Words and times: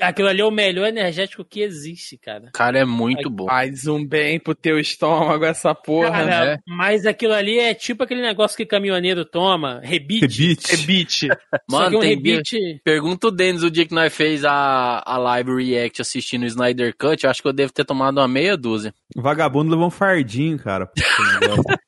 Aquilo 0.00 0.28
ali 0.28 0.40
é 0.40 0.44
o 0.44 0.50
melhor 0.50 0.86
energético 0.86 1.44
que 1.44 1.60
existe, 1.60 2.18
cara. 2.18 2.50
Cara, 2.52 2.80
é 2.80 2.84
muito 2.84 3.30
bom. 3.30 3.46
Faz 3.46 3.86
um 3.86 4.04
bem 4.06 4.38
pro 4.38 4.54
teu 4.54 4.78
estômago 4.78 5.44
essa 5.44 5.74
porra, 5.74 6.10
Cara, 6.10 6.44
né? 6.44 6.58
mas 6.66 7.06
aquilo 7.06 7.32
ali 7.32 7.58
é 7.58 7.72
tipo 7.72 8.02
aquele 8.02 8.20
negócio 8.20 8.56
que 8.56 8.66
caminhoneiro 8.66 9.24
toma, 9.24 9.80
rebite. 9.82 10.26
Rebite. 10.26 10.76
Rebite. 10.76 11.28
Só 11.70 11.78
Mano, 11.78 11.90
que 11.90 11.96
um 11.96 12.00
tem 12.00 12.10
rebite. 12.10 12.80
Pergunta 12.84 13.28
o 13.28 13.30
Denis 13.30 13.62
o 13.62 13.70
dia 13.70 13.86
que 13.86 13.94
nós 13.94 14.14
fez 14.14 14.44
a, 14.44 15.02
a 15.04 15.16
live 15.16 15.54
react 15.54 16.02
assistindo 16.02 16.42
o 16.42 16.46
Snyder 16.46 16.94
Cut, 16.96 17.24
eu 17.24 17.30
acho 17.30 17.40
que 17.40 17.48
eu 17.48 17.52
devo 17.52 17.72
ter 17.72 17.84
tomado 17.84 18.18
uma 18.18 18.28
meia 18.28 18.56
dúzia. 18.56 18.94
Vagabundo 19.16 19.70
levou 19.70 19.86
um 19.86 19.90
fardinho, 19.90 20.58
cara. 20.58 20.90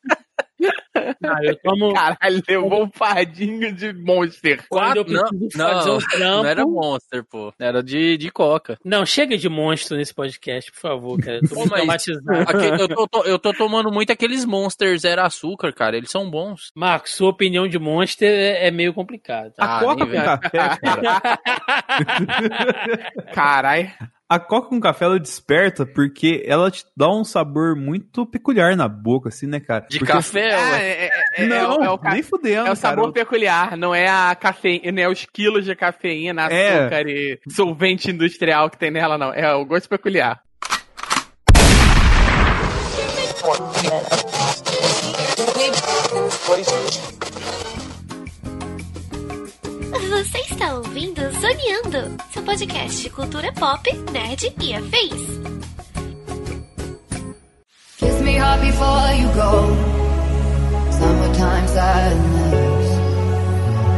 negócio. 1.29 1.46
Ah, 1.46 1.50
eu 1.50 1.56
tomo. 1.62 1.92
Caralho, 1.95 2.42
levou 2.48 2.84
um 2.84 2.90
fardinho 2.92 3.72
de 3.72 3.92
Monster. 3.92 4.64
Quando 4.68 4.96
eu 4.98 5.04
não, 5.04 5.22
preciso 5.28 5.58
não, 5.58 5.68
fazer 5.70 5.90
um 5.90 5.98
trampo. 5.98 6.18
não 6.42 6.46
era 6.46 6.66
Monster, 6.66 7.24
pô. 7.24 7.52
Era 7.58 7.82
de, 7.82 8.16
de 8.16 8.30
Coca. 8.30 8.78
Não, 8.84 9.04
chega 9.06 9.37
de 9.37 9.48
monstro 9.48 9.96
nesse 9.96 10.14
podcast, 10.14 10.70
por 10.73 10.80
favor, 10.80 11.18
cara. 11.18 11.38
Eu 11.42 11.48
tô 11.48 11.54
Pô, 11.54 11.68
traumatizado. 11.68 12.30
Aqui- 12.32 12.82
eu, 12.82 12.88
tô, 12.88 13.09
tô- 13.09 13.24
eu 13.24 13.38
tô 13.38 13.52
tomando 13.52 13.91
muito 13.92 14.10
aqueles 14.12 14.45
Monsters 14.45 15.02
zero 15.02 15.23
açúcar, 15.23 15.73
cara. 15.73 15.96
Eles 15.96 16.10
são 16.10 16.30
bons. 16.30 16.70
Marcos, 16.74 17.14
sua 17.14 17.30
opinião 17.30 17.66
de 17.68 17.79
monster 17.79 18.29
é, 18.30 18.68
é 18.68 18.70
meio 18.70 18.92
complicado. 18.95 19.52
A 19.59 19.79
Ah, 19.79 19.80
coca 19.80 20.06
com 20.06 20.12
café, 20.12 20.48
cara. 20.80 21.38
Caralho. 23.34 23.90
A 24.30 24.38
coca 24.38 24.68
com 24.68 24.78
café 24.78 25.06
ela 25.06 25.18
desperta 25.18 25.87
porque 25.87 26.42
ela 26.46 26.70
te 26.70 26.84
dá 26.95 27.09
um 27.09 27.24
sabor 27.24 27.74
muito 27.74 28.27
peculiar 28.27 28.77
na 28.77 28.87
boca, 28.87 29.30
assim, 29.30 29.46
né, 29.46 29.59
cara? 29.59 29.87
De 29.88 29.98
Porque- 29.98 30.12
café, 30.12 30.51
É, 30.51 30.51
é, 30.52 31.06
é, 31.06 31.45
é, 31.45 31.46
Não, 31.46 31.82
é 31.82 31.88
o, 31.88 31.96
ca- 31.96 32.10
nem 32.12 32.23
fudendo, 32.23 32.68
é 32.68 32.70
o 32.73 32.77
sabor 32.77 33.04
cara. 33.04 33.24
peculiar, 33.24 33.74
não 33.78 33.95
é 33.95 34.06
a 34.06 34.34
cafeína, 34.34 34.92
não 34.92 35.02
é 35.02 35.09
os 35.09 35.24
quilos 35.24 35.64
de 35.64 35.74
cafeína, 35.74 36.42
É. 36.52 36.78
açúcar 36.80 37.09
e 37.09 37.38
solvente 37.48 38.10
industrial 38.10 38.68
que 38.68 38.77
tem 38.77 38.91
nela, 38.91 39.16
não. 39.16 39.32
É 39.32 39.51
o 39.54 39.64
gosto 39.64 39.88
peculiar. 39.88 40.42
Você 50.19 50.38
está 50.38 50.74
ouvindo 50.74 51.21
Zoneando, 51.30 52.16
seu 52.33 52.43
podcast 52.43 53.02
de 53.02 53.09
cultura 53.09 53.52
pop, 53.52 53.88
nerd 54.11 54.52
e 54.61 54.74
afins. 54.74 55.23
Kiss 57.99 58.21
me 58.23 58.37
hard 58.37 58.61
before 58.61 59.15
you 59.15 59.29
go. 59.29 59.77
Summertime 60.91 61.69
sadness. 61.69 62.89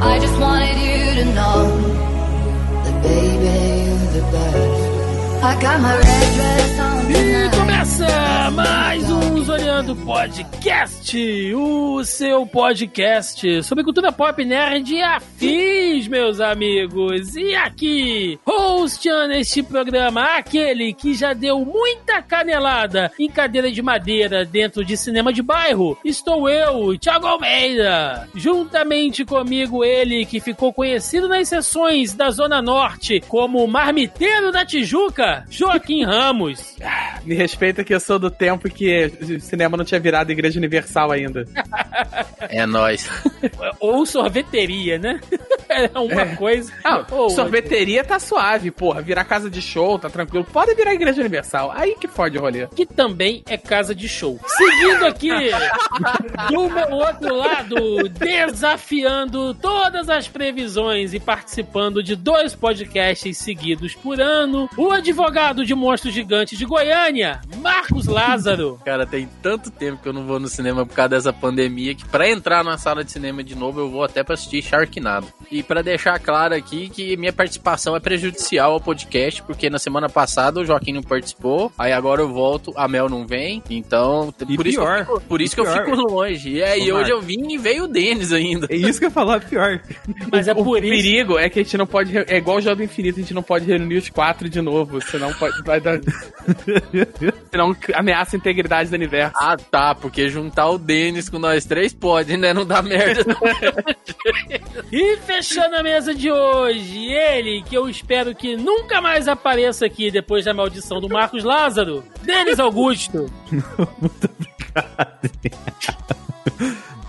I 0.02 0.18
just 0.20 0.38
wanted 0.38 0.76
you 0.76 1.14
to 1.14 1.24
know 1.32 1.70
that 2.84 3.02
baby 3.02 3.86
you're 3.86 4.12
the 4.12 4.20
best. 4.30 5.42
I 5.42 5.54
got 5.62 5.80
my 5.80 5.94
red 5.96 6.34
dress 6.34 6.80
on 6.80 7.10
E 7.10 7.50
começa 7.56 8.50
mais 8.50 9.10
um 9.10 9.29
Zoneando 9.42 9.96
Podcast, 9.96 11.54
o 11.54 12.04
seu 12.04 12.46
podcast 12.46 13.62
sobre 13.62 13.82
cultura 13.82 14.12
pop 14.12 14.44
nerd 14.44 14.94
e 14.94 15.02
afins, 15.02 16.06
meus 16.08 16.40
amigos. 16.40 17.34
E 17.36 17.54
aqui, 17.54 18.38
hosteando 18.44 19.32
este 19.34 19.62
programa, 19.62 20.36
aquele 20.36 20.92
que 20.92 21.14
já 21.14 21.32
deu 21.32 21.64
muita 21.64 22.20
canelada 22.22 23.10
em 23.18 23.30
cadeira 23.30 23.70
de 23.70 23.80
madeira 23.80 24.44
dentro 24.44 24.84
de 24.84 24.96
cinema 24.96 25.32
de 25.32 25.42
bairro, 25.42 25.96
estou 26.04 26.48
eu, 26.48 26.98
Thiago 26.98 27.26
Almeida. 27.26 28.28
Juntamente 28.34 29.24
comigo, 29.24 29.84
ele 29.84 30.26
que 30.26 30.40
ficou 30.40 30.72
conhecido 30.72 31.28
nas 31.28 31.48
sessões 31.48 32.14
da 32.14 32.30
Zona 32.30 32.60
Norte 32.60 33.20
como 33.28 33.66
Marmiteiro 33.66 34.52
da 34.52 34.64
Tijuca, 34.64 35.44
Joaquim 35.48 36.04
Ramos. 36.04 36.76
Me 37.24 37.34
respeita 37.34 37.84
que 37.84 37.94
eu 37.94 38.00
sou 38.00 38.18
do 38.18 38.30
tempo 38.30 38.68
que 38.68 39.10
o 39.36 39.40
cinema 39.40 39.76
não 39.76 39.84
tinha 39.84 40.00
virado 40.00 40.30
igreja 40.32 40.58
universal 40.58 41.10
ainda. 41.12 41.44
É 42.52 42.66
nóis. 42.66 43.08
Ou 43.78 44.04
sorveteria, 44.06 44.98
né? 44.98 45.20
É 45.72 45.88
uma 45.96 46.34
coisa. 46.34 46.72
Ah, 46.82 47.06
ou 47.12 47.30
sorveteria 47.30 48.02
tá 48.02 48.18
suave, 48.18 48.72
porra. 48.72 49.00
Virar 49.00 49.22
casa 49.24 49.48
de 49.48 49.62
show, 49.62 50.00
tá 50.00 50.10
tranquilo. 50.10 50.44
Pode 50.44 50.74
virar 50.74 50.92
igreja 50.94 51.20
universal. 51.20 51.70
Aí 51.72 51.94
que 51.94 52.08
fode 52.08 52.36
o 52.36 52.40
rolê. 52.40 52.62
outra, 52.62 52.74
Que 52.76 52.84
também 52.84 53.44
é 53.48 53.56
casa 53.56 53.94
de 53.94 54.08
show. 54.08 54.40
Seguindo 54.44 55.06
aqui, 55.06 55.30
do 56.50 56.68
meu 56.68 56.90
outro 56.90 57.36
lado, 57.36 58.08
desafiando 58.08 59.54
todas 59.54 60.08
as 60.08 60.26
previsões 60.26 61.14
e 61.14 61.20
participando 61.20 62.02
de 62.02 62.16
dois 62.16 62.52
podcasts 62.52 63.38
seguidos 63.38 63.94
por 63.94 64.20
ano, 64.20 64.68
o 64.76 64.90
advogado 64.90 65.64
de 65.64 65.72
monstros 65.72 66.12
gigantes 66.12 66.58
de 66.58 66.64
Goiânia, 66.64 67.40
Marcos 67.58 68.06
Lázaro. 68.06 68.80
Cara, 68.84 69.06
tem 69.06 69.19
tanto 69.42 69.70
tempo 69.70 70.02
que 70.02 70.08
eu 70.08 70.12
não 70.12 70.26
vou 70.26 70.38
no 70.40 70.48
cinema 70.48 70.84
por 70.86 70.94
causa 70.94 71.10
dessa 71.10 71.32
pandemia 71.32 71.94
que 71.94 72.04
pra 72.04 72.28
entrar 72.28 72.64
na 72.64 72.78
sala 72.78 73.04
de 73.04 73.10
cinema 73.10 73.42
de 73.42 73.54
novo 73.54 73.80
eu 73.80 73.90
vou 73.90 74.04
até 74.04 74.22
pra 74.22 74.34
assistir 74.34 74.62
Sharknado. 74.62 75.26
E 75.50 75.62
pra 75.64 75.82
deixar 75.82 76.18
claro 76.20 76.54
aqui 76.54 76.88
que 76.88 77.16
minha 77.16 77.32
participação 77.32 77.96
é 77.96 78.00
prejudicial 78.00 78.72
ao 78.72 78.80
podcast, 78.80 79.42
porque 79.42 79.68
na 79.68 79.80
semana 79.80 80.08
passada 80.08 80.60
o 80.60 80.64
Joaquim 80.64 80.92
não 80.92 81.02
participou, 81.02 81.72
aí 81.76 81.92
agora 81.92 82.20
eu 82.22 82.28
volto, 82.32 82.72
a 82.76 82.86
Mel 82.86 83.08
não 83.08 83.26
vem, 83.26 83.60
então 83.68 84.32
E 84.48 84.56
por 84.56 84.66
isso, 84.66 84.78
que 84.78 84.82
eu 84.82 84.86
pior, 84.86 84.98
fico, 85.06 85.20
por 85.22 85.40
e 85.40 85.44
isso 85.44 85.54
que 85.56 85.60
eu 85.60 85.64
pior. 85.64 85.84
fico 85.84 85.96
longe. 85.96 86.50
E 86.50 86.62
aí 86.62 86.92
Ô, 86.92 86.96
hoje 86.96 87.10
Marcos. 87.10 87.10
eu 87.10 87.20
vim 87.22 87.52
e 87.52 87.58
veio 87.58 87.84
o 87.84 87.88
Denis 87.88 88.32
ainda. 88.32 88.68
É 88.70 88.76
isso 88.76 89.00
que 89.00 89.06
eu 89.06 89.10
falar, 89.10 89.40
pior. 89.40 89.80
Mas 90.30 90.46
é 90.46 90.52
o 90.52 90.62
por 90.64 90.78
isso. 90.84 90.88
perigo 90.94 91.36
é 91.38 91.48
que 91.48 91.58
a 91.58 91.62
gente 91.64 91.76
não 91.76 91.86
pode. 91.86 92.16
É 92.16 92.36
igual 92.36 92.58
o 92.58 92.60
Jogo 92.60 92.76
do 92.76 92.84
Infinito, 92.84 93.18
a 93.18 93.22
gente 93.22 93.34
não 93.34 93.42
pode 93.42 93.64
reunir 93.66 93.96
os 93.96 94.08
quatro 94.08 94.48
de 94.48 94.60
novo. 94.60 95.00
Senão 95.00 95.32
pode, 95.34 95.60
vai 95.64 95.80
dar. 95.80 95.98
senão 97.50 97.76
ameaça 97.94 98.36
a 98.36 98.38
integridade 98.38 98.88
do 98.90 98.94
universo. 98.94 99.34
Ah, 99.36 99.56
tá, 99.56 99.94
porque 99.96 100.28
juntar 100.28 100.68
o 100.70 100.78
Denis 100.78 101.28
com 101.28 101.38
nós 101.40 101.64
três 101.64 101.92
pode, 101.92 102.36
né? 102.36 102.54
Não 102.54 102.64
dá 102.64 102.80
merda. 102.82 103.24
não. 103.26 103.40
Fechando 105.42 105.74
a 105.76 105.82
mesa 105.82 106.14
de 106.14 106.30
hoje, 106.30 107.06
ele 107.06 107.62
que 107.62 107.74
eu 107.74 107.88
espero 107.88 108.34
que 108.34 108.58
nunca 108.58 109.00
mais 109.00 109.26
apareça 109.26 109.86
aqui 109.86 110.10
depois 110.10 110.44
da 110.44 110.52
maldição 110.52 111.00
do 111.00 111.08
Marcos 111.08 111.44
Lázaro, 111.44 112.04
Denis 112.22 112.60
Augusto. 112.60 113.32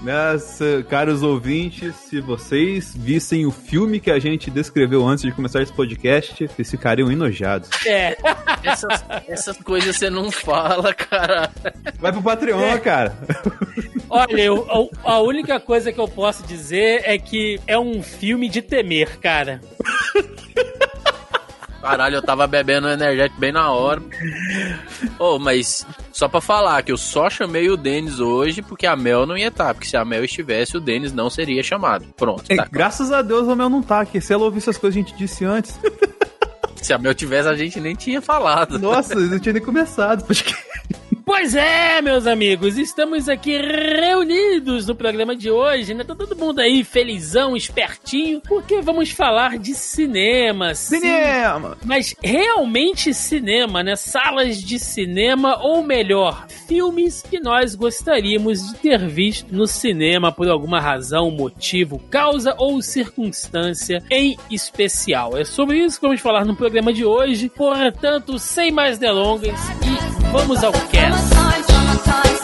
Nossa, 0.01 0.81
caros 0.89 1.21
ouvintes, 1.21 1.93
se 1.95 2.21
vocês 2.21 2.95
vissem 2.95 3.45
o 3.45 3.51
filme 3.51 3.99
que 3.99 4.09
a 4.09 4.17
gente 4.17 4.49
descreveu 4.49 5.05
antes 5.05 5.23
de 5.23 5.31
começar 5.31 5.61
esse 5.61 5.73
podcast, 5.73 6.47
vocês 6.47 6.71
ficariam 6.71 7.11
enojados. 7.11 7.69
É, 7.85 8.17
Essas, 8.63 9.03
essas 9.27 9.57
coisas 9.57 9.97
você 9.97 10.09
não 10.09 10.31
fala, 10.31 10.93
cara. 10.93 11.51
Vai 11.99 12.11
pro 12.13 12.21
Patreon, 12.23 12.79
cara. 12.79 13.15
Olha, 14.11 14.41
eu- 14.41 14.89
a, 15.05 15.13
a 15.13 15.19
única 15.21 15.59
coisa 15.59 15.91
que 15.91 15.99
eu 15.99 16.07
posso 16.07 16.43
dizer 16.43 17.01
é 17.05 17.17
que 17.17 17.59
é 17.65 17.77
um 17.79 18.03
filme 18.03 18.47
de 18.49 18.61
temer, 18.61 19.19
cara. 19.19 19.61
Caralho, 21.81 22.17
eu 22.17 22.21
tava 22.21 22.45
bebendo 22.45 22.87
energético 22.87 23.39
bem 23.39 23.51
na 23.51 23.71
hora. 23.71 23.99
Ô, 25.17 25.39
mas 25.39 25.83
só 26.11 26.27
pra 26.27 26.39
falar 26.39 26.83
que 26.83 26.91
eu 26.91 26.97
só 26.97 27.27
chamei 27.27 27.71
o 27.71 27.75
Denis 27.77 28.19
hoje 28.19 28.61
porque 28.61 28.85
a 28.85 28.95
Mel 28.95 29.25
não 29.25 29.35
ia 29.35 29.47
estar. 29.47 29.73
Porque 29.73 29.87
se 29.87 29.97
a 29.97 30.05
Mel 30.05 30.23
estivesse, 30.23 30.77
o 30.77 30.79
Denis 30.79 31.11
não 31.11 31.27
seria 31.27 31.63
chamado. 31.63 32.05
Pronto, 32.15 32.43
É, 32.49 32.55
tá. 32.55 32.67
graças 32.71 33.11
a 33.11 33.23
Deus 33.23 33.47
o 33.47 33.55
Mel 33.55 33.67
não 33.67 33.81
tá 33.81 33.99
aqui. 34.01 34.21
Se 34.21 34.31
ela 34.31 34.43
ouvisse 34.43 34.69
as 34.69 34.77
coisas 34.77 34.93
que 34.95 34.99
a 34.99 35.03
gente 35.07 35.17
disse 35.17 35.43
antes. 35.43 35.79
Se 36.75 36.93
a 36.93 36.99
Mel 36.99 37.15
tivesse, 37.15 37.47
a 37.49 37.55
gente 37.55 37.79
nem 37.79 37.95
tinha 37.95 38.21
falado. 38.21 38.77
Nossa, 38.77 39.15
eu 39.15 39.21
não 39.21 39.39
tinha 39.39 39.53
nem 39.53 39.61
começado. 39.63 40.23
Porque... 40.23 40.53
Pois 41.33 41.55
é, 41.55 42.01
meus 42.01 42.27
amigos, 42.27 42.77
estamos 42.77 43.29
aqui 43.29 43.57
reunidos 43.57 44.85
no 44.85 44.93
programa 44.93 45.33
de 45.33 45.49
hoje, 45.49 45.93
né? 45.93 46.03
Tá 46.03 46.13
todo 46.13 46.35
mundo 46.35 46.59
aí 46.59 46.83
felizão, 46.83 47.55
espertinho, 47.55 48.41
porque 48.41 48.81
vamos 48.81 49.11
falar 49.11 49.57
de 49.57 49.73
cinema. 49.73 50.75
sim. 50.75 50.99
Cinema! 50.99 51.77
Mas 51.85 52.13
realmente 52.21 53.13
cinema, 53.13 53.81
né? 53.81 53.95
Salas 53.95 54.61
de 54.61 54.77
cinema, 54.77 55.57
ou 55.63 55.81
melhor, 55.81 56.47
filmes 56.67 57.23
que 57.23 57.39
nós 57.39 57.75
gostaríamos 57.75 58.67
de 58.67 58.75
ter 58.75 59.07
visto 59.07 59.55
no 59.55 59.65
cinema 59.65 60.33
por 60.33 60.49
alguma 60.49 60.81
razão, 60.81 61.31
motivo, 61.31 61.97
causa 62.09 62.53
ou 62.57 62.81
circunstância 62.81 64.03
em 64.11 64.37
especial. 64.51 65.37
É 65.37 65.45
sobre 65.45 65.77
isso 65.77 65.97
que 65.97 66.05
vamos 66.05 66.21
falar 66.21 66.43
no 66.43 66.57
programa 66.57 66.91
de 66.91 67.05
hoje. 67.05 67.49
Portanto, 67.49 68.37
sem 68.37 68.69
mais 68.69 68.97
delongas, 68.97 69.57
e 69.81 70.31
vamos 70.31 70.61
ao 70.61 70.73
cast. 70.73 71.20
Summertime, 71.29 71.63
summertime 71.63 72.40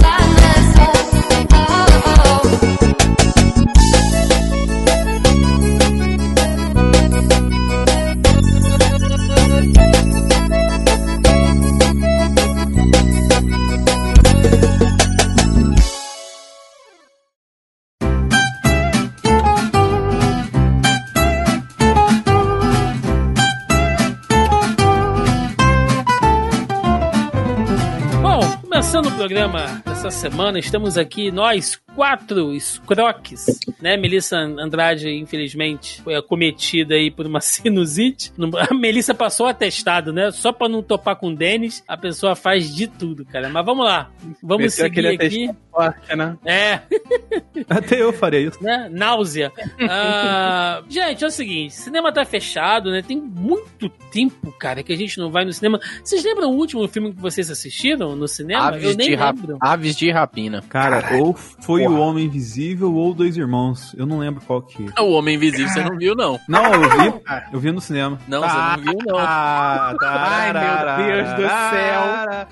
Começando 28.77 29.07
o 29.07 29.15
programa 29.15 29.81
dessa 29.83 30.11
semana, 30.11 30.59
estamos 30.59 30.99
aqui, 30.99 31.31
nós 31.31 31.81
quatro 31.95 32.53
escroques, 32.53 33.59
né? 33.81 33.97
Melissa 33.97 34.37
Andrade, 34.37 35.09
infelizmente, 35.09 35.99
foi 36.03 36.13
acometida 36.13 36.93
aí 36.93 37.09
por 37.09 37.25
uma 37.25 37.41
sinusite. 37.41 38.31
A 38.69 38.75
Melissa 38.75 39.15
passou 39.15 39.47
atestado, 39.47 40.13
né? 40.13 40.29
Só 40.29 40.53
pra 40.53 40.69
não 40.69 40.83
topar 40.83 41.15
com 41.15 41.29
o 41.29 41.35
Denis, 41.35 41.83
a 41.87 41.97
pessoa 41.97 42.35
faz 42.35 42.73
de 42.73 42.85
tudo, 42.85 43.25
cara. 43.25 43.49
Mas 43.49 43.65
vamos 43.65 43.83
lá, 43.83 44.11
vamos 44.43 44.65
Meteu 44.65 44.85
seguir 44.85 45.07
aqui. 45.07 45.15
atestado 45.15 45.57
forte, 45.77 46.15
né? 46.15 46.37
É, 46.45 46.79
Até 47.69 48.01
eu 48.01 48.11
faria 48.13 48.39
isso. 48.39 48.61
né? 48.63 48.89
Náusea. 48.91 49.51
Ah, 49.89 50.81
gente, 50.89 51.23
é 51.23 51.27
o 51.27 51.31
seguinte: 51.31 51.73
cinema 51.73 52.11
tá 52.11 52.25
fechado, 52.25 52.91
né? 52.91 53.01
Tem 53.01 53.17
muito 53.19 53.89
tempo, 54.11 54.51
cara, 54.53 54.83
que 54.83 54.91
a 54.91 54.95
gente 54.97 55.17
não 55.17 55.31
vai 55.31 55.45
no 55.45 55.53
cinema. 55.53 55.79
Vocês 56.03 56.23
lembram 56.23 56.49
o 56.51 56.55
último 56.55 56.87
filme 56.87 57.13
que 57.13 57.21
vocês 57.21 57.49
assistiram 57.51 58.15
no 58.15 58.27
cinema? 58.27 58.67
Aves, 58.67 58.83
Eu 58.83 58.95
nem 58.95 59.09
de 59.09 59.15
rap- 59.15 59.35
lembro. 59.37 59.57
Aves 59.61 59.95
de 59.95 60.11
rapina. 60.11 60.61
Cara, 60.69 61.17
ou 61.21 61.33
foi 61.33 61.83
porra. 61.83 61.95
o 61.95 61.99
Homem 61.99 62.25
Invisível 62.25 62.93
ou 62.93 63.13
Dois 63.13 63.37
Irmãos. 63.37 63.93
Eu 63.97 64.05
não 64.05 64.19
lembro 64.19 64.41
qual 64.45 64.61
que. 64.61 64.85
O 64.99 65.11
Homem 65.11 65.35
Invisível 65.35 65.67
você 65.69 65.83
não 65.83 65.97
viu, 65.97 66.15
não. 66.15 66.39
Não, 66.47 66.65
eu 66.73 66.81
vi. 66.89 67.13
Eu 67.53 67.59
vi 67.59 67.71
no 67.71 67.81
cinema. 67.81 68.19
Não, 68.27 68.41
você 68.41 68.55
não 68.57 68.77
viu, 68.83 68.99
não. 69.05 69.17
Ah, 69.17 69.95
Ai, 70.01 70.53
meu 70.53 71.23
Deus 71.23 71.33
do 71.33 71.47
céu. 71.47 72.47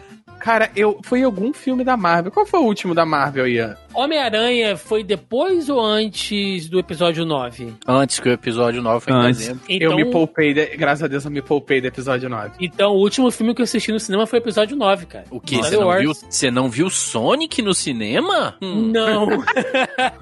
Cara, 0.45 0.69
eu 0.75 0.99
foi 1.03 1.23
algum 1.23 1.51
filme 1.51 1.83
da 1.83 1.97
Marvel. 1.97 2.31
Qual 2.31 2.45
foi 2.45 2.59
o 2.59 2.63
último 2.63 2.93
da 2.93 3.03
Marvel, 3.03 3.47
Ian? 3.47 3.75
Homem-Aranha 3.95 4.77
foi 4.77 5.03
depois 5.03 5.69
ou 5.69 5.83
antes 5.83 6.69
do 6.69 6.77
episódio 6.77 7.25
9? 7.25 7.73
Antes 7.87 8.19
que 8.19 8.29
o 8.29 8.31
episódio 8.31 8.79
9 8.79 8.99
foi 9.05 9.13
em 9.13 9.15
Antes. 9.17 9.39
dezembro. 9.39 9.63
Então, 9.67 9.89
Eu 9.91 9.95
me 9.95 10.11
poupei, 10.11 10.53
de- 10.53 10.77
graças 10.77 11.01
a 11.01 11.07
Deus 11.07 11.25
eu 11.25 11.31
me 11.31 11.41
poupei 11.41 11.81
do 11.81 11.87
episódio 11.87 12.29
9. 12.29 12.51
então, 12.59 12.91
o 12.91 12.99
último 12.99 13.31
filme 13.31 13.55
que 13.55 13.61
eu 13.61 13.63
assisti 13.63 13.91
no 13.91 13.99
cinema 13.99 14.27
foi 14.27 14.37
o 14.37 14.43
episódio 14.43 14.77
9, 14.77 15.07
cara. 15.07 15.25
O 15.31 15.39
que? 15.39 15.55
Star 15.55 15.71
Você 15.71 15.77
não, 15.79 15.97
viu, 15.97 16.13
você 16.13 16.51
não 16.51 16.69
viu 16.69 16.89
Sonic 16.91 17.63
no 17.63 17.73
cinema? 17.73 18.55
Hum, 18.61 18.91
Não. 18.93 19.25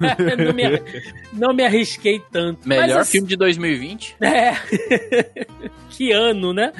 não, 0.38 0.52
me, 0.54 0.64
não 1.34 1.52
me 1.54 1.64
arrisquei 1.66 2.18
tanto. 2.32 2.66
melhor 2.66 2.86
Mas, 2.88 2.96
assim, 2.96 3.12
filme 3.18 3.28
de 3.28 3.36
2020. 3.36 4.16
É. 4.22 4.54
que 5.90 6.12
ano, 6.12 6.52
né? 6.54 6.72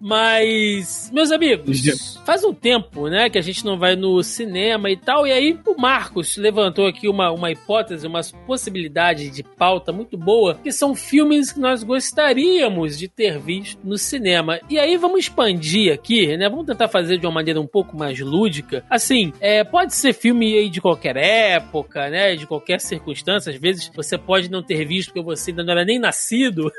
Mas, 0.00 1.10
meus 1.12 1.30
amigos, 1.32 1.80
faz 2.24 2.44
um 2.44 2.52
tempo, 2.52 3.08
né, 3.08 3.28
que 3.30 3.38
a 3.38 3.42
gente 3.42 3.64
não 3.64 3.78
vai 3.78 3.96
no 3.96 4.22
cinema 4.22 4.90
e 4.90 4.96
tal. 4.96 5.26
E 5.26 5.32
aí 5.32 5.58
o 5.66 5.80
Marcos 5.80 6.36
levantou 6.36 6.86
aqui 6.86 7.08
uma, 7.08 7.30
uma 7.30 7.50
hipótese, 7.50 8.06
uma 8.06 8.20
possibilidade 8.46 9.30
de 9.30 9.42
pauta 9.42 9.92
muito 9.92 10.16
boa, 10.16 10.54
que 10.62 10.70
são 10.72 10.94
filmes 10.94 11.52
que 11.52 11.60
nós 11.60 11.82
gostaríamos 11.82 12.98
de 12.98 13.08
ter 13.08 13.38
visto 13.38 13.78
no 13.84 13.96
cinema. 13.98 14.58
E 14.68 14.78
aí 14.78 14.96
vamos 14.96 15.20
expandir 15.20 15.92
aqui, 15.92 16.36
né? 16.36 16.48
Vamos 16.48 16.66
tentar 16.66 16.88
fazer 16.88 17.18
de 17.18 17.26
uma 17.26 17.32
maneira 17.32 17.60
um 17.60 17.66
pouco 17.66 17.96
mais 17.96 18.18
lúdica. 18.20 18.84
Assim, 18.90 19.32
é, 19.40 19.64
pode 19.64 19.94
ser 19.94 20.12
filme 20.12 20.56
aí 20.56 20.68
de 20.68 20.80
qualquer 20.80 21.16
época, 21.16 22.08
né? 22.10 22.34
De 22.36 22.46
qualquer 22.46 22.80
circunstância. 22.80 23.52
Às 23.52 23.58
vezes 23.58 23.90
você 23.94 24.16
pode 24.18 24.50
não 24.50 24.62
ter 24.62 24.84
visto 24.86 25.08
porque 25.12 25.22
você 25.22 25.50
ainda 25.50 25.62
não 25.64 25.72
era 25.72 25.84
nem 25.84 25.98
nascido. 25.98 26.70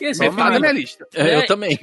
e 0.00 0.04
esse 0.04 0.18
Você 0.18 0.24
filme- 0.24 0.36
tá 0.38 0.50
na 0.50 0.60
minha 0.60 0.72
lista. 0.72 1.06
É, 1.14 1.28
É. 1.28 1.36
Eu 1.36 1.46
também. 1.46 1.78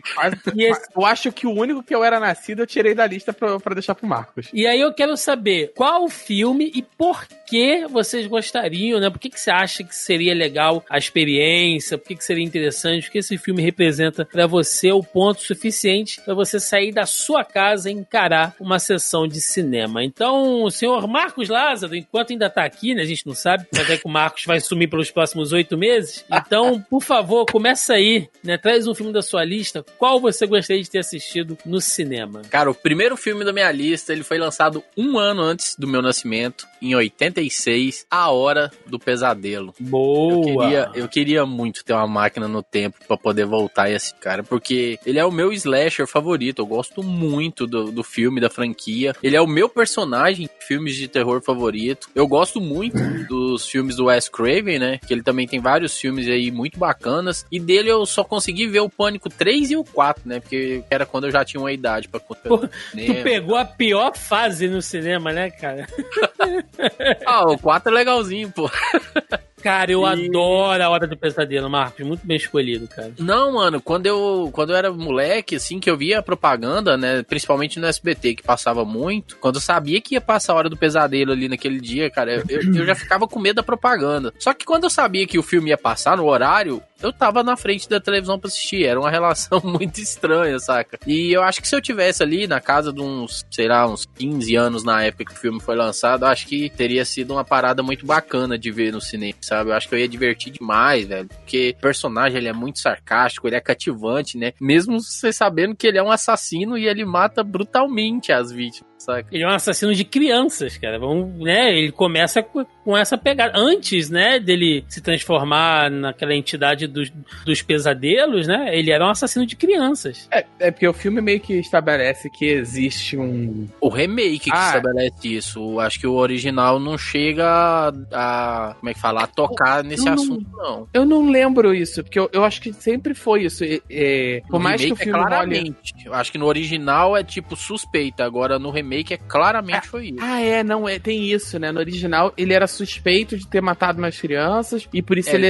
Esse- 0.63 0.87
Eu 0.95 1.05
acho 1.05 1.31
que 1.31 1.45
o 1.47 1.51
único 1.51 1.83
que 1.83 1.93
eu 1.93 2.03
era 2.03 2.19
nascido 2.19 2.59
eu 2.61 2.67
tirei 2.67 2.93
da 2.93 3.05
lista 3.05 3.33
pra, 3.33 3.59
pra 3.59 3.73
deixar 3.73 3.95
pro 3.95 4.07
Marcos. 4.07 4.47
E 4.53 4.65
aí 4.67 4.79
eu 4.79 4.93
quero 4.93 5.15
saber 5.17 5.71
qual 5.75 6.07
filme 6.09 6.71
e 6.73 6.81
por 6.81 7.25
que 7.47 7.85
vocês 7.87 8.25
gostariam, 8.27 8.99
né? 8.99 9.09
Por 9.09 9.19
que, 9.19 9.29
que 9.29 9.39
você 9.39 9.51
acha 9.51 9.83
que 9.83 9.95
seria 9.95 10.33
legal 10.33 10.83
a 10.89 10.97
experiência? 10.97 11.97
Por 11.97 12.07
que, 12.07 12.15
que 12.15 12.23
seria 12.23 12.43
interessante? 12.43 13.07
O 13.07 13.11
que 13.11 13.17
esse 13.19 13.37
filme 13.37 13.61
representa 13.61 14.25
pra 14.25 14.47
você 14.47 14.91
o 14.91 15.03
ponto 15.03 15.41
suficiente 15.41 16.21
pra 16.21 16.33
você 16.33 16.59
sair 16.59 16.91
da 16.91 17.05
sua 17.05 17.43
casa 17.43 17.89
e 17.89 17.93
encarar 17.93 18.55
uma 18.59 18.79
sessão 18.79 19.27
de 19.27 19.39
cinema. 19.41 20.03
Então, 20.03 20.63
o 20.63 20.71
senhor 20.71 21.07
Marcos 21.07 21.49
Lázaro, 21.49 21.95
enquanto 21.95 22.31
ainda 22.31 22.49
tá 22.49 22.63
aqui, 22.63 22.93
né? 22.95 23.01
A 23.01 23.05
gente 23.05 23.25
não 23.27 23.33
sabe, 23.35 23.65
mas 23.73 23.89
é 23.89 23.97
que 23.97 24.05
o 24.07 24.09
Marcos 24.09 24.43
vai 24.45 24.59
sumir 24.59 24.89
pelos 24.89 25.11
próximos 25.11 25.51
oito 25.51 25.77
meses. 25.77 26.25
Então, 26.31 26.81
por 26.89 27.01
favor, 27.01 27.45
começa 27.45 27.93
aí, 27.93 28.27
né? 28.43 28.57
Traz 28.57 28.87
um 28.87 28.93
filme 28.95 29.11
da 29.13 29.21
sua 29.21 29.43
lista. 29.43 29.83
Qual 29.97 30.19
você 30.19 30.44
gostaria 30.47 30.81
de 30.81 30.89
ter 30.89 30.99
assistido 30.99 31.57
no 31.65 31.79
cinema? 31.81 32.41
Cara, 32.49 32.69
o 32.69 32.75
primeiro 32.75 33.15
filme 33.17 33.43
da 33.43 33.53
minha 33.53 33.71
lista, 33.71 34.13
ele 34.13 34.23
foi 34.23 34.37
lançado 34.37 34.83
um 34.97 35.17
ano 35.17 35.41
antes 35.41 35.75
do 35.77 35.87
meu 35.87 36.01
nascimento, 36.01 36.67
em 36.81 36.95
86, 36.95 38.05
A 38.09 38.29
Hora 38.31 38.71
do 38.85 38.99
Pesadelo. 38.99 39.73
Boa! 39.79 40.35
Eu 40.35 40.57
queria, 40.57 40.91
eu 40.95 41.07
queria 41.07 41.45
muito 41.45 41.83
ter 41.83 41.93
uma 41.93 42.07
máquina 42.07 42.47
no 42.47 42.61
tempo 42.61 42.97
pra 43.07 43.17
poder 43.17 43.45
voltar 43.45 43.89
esse 43.89 44.13
cara, 44.15 44.43
porque 44.43 44.99
ele 45.05 45.19
é 45.19 45.25
o 45.25 45.31
meu 45.31 45.51
slasher 45.53 46.07
favorito. 46.07 46.61
Eu 46.61 46.65
gosto 46.65 47.03
muito 47.03 47.67
do, 47.67 47.91
do 47.91 48.03
filme, 48.03 48.41
da 48.41 48.49
franquia. 48.49 49.13
Ele 49.21 49.35
é 49.35 49.41
o 49.41 49.47
meu 49.47 49.69
personagem 49.69 50.45
em 50.45 50.54
filmes 50.65 50.95
de 50.95 51.07
terror 51.07 51.41
favorito. 51.41 52.09
Eu 52.15 52.27
gosto 52.27 52.59
muito 52.59 52.97
dos 53.27 53.67
filmes 53.67 53.95
do 53.95 54.05
Wes 54.05 54.29
Craven, 54.29 54.79
né? 54.79 54.99
Que 55.05 55.13
ele 55.13 55.23
também 55.23 55.47
tem 55.47 55.59
vários 55.59 55.97
filmes 55.97 56.27
aí 56.27 56.51
muito 56.51 56.79
bacanas. 56.79 57.45
E 57.51 57.59
dele 57.59 57.89
eu 57.89 58.05
só 58.05 58.23
consegui 58.23 58.67
ver 58.67 58.81
o 58.81 58.89
Pânico 58.89 59.29
3 59.29 59.71
e 59.71 59.77
o 59.77 59.83
4, 59.83 60.23
né? 60.25 60.39
Porque 60.39 60.83
era 60.89 61.05
quando 61.05 61.25
eu 61.25 61.31
já 61.31 61.43
tinha 61.45 61.61
uma 61.61 61.71
idade 61.71 62.07
pra 62.07 62.19
Pô, 62.19 62.35
contar. 62.35 62.69
Tu 62.69 63.23
pegou 63.23 63.55
a 63.55 63.65
pior 63.65 64.15
fase 64.15 64.67
no 64.67 64.81
cinema, 64.81 65.31
né, 65.31 65.49
cara? 65.51 65.87
Ah, 67.25 67.43
o 67.49 67.57
4 67.57 67.91
é 67.91 67.93
legalzinho, 67.93 68.51
pô. 68.51 68.69
Cara, 69.65 69.91
eu 69.91 70.03
E- 70.03 70.27
adoro 70.27 70.83
a 70.83 70.89
Hora 70.89 71.07
do 71.07 71.17
Pesadelo, 71.17 71.67
Marcos. 71.67 72.05
Muito 72.05 72.23
bem 72.23 72.37
escolhido, 72.37 72.87
cara. 72.87 73.11
Não, 73.17 73.53
mano, 73.53 73.81
quando 73.81 74.05
eu, 74.05 74.51
quando 74.53 74.69
eu 74.69 74.75
era 74.75 74.91
moleque, 74.93 75.55
assim, 75.55 75.79
que 75.79 75.89
eu 75.89 75.97
via 75.97 76.19
a 76.19 76.21
propaganda, 76.21 76.95
né, 76.95 77.23
principalmente 77.23 77.79
no 77.79 77.87
SBT, 77.87 78.35
que 78.35 78.43
passava 78.43 78.85
muito, 78.85 79.37
quando 79.37 79.55
eu 79.55 79.61
sabia 79.61 79.99
que 79.99 80.13
ia 80.13 80.21
passar 80.21 80.53
a 80.53 80.55
hora 80.57 80.69
do 80.69 80.77
pesadelo 80.77 81.31
ali 81.31 81.49
naquele 81.49 81.81
dia, 81.81 82.11
cara, 82.11 82.43
eu, 82.47 82.61
eu 82.75 82.85
já 82.85 82.93
ficava 82.93 83.27
com 83.27 83.39
medo 83.39 83.55
da 83.55 83.63
propaganda. 83.63 84.31
Só 84.37 84.53
que 84.53 84.65
quando 84.65 84.83
eu 84.83 84.89
sabia 84.91 85.25
que 85.25 85.39
o 85.39 85.43
filme 85.43 85.71
ia 85.71 85.77
passar 85.79 86.15
no 86.15 86.27
horário, 86.27 86.79
eu 87.01 87.11
tava 87.11 87.43
na 87.43 87.55
frente 87.55 87.89
da 87.89 87.99
televisão 87.99 88.39
pra 88.39 88.47
assistir. 88.47 88.85
Era 88.85 88.99
uma 88.99 89.09
relação 89.09 89.61
muito 89.63 89.99
estranha, 89.99 90.57
saca? 90.59 90.99
E 91.05 91.31
eu 91.31 91.43
acho 91.43 91.61
que 91.61 91.67
se 91.67 91.75
eu 91.75 91.81
tivesse 91.81 92.23
ali 92.23 92.47
na 92.47 92.59
casa 92.59 92.91
de 92.91 93.01
uns, 93.01 93.45
sei 93.51 93.67
lá, 93.67 93.87
uns 93.87 94.05
15 94.05 94.55
anos 94.55 94.83
na 94.83 95.03
época 95.03 95.25
que 95.25 95.33
o 95.33 95.39
filme 95.39 95.61
foi 95.61 95.75
lançado, 95.75 96.25
acho 96.25 96.47
que 96.47 96.69
teria 96.69 97.05
sido 97.05 97.33
uma 97.33 97.43
parada 97.43 97.83
muito 97.83 98.05
bacana 98.05 98.57
de 98.57 98.71
ver 98.71 98.91
no 98.91 99.01
cinema, 99.01 99.37
sabe? 99.41 99.69
Eu 99.69 99.75
acho 99.75 99.87
que 99.87 99.95
eu 99.95 99.99
ia 99.99 100.07
divertir 100.07 100.51
demais, 100.51 101.07
velho. 101.07 101.27
Porque 101.27 101.75
o 101.77 101.81
personagem 101.81 102.37
ele 102.37 102.47
é 102.47 102.53
muito 102.53 102.79
sarcástico, 102.79 103.47
ele 103.47 103.55
é 103.55 103.61
cativante, 103.61 104.37
né? 104.37 104.53
Mesmo 104.59 104.99
você 104.99 105.31
sabendo 105.31 105.75
que 105.75 105.87
ele 105.87 105.97
é 105.97 106.03
um 106.03 106.11
assassino 106.11 106.77
e 106.77 106.87
ele 106.87 107.05
mata 107.05 107.43
brutalmente 107.43 108.31
as 108.31 108.51
vítimas, 108.51 108.89
saca? 108.97 109.27
Ele 109.31 109.43
é 109.43 109.47
um 109.47 109.53
assassino 109.53 109.93
de 109.93 110.03
crianças, 110.03 110.77
cara. 110.77 110.99
Vamos, 110.99 111.37
né? 111.39 111.71
Ele 111.77 111.91
começa 111.91 112.41
com, 112.85 112.95
essa 112.97 113.17
pegada. 113.17 113.51
Antes, 113.57 114.09
né, 114.09 114.39
dele 114.39 114.85
se 114.87 115.01
transformar 115.01 115.89
naquela 115.91 116.33
entidade 116.33 116.87
dos, 116.87 117.11
dos 117.45 117.61
pesadelos, 117.61 118.47
né? 118.47 118.77
Ele 118.77 118.91
era 118.91 119.05
um 119.05 119.09
assassino 119.09 119.45
de 119.45 119.55
crianças. 119.55 120.27
É, 120.31 120.45
é 120.59 120.71
porque 120.71 120.87
o 120.87 120.93
filme 120.93 121.19
meio 121.21 121.39
que 121.39 121.53
estabelece 121.55 122.29
que 122.29 122.45
existe 122.45 123.17
um. 123.17 123.67
O 123.81 123.89
remake 123.89 124.39
que 124.39 124.51
Ah. 124.53 124.67
estabelece 124.67 125.35
isso. 125.35 125.79
Acho 125.79 125.99
que 125.99 126.07
o 126.07 126.13
original 126.13 126.79
não 126.79 126.97
chega 126.97 127.45
a, 127.45 127.91
a- 128.13 128.75
como 128.75 128.89
é 128.89 128.93
que 128.93 128.99
fala, 128.99 129.23
a 129.23 129.27
tocar 129.27 129.83
nesse 129.83 130.05
Não. 130.05 130.13
assunto, 130.13 130.45
não. 130.53 130.87
Eu 130.93 131.05
não 131.05 131.29
lembro 131.29 131.73
isso, 131.73 132.03
porque 132.03 132.19
eu, 132.19 132.29
eu 132.31 132.43
acho 132.43 132.61
que 132.61 132.71
sempre 132.73 133.13
foi 133.13 133.43
isso. 133.43 133.63
É, 133.63 133.79
é, 133.89 134.41
por 134.49 134.59
mais 134.59 134.79
que 134.81 134.87
o 134.91 134.95
remake 134.95 135.03
filme 135.03 135.17
é 135.17 135.21
role- 135.21 135.29
claramente. 135.29 135.93
Eu 136.05 136.13
acho 136.13 136.31
que 136.31 136.37
no 136.37 136.45
original 136.45 137.17
é 137.17 137.23
tipo 137.23 137.55
suspeita, 137.55 138.23
agora 138.23 138.59
no 138.59 138.69
remake 138.69 139.13
é 139.13 139.17
claramente 139.17 139.87
foi 139.87 140.07
isso. 140.09 140.17
Ah, 140.21 140.41
é, 140.41 140.63
não, 140.63 140.87
é, 140.87 140.99
tem 140.99 141.23
isso, 141.31 141.57
né? 141.59 141.71
No 141.71 141.79
original, 141.79 142.33
ele 142.37 142.53
era 142.53 142.67
suspeito 142.75 143.37
de 143.37 143.47
ter 143.47 143.61
matado 143.61 143.97
umas 143.99 144.19
crianças 144.19 144.87
e 144.93 145.01
por 145.01 145.17
isso 145.17 145.29
É. 145.31 145.35
ele, 145.35 145.47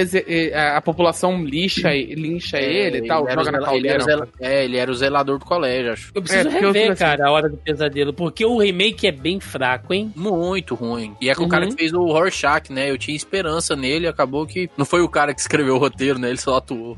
é, 0.52 0.58
a 0.58 0.76
a 0.78 0.82
população 0.82 1.44
lixa, 1.44 1.90
lincha 1.94 2.58
ele 2.58 3.00
e 3.00 3.08
tal, 3.08 3.28
É, 3.28 3.32
era 3.32 3.44
joga 3.44 3.52
na 3.52 3.58
ele 3.58 3.66
caldeira. 3.66 3.98
o 4.00 4.02
zela- 4.04 4.28
É, 4.40 4.66
ele 4.66 4.78
era 4.78 4.92
o 4.92 4.94
zelador 4.94 5.40
do 5.40 5.46
colégio, 5.46 5.92
acho. 5.94 6.12
Eu 6.14 6.22
preciso 6.22 6.48
É, 6.48 6.52
porque 6.52 6.66
eu 6.66 6.72
rever, 6.72 6.82
fico 6.84 6.94
assim- 6.94 7.04
cara, 7.04 7.28
a 7.28 7.32
Hora 7.32 7.50
do 7.50 7.58
Pesadelo. 7.58 8.14
Porque 8.14 8.46
o 8.46 8.58
remake 8.60 9.08
é 9.08 9.12
bem 9.12 9.40
fraco, 9.40 9.94
hein? 9.94 10.12
Muito 10.16 10.76
ruim. 10.76 11.16
E 11.22 11.30
é 11.30 11.34
com 11.36 11.42
Uhum. 11.42 11.48
o 11.48 11.50
cara 11.50 11.68
que 11.68 11.76
fez 11.76 11.94
o 11.94 12.06
Rorschach, 12.06 12.72
né? 12.72 12.90
Eu 12.92 12.98
tinha 12.98 13.16
esperança 13.16 13.76
nele, 13.76 14.08
acabou 14.08 14.46
que 14.46 14.70
não 14.78 14.86
foi 14.86 15.02
o 15.02 15.10
cara 15.10 15.34
que 15.34 15.40
escreveu 15.42 15.76
o 15.76 15.78
roteiro, 15.80 16.20
né? 16.20 16.30
Ele 16.30 16.38
só 16.38 16.58
atuou. 16.58 16.98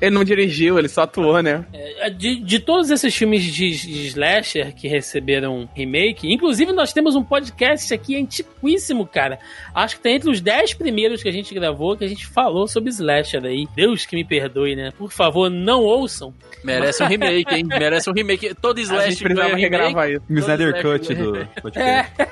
ele 0.00 0.10
não 0.10 0.24
dirigiu, 0.24 0.78
ele 0.78 0.88
só 0.88 1.02
atuou, 1.02 1.42
né? 1.42 1.64
É, 1.72 2.10
De, 2.10 2.36
de 2.40 2.58
todos 2.58 2.90
esses 2.90 3.14
filmes 3.14 3.42
de, 3.44 3.70
de 3.70 4.06
slasher 4.08 4.74
que 4.74 4.88
receberam 4.88 5.68
remake, 5.74 6.32
inclusive 6.32 6.72
nós 6.72 6.92
temos 6.92 7.14
um 7.14 7.22
podcast 7.22 7.92
aqui 7.94 8.16
antiquíssimo, 8.16 9.06
cara. 9.06 9.37
Acho 9.74 9.96
que 9.96 10.02
tá 10.02 10.10
entre 10.10 10.30
os 10.30 10.40
10 10.40 10.74
primeiros 10.74 11.22
que 11.22 11.28
a 11.28 11.32
gente 11.32 11.54
gravou 11.54 11.96
que 11.96 12.04
a 12.04 12.08
gente 12.08 12.26
falou 12.26 12.66
sobre 12.66 12.90
slasher 12.90 13.44
aí. 13.44 13.66
Deus 13.74 14.06
que 14.06 14.16
me 14.16 14.24
perdoe, 14.24 14.74
né? 14.76 14.92
Por 14.96 15.10
favor, 15.10 15.50
não 15.50 15.82
ouçam. 15.82 16.34
Merece 16.64 17.02
um 17.02 17.06
remake, 17.06 17.54
hein? 17.54 17.64
Merece 17.68 18.10
um 18.10 18.12
remake. 18.12 18.54
Todo 18.54 18.78
A 18.78 18.82
slash 18.82 19.10
gente 19.10 19.22
precisava 19.22 19.56
regravar 19.56 20.10
isso. 20.10 20.22
No 20.28 20.38
Snyder 20.40 20.82
Cut 20.82 21.14
do 21.14 21.32
podcast. 21.62 22.12
É, 22.18 22.28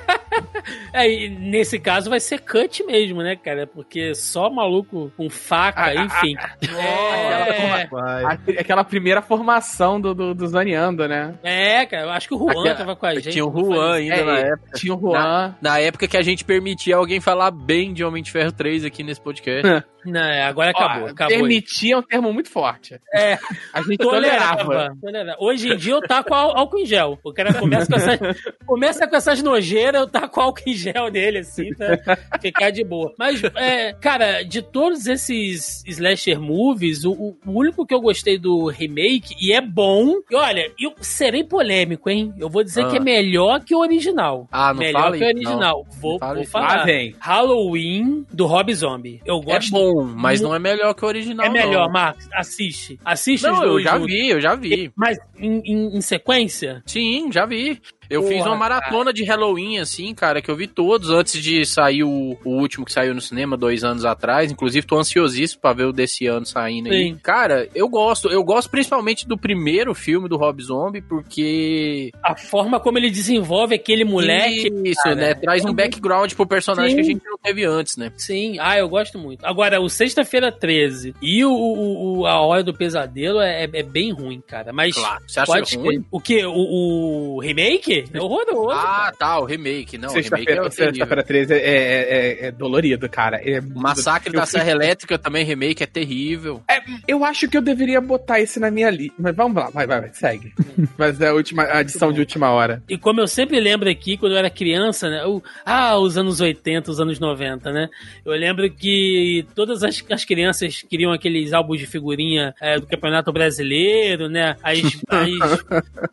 e 1.05 1.29
nesse 1.29 1.79
caso 1.79 2.09
vai 2.09 2.19
ser 2.19 2.39
cut 2.41 2.83
mesmo, 2.83 3.21
né, 3.21 3.35
cara? 3.35 3.65
Porque 3.67 4.13
só 4.15 4.49
maluco 4.49 5.11
com 5.15 5.29
faca, 5.29 5.81
Ah, 5.81 5.85
ah, 5.89 5.95
enfim. 6.05 6.35
Aquela, 6.61 7.79
É, 7.81 7.87
Vai. 7.87 8.23
a- 8.25 8.37
aquela 8.59 8.83
primeira 8.83 9.21
formação 9.21 9.99
do, 9.99 10.13
do, 10.13 10.33
do 10.33 10.47
Zoneando, 10.47 11.07
né? 11.07 11.35
é, 11.43 11.85
cara, 11.85 12.03
eu 12.03 12.09
acho 12.11 12.27
que 12.27 12.35
o 12.35 12.37
Juan 12.37 12.61
Aquela- 12.61 12.75
tava 12.75 12.95
com 12.95 13.05
a 13.05 13.15
gente. 13.15 13.29
Tinha 13.31 13.45
o 13.45 13.51
Juan 13.51 13.95
ainda 13.95 14.15
É, 14.15 14.23
na 14.23 14.39
época. 14.39 14.71
Tinha 14.75 14.95
o 14.95 14.99
Juan. 14.99 15.55
Na 15.61 15.79
época 15.79 16.07
que 16.07 16.17
a 16.17 16.21
gente 16.21 16.43
permitia 16.43 16.95
alguém 16.95 17.19
falar 17.19 17.51
bem 17.51 17.93
de 17.93 18.03
Homem 18.03 18.23
de 18.23 18.31
Ferro 18.31 18.51
3 18.51 18.85
aqui 18.85 19.03
nesse 19.03 19.21
podcast. 19.21 19.83
Não, 20.05 20.21
é, 20.21 20.43
agora 20.43 20.71
acabou, 20.71 21.07
Ó, 21.07 21.11
acabou. 21.11 21.35
Permitir 21.37 21.91
é 21.91 21.97
um 21.97 22.01
termo 22.01 22.31
muito 22.31 22.49
forte. 22.49 22.97
É, 23.13 23.37
A 23.73 23.81
gente 23.81 23.97
tolerava. 23.97 24.63
tolerava. 24.63 24.95
tolerava. 25.01 25.37
Hoje 25.41 25.73
em 25.73 25.75
dia 25.75 25.93
eu 25.93 26.01
taco 26.01 26.33
ál- 26.33 26.57
álcool 26.57 26.79
em 26.79 26.85
gel. 26.85 27.19
O 27.23 27.33
cara 27.33 27.53
começa 27.53 27.87
com 27.91 27.95
essas, 27.97 28.41
começa 28.65 29.07
com 29.07 29.15
essas 29.17 29.43
nojeiras, 29.43 29.99
eu 30.01 30.07
taco 30.21 30.41
álcool 30.41 30.61
em 30.67 30.73
gel 30.73 31.09
nele, 31.11 31.39
assim, 31.39 31.69
pra 31.75 32.17
ficar 32.41 32.69
de 32.71 32.83
boa. 32.83 33.13
Mas, 33.17 33.41
é, 33.55 33.93
cara, 33.93 34.43
de 34.43 34.61
todos 34.61 35.05
esses 35.07 35.83
slasher 35.87 36.39
movies, 36.39 37.03
o, 37.03 37.11
o- 37.11 37.37
único 37.45 37.85
que 37.85 37.93
eu 37.93 38.01
gostei 38.01 38.37
do 38.37 38.67
remake, 38.67 39.35
e 39.39 39.51
é 39.53 39.61
bom, 39.61 40.15
e 40.29 40.35
olha, 40.35 40.71
eu 40.79 40.93
serei 41.01 41.43
polêmico, 41.43 42.09
hein? 42.09 42.33
Eu 42.37 42.49
vou 42.49 42.63
dizer 42.63 42.85
Ah. 42.85 42.89
que 42.89 42.97
é 42.97 42.99
melhor 42.99 43.61
que 43.63 43.73
o 43.75 43.79
original. 43.79 44.47
Ah, 44.51 44.73
não 44.73 44.79
melhor 44.79 45.01
fala 45.03 45.17
que 45.17 45.23
o 45.23 45.27
original. 45.27 45.85
Vou, 45.99 46.17
Não 46.19 46.35
vou 46.35 46.45
falar. 46.45 46.81
Ah, 46.81 46.85
vem. 46.85 47.15
Halloween 47.19 48.25
do 48.31 48.45
Rob 48.45 48.73
Zombie. 48.73 49.21
Eu 49.25 49.39
É 49.39 49.41
gosto. 49.43 49.71
bom, 49.71 50.03
mas 50.03 50.41
não 50.41 50.53
é 50.53 50.59
melhor 50.59 50.93
que 50.93 51.03
o 51.03 51.07
original. 51.07 51.45
É 51.45 51.49
melhor, 51.49 51.85
não. 51.87 51.93
Marcos. 51.93 52.27
Assiste. 52.33 52.99
Assiste 53.03 53.45
os 53.47 53.51
Não, 53.59 53.63
eu 53.63 53.79
já 53.81 53.93
juntos. 53.97 54.07
vi, 54.07 54.29
eu 54.29 54.41
já 54.41 54.55
vi. 54.55 54.91
Mas 54.95 55.17
em, 55.39 55.61
em- 55.65 55.97
em 55.97 56.01
sequência? 56.01 56.81
Sim, 56.85 57.31
já 57.31 57.45
vi. 57.45 57.81
Eu 58.09 58.21
Porra, 58.21 58.33
fiz 58.33 58.45
uma 58.45 58.55
maratona 58.55 59.11
de 59.13 59.23
Halloween, 59.23 59.79
assim, 59.79 60.13
cara, 60.13 60.41
que 60.41 60.49
eu 60.49 60.55
vi 60.55 60.67
todos 60.67 61.09
antes 61.09 61.41
de 61.41 61.65
sair 61.65 62.03
o, 62.03 62.37
o 62.43 62.49
último 62.51 62.85
que 62.85 62.91
saiu 62.91 63.13
no 63.13 63.21
cinema 63.21 63.57
dois 63.57 63.83
anos 63.83 64.05
atrás. 64.05 64.51
Inclusive, 64.51 64.85
tô 64.85 64.97
ansiosíssimo 64.97 65.61
pra 65.61 65.73
ver 65.73 65.85
o 65.85 65.91
desse 65.93 66.27
ano 66.27 66.45
saindo 66.45 66.89
aí. 66.89 67.03
Sim. 67.09 67.19
Cara, 67.21 67.67
eu 67.75 67.87
gosto. 67.89 68.29
Eu 68.29 68.43
gosto 68.43 68.69
principalmente 68.69 69.27
do 69.27 69.37
primeiro 69.37 69.93
filme 69.93 70.27
do 70.29 70.37
Rob 70.37 70.61
Zombie, 70.61 71.01
porque. 71.01 72.11
A 72.23 72.35
forma 72.35 72.79
como 72.79 72.97
ele 72.97 73.09
desenvolve 73.09 73.75
aquele 73.75 74.03
moleque. 74.03 74.71
Isso, 74.85 75.01
cara, 75.03 75.15
né? 75.15 75.33
Traz 75.33 75.63
é 75.65 75.69
um 75.69 75.73
background 75.73 76.33
pro 76.33 76.47
personagem 76.47 76.91
Sim. 76.91 76.95
que 76.95 77.01
a 77.01 77.05
gente 77.05 77.25
não 77.25 77.37
teve 77.37 77.63
antes, 77.65 77.97
né? 77.97 78.11
Sim, 78.15 78.57
ah, 78.59 78.77
eu 78.77 78.87
gosto 78.89 79.17
muito. 79.17 79.45
Agora, 79.45 79.81
o 79.81 79.89
Sexta-feira 79.89 80.51
13 80.51 81.13
e 81.21 81.43
o, 81.43 81.51
o- 81.51 82.19
o- 82.19 82.25
A 82.25 82.39
Hora 82.41 82.63
do 82.63 82.73
Pesadelo 82.73 83.39
é, 83.39 83.63
é 83.71 83.83
bem 83.83 84.11
ruim, 84.13 84.41
cara. 84.45 84.71
Mas. 84.73 84.95
Claro. 84.95 85.23
Você 85.27 85.39
acha 85.39 85.51
Pode 85.51 85.77
ruim? 85.77 86.05
O 86.11 86.19
quê? 86.19 86.45
O, 86.45 87.35
o 87.35 87.39
remake? 87.41 87.96
É 88.13 88.19
horroroso. 88.19 88.71
Ah, 88.77 89.11
tá, 89.17 89.39
o 89.39 89.45
remake. 89.45 89.97
Não, 89.97 90.09
o 90.09 90.11
remake 90.11 90.29
Sexta-feira 90.29 90.67
é 90.67 90.69
sexta 90.69 91.23
13 91.23 91.53
é, 91.53 91.57
é, 91.57 91.65
é- 91.65 92.47
é 92.47 92.51
dolorido, 92.51 93.07
cara. 93.09 93.37
É 93.43 93.59
O 93.59 93.79
Massacre 93.79 94.29
eu 94.33 94.39
da 94.39 94.45
Serra 94.45 94.71
Elétrica 94.71 95.17
também, 95.17 95.43
remake, 95.45 95.83
é 95.83 95.85
terrível. 95.87 96.61
Eu 97.07 97.23
acho 97.25 97.47
que 97.47 97.57
eu 97.57 97.61
deveria 97.61 97.99
botar 98.01 98.39
esse 98.39 98.59
na 98.59 98.69
minha 98.71 98.89
lista. 98.89 99.15
Mas 99.19 99.35
vamos 99.35 99.55
lá, 99.57 99.69
vai, 99.69 99.85
vai, 99.87 100.01
vai, 100.01 100.09
segue. 100.13 100.53
Mas 100.97 101.19
é 101.21 101.27
a 101.29 101.33
última 101.33 101.63
a 101.63 101.81
edição 101.81 102.11
de 102.11 102.19
última 102.19 102.49
hora. 102.51 102.81
E 102.89 102.97
como 102.97 103.19
eu 103.21 103.27
sempre 103.27 103.59
lembro 103.59 103.89
aqui, 103.89 104.17
quando 104.17 104.33
eu 104.33 104.37
era 104.37 104.49
criança, 104.49 105.09
né? 105.09 105.25
o- 105.25 105.41
ah, 105.65 105.97
os 105.97 106.17
anos 106.17 106.39
80, 106.39 106.91
os 106.91 106.99
anos 106.99 107.19
90, 107.19 107.71
né? 107.71 107.87
Eu 108.25 108.33
lembro 108.33 108.69
que 108.71 109.45
todas 109.55 109.83
as, 109.83 110.03
as 110.09 110.25
crianças 110.25 110.83
queriam 110.87 111.11
aqueles 111.11 111.53
álbuns 111.53 111.79
de 111.79 111.85
figurinha 111.87 112.53
é, 112.61 112.79
do 112.79 112.85
Campeonato 112.87 113.31
Brasileiro, 113.31 114.27
né? 114.29 114.55
As, 114.63 114.79
as, 115.09 115.65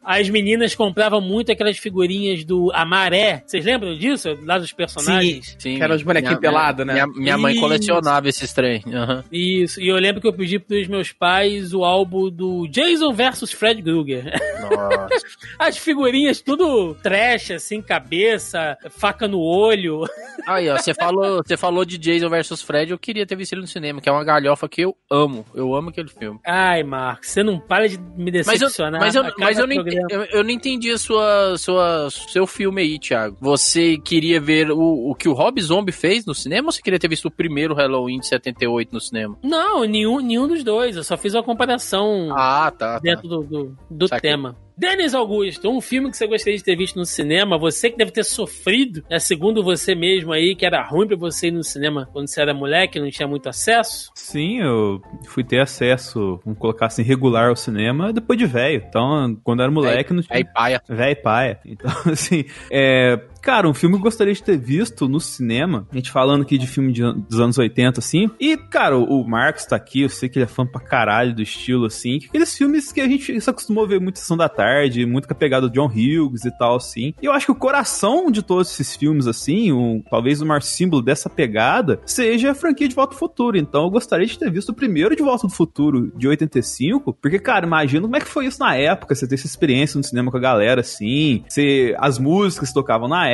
as 0.05 0.29
meninas 0.31 0.75
compravam 0.75 1.21
muito 1.21 1.53
aquelas 1.53 1.74
figurinhas 1.79 2.45
do 2.45 2.71
Amaré. 2.73 3.43
Vocês 3.47 3.65
lembram 3.65 3.95
disso? 3.95 4.37
Lá 4.45 4.59
dos 4.59 4.73
personagens? 4.73 5.57
Sim. 5.59 5.77
Que 5.77 5.83
eram 5.83 5.95
os 5.95 6.03
bonequinhos 6.03 6.39
pelados, 6.39 6.87
né? 6.87 6.95
Minha, 6.95 7.07
minha 7.07 7.39
mãe 7.39 7.59
colecionava 7.59 8.29
esses 8.29 8.53
trem. 8.53 8.83
Aham. 8.87 9.25
Isso. 9.33 9.81
E 9.81 9.89
eu 9.89 9.97
lembro 9.97 10.21
que 10.21 10.27
eu 10.27 10.33
pedi 10.33 10.59
pros 10.59 10.87
meus 10.89 11.13
pais 11.13 11.73
o 11.75 11.85
álbum 11.85 12.31
do 12.31 12.67
Jason 12.69 13.13
versus 13.13 13.53
Fred 13.53 13.83
Krueger. 13.83 14.33
Nossa. 14.61 15.09
As 15.59 15.77
figurinhas 15.77 16.41
tudo 16.41 16.95
trash, 17.03 17.53
assim, 17.53 17.81
cabeça, 17.81 18.77
faca 18.91 19.27
no 19.29 19.41
olho. 19.41 20.03
Aí, 20.47 20.69
ó, 20.69 20.77
você 20.77 20.93
falou, 20.93 21.43
você 21.45 21.57
falou 21.57 21.85
de 21.85 21.97
Jason 21.99 22.29
vs 22.29 22.63
Fred, 22.63 22.91
eu 22.91 22.99
queria 22.99 23.27
ter 23.27 23.37
visto 23.37 23.53
ele 23.53 23.63
no 23.63 23.67
cinema, 23.67 24.01
que 24.01 24.09
é 24.09 24.13
uma 24.13 24.25
galhofa 24.25 24.69
que 24.69 24.83
eu 24.83 24.95
amo. 25.11 25.45
Eu 25.55 25.75
amo 25.75 25.91
aquele 25.91 26.09
filme. 26.09 26.39
Ai, 26.47 26.83
Marcos, 26.83 27.31
você 27.31 27.43
não 27.43 27.59
para 27.59 27.89
de 27.89 27.99
me 27.99 28.31
Mas 28.31 28.61
eu, 28.61 28.69
decepcionar. 28.69 29.01
mas 29.01 29.15
eu, 29.15 29.23
a 29.23 29.25
cada 29.31 29.37
mas 29.39 29.59
eu, 29.59 29.67
não, 29.67 29.75
entendi, 29.75 29.97
eu, 30.11 30.25
eu 30.25 30.45
não 30.45 30.51
entendi 30.51 30.91
a 30.91 30.99
sua, 30.99 31.57
sua, 31.65 32.09
seu 32.11 32.47
filme 32.47 32.83
aí, 32.83 32.99
Thiago. 32.99 33.37
Você 33.41 33.97
queria 33.99 34.41
ver 34.41 34.71
o, 34.71 35.11
o 35.11 35.15
que 35.15 35.29
o 35.29 35.33
Rob 35.33 35.61
Zombie 35.61 35.93
fez 35.93 36.25
no 36.27 36.35
cinema 36.35 36.69
ou 36.69 36.73
você 36.73 36.83
queria 36.83 36.99
ter 36.99 37.09
visto 37.09 37.27
o 37.27 37.31
primeiro 37.31 37.75
Halloween 37.75 38.19
de 38.21 38.27
78 38.29 38.93
no 38.93 39.01
cinema? 39.01 39.37
Não, 39.43 39.85
nenhum, 39.85 40.21
nenhum 40.21 40.47
dos 40.47 40.63
dois. 40.63 40.97
Eu 40.97 41.05
só 41.05 41.17
fiz 41.17 41.35
uma 41.35 41.43
comparação 41.43 42.29
Ah, 42.37 42.71
tá. 42.71 42.95
tá. 42.95 42.99
dentro 42.99 43.29
do, 43.29 43.43
do, 43.43 43.77
do 43.91 44.09
Saquei. 44.09 44.31
tema. 44.31 44.57
Denis 44.77 45.15
Augusto, 45.15 45.71
um 45.71 45.81
filme 45.81 46.11
que 46.11 46.17
você 46.17 46.27
gostaria 46.27 46.57
de 46.59 46.65
ter 46.65 46.77
visto 46.77 46.97
no 46.97 47.05
cinema, 47.05 47.59
você 47.59 47.91
que 47.91 47.97
deve 47.97 48.11
ter 48.11 48.25
sofrido, 48.25 49.05
né, 49.09 49.19
segundo 49.19 49.63
você 49.63 49.95
mesmo 49.95 50.33
aí, 50.33 50.55
que 50.55 50.67
era 50.67 50.83
ruim 50.83 51.07
pra 51.07 51.17
você 51.17 51.49
ir 51.49 51.53
no 51.53 51.63
cinema 51.63 52.09
quando 52.13 52.29
você 52.29 52.41
era 52.41 52.53
moleque, 52.53 52.99
não 52.99 53.11
tinha 53.11 53.29
muito 53.29 53.49
acesso. 53.49 54.11
Sim, 54.15 54.61
eu 54.61 55.01
fui 55.27 55.45
ter 55.45 55.61
acesso, 55.61 56.41
vamos 56.45 56.59
colocar 56.59 56.87
assim, 56.87 57.03
regular 57.03 57.49
ao 57.49 57.57
cinema 57.57 58.13
depois 58.13 58.39
de 58.39 58.47
velho. 58.47 58.83
Então, 58.89 59.39
quando 59.45 59.61
eu 59.61 59.65
era 59.65 59.73
moleque, 59.73 60.13
não 60.13 60.23
tinha. 60.23 60.37
Aí, 60.37 60.45
paia. 60.45 60.83
Véi 60.89 61.13
e 61.13 61.17
paia. 61.17 61.61
Então, 61.65 61.91
assim, 62.11 62.45
é. 62.71 63.21
Cara, 63.45 63.69
um 63.69 63.75
filme 63.75 63.95
que 63.97 64.01
eu 64.01 64.05
gostaria 64.05 64.33
de 64.33 64.43
ter 64.43 64.59
visto 64.59 65.09
no 65.09 65.21
cinema, 65.21 65.87
a 65.91 65.97
gente 65.97 66.11
falando 66.11 66.43
aqui 66.43 66.59
de 66.59 66.67
filme 66.67 66.93
de 66.93 67.03
dos 67.29 67.39
anos 67.39 67.59
80, 67.59 68.01
assim. 68.01 68.31
E, 68.41 68.57
cara, 68.57 68.97
o 68.99 69.15
o 69.15 69.29
Marcos 69.29 69.65
tá 69.65 69.77
aqui, 69.77 70.03
eu 70.03 70.09
sei 70.09 70.29
que 70.29 70.39
ele 70.39 70.45
é 70.45 70.49
fã 70.49 70.67
pra 70.67 70.81
caralho 70.81 71.35
do 71.35 71.43
estilo, 71.43 71.87
assim. 71.87 72.19
que 72.19 72.27
Aqueles 72.27 72.57
filmes 72.57 72.93
que 72.93 73.01
a 73.01 73.09
gente 73.09 73.41
se 73.41 73.51
acostumou 73.51 73.85
a 73.85 73.87
ver 73.87 74.01
muito 74.01 74.19
Sessão 74.19 74.37
da 74.37 74.49
Tarde, 74.49 75.07
muito 75.07 75.29
com 75.29 75.35
a 75.35 75.37
pegada 75.37 75.69
do 75.69 75.73
John 75.73 75.87
Hughes 75.87 76.45
e 76.45 76.51
tal, 76.59 76.77
assim. 76.77 77.15
E 77.23 77.27
eu 77.27 77.33
acho 77.33 77.47
que 77.47 77.53
o 77.53 77.57
coração 77.57 78.31
de 78.31 78.43
todos 78.43 78.73
esses 78.73 78.97
filmes, 78.97 79.27
assim, 79.27 79.73
o, 79.73 80.03
talvez 80.11 80.41
o 80.41 80.47
maior 80.47 80.63
símbolo 80.63 81.03
dessa 81.03 81.31
pegada, 81.31 82.01
seja 82.05 82.51
a 82.51 82.55
franquia 82.55 82.89
de 82.89 82.95
Volta 82.95 83.15
ao 83.15 83.19
Futuro. 83.19 83.57
Então, 83.57 83.85
eu 83.85 83.91
gostaria 83.91 84.27
de 84.27 84.39
ter 84.39 84.51
visto 84.51 84.71
o 84.71 84.75
primeiro 84.75 85.15
de 85.15 85.23
Volta 85.23 85.47
do 85.47 85.53
Futuro, 85.53 86.13
de 86.17 86.29
85, 86.29 87.15
porque, 87.15 87.39
cara, 87.39 87.67
imagina 87.67 88.03
como 88.03 88.17
é 88.17 88.21
que 88.21 88.27
foi 88.27 88.47
isso 88.47 88.61
na 88.61 88.75
época, 88.75 89.15
você 89.15 89.27
ter 89.27 89.37
essa 89.37 89.47
experiência 89.47 89.97
no 89.97 90.05
cinema 90.05 90.31
com 90.31 90.37
a 90.37 90.41
galera, 90.41 90.81
assim, 90.81 91.45
você, 91.49 91.95
as 91.99 92.19
músicas 92.19 92.73
tocavam 92.73 93.09
na 93.09 93.29
época, 93.29 93.34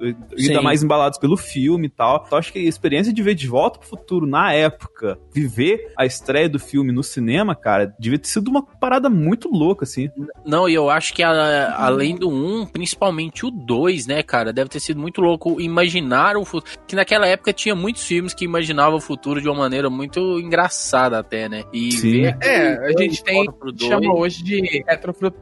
e- 0.00 0.16
ainda 0.38 0.58
Sim. 0.58 0.60
mais 0.62 0.82
embalados 0.82 1.18
pelo 1.18 1.36
filme 1.36 1.86
e 1.86 1.90
tal. 1.90 2.24
Então, 2.26 2.38
acho 2.38 2.52
que 2.52 2.58
a 2.58 2.62
experiência 2.62 3.12
de 3.12 3.22
ver 3.22 3.34
De 3.34 3.46
Volta 3.46 3.78
pro 3.78 3.88
Futuro 3.88 4.26
na 4.26 4.52
época, 4.52 5.18
viver 5.32 5.92
a 5.96 6.04
estreia 6.04 6.48
do 6.48 6.58
filme 6.58 6.92
no 6.92 7.02
cinema, 7.02 7.54
cara, 7.54 7.94
devia 7.98 8.18
ter 8.18 8.28
sido 8.28 8.48
uma 8.48 8.62
parada 8.64 9.08
muito 9.08 9.48
louca, 9.50 9.84
assim. 9.84 10.08
Não, 10.44 10.68
e 10.68 10.74
eu 10.74 10.90
acho 10.90 11.12
que 11.14 11.22
a- 11.22 11.74
além 11.78 12.16
do 12.16 12.28
1, 12.28 12.66
principalmente 12.66 13.46
o 13.46 13.50
2, 13.50 14.06
né, 14.06 14.22
cara, 14.22 14.52
deve 14.52 14.68
ter 14.70 14.80
sido 14.80 15.00
muito 15.00 15.20
louco 15.20 15.60
imaginar 15.60 16.36
o 16.36 16.44
futuro. 16.44 16.72
Que 16.86 16.96
naquela 16.96 17.26
época 17.26 17.52
tinha 17.52 17.74
muitos 17.74 18.02
filmes 18.06 18.34
que 18.34 18.44
imaginavam 18.44 18.96
o 18.98 19.00
futuro 19.00 19.40
de 19.40 19.48
uma 19.48 19.58
maneira 19.58 19.88
muito 19.90 20.38
engraçada 20.40 21.18
até, 21.18 21.48
né? 21.48 21.62
E 21.72 21.92
Sim. 21.92 22.22
ver 22.22 22.36
É, 22.42 22.86
a 22.86 22.98
gente 23.02 23.22
tem. 23.22 23.44
Chama 23.78 24.14
hoje 24.14 24.42
de 24.42 24.82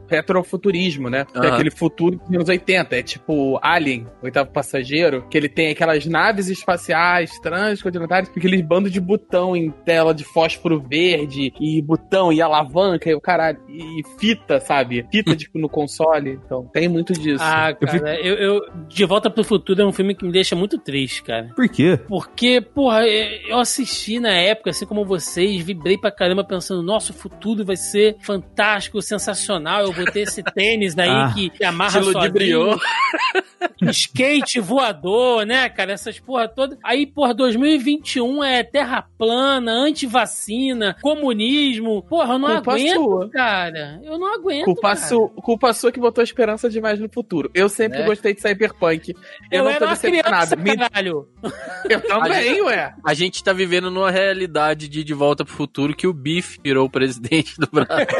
retrofuturismo, 0.07 1.09
né? 1.09 1.25
Que 1.25 1.45
é 1.45 1.49
aquele 1.49 1.71
futuro 1.71 2.17
dos 2.17 2.29
anos 2.35 2.49
80. 2.49 2.95
É 2.95 3.03
tipo 3.03 3.59
Alien, 3.63 4.05
oitavo 4.21 4.51
passageiro, 4.51 5.25
que 5.29 5.37
ele 5.37 5.47
tem 5.47 5.69
aquelas 5.71 6.05
naves 6.05 6.49
espaciais 6.49 7.39
transcontinentais, 7.39 8.27
com 8.27 8.37
aqueles 8.37 8.61
bandos 8.61 8.91
de 8.91 8.99
botão 8.99 9.55
em 9.55 9.71
tela 9.71 10.13
de 10.13 10.25
fósforo 10.25 10.81
verde, 10.81 11.53
e 11.61 11.81
botão 11.81 12.31
e 12.33 12.41
alavanca, 12.41 13.09
e 13.09 13.13
o 13.15 13.21
caralho, 13.21 13.57
e 13.69 14.01
fita, 14.19 14.59
sabe? 14.59 15.05
Fita, 15.11 15.33
tipo, 15.37 15.57
no 15.57 15.69
console. 15.69 16.39
Então, 16.45 16.69
tem 16.73 16.89
muito 16.89 17.13
disso. 17.13 17.41
Ah, 17.43 17.73
cara, 17.73 18.19
eu, 18.19 18.35
eu- 18.35 18.61
De 18.89 19.05
Volta 19.05 19.29
pro 19.29 19.43
Futuro 19.43 19.81
é 19.81 19.85
um 19.85 19.93
filme 19.93 20.13
que 20.13 20.25
me 20.25 20.31
deixa 20.31 20.55
muito 20.55 20.77
triste, 20.77 21.23
cara. 21.23 21.49
Por 21.55 21.69
quê? 21.69 21.97
Porque, 22.07 22.59
porra, 22.59 23.07
eu 23.07 23.57
assisti 23.59 24.19
na 24.19 24.31
época, 24.33 24.71
assim 24.71 24.85
como 24.85 25.05
vocês, 25.05 25.61
vibrei 25.63 25.97
pra 25.97 26.11
caramba 26.11 26.43
pensando, 26.43 26.83
nossa, 26.83 27.11
o 27.11 27.15
futuro 27.15 27.63
vai 27.63 27.77
ser 27.77 28.17
fantástico, 28.19 29.01
sensacional. 29.01 29.81
Eu 29.83 29.93
vou 29.93 30.05
ter 30.05 30.21
esse 30.21 30.43
tênis 30.53 30.93
daí 30.93 31.09
Ah, 31.09 31.31
que, 31.33 31.49
que 31.49 31.63
amarra 31.63 32.03
sozinho. 32.03 32.77
skate 33.91 34.59
voador, 34.59 35.45
né, 35.45 35.69
cara? 35.69 35.93
Essas 35.93 36.19
porra 36.19 36.47
todas. 36.47 36.77
Aí, 36.83 37.05
porra, 37.05 37.33
2021 37.33 38.43
é 38.43 38.63
terra 38.63 39.05
plana, 39.17 39.71
antivacina, 39.71 40.95
comunismo. 41.01 42.03
Porra, 42.03 42.33
eu 42.35 42.39
não 42.39 42.49
Culpa 42.55 42.71
aguento, 42.73 42.95
sua. 42.95 43.29
cara. 43.29 43.99
Eu 44.03 44.17
não 44.17 44.33
aguento. 44.33 44.65
Culpa, 44.65 44.81
cara. 44.81 44.95
sua, 44.95 45.29
culpa 45.29 45.73
sua 45.73 45.91
que 45.91 45.99
botou 45.99 46.23
esperança 46.23 46.69
demais 46.69 46.99
no 46.99 47.09
futuro. 47.09 47.49
Eu 47.53 47.69
sempre 47.69 47.99
É. 48.01 48.05
gostei 48.05 48.33
de 48.33 48.41
Cyberpunk. 48.41 49.13
Eu, 49.51 49.59
Eu, 49.59 49.63
não 49.65 49.71
era 49.71 49.79
tô 49.79 49.85
criança, 50.01 50.55
decepcionado. 50.55 50.57
Me- 50.61 50.77
caralho. 50.77 51.27
Eu 51.89 52.01
também, 52.01 52.61
ué. 52.61 52.93
A 53.05 53.13
gente 53.13 53.43
tá 53.43 53.51
vivendo 53.53 53.91
numa 53.91 54.09
realidade 54.11 54.87
de 54.87 55.03
De 55.03 55.13
Volta 55.13 55.43
pro 55.43 55.53
Futuro 55.53 55.95
que 55.95 56.07
o 56.07 56.13
Biff 56.13 56.59
virou 56.63 56.85
o 56.85 56.89
presidente 56.89 57.55
do 57.57 57.67
Brasil. 57.71 58.07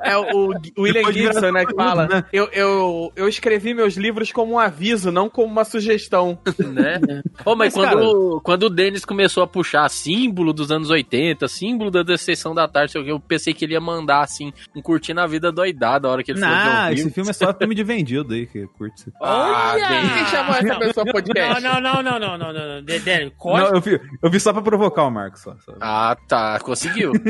É 0.00 0.16
o, 0.16 0.50
o 0.76 0.82
William 0.82 1.12
Gibson, 1.12 1.50
né, 1.50 1.64
que 1.66 1.74
fala. 1.74 2.06
né? 2.06 2.24
Eu, 2.32 2.48
eu, 2.52 3.12
eu 3.16 3.28
escrevi 3.28 3.74
meus 3.74 3.94
livros 3.96 4.11
como 4.32 4.54
um 4.54 4.58
aviso, 4.58 5.10
não 5.12 5.28
como 5.28 5.48
uma 5.50 5.64
sugestão. 5.64 6.38
né? 6.72 7.00
Ô, 7.44 7.54
mas, 7.56 7.74
Mas, 7.74 7.90
quando, 7.90 8.40
quando 8.42 8.62
o 8.64 8.70
Denis 8.70 9.04
começou 9.04 9.42
a 9.42 9.46
puxar 9.46 9.88
símbolo 9.88 10.52
dos 10.52 10.70
anos 10.70 10.90
80, 10.90 11.46
símbolo 11.48 11.90
da 11.90 12.16
sessão 12.16 12.54
da 12.54 12.68
tarde, 12.68 12.92
sei 12.92 13.00
o 13.00 13.04
quê, 13.04 13.10
eu 13.12 13.20
pensei 13.20 13.52
que 13.54 13.64
ele 13.64 13.72
ia 13.74 13.80
mandar, 13.80 14.20
assim, 14.22 14.52
um 14.76 14.82
curtir 14.82 15.14
na 15.14 15.26
vida 15.26 15.50
doidada 15.50 16.06
a 16.08 16.10
hora 16.10 16.22
que 16.22 16.30
ele 16.32 16.40
falou 16.40 16.56
que 16.56 16.64
Não, 16.64 16.80
ouviu. 16.82 16.94
esse 16.94 17.10
filme 17.10 17.30
é 17.30 17.32
só 17.32 17.52
filme 17.54 17.74
de 17.74 17.82
vendido 17.84 18.34
aí, 18.34 18.46
que 18.46 18.66
curte. 18.78 19.10
Ah, 19.20 19.72
Olha! 19.74 19.88
bem. 19.88 20.00
Quem 20.14 20.26
chamou 20.26 20.54
essa 20.54 20.78
pessoa 20.78 21.06
podcast? 21.06 21.62
não, 21.62 21.80
não, 21.80 22.02
não, 22.02 22.18
não, 22.18 22.38
não, 22.38 22.52
não, 22.52 22.68
não. 22.76 22.82
De- 22.84 22.98
Dani, 23.00 23.32
Não, 23.44 23.74
eu, 23.74 23.80
vi, 23.80 24.00
eu 24.22 24.30
vi 24.30 24.38
só 24.40 24.52
pra 24.52 24.62
provocar 24.62 25.04
o 25.04 25.10
Marcos. 25.10 25.40
Só, 25.42 25.56
só. 25.64 25.72
Ah, 25.80 26.16
tá, 26.28 26.58
conseguiu. 26.60 27.12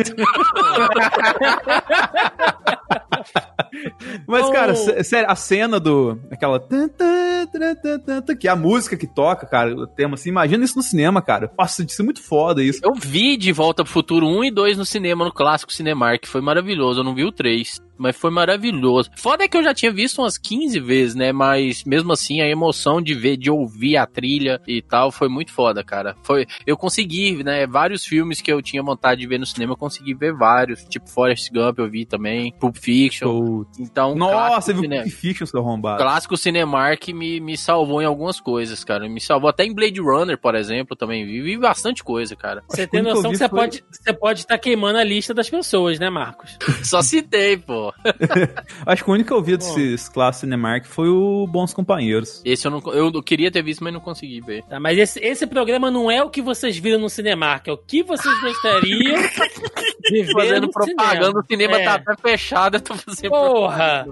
Mas, 4.26 4.50
cara, 4.50 4.74
sé- 4.74 5.02
sério, 5.02 5.30
a 5.30 5.34
cena 5.34 5.78
do. 5.80 6.20
aquela. 6.30 6.61
Que 8.38 8.48
é 8.48 8.50
a 8.50 8.56
música 8.56 8.96
que 8.96 9.06
toca, 9.06 9.46
cara, 9.46 9.74
o 9.74 9.86
tema 9.86 10.14
assim. 10.14 10.30
Imagina 10.30 10.64
isso 10.64 10.76
no 10.76 10.82
cinema, 10.82 11.20
cara. 11.20 11.50
Nossa, 11.58 11.82
isso 11.82 12.02
é 12.02 12.04
muito 12.04 12.22
foda 12.22 12.62
isso. 12.62 12.80
Eu 12.82 12.94
vi 12.94 13.36
De 13.36 13.52
Volta 13.52 13.84
pro 13.84 13.92
Futuro 13.92 14.26
1 14.26 14.44
e 14.44 14.50
2 14.50 14.78
no 14.78 14.84
cinema, 14.84 15.24
no 15.24 15.32
clássico 15.32 15.72
Cinemark. 15.72 16.26
Foi 16.26 16.40
maravilhoso. 16.40 17.00
Eu 17.00 17.04
não 17.04 17.14
vi 17.14 17.24
o 17.24 17.32
3. 17.32 17.80
Mas 18.02 18.16
foi 18.16 18.30
maravilhoso. 18.30 19.10
Foda 19.16 19.44
é 19.44 19.48
que 19.48 19.56
eu 19.56 19.62
já 19.62 19.72
tinha 19.72 19.92
visto 19.92 20.18
umas 20.20 20.36
15 20.36 20.80
vezes, 20.80 21.14
né? 21.14 21.32
Mas 21.32 21.84
mesmo 21.84 22.12
assim, 22.12 22.40
a 22.40 22.48
emoção 22.48 23.00
de 23.00 23.14
ver, 23.14 23.36
de 23.36 23.50
ouvir 23.50 23.96
a 23.96 24.06
trilha 24.06 24.60
e 24.66 24.82
tal, 24.82 25.10
foi 25.12 25.28
muito 25.28 25.52
foda, 25.52 25.84
cara. 25.84 26.16
Foi, 26.22 26.46
eu 26.66 26.76
consegui, 26.76 27.42
né? 27.44 27.66
Vários 27.66 28.04
filmes 28.04 28.40
que 28.40 28.52
eu 28.52 28.60
tinha 28.60 28.82
vontade 28.82 29.20
de 29.20 29.26
ver 29.26 29.38
no 29.38 29.46
cinema, 29.46 29.72
eu 29.72 29.76
consegui 29.76 30.14
ver 30.14 30.34
vários. 30.34 30.84
Tipo 30.84 31.08
Forrest 31.08 31.50
Gump, 31.52 31.78
eu 31.78 31.88
vi 31.88 32.04
também. 32.04 32.52
Pulp 32.58 32.76
Fiction. 32.76 33.28
Show. 33.28 33.66
Então, 33.78 34.14
Nossa, 34.14 34.60
você 34.60 34.72
viu 34.72 34.82
cine- 34.82 35.02
que 35.04 35.10
Fiction, 35.10 35.46
seu 35.46 35.60
arrombado. 35.60 36.02
clássico 36.02 36.36
Cinemark 36.36 37.08
me, 37.08 37.40
me 37.40 37.56
salvou 37.56 38.02
em 38.02 38.04
algumas 38.04 38.40
coisas, 38.40 38.82
cara. 38.84 39.08
Me 39.08 39.20
salvou 39.20 39.48
até 39.48 39.64
em 39.64 39.72
Blade 39.74 40.00
Runner, 40.00 40.36
por 40.38 40.54
exemplo, 40.54 40.96
também 40.96 41.24
vi. 41.24 41.40
Vi 41.40 41.56
bastante 41.56 42.02
coisa, 42.02 42.34
cara. 42.34 42.62
Você 42.68 42.86
tem 42.86 43.02
noção 43.02 43.30
que 43.30 43.30
que 43.30 43.34
eu 43.34 43.38
você 43.38 43.44
vi 43.44 43.50
foi- 43.50 43.58
pode 43.60 43.84
você 43.90 44.12
pode 44.12 44.40
estar 44.40 44.58
queimando 44.58 44.98
a 44.98 45.04
lista 45.04 45.32
das 45.34 45.48
pessoas, 45.48 45.98
né, 45.98 46.10
Marcos? 46.10 46.56
Só 46.82 47.02
citei, 47.02 47.56
pô. 47.56 47.91
Acho 48.86 49.04
que 49.04 49.10
o 49.10 49.14
único 49.14 49.28
que 49.28 49.34
eu 49.34 49.42
vi 49.42 49.56
desses 49.56 50.08
clássicos 50.08 50.42
Cinemark 50.42 50.86
foi 50.86 51.08
o 51.08 51.46
Bons 51.46 51.72
Companheiros. 51.72 52.42
Esse 52.44 52.66
eu 52.66 52.70
não 52.70 52.80
eu 52.92 53.22
queria 53.22 53.50
ter 53.50 53.62
visto, 53.62 53.84
mas 53.84 53.92
não 53.92 54.00
consegui 54.00 54.40
ver. 54.40 54.62
Tá, 54.64 54.80
mas 54.80 54.98
esse, 54.98 55.20
esse 55.20 55.46
programa 55.46 55.90
não 55.90 56.10
é 56.10 56.22
o 56.22 56.30
que 56.30 56.42
vocês 56.42 56.76
viram 56.76 56.98
no 56.98 57.08
Cinemark, 57.08 57.68
é 57.68 57.72
o 57.72 57.76
que 57.76 58.02
vocês 58.02 58.40
gostariam 58.40 59.22
de 60.02 60.22
ver 60.22 60.32
Fazendo 60.32 60.66
no 60.66 60.70
propaganda, 60.70 61.38
o 61.38 61.44
cinema 61.46 61.80
É. 61.80 61.84
tá 61.84 61.94
até 61.94 62.16
fechado, 62.16 62.76
eu 62.76 62.80
tô 62.80 62.94
fazendo 62.94 63.30
Porra! 63.30 64.06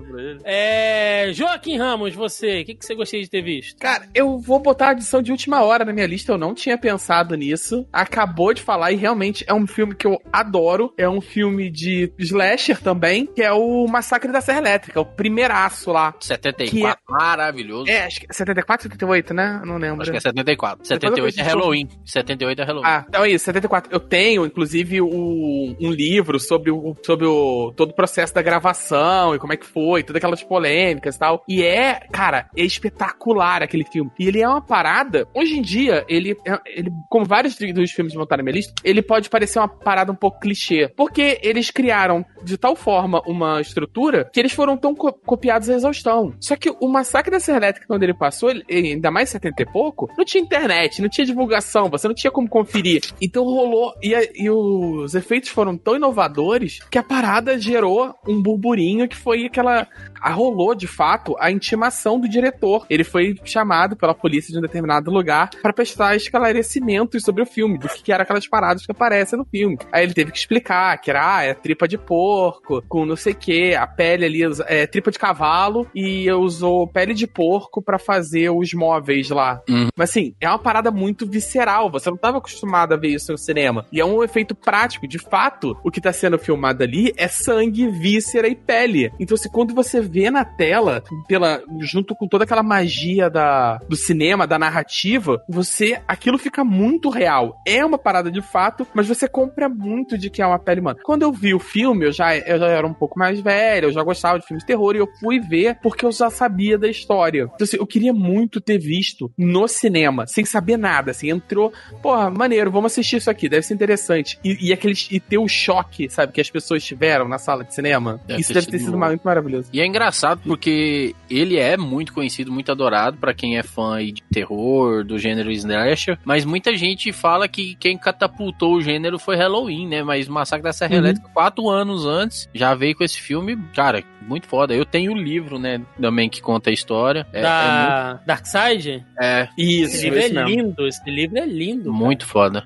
É, 0.45 1.31
Joaquim 1.33 1.77
Ramos, 1.77 2.15
você, 2.15 2.61
o 2.61 2.65
que, 2.65 2.75
que 2.75 2.85
você 2.85 2.95
gostaria 2.95 3.25
de 3.25 3.31
ter 3.31 3.43
visto? 3.43 3.79
Cara, 3.79 4.09
eu 4.15 4.39
vou 4.39 4.61
botar 4.61 4.91
a 4.91 4.93
edição 4.93 5.21
de 5.21 5.33
última 5.33 5.63
hora 5.63 5.85
na 5.85 5.93
minha 5.93 6.07
lista, 6.07 6.33
eu 6.33 6.39
não 6.39 6.55
tinha 6.55 6.79
pensado 6.79 7.35
nisso. 7.35 7.87
Acabou 7.93 8.55
de 8.55 8.63
falar 8.63 8.93
e 8.93 8.97
realmente 8.97 9.45
é 9.47 9.55
um 9.55 9.67
filme 9.67 9.95
que 9.95 10.07
eu 10.07 10.19
adoro. 10.33 10.93
É 10.97 11.09
um 11.09 11.21
filme 11.21 11.71
de 11.71 12.13
slasher 12.19 12.81
também, 12.81 13.27
que 13.27 13.43
é 13.43 13.53
o 13.53 13.60
Massacre 13.89 14.31
da 14.33 14.41
Serra 14.41 14.59
Elétrica, 14.59 15.01
o 15.01 15.05
primeiraço 15.07 15.91
lá. 15.93 16.15
74, 16.21 17.01
maravilhoso. 17.09 17.91
É, 17.91 18.05
acho 18.05 18.21
que 18.21 18.27
é 18.29 18.33
74, 18.33 18.85
78, 18.89 19.35
né? 19.35 19.61
Não 19.65 19.77
lembro. 19.79 20.03
Acho 20.03 20.11
que 20.11 20.17
é 20.17 20.21
74. 20.21 20.83
Depois 20.83 20.91
eu 21.19 21.25
78 21.31 21.41
é 21.41 21.43
de 21.43 21.49
Halloween. 21.49 21.89
78 22.05 22.61
é 22.61 22.65
Halloween. 22.65 22.87
Ah, 22.87 23.05
então 23.09 23.25
é 23.25 23.31
isso, 23.31 23.45
74. 23.45 23.93
Eu 23.93 24.01
tenho, 24.01 24.45
inclusive, 24.47 25.01
o- 25.01 25.77
um 25.81 25.91
livro 25.91 26.39
sobre, 26.39 26.71
o, 26.71 26.95
sobre 27.05 27.27
o, 27.27 27.73
todo 27.77 27.91
o 27.91 27.95
processo 27.95 28.35
da 28.35 28.43
gravação 28.43 29.35
e 29.35 29.39
como 29.39 29.53
é 29.53 29.57
que 29.57 29.67
foi, 29.67 30.03
todas 30.03 30.19
aquelas 30.19 30.43
polêmicas 30.43 31.17
e 31.17 31.19
tal. 31.19 31.45
E 31.49 31.63
é, 31.63 32.01
cara, 32.13 32.49
é 32.57 32.63
espetacular 32.63 33.63
aquele 33.63 33.85
filme. 33.85 34.11
E 34.19 34.29
ele 34.29 34.41
é 34.41 34.49
uma 34.49 34.61
parada, 34.63 35.27
hoje 35.35 35.59
em 35.59 35.63
dia, 35.63 36.05
ele, 36.09 36.37
é- 36.47 36.59
ele 36.67 36.91
como 37.09 37.25
vários 37.25 37.57
dos 37.57 37.91
filmes 37.93 38.13
que 38.13 38.19
montaram 38.19 38.39
na 38.41 38.45
minha 38.45 38.57
lista, 38.57 38.73
ele 38.85 39.03
pode 39.03 39.29
parecer 39.29 39.59
uma 39.59 39.69
parada 39.69 40.13
um 40.13 40.15
pouco 40.15 40.41
clichê. 40.41 40.89
Porque 40.97 41.39
eles 41.43 41.71
criaram 41.71 42.25
de 42.43 42.57
tal 42.57 42.75
forma 42.77 43.21
uma 43.27 43.50
estrutura 43.59 44.29
que 44.31 44.39
eles 44.39 44.53
foram 44.53 44.77
tão 44.77 44.95
co- 44.95 45.13
copiados 45.13 45.71
à 45.71 45.75
exaustão. 45.75 46.35
Só 46.39 46.57
que 46.57 46.69
o 46.81 46.89
Massacre 46.89 47.31
da 47.31 47.41
Serra 47.41 47.59
Elétrica, 47.59 47.87
quando 47.87 48.03
ele 48.03 48.13
passou, 48.15 48.51
ele- 48.51 48.65
ainda 48.69 49.11
mais 49.11 49.31
70 49.31 49.63
e 49.63 49.67
pouco, 49.67 50.11
não 50.19 50.25
tinha 50.25 50.43
internet, 50.43 51.01
não 51.01 51.09
tinha 51.09 51.27
divulgação, 51.27 51.89
você 51.89 52.07
não 52.07 52.15
tinha 52.15 52.31
como 52.31 52.49
conferir. 52.49 53.03
Então 53.21 53.45
rolou, 53.45 53.95
e, 54.03 54.15
a- 54.15 54.29
e 54.35 54.51
os 54.51 55.15
efeitos 55.15 55.49
foram 55.49 55.77
tão 55.79 55.97
inovadores 55.97 56.81
que 56.91 56.99
a 56.99 57.03
parada 57.03 57.59
gerou 57.59 58.15
um 58.29 58.43
burburinho 58.43 59.09
que 59.09 59.17
foi 59.17 59.47
aquela. 59.47 59.87
Rolou, 60.23 60.75
de 60.75 60.87
fato, 60.87 61.35
a 61.39 61.51
intimação 61.51 62.21
do 62.21 62.29
diretor. 62.29 62.85
Ele 62.91 63.05
foi 63.05 63.37
chamado 63.45 63.97
pela 63.97 64.15
polícia 64.15 64.53
de 64.53 64.59
um 64.59 64.63
determinado 64.63 65.11
lugar 65.11 65.49
para 65.63 65.73
prestar 65.73 66.15
esclarecimentos 66.15 67.23
sobre 67.23 67.43
o 67.43 67.47
filme, 67.47 67.79
do 67.79 67.89
que, 67.89 68.03
que 68.03 68.13
eram 68.13 68.23
aquelas 68.23 68.47
paradas 68.47 68.85
que 68.85 68.93
aparecem 68.93 69.39
no 69.39 69.45
filme. 69.47 69.79
Aí 69.93 70.03
ele 70.05 70.13
teve 70.15 70.33
que 70.33 70.39
explicar 70.39 70.99
que 71.01 71.11
era, 71.11 71.37
ah, 71.39 71.43
é 71.43 71.55
tripa 71.55 71.87
de 71.89 71.97
porco, 71.97 72.83
com 72.89 73.07
não 73.07 73.17
sei 73.17 73.33
o 73.33 73.37
que, 73.41 73.75
a 73.75 73.87
pele 73.87 74.25
ali 74.25 74.41
é 74.67 74.87
tripa 74.87 75.11
de 75.11 75.19
cavalo 75.19 75.87
e 75.95 76.31
usou 76.33 76.87
pele 76.87 77.15
de 77.15 77.27
porco 77.27 77.83
para 77.83 77.99
fazer 77.99 78.51
os 78.51 78.73
móveis 78.73 79.31
lá. 79.31 79.63
Uhum. 79.69 79.89
Mas 79.97 80.11
assim, 80.11 80.35
é 80.41 80.49
uma 80.49 80.59
parada 80.59 80.91
muito 80.91 81.27
visceral, 81.27 81.91
você 81.91 82.09
não 82.09 82.17
estava 82.17 82.39
acostumado 82.39 82.93
a 82.93 82.97
ver 82.97 83.09
isso 83.09 83.33
no 83.33 83.39
cinema. 83.39 83.87
E 83.93 84.01
é 84.01 84.05
um 84.05 84.23
efeito 84.23 84.55
prático, 84.55 85.09
de 85.09 85.19
fato, 85.19 85.77
o 85.85 85.91
que 85.91 86.01
tá 86.01 86.13
sendo 86.13 86.39
filmado 86.39 86.83
ali 86.83 87.13
é 87.17 87.29
sangue, 87.29 87.89
víscera 87.89 88.49
e 88.49 88.55
pele. 88.55 89.11
Então, 89.19 89.35
assim, 89.35 89.49
quando 89.49 89.75
você 89.75 90.01
vê 90.01 90.31
na 90.31 90.45
tela, 90.45 91.03
pela 91.27 91.63
junto 91.81 92.15
com 92.15 92.29
toda 92.29 92.45
aquela 92.45 92.63
magia 92.63 93.29
da, 93.31 93.79
do 93.89 93.97
cinema, 93.97 94.47
da 94.47 94.59
narrativa, 94.59 95.43
você 95.49 96.01
aquilo 96.07 96.39
fica 96.39 96.65
muito 96.65 97.09
real. 97.09 97.57
É 97.67 97.85
uma 97.85 97.99
parada 97.99 98.31
de 98.31 98.43
fato, 98.43 98.87
mas 98.95 99.07
você 99.07 99.29
compra 99.29 99.69
muito 99.69 100.19
de 100.19 100.31
que 100.31 100.43
é 100.43 100.47
uma 100.47 100.59
pele 100.59 100.81
humana. 100.81 100.99
Quando 101.03 101.23
eu 101.23 101.33
vi 101.33 101.55
o 101.55 101.59
filme, 101.59 102.07
eu 102.07 102.13
já, 102.13 102.37
eu 102.37 102.59
já 102.59 102.69
era 102.69 102.87
um 102.87 102.95
pouco 102.95 103.19
mais 103.19 103.30
velho, 103.39 103.89
eu 103.89 103.93
já 103.93 104.03
gostava 104.03 104.39
de 104.39 104.47
filmes 104.47 104.63
de 104.63 104.67
terror 104.67 104.97
e 104.97 104.99
eu 104.99 105.09
fui 105.21 105.39
ver 105.39 105.77
porque 105.83 106.05
eu 106.05 106.11
já 106.13 106.31
sabia 106.31 106.79
da 106.79 106.89
história. 106.89 107.43
Então, 107.55 107.65
assim, 107.65 107.77
eu 107.77 107.87
queria 107.87 108.13
muito 108.13 108.61
ter 108.61 108.79
visto 108.79 109.31
no 109.39 109.69
cinema, 109.69 110.27
sem 110.27 110.45
saber 110.45 110.77
nada, 110.77 111.11
assim, 111.11 111.31
entrou, 111.31 111.73
porra, 112.03 112.31
maneiro, 112.31 112.71
vamos 112.71 112.93
assistir 112.93 113.17
isso 113.17 113.31
aqui, 113.31 113.49
deve 113.49 113.63
ser 113.63 113.75
interessante. 113.75 114.39
E, 114.43 114.69
e, 114.69 114.73
aqueles, 114.73 115.09
e 115.11 115.21
ter 115.21 115.39
o 115.39 115.49
choque, 115.49 116.09
sabe, 116.09 116.33
que 116.33 116.41
as 116.41 116.51
pessoas 116.51 116.83
tiveram 116.83 117.29
na 117.29 117.39
sala 117.39 117.65
de 117.65 117.75
cinema. 117.75 118.21
Deve 118.27 118.41
isso 118.41 118.53
ter 118.53 118.61
deve 118.61 118.71
ter 118.71 118.79
sido 118.79 118.99
muito 118.99 119.23
maravilhoso. 119.23 119.69
E 119.73 119.81
é 119.81 119.87
engraçado 119.87 120.41
porque 120.45 121.15
ele 121.29 121.59
é 121.59 121.77
muito 121.77 122.13
conhecido, 122.13 122.53
muito 122.53 122.73
adorado 122.73 123.17
pra 123.19 123.35
quem 123.35 123.59
é 123.59 123.63
fã 123.63 123.97
aí 123.97 124.13
de 124.13 124.23
terror, 124.23 125.05
do 125.05 125.19
gênero 125.19 125.51
slasher, 125.53 126.19
mas 126.25 126.45
muita 126.45 126.75
gente 126.77 127.13
fala 127.13 127.49
que 127.49 127.75
quem 127.77 127.97
catapultou 127.97 128.75
o 128.75 128.81
gênero 128.83 129.19
foi 129.19 129.37
Halloween, 129.37 129.89
né? 129.89 130.03
Mas 130.03 130.29
Massacre 130.29 130.65
da 130.65 130.73
Serra 130.73 130.91
Uhum. 130.95 130.99
Elétrica, 130.99 131.29
quatro 131.33 131.69
anos 131.69 132.05
antes, 132.05 132.49
já 132.53 132.75
veio 132.75 132.97
com 132.97 133.05
esse 133.05 133.20
filme, 133.21 133.57
cara, 133.75 134.03
muito 134.23 134.47
foda. 134.47 134.75
Eu 134.75 134.85
tenho 134.85 135.13
o 135.13 135.17
livro, 135.17 135.59
né, 135.59 135.81
também 136.01 136.29
que 136.29 136.41
conta 136.41 136.71
a 136.71 136.73
história. 136.73 137.27
É, 137.33 137.43
da 137.43 138.21
Darkseid? 138.27 139.05
é 139.21 139.49
Isso, 139.57 139.95
Esse 139.97 140.05
livro 140.11 140.19
é 140.21 140.29
mesmo. 140.29 140.49
lindo, 140.49 140.87
esse 140.89 141.11
livro 141.11 141.39
é 141.39 141.47
lindo. 141.47 141.93
muito, 141.93 142.11
muito 142.11 142.27
foda. 142.27 142.65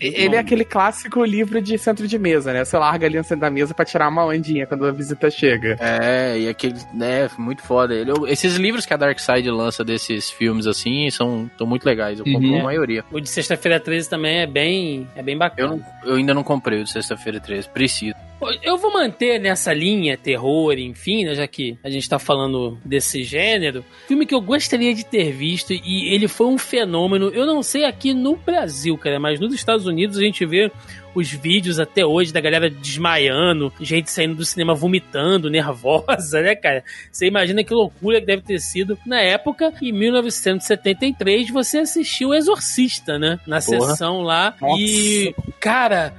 Ele 0.00 0.36
é 0.36 0.38
aquele 0.38 0.64
clássico 0.64 1.24
livro 1.24 1.60
de 1.60 1.76
centro 1.78 2.06
de 2.08 2.18
mesa, 2.18 2.52
né? 2.52 2.64
Você 2.64 2.76
larga 2.78 3.06
ali 3.06 3.16
no 3.18 3.24
centro 3.24 3.40
da 3.42 3.50
mesa 3.50 3.74
pra 3.74 3.84
tirar 3.84 4.08
uma 4.08 4.24
ondinha 4.24 4.66
quando 4.66 4.86
a 4.86 4.92
visita 4.92 5.30
chega. 5.30 5.76
É, 5.80 6.38
e 6.38 6.48
aquele, 6.48 6.76
né, 6.94 7.28
muito 7.38 7.62
foda. 7.62 7.94
Ele, 7.94 8.10
eu- 8.10 8.26
esses 8.26 8.56
livros 8.56 8.86
que 8.86 8.94
a 8.94 8.96
Darkseid 8.96 9.48
lança 9.50 9.84
desses 9.84 10.30
filmes 10.30 10.66
assim 10.66 11.08
são, 11.10 11.50
são 11.58 11.66
muito 11.66 11.84
legais. 11.84 12.18
Eu 12.18 12.24
compro 12.24 12.48
Uhum. 12.48 12.60
a 12.60 12.64
maioria. 12.64 13.04
O 13.12 13.20
de 13.20 13.28
sexta-feira 13.28 13.78
13 13.80 14.08
também 14.08 14.38
é 14.38 14.46
bem, 14.46 15.06
é 15.16 15.22
bem 15.22 15.34
Eu, 15.34 15.38
bacana. 15.38 15.76
não, 15.76 16.10
eu 16.10 16.16
ainda 16.16 16.34
não 16.34 16.42
comprei 16.42 16.80
o 16.80 16.84
de 16.84 16.90
sexta-feira 16.90 17.40
13, 17.40 17.68
preciso. 17.68 18.14
Eu 18.62 18.76
vou 18.76 18.92
manter 18.92 19.40
nessa 19.40 19.72
linha 19.72 20.16
terror, 20.16 20.78
enfim, 20.78 21.24
né, 21.24 21.34
já 21.34 21.46
que 21.46 21.78
a 21.82 21.88
gente 21.88 22.08
tá 22.08 22.18
falando 22.18 22.78
desse 22.84 23.22
gênero. 23.22 23.84
Filme 24.06 24.26
que 24.26 24.34
eu 24.34 24.40
gostaria 24.40 24.94
de 24.94 25.04
ter 25.04 25.32
visto 25.32 25.72
e 25.72 26.14
ele 26.14 26.28
foi 26.28 26.46
um 26.46 26.58
fenômeno. 26.58 27.28
Eu 27.30 27.46
não 27.46 27.62
sei 27.62 27.84
aqui 27.84 28.12
no 28.12 28.36
Brasil, 28.36 28.96
cara, 28.98 29.18
mas 29.18 29.40
nos 29.40 29.54
Estados 29.54 29.86
Unidos 29.86 30.18
a 30.18 30.22
gente 30.22 30.44
vê 30.44 30.70
os 31.14 31.32
vídeos 31.32 31.80
até 31.80 32.04
hoje 32.04 32.30
da 32.30 32.42
galera 32.42 32.68
desmaiando, 32.68 33.72
gente 33.80 34.10
saindo 34.10 34.34
do 34.34 34.44
cinema 34.44 34.74
vomitando, 34.74 35.48
nervosa, 35.50 36.42
né, 36.42 36.54
cara? 36.54 36.84
Você 37.10 37.26
imagina 37.26 37.64
que 37.64 37.72
loucura 37.72 38.20
que 38.20 38.26
deve 38.26 38.42
ter 38.42 38.60
sido 38.60 38.98
na 39.06 39.20
época. 39.20 39.72
Em 39.80 39.92
1973 39.92 41.50
você 41.50 41.78
assistiu 41.78 42.28
O 42.28 42.34
Exorcista, 42.34 43.18
né? 43.18 43.40
Na 43.46 43.62
Porra. 43.62 43.80
sessão 43.88 44.20
lá. 44.20 44.54
Nossa. 44.60 44.82
E, 44.82 45.34
cara, 45.58 46.12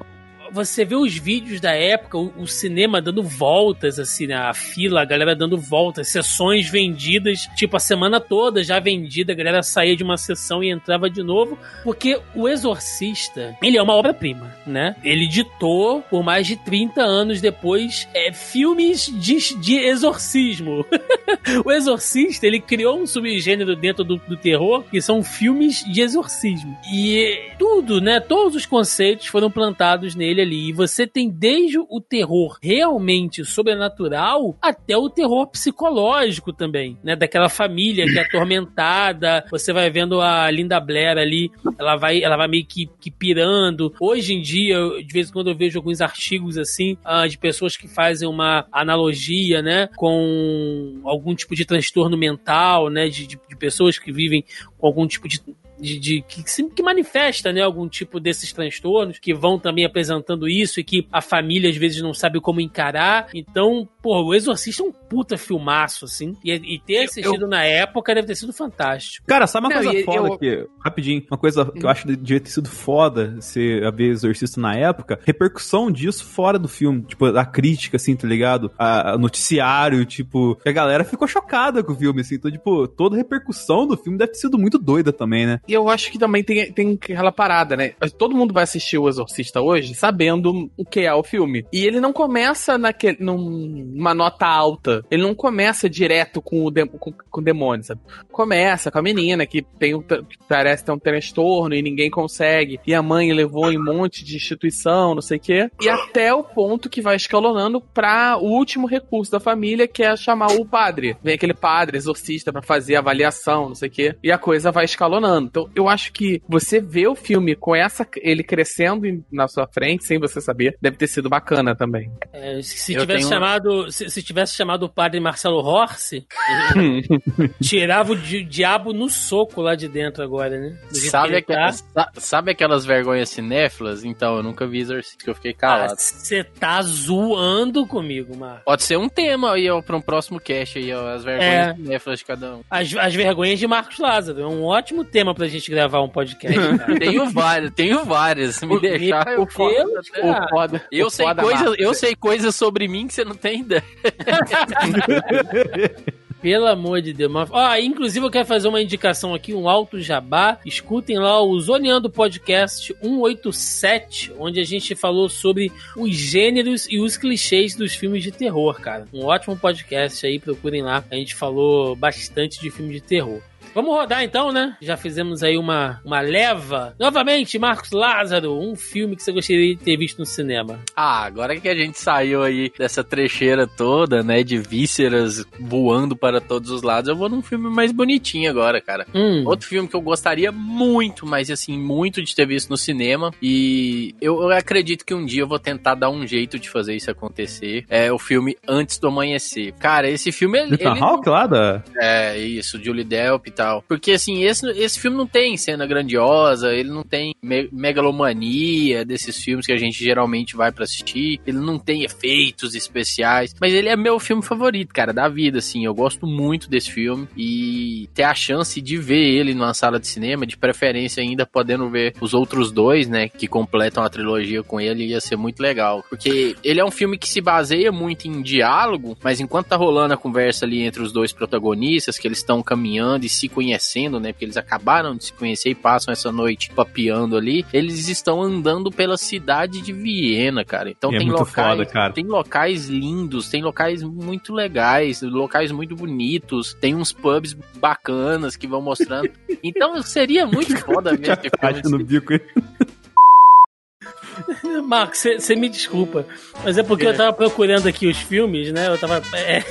você 0.51 0.85
vê 0.85 0.95
os 0.95 1.15
vídeos 1.17 1.59
da 1.59 1.73
época, 1.73 2.17
o, 2.17 2.33
o 2.37 2.47
cinema 2.47 3.01
dando 3.01 3.23
voltas, 3.23 3.99
assim, 3.99 4.27
né? 4.27 4.35
a 4.35 4.53
fila, 4.53 5.01
a 5.01 5.05
galera 5.05 5.35
dando 5.35 5.57
voltas, 5.57 6.09
sessões 6.09 6.69
vendidas, 6.69 7.47
tipo, 7.55 7.75
a 7.75 7.79
semana 7.79 8.19
toda 8.19 8.63
já 8.63 8.79
vendida, 8.79 9.33
a 9.33 9.35
galera 9.35 9.63
saía 9.63 9.95
de 9.95 10.03
uma 10.03 10.17
sessão 10.17 10.63
e 10.63 10.69
entrava 10.69 11.09
de 11.09 11.23
novo, 11.23 11.57
porque 11.83 12.19
o 12.35 12.47
Exorcista, 12.47 13.55
ele 13.61 13.77
é 13.77 13.81
uma 13.81 13.93
obra-prima, 13.93 14.55
né? 14.65 14.95
Ele 15.03 15.27
ditou, 15.27 16.01
por 16.01 16.23
mais 16.23 16.47
de 16.47 16.55
30 16.55 17.01
anos 17.01 17.41
depois, 17.41 18.07
é, 18.13 18.31
filmes 18.31 19.05
de, 19.05 19.55
de 19.59 19.77
exorcismo. 19.77 20.85
o 21.65 21.71
Exorcista, 21.71 22.45
ele 22.45 22.59
criou 22.59 22.99
um 22.99 23.07
subgênero 23.07 23.75
dentro 23.75 24.03
do, 24.03 24.17
do 24.17 24.37
terror, 24.37 24.83
que 24.83 25.01
são 25.01 25.23
filmes 25.23 25.83
de 25.83 26.01
exorcismo. 26.01 26.77
E 26.91 27.51
tudo, 27.57 27.99
né? 28.01 28.19
Todos 28.19 28.55
os 28.55 28.65
conceitos 28.65 29.27
foram 29.27 29.49
plantados 29.49 30.15
nele 30.15 30.36
ali. 30.41 30.69
E 30.69 30.73
você 30.73 31.05
tem 31.07 31.29
desde 31.29 31.77
o 31.79 32.01
terror 32.01 32.57
realmente 32.61 33.43
sobrenatural 33.45 34.57
até 34.61 34.97
o 34.97 35.09
terror 35.09 35.47
psicológico 35.47 36.53
também, 36.53 36.97
né? 37.03 37.15
Daquela 37.15 37.49
família 37.49 38.05
que 38.05 38.17
é 38.17 38.23
atormentada. 38.23 39.45
Você 39.51 39.73
vai 39.73 39.89
vendo 39.89 40.21
a 40.21 40.49
Linda 40.49 40.79
Blair 40.79 41.17
ali, 41.17 41.51
ela 41.77 41.95
vai, 41.95 42.21
ela 42.21 42.37
vai 42.37 42.47
meio 42.47 42.65
que, 42.65 42.89
que 42.99 43.11
pirando. 43.11 43.93
Hoje 43.99 44.33
em 44.33 44.41
dia, 44.41 44.77
de 45.05 45.13
vez 45.13 45.29
em 45.29 45.33
quando 45.33 45.49
eu 45.49 45.55
vejo 45.55 45.79
alguns 45.79 46.01
artigos 46.01 46.57
assim, 46.57 46.97
ah, 47.03 47.27
de 47.27 47.37
pessoas 47.37 47.75
que 47.75 47.87
fazem 47.87 48.27
uma 48.27 48.65
analogia, 48.71 49.61
né? 49.61 49.89
Com 49.95 50.99
algum 51.03 51.35
tipo 51.35 51.55
de 51.55 51.65
transtorno 51.65 52.17
mental, 52.17 52.89
né? 52.89 53.07
De, 53.09 53.27
de, 53.27 53.39
de 53.49 53.55
pessoas 53.55 53.97
que 53.97 54.11
vivem 54.11 54.43
com 54.77 54.87
algum 54.87 55.07
tipo 55.07 55.27
de 55.27 55.41
de, 55.79 55.99
de- 55.99 56.21
que, 56.27 56.43
que 56.43 56.83
manifesta 56.83 57.51
né, 57.53 57.61
algum 57.61 57.87
tipo 57.87 58.19
desses 58.19 58.51
transtornos, 58.53 59.19
que 59.19 59.33
vão 59.33 59.59
também 59.59 59.85
apresentando 59.85 60.47
isso 60.47 60.79
e 60.79 60.83
que 60.83 61.07
a 61.11 61.21
família 61.21 61.69
às 61.69 61.77
vezes 61.77 62.01
não 62.01 62.13
sabe 62.13 62.39
como 62.41 62.61
encarar. 62.61 63.27
Então, 63.33 63.87
pô, 64.01 64.21
o 64.23 64.33
Exorcista 64.33 64.83
é 64.83 64.85
um 64.87 64.91
puta 64.91 65.37
filmaço, 65.37 66.05
assim. 66.05 66.35
E, 66.43 66.51
e 66.53 66.79
ter 66.79 67.05
assistido 67.05 67.47
na 67.47 67.63
época 67.63 68.13
deve 68.15 68.27
ter 68.27 68.35
sido 68.35 68.51
fantástico. 68.53 69.25
Cara, 69.27 69.47
sabe 69.47 69.67
uma 69.67 69.75
Não, 69.75 69.83
coisa 69.83 69.99
e- 69.99 70.03
foda 70.03 70.27
eu- 70.29 70.37
que. 70.37 70.67
Rapidinho, 70.83 71.23
uma 71.29 71.37
coisa 71.37 71.65
que 71.65 71.85
eu 71.85 71.89
acho 71.89 72.05
que 72.07 72.15
devia 72.15 72.39
ter 72.39 72.49
sido 72.49 72.69
foda 72.69 73.35
se 73.41 73.81
a 73.83 73.91
ver 73.91 74.09
Exorcista 74.11 74.59
na 74.59 74.73
época, 74.75 75.19
repercussão 75.25 75.91
disso 75.91 76.25
fora 76.25 76.57
do 76.57 76.67
filme. 76.67 77.01
Tipo, 77.03 77.25
a 77.25 77.45
crítica, 77.45 77.97
assim, 77.97 78.15
tá 78.15 78.27
ligado? 78.27 78.71
A, 78.77 79.13
a 79.13 79.17
noticiário, 79.17 80.05
tipo, 80.05 80.55
que 80.55 80.69
a 80.69 80.71
galera 80.71 81.03
ficou 81.03 81.27
chocada 81.27 81.83
com 81.83 81.91
o 81.91 81.95
filme, 81.95 82.21
assim. 82.21 82.35
Então, 82.35 82.49
tipo, 82.51 82.87
toda 82.87 83.15
repercussão 83.17 83.85
do 83.87 83.97
filme 83.97 84.17
deve 84.17 84.31
ter 84.31 84.39
sido 84.39 84.57
muito 84.57 84.77
doida 84.77 85.11
também, 85.11 85.45
né? 85.45 85.59
E 85.67 85.73
eu 85.73 85.89
acho 85.89 86.11
que 86.11 86.17
também 86.19 86.43
tem, 86.43 86.71
tem 86.71 86.93
aquela 87.01 87.31
parada, 87.31 87.75
né? 87.75 87.93
Todo 88.17 88.35
mundo 88.35 88.53
vai 88.53 88.63
assistir 88.63 88.97
o 88.97 89.07
Exorcista 89.07 89.61
hoje 89.61 89.93
sabendo 89.93 90.69
o 90.77 90.85
que 90.85 91.01
é 91.01 91.13
o 91.13 91.23
filme. 91.23 91.65
E 91.73 91.85
ele 91.85 91.99
não 91.99 92.13
começa 92.13 92.77
naquele, 92.77 93.17
numa 93.19 94.13
nota 94.13 94.45
alta. 94.45 95.03
Ele 95.11 95.23
não 95.23 95.35
começa 95.35 95.89
direto 95.89 96.41
com 96.41 96.63
o, 96.65 96.71
de- 96.71 96.85
com, 96.85 97.11
com 97.11 97.41
o 97.41 97.43
demônio, 97.43 97.83
sabe? 97.83 98.01
Começa 98.31 98.91
com 98.91 98.99
a 98.99 99.01
menina 99.01 99.45
que 99.45 99.61
tem 99.61 99.93
um, 99.95 100.01
que 100.01 100.37
parece 100.47 100.85
ter 100.85 100.91
um 100.91 100.99
transtorno 100.99 101.75
e 101.75 101.81
ninguém 101.81 102.09
consegue. 102.09 102.79
E 102.85 102.93
a 102.93 103.01
mãe 103.01 103.31
levou 103.33 103.71
em 103.71 103.77
um 103.77 103.83
monte 103.83 104.23
de 104.23 104.35
instituição, 104.35 105.13
não 105.15 105.21
sei 105.21 105.37
o 105.37 105.41
quê. 105.41 105.69
E 105.81 105.89
até 105.89 106.33
o 106.33 106.43
ponto 106.43 106.89
que 106.89 107.01
vai 107.01 107.15
escalonando 107.15 107.81
pra 107.81 108.37
o 108.37 108.45
último 108.45 108.87
recurso 108.87 109.31
da 109.31 109.39
família, 109.39 109.87
que 109.87 110.03
é 110.03 110.15
chamar 110.15 110.51
o 110.51 110.65
padre. 110.65 111.17
Vem 111.23 111.35
aquele 111.35 111.53
padre 111.53 111.97
exorcista 111.97 112.51
pra 112.51 112.61
fazer 112.61 112.95
avaliação, 112.95 113.69
não 113.69 113.75
sei 113.75 113.89
o 113.89 113.91
quê. 113.91 114.15
E 114.23 114.31
a 114.31 114.37
coisa 114.37 114.71
vai 114.71 114.85
escalonando. 114.85 115.56
Então, 115.61 115.71
eu 115.75 115.89
acho 115.89 116.11
que 116.11 116.41
você 116.47 116.79
vê 116.79 117.07
o 117.07 117.15
filme 117.15 117.55
com 117.55 117.75
essa 117.75 118.07
ele 118.17 118.43
crescendo 118.43 119.23
na 119.31 119.47
sua 119.47 119.67
frente, 119.67 120.05
sem 120.05 120.19
você 120.19 120.39
saber, 120.41 120.77
deve 120.81 120.97
ter 120.97 121.07
sido 121.07 121.29
bacana 121.29 121.75
também. 121.75 122.11
É, 122.33 122.61
se 122.61 122.93
Eu 122.93 123.01
tivesse 123.01 123.19
tenho- 123.27 123.29
chamado. 123.29 123.91
Se, 123.91 124.09
se 124.09 124.21
tivesse 124.23 124.55
chamado 124.55 124.83
o 124.83 124.89
padre 124.89 125.19
Marcelo 125.19 125.57
Horse, 125.57 126.25
tirava 127.61 128.11
o 128.13 128.15
di- 128.15 128.43
diabo 128.43 128.93
no 128.93 129.09
soco 129.09 129.61
lá 129.61 129.75
de 129.75 129.87
dentro 129.87 130.23
agora, 130.23 130.59
né? 130.59 130.77
Sabe, 130.91 131.41
tá. 131.41 131.69
sabe 132.17 132.51
aquelas 132.51 132.85
vergonhas 132.85 133.29
cinéfilas? 133.29 134.03
Então, 134.03 134.37
eu 134.37 134.43
nunca 134.43 134.67
vi 134.67 134.79
Exorcista, 134.79 135.23
que 135.23 135.29
eu 135.29 135.35
fiquei 135.35 135.53
calado. 135.53 135.95
Você 135.97 136.43
tá 136.43 136.81
zoando 136.81 137.85
comigo, 137.85 138.35
Marco. 138.37 138.63
Pode 138.65 138.83
ser 138.83 138.97
um 138.97 139.09
tema 139.09 139.53
aí, 139.53 139.69
ó, 139.69 139.81
pra 139.81 139.95
um 139.97 140.01
próximo 140.01 140.39
cast 140.39 140.77
aí, 140.77 140.93
ó, 140.93 141.07
as 141.13 141.23
vergonhas 141.23 141.67
É. 141.69 141.73
cinéfilas 141.75 142.19
de 142.19 142.25
cada 142.25 142.55
um. 142.55 142.61
As, 142.69 142.95
as 142.95 143.15
vergonhas 143.15 143.59
de 143.59 143.67
Marcos 143.67 143.97
Lázaro. 143.99 144.41
É 144.41 144.47
um 144.47 144.63
ótimo 144.63 145.03
tema 145.03 145.33
pra 145.33 145.46
gente 145.47 145.69
gravar 145.71 146.01
um 146.01 146.09
podcast. 146.09 146.57
cara. 146.77 146.99
Tenho 146.99 147.29
várias, 147.29 147.71
tenho 147.71 148.05
várias. 148.05 148.61
Me 148.61 148.79
deixar, 148.79 149.27
eu 149.33 149.39
Meu 149.39 149.47
Deus, 149.47 150.09
posso. 150.09 150.11
cara. 150.11 150.45
O 150.45 150.49
foda, 150.49 150.85
Eu 150.91 151.07
o 151.07 151.09
sei, 151.09 151.25
foda, 151.25 151.41
coisas, 151.43 151.61
Marcos, 151.61 151.79
eu 151.85 151.93
sei 151.93 152.15
coisas 152.15 152.55
sobre 152.55 152.87
mim 152.87 153.07
que 153.07 153.13
você 153.13 153.25
não 153.25 153.35
tem 153.35 153.61
ideia. 153.61 153.83
Pelo 156.41 156.67
amor 156.67 157.01
de 157.01 157.13
Deus. 157.13 157.31
Mas, 157.31 157.49
ó, 157.51 157.75
inclusive 157.77 158.25
eu 158.25 158.29
quero 158.29 158.45
fazer 158.45 158.67
uma 158.67 158.81
indicação 158.81 159.33
aqui, 159.33 159.53
um 159.53 159.67
alto 159.67 159.99
jabá. 159.99 160.59
Escutem 160.65 161.17
lá 161.17 161.41
o 161.41 161.59
Zoneando 161.59 162.09
Podcast 162.09 162.95
187, 163.01 164.33
onde 164.37 164.59
a 164.59 164.63
gente 164.63 164.95
falou 164.95 165.29
sobre 165.29 165.71
os 165.95 166.15
gêneros 166.15 166.87
e 166.89 166.99
os 166.99 167.17
clichês 167.17 167.75
dos 167.75 167.95
filmes 167.95 168.23
de 168.23 168.31
terror, 168.31 168.79
cara. 168.79 169.07
Um 169.11 169.25
ótimo 169.25 169.57
podcast 169.57 170.25
aí, 170.25 170.39
procurem 170.39 170.83
lá. 170.83 171.03
A 171.09 171.15
gente 171.15 171.33
falou 171.33 171.95
bastante 171.95 172.61
de 172.61 172.69
filme 172.69 172.93
de 172.93 173.01
terror. 173.01 173.41
Vamos 173.77 173.93
rodar 173.93 174.23
então, 174.23 174.51
né? 174.51 174.75
Já 174.81 174.97
fizemos 174.97 175.43
aí 175.43 175.55
uma, 175.55 176.01
uma 176.03 176.19
leva. 176.19 176.95
Novamente, 176.99 177.59
Marcos 177.59 177.91
Lázaro, 177.91 178.59
um 178.59 178.75
filme 178.75 179.15
que 179.15 179.21
você 179.21 179.31
gostaria 179.31 179.75
de 179.75 179.83
ter 179.83 179.95
visto 179.95 180.17
no 180.17 180.25
cinema. 180.25 180.79
Ah, 180.95 181.23
agora 181.23 181.55
que 181.59 181.69
a 181.69 181.75
gente 181.75 181.99
saiu 181.99 182.41
aí 182.41 182.71
dessa 182.75 183.03
trecheira 183.03 183.67
toda, 183.67 184.23
né, 184.23 184.41
de 184.41 184.57
vísceras 184.57 185.45
voando 185.59 186.15
para 186.15 186.41
todos 186.41 186.71
os 186.71 186.81
lados, 186.81 187.07
eu 187.07 187.15
vou 187.15 187.29
num 187.29 187.43
filme 187.43 187.69
mais 187.69 187.91
bonitinho 187.91 188.49
agora, 188.49 188.81
cara. 188.81 189.05
Hum. 189.13 189.43
Outro 189.45 189.67
filme 189.67 189.87
que 189.87 189.95
eu 189.95 190.01
gostaria 190.01 190.51
muito, 190.51 191.27
mas 191.27 191.51
assim, 191.51 191.77
muito 191.77 192.23
de 192.23 192.33
ter 192.33 192.47
visto 192.47 192.71
no 192.71 192.77
cinema. 192.77 193.29
E 193.39 194.15
eu, 194.19 194.41
eu 194.41 194.49
acredito 194.49 195.05
que 195.05 195.13
um 195.13 195.23
dia 195.23 195.43
eu 195.43 195.47
vou 195.47 195.59
tentar 195.59 195.93
dar 195.93 196.09
um 196.09 196.25
jeito 196.25 196.57
de 196.57 196.67
fazer 196.67 196.95
isso 196.95 197.11
acontecer. 197.11 197.85
É 197.87 198.11
o 198.11 198.17
filme 198.17 198.57
Antes 198.67 198.97
do 198.97 199.09
Amanhecer. 199.09 199.71
Cara, 199.73 200.09
esse 200.09 200.31
filme 200.31 200.57
Ethan 200.57 200.93
ele 200.93 200.99
Hawke 200.99 201.29
lá 201.29 201.45
da. 201.45 201.83
é, 202.01 202.39
isso, 202.39 202.83
Julie 202.83 203.03
Delp 203.03 203.45
e 203.45 203.51
tal. 203.67 203.83
Porque, 203.87 204.11
assim, 204.13 204.43
esse, 204.43 204.65
esse 204.71 204.99
filme 204.99 205.17
não 205.17 205.27
tem 205.27 205.57
cena 205.57 205.85
grandiosa, 205.85 206.73
ele 206.73 206.89
não 206.89 207.03
tem 207.03 207.35
me- 207.41 207.69
megalomania 207.71 209.03
desses 209.05 209.37
filmes 209.37 209.65
que 209.65 209.71
a 209.71 209.77
gente 209.77 210.03
geralmente 210.03 210.55
vai 210.55 210.71
pra 210.71 210.83
assistir, 210.83 211.39
ele 211.45 211.57
não 211.57 211.77
tem 211.77 212.03
efeitos 212.03 212.75
especiais, 212.75 213.53
mas 213.59 213.73
ele 213.73 213.89
é 213.89 213.95
meu 213.95 214.19
filme 214.19 214.41
favorito, 214.43 214.93
cara, 214.93 215.13
da 215.13 215.27
vida, 215.27 215.59
assim. 215.59 215.85
Eu 215.85 215.93
gosto 215.93 216.25
muito 216.25 216.69
desse 216.69 216.91
filme 216.91 217.27
e 217.35 218.09
ter 218.13 218.23
a 218.23 218.33
chance 218.33 218.81
de 218.81 218.97
ver 218.97 219.17
ele 219.37 219.53
numa 219.53 219.73
sala 219.73 219.99
de 219.99 220.07
cinema, 220.07 220.45
de 220.45 220.57
preferência 220.57 221.21
ainda 221.21 221.45
podendo 221.45 221.89
ver 221.89 222.13
os 222.21 222.33
outros 222.33 222.71
dois, 222.71 223.07
né, 223.07 223.27
que 223.29 223.47
completam 223.47 224.03
a 224.03 224.09
trilogia 224.09 224.63
com 224.63 224.79
ele, 224.79 225.07
ia 225.07 225.19
ser 225.19 225.35
muito 225.35 225.59
legal. 225.61 226.03
Porque 226.09 226.55
ele 226.63 226.79
é 226.79 226.85
um 226.85 226.91
filme 226.91 227.17
que 227.17 227.27
se 227.27 227.41
baseia 227.41 227.91
muito 227.91 228.27
em 228.27 228.41
diálogo, 228.41 229.17
mas 229.23 229.39
enquanto 229.39 229.67
tá 229.67 229.75
rolando 229.75 230.13
a 230.13 230.17
conversa 230.17 230.65
ali 230.65 230.81
entre 230.81 231.01
os 231.01 231.11
dois 231.11 231.31
protagonistas, 231.31 232.17
que 232.17 232.27
eles 232.27 232.37
estão 232.39 232.61
caminhando 232.61 233.25
e 233.25 233.29
se 233.29 233.47
conhecendo, 233.57 234.19
né, 234.19 234.31
porque 234.31 234.45
eles 234.45 234.55
acabaram 234.55 235.15
de 235.15 235.25
se 235.25 235.33
conhecer 235.33 235.71
e 235.71 235.75
passam 235.75 236.11
essa 236.11 236.31
noite 236.31 236.69
papeando 236.69 237.35
ali, 237.35 237.65
eles 237.73 238.07
estão 238.07 238.39
andando 238.39 238.91
pela 238.91 239.17
cidade 239.17 239.81
de 239.81 239.91
Viena, 239.91 240.63
cara. 240.63 240.91
Então 240.91 241.11
É 241.11 241.17
tem 241.17 241.25
muito 241.25 241.39
locais, 241.39 241.77
foda, 241.79 241.85
cara. 241.87 242.13
tem 242.13 242.27
locais 242.27 242.87
lindos, 242.87 243.49
tem 243.49 243.63
locais 243.63 244.03
muito 244.03 244.53
legais, 244.53 245.23
locais 245.23 245.71
muito 245.71 245.95
bonitos, 245.95 246.75
tem 246.75 246.93
uns 246.93 247.11
pubs 247.11 247.57
bacanas 247.79 248.55
que 248.55 248.67
vão 248.67 248.79
mostrando. 248.79 249.27
Então 249.63 249.99
seria 250.03 250.45
muito 250.45 250.77
foda 250.77 251.17
ver 251.17 251.31
esse 251.31 251.49
filme. 251.49 251.97
no 251.97 252.05
bico. 252.05 252.33
Marcos, 254.85 255.17
você 255.19 255.55
me 255.55 255.67
desculpa, 255.67 256.27
mas 256.63 256.77
é 256.77 256.83
porque 256.83 257.07
eu 257.07 257.17
tava 257.17 257.33
procurando 257.33 257.87
aqui 257.87 258.07
os 258.07 258.17
filmes, 258.17 258.71
né? 258.71 258.87
Eu 258.87 258.99
tava. 258.99 259.19
É... 259.35 259.63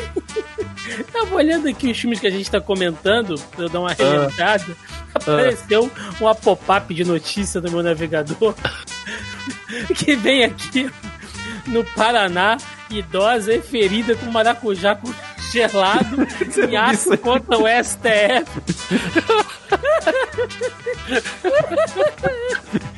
tava 1.12 1.35
olhando 1.35 1.68
aqui 1.68 1.90
os 1.90 1.99
filmes 1.99 2.20
que 2.20 2.27
a 2.27 2.31
gente 2.31 2.51
tá 2.51 2.61
comentando, 2.61 3.38
pra 3.55 3.64
eu 3.64 3.68
dar 3.68 3.81
uma 3.81 3.92
relembrada. 3.92 4.77
Apareceu 5.14 5.90
uma 6.20 6.35
pop-up 6.35 6.94
de 6.94 7.05
notícia 7.05 7.61
no 7.61 7.70
meu 7.70 7.83
navegador 7.83 8.55
que 9.96 10.14
vem 10.14 10.44
aqui 10.44 10.90
no 11.66 11.85
Paraná, 11.85 12.57
idosa 12.90 13.55
é 13.55 13.61
ferida 13.61 14.14
com 14.14 14.27
maracujá 14.27 14.94
gelado 15.53 16.27
e 16.71 16.77
aço 16.77 17.17
contra 17.19 17.59
o 17.59 17.65
STF. 17.67 18.47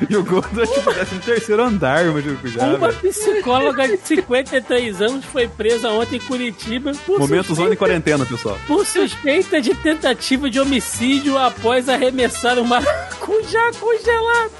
E 0.08 0.16
o 0.16 0.24
Gordo, 0.24 0.66
tipo, 0.66 0.92
desce 0.92 1.14
no 1.14 1.20
terceiro 1.20 1.62
andar, 1.62 2.04
com 2.04 2.48
já, 2.48 2.66
Uma 2.74 2.90
velho. 2.90 3.12
psicóloga 3.12 3.88
de 3.88 3.96
53 3.98 5.02
anos 5.02 5.24
foi 5.24 5.46
presa 5.48 5.90
ontem 5.90 6.16
em 6.16 6.20
Curitiba 6.20 6.92
por, 7.04 7.18
Momento 7.18 7.48
suspeita, 7.48 7.54
zona 7.62 7.74
em 7.74 7.76
quarentena, 7.76 8.24
pessoal. 8.24 8.58
por 8.66 8.86
suspeita 8.86 9.60
de 9.60 9.74
tentativa 9.74 10.48
de 10.48 10.58
homicídio 10.60 11.36
após 11.36 11.88
arremessar 11.88 12.58
uma 12.58 12.80
maracujá 12.80 13.70
congelado. 13.78 14.52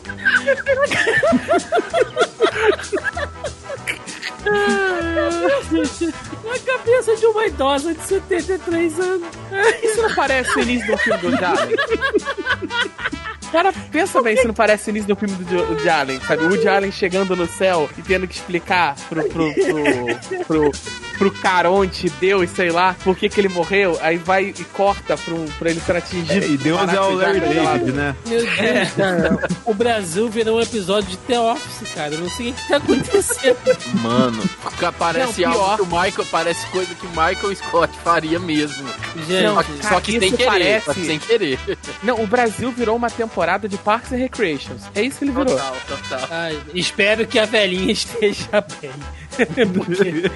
Na 6.45 6.59
cabeça 6.59 7.17
de 7.17 7.27
uma 7.27 7.47
idosa 7.47 7.95
de 7.95 8.03
73 8.03 9.01
anos. 9.01 9.29
Isso 9.83 10.03
não 10.03 10.15
parece 10.15 10.59
o 10.59 10.63
início 10.63 10.87
do 10.87 10.99
filme 10.99 11.37
do 11.37 11.45
Allen? 11.45 11.77
Cara, 13.51 13.73
pensa 13.91 14.21
bem 14.23 14.37
se 14.37 14.47
não 14.47 14.55
parece 14.55 14.89
o 14.89 14.91
início 14.91 15.09
do 15.09 15.17
filme 15.17 15.35
do 15.35 15.77
de 15.77 15.89
Allen, 15.89 16.21
sabe? 16.21 16.45
O 16.45 16.51
Woody 16.51 16.69
Allen 16.69 16.93
chegando 16.93 17.35
no 17.35 17.47
céu 17.47 17.89
e 17.97 18.03
tendo 18.03 18.29
que 18.29 18.35
explicar 18.35 18.95
pro, 19.09 19.27
pro, 19.29 19.55
pro, 19.55 20.45
pro, 20.45 20.73
pro 21.19 21.31
Caronte, 21.31 22.09
Deus, 22.21 22.49
sei 22.51 22.71
lá, 22.71 22.95
por 23.03 23.17
que 23.17 23.29
que 23.29 23.41
ele 23.41 23.49
morreu, 23.49 23.99
aí 24.01 24.17
vai 24.17 24.55
e 24.59 24.65
corta 24.73 25.17
pro, 25.17 25.45
pra 25.59 25.71
ele 25.71 25.81
ser 25.81 25.97
atingido. 25.97 26.47
E 26.47 26.57
Deus 26.57 26.81
é 26.93 27.01
o 27.01 27.15
Larry 27.15 27.41
David, 27.41 27.93
né? 27.93 28.15
Meu 28.27 28.41
Deus, 28.41 28.91
cara. 28.97 29.49
O 29.65 29.75
Brasil 29.75 30.29
virou 30.29 30.59
um 30.59 30.61
episódio 30.63 31.11
de 31.11 31.17
The 31.19 31.41
Office, 31.41 31.89
cara. 31.95 32.15
Eu 32.15 32.21
não 32.21 32.31
sei 32.31 32.51
o 32.51 32.55
que 32.55 32.69
tá 32.69 32.77
acontecendo. 32.77 33.59
Mano, 34.03 34.43
parece 34.99 35.43
Não, 35.43 35.53
algo 35.53 35.77
que 35.77 35.83
o 35.83 35.87
Michael. 35.87 36.27
Parece 36.31 36.67
coisa 36.69 36.95
que 36.95 37.07
o 37.07 37.11
Michael 37.11 37.57
Scott 37.57 37.93
faria 38.05 38.39
mesmo. 38.39 38.87
Gente, 39.27 39.43
Não, 39.43 39.55
Só 39.55 39.63
que, 39.63 39.87
só 39.87 40.01
que 40.01 40.11
isso 40.13 40.21
sem 40.21 40.31
querer. 40.33 40.47
parece- 40.47 40.85
Só 40.87 40.95
que 40.95 41.05
sem 41.07 41.19
querer. 41.19 41.59
Não, 42.03 42.23
o 42.23 42.27
Brasil 42.27 42.71
virou 42.71 42.97
uma 42.97 43.11
temporada 43.11 43.69
de 43.69 43.77
Parks 43.79 44.13
and 44.13 44.17
Recreations. 44.17 44.83
É 44.95 45.03
isso 45.03 45.19
que 45.19 45.25
ele 45.25 45.33
virou. 45.33 45.47
Total, 45.57 45.77
total. 45.89 46.29
ai, 46.31 46.59
espero 46.75 47.27
que 47.27 47.39
a 47.39 47.45
velhinha 47.47 47.91
esteja 47.93 48.65
bem. 48.81 48.91
Porque- 49.73 50.31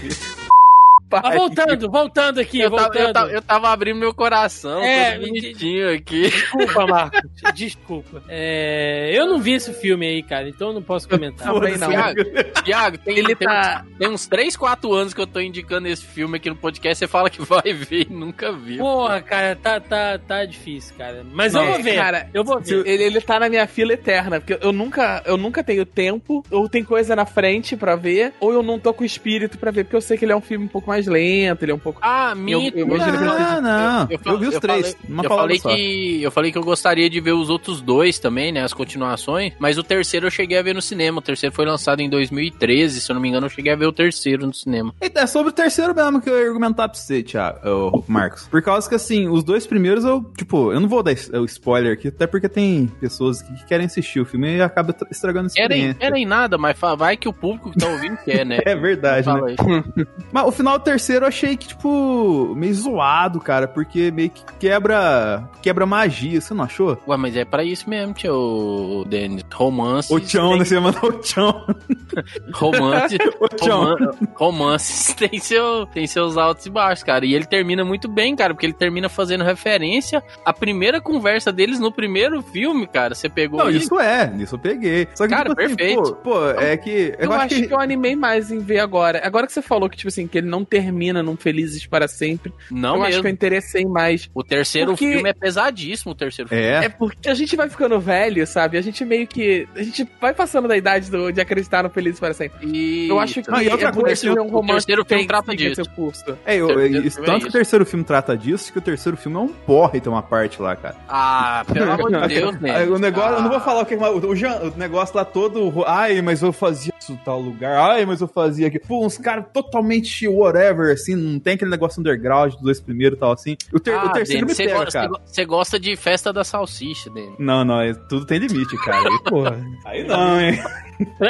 Mas 1.22 1.34
voltando, 1.36 1.90
voltando 1.90 2.40
aqui, 2.40 2.60
Eu 2.60 2.70
tava, 2.70 2.82
voltando. 2.82 3.02
eu, 3.08 3.12
tava, 3.12 3.30
eu 3.32 3.42
tava 3.42 3.68
abrindo 3.70 3.98
meu 3.98 4.14
coração, 4.14 4.80
É, 4.82 5.12
todo 5.12 5.26
bonitinho 5.26 5.92
aqui. 5.94 6.22
Desculpa, 6.30 6.86
Marcos. 6.86 7.20
Desculpa. 7.54 8.22
É, 8.28 9.10
eu 9.12 9.26
não 9.26 9.38
vi 9.40 9.52
esse 9.54 9.72
filme 9.74 10.06
aí, 10.06 10.22
cara, 10.22 10.48
então 10.48 10.68
eu 10.68 10.74
não 10.74 10.82
posso 10.82 11.08
comentar. 11.08 11.52
Também 11.52 11.76
não. 11.76 11.88
Thiago, 11.88 12.24
Thiago, 12.64 12.98
tem, 12.98 13.18
Ele 13.18 13.34
tem, 13.34 13.46
tá. 13.48 13.84
uns, 13.92 13.98
tem 13.98 14.08
uns 14.08 14.26
3, 14.26 14.56
4 14.56 14.92
anos 14.92 15.14
que 15.14 15.20
eu 15.20 15.26
tô 15.26 15.40
indicando 15.40 15.88
esse 15.88 16.04
filme 16.04 16.36
aqui 16.36 16.48
no 16.48 16.56
podcast. 16.56 16.98
Você 16.98 17.08
fala 17.08 17.28
que 17.30 17.42
vai 17.42 17.72
ver 17.72 18.06
e 18.08 18.12
nunca 18.12 18.52
viu. 18.52 18.78
Porra, 18.78 19.20
cara, 19.20 19.56
tá, 19.56 19.80
tá, 19.80 20.18
tá 20.18 20.44
difícil, 20.44 20.94
cara. 20.96 21.24
Mas 21.32 21.52
Não, 21.52 21.64
eu 21.64 21.72
vou 21.72 21.82
ver. 21.82 21.96
cara, 21.96 22.28
eu 22.32 22.44
vou 22.44 22.60
ver. 22.60 22.86
Ele, 22.86 23.02
ele 23.04 23.20
tá 23.20 23.38
na 23.40 23.48
minha 23.48 23.66
fila 23.66 23.92
eterna, 23.92 24.40
porque 24.40 24.58
eu 24.64 24.72
nunca, 24.72 25.22
eu 25.26 25.36
nunca 25.36 25.62
tenho 25.64 25.84
tempo, 25.84 26.44
ou 26.50 26.68
tem 26.68 26.84
coisa 26.84 27.14
na 27.16 27.24
frente 27.26 27.76
pra 27.76 27.96
ver, 27.96 28.32
ou 28.40 28.52
eu 28.52 28.62
não 28.62 28.78
tô 28.78 28.92
com 28.94 29.04
espírito 29.04 29.58
pra 29.58 29.70
ver, 29.70 29.84
porque 29.84 29.96
eu 29.96 30.00
sei 30.00 30.16
que 30.16 30.24
ele 30.24 30.32
é 30.32 30.36
um 30.36 30.40
filme 30.40 30.64
um 30.64 30.68
pouco 30.68 30.88
mais 30.88 31.01
lento, 31.06 31.64
ele 31.64 31.72
é 31.72 31.74
um 31.74 31.78
pouco. 31.78 31.98
Ah, 32.02 32.34
mito. 32.34 32.76
eu 32.78 32.86
imagino 32.86 33.18
que 33.18 33.24
ele 33.24 33.30
Ah, 33.32 33.60
não. 33.60 34.06
Eu, 34.10 34.18
fa- 34.18 34.34
vi 34.36 34.46
os 34.48 34.58
três. 34.58 34.92
Falei, 34.92 34.96
Uma 35.08 35.22
eu 35.24 35.28
palavra 35.28 35.56
falei 35.56 35.58
só. 35.60 35.68
que 35.74 36.22
eu 36.22 36.30
falei 36.30 36.52
que 36.52 36.58
eu 36.58 36.62
gostaria 36.64 37.08
de 37.10 37.20
ver 37.20 37.32
os 37.32 37.48
outros 37.50 37.80
dois 37.80 38.18
também, 38.18 38.52
né, 38.52 38.62
as 38.62 38.72
continuações, 38.72 39.52
mas 39.58 39.78
o 39.78 39.82
terceiro 39.82 40.26
eu 40.26 40.30
cheguei 40.30 40.58
a 40.58 40.62
ver 40.62 40.74
no 40.74 40.82
cinema. 40.82 41.18
O 41.18 41.22
terceiro 41.22 41.54
foi 41.54 41.64
lançado 41.66 42.00
em 42.00 42.08
2013, 42.10 43.00
se 43.00 43.10
eu 43.10 43.14
não 43.14 43.20
me 43.20 43.28
engano, 43.28 43.46
eu 43.46 43.50
cheguei 43.50 43.72
a 43.72 43.76
ver 43.76 43.86
o 43.86 43.92
terceiro 43.92 44.46
no 44.46 44.54
cinema. 44.54 44.94
É 45.00 45.26
sobre 45.26 45.50
o 45.50 45.52
terceiro 45.52 45.94
mesmo 45.94 46.20
que 46.20 46.28
eu 46.30 46.38
ia 46.38 46.46
argumentar 46.46 46.88
pra 46.88 46.98
você, 46.98 47.22
Thiago, 47.22 48.04
Marcos. 48.08 48.46
Por 48.48 48.62
causa 48.62 48.88
que, 48.88 48.94
assim, 48.94 49.28
os 49.28 49.42
dois 49.44 49.66
primeiros 49.66 50.04
eu, 50.04 50.22
tipo, 50.36 50.72
eu 50.72 50.80
não 50.80 50.88
vou 50.88 51.02
dar 51.02 51.12
o 51.34 51.44
spoiler 51.44 51.92
aqui, 51.94 52.08
até 52.08 52.26
porque 52.26 52.48
tem 52.48 52.86
pessoas 53.00 53.42
que 53.42 53.64
querem 53.66 53.86
assistir 53.86 54.20
o 54.20 54.24
filme 54.24 54.56
e 54.56 54.62
acaba 54.62 54.92
tra- 54.92 55.08
estragando 55.10 55.50
Era 55.56 55.74
em, 55.74 55.78
experiência. 55.78 56.06
era 56.06 56.18
em 56.18 56.26
nada, 56.26 56.56
mas 56.58 56.76
vai 56.96 57.16
que 57.16 57.28
o 57.28 57.32
público 57.32 57.70
que 57.70 57.78
tá 57.78 57.88
ouvindo 57.88 58.16
quer, 58.18 58.44
né? 58.46 58.58
É 58.64 58.74
verdade, 58.76 59.26
né? 59.28 59.54
Mas 60.32 60.46
o 60.46 60.50
final 60.52 60.78
do 60.78 60.84
terceiro 60.92 61.24
eu 61.24 61.28
achei 61.28 61.56
que, 61.56 61.68
tipo, 61.68 62.54
meio 62.54 62.74
zoado, 62.74 63.40
cara, 63.40 63.66
porque 63.66 64.10
meio 64.10 64.28
que 64.30 64.42
quebra 64.58 65.48
quebra 65.62 65.86
magia, 65.86 66.40
você 66.40 66.52
não 66.52 66.64
achou? 66.64 66.98
Ué, 67.08 67.16
mas 67.16 67.36
é 67.36 67.44
pra 67.44 67.64
isso 67.64 67.88
mesmo, 67.88 68.12
tio 68.12 69.04
Denis. 69.08 69.42
Romance. 69.52 70.12
O 70.12 70.20
Tchão, 70.20 70.56
né? 70.58 70.64
Você 70.64 70.78
mandou 70.78 71.10
o 71.10 71.12
Tchão. 71.20 71.64
Romance. 72.52 73.16
O 73.40 73.48
Tchão. 73.48 73.84
roman- 73.84 74.10
romances 74.34 75.14
tem, 75.18 75.38
seu, 75.40 75.86
tem 75.86 76.06
seus 76.06 76.36
altos 76.36 76.66
e 76.66 76.70
baixos, 76.70 77.02
cara. 77.02 77.24
E 77.24 77.34
ele 77.34 77.44
termina 77.44 77.84
muito 77.84 78.08
bem, 78.08 78.36
cara, 78.36 78.54
porque 78.54 78.66
ele 78.66 78.72
termina 78.72 79.08
fazendo 79.08 79.42
referência 79.44 80.22
à 80.44 80.52
primeira 80.52 81.00
conversa 81.00 81.50
deles 81.52 81.80
no 81.80 81.90
primeiro 81.90 82.40
filme, 82.42 82.86
cara. 82.86 83.14
Você 83.14 83.28
pegou 83.28 83.58
Não, 83.60 83.70
isso? 83.70 83.86
isso 83.86 84.00
é, 84.00 84.32
isso 84.38 84.54
eu 84.54 84.58
peguei. 84.58 85.08
Só 85.14 85.24
que, 85.26 85.30
Cara, 85.34 85.48
tipo 85.50 85.60
assim, 85.60 85.74
perfeito. 85.76 86.02
pô, 86.16 86.30
pô, 86.32 86.50
é 86.50 86.76
que... 86.76 87.14
Eu, 87.18 87.32
acho 87.32 87.48
que... 87.48 87.72
eu 87.72 87.80
animei 87.80 88.14
mais 88.14 88.50
em 88.50 88.58
ver 88.58 88.78
agora. 88.80 89.20
Agora 89.24 89.46
que 89.46 89.52
você 89.52 89.62
falou 89.62 89.88
que, 89.88 89.96
tipo 89.96 90.08
assim, 90.08 90.26
que 90.26 90.38
ele 90.38 90.48
não 90.48 90.64
termina 90.82 91.22
num 91.22 91.36
Felizes 91.36 91.86
para 91.86 92.08
sempre, 92.08 92.52
Não 92.70 92.96
eu 92.96 93.02
acho 93.02 93.08
mesmo. 93.10 93.22
que 93.22 93.28
eu 93.28 93.32
interessei 93.32 93.84
mais. 93.86 94.28
O 94.34 94.42
terceiro 94.42 94.92
Porque- 94.92 95.12
filme 95.12 95.28
é 95.28 95.32
pesadíssimo, 95.32 96.12
o 96.12 96.14
terceiro 96.14 96.48
filme. 96.48 96.64
É, 96.64 96.84
É 96.84 96.88
porque 96.88 97.28
a 97.28 97.34
gente 97.34 97.54
vai 97.56 97.68
ficando 97.68 97.98
velho, 98.00 98.46
sabe? 98.46 98.76
A 98.76 98.80
gente 98.82 99.04
meio 99.04 99.26
que. 99.26 99.66
A 99.76 99.82
gente 99.82 100.06
vai 100.20 100.34
passando 100.34 100.66
da 100.68 100.76
idade 100.76 101.10
do- 101.10 101.32
de 101.32 101.40
acreditar 101.40 101.82
no 101.82 101.90
Felizes 101.90 102.18
para 102.20 102.34
sempre. 102.34 102.66
E... 102.66 103.08
Eu 103.08 103.18
acho 103.20 103.42
que 103.42 103.50
Não, 103.50 103.60
e 103.62 103.68
outra 103.68 103.88
é 103.88 103.92
coisa, 103.92 104.22
ter 104.34 104.40
um 104.40 104.46
o 104.46 104.48
romance 104.50 104.86
terceiro 104.86 105.04
filme 105.04 105.22
que 105.22 105.28
trata 105.28 105.56
disso. 105.56 105.74
seu 105.84 105.86
curso. 105.94 106.24
É, 106.44 106.56
eu, 106.56 106.66
terceiro 106.68 107.06
isso, 107.06 107.16
filme 107.16 107.28
é 107.28 107.32
tanto 107.32 107.42
que 107.44 107.48
o 107.48 107.52
terceiro 107.52 107.86
filme 107.86 108.04
trata 108.04 108.36
disso, 108.36 108.72
que 108.72 108.78
o 108.78 108.82
terceiro 108.82 109.16
filme 109.16 109.36
é 109.38 109.40
um 109.40 109.48
porre, 109.48 110.00
tem 110.00 110.12
uma 110.12 110.22
parte 110.22 110.60
lá, 110.60 110.74
cara. 110.76 110.96
Ah, 111.08 111.64
pelo 111.72 111.90
amor 111.92 112.10
de 112.10 112.28
Deus, 112.34 112.60
né? 112.60 112.84
o 112.84 112.98
negócio, 112.98 113.36
eu 113.36 113.42
não 113.42 113.48
vou 113.48 113.58
Ah. 113.58 113.60
falar 113.60 113.82
o 113.82 113.86
que 113.86 113.94
o, 113.94 114.28
o, 114.30 114.36
Jean- 114.36 114.60
o 114.62 114.78
negócio 114.78 115.16
lá 115.16 115.24
todo, 115.24 115.72
ai, 115.86 116.20
mas 116.22 116.42
eu 116.42 116.52
fazia 116.52 116.92
isso 116.98 117.18
tal 117.24 117.40
lugar, 117.40 117.76
ai, 117.78 118.04
mas 118.06 118.20
eu 118.20 118.28
fazia 118.28 118.66
aqui. 118.68 118.78
Pô, 118.78 119.04
uns 119.04 119.18
caras 119.18 119.44
totalmente 119.52 120.26
whatever, 120.28 120.61
assim, 120.92 121.14
não 121.14 121.38
tem 121.38 121.54
aquele 121.54 121.70
negócio 121.70 122.00
underground 122.00 122.52
dos 122.54 122.62
dois 122.62 122.80
primeiros 122.80 123.16
e 123.16 123.20
tal, 123.20 123.32
assim. 123.32 123.56
O, 123.72 123.80
ter- 123.80 123.94
o 123.94 123.98
Ah, 123.98 124.08
terceiro 124.10 124.46
Denis, 124.46 124.58
me 124.58 124.64
você 124.64 124.64
pega, 124.70 124.84
gosta, 124.84 124.92
cara. 124.92 125.08
você 125.08 125.18
go- 125.18 125.22
você 125.26 125.44
gosta 125.44 125.80
de 125.80 125.96
festa 125.96 126.32
da 126.32 126.44
salsicha, 126.44 127.10
Denis. 127.10 127.34
Não, 127.38 127.64
não, 127.64 127.80
é- 127.80 127.94
tudo 127.94 128.24
tem 128.26 128.38
limite, 128.38 128.76
cara. 128.84 129.08
Aí, 129.08 129.18
porra, 129.24 129.66
aí 129.86 130.04
não, 130.06 130.40
hein. 130.40 130.62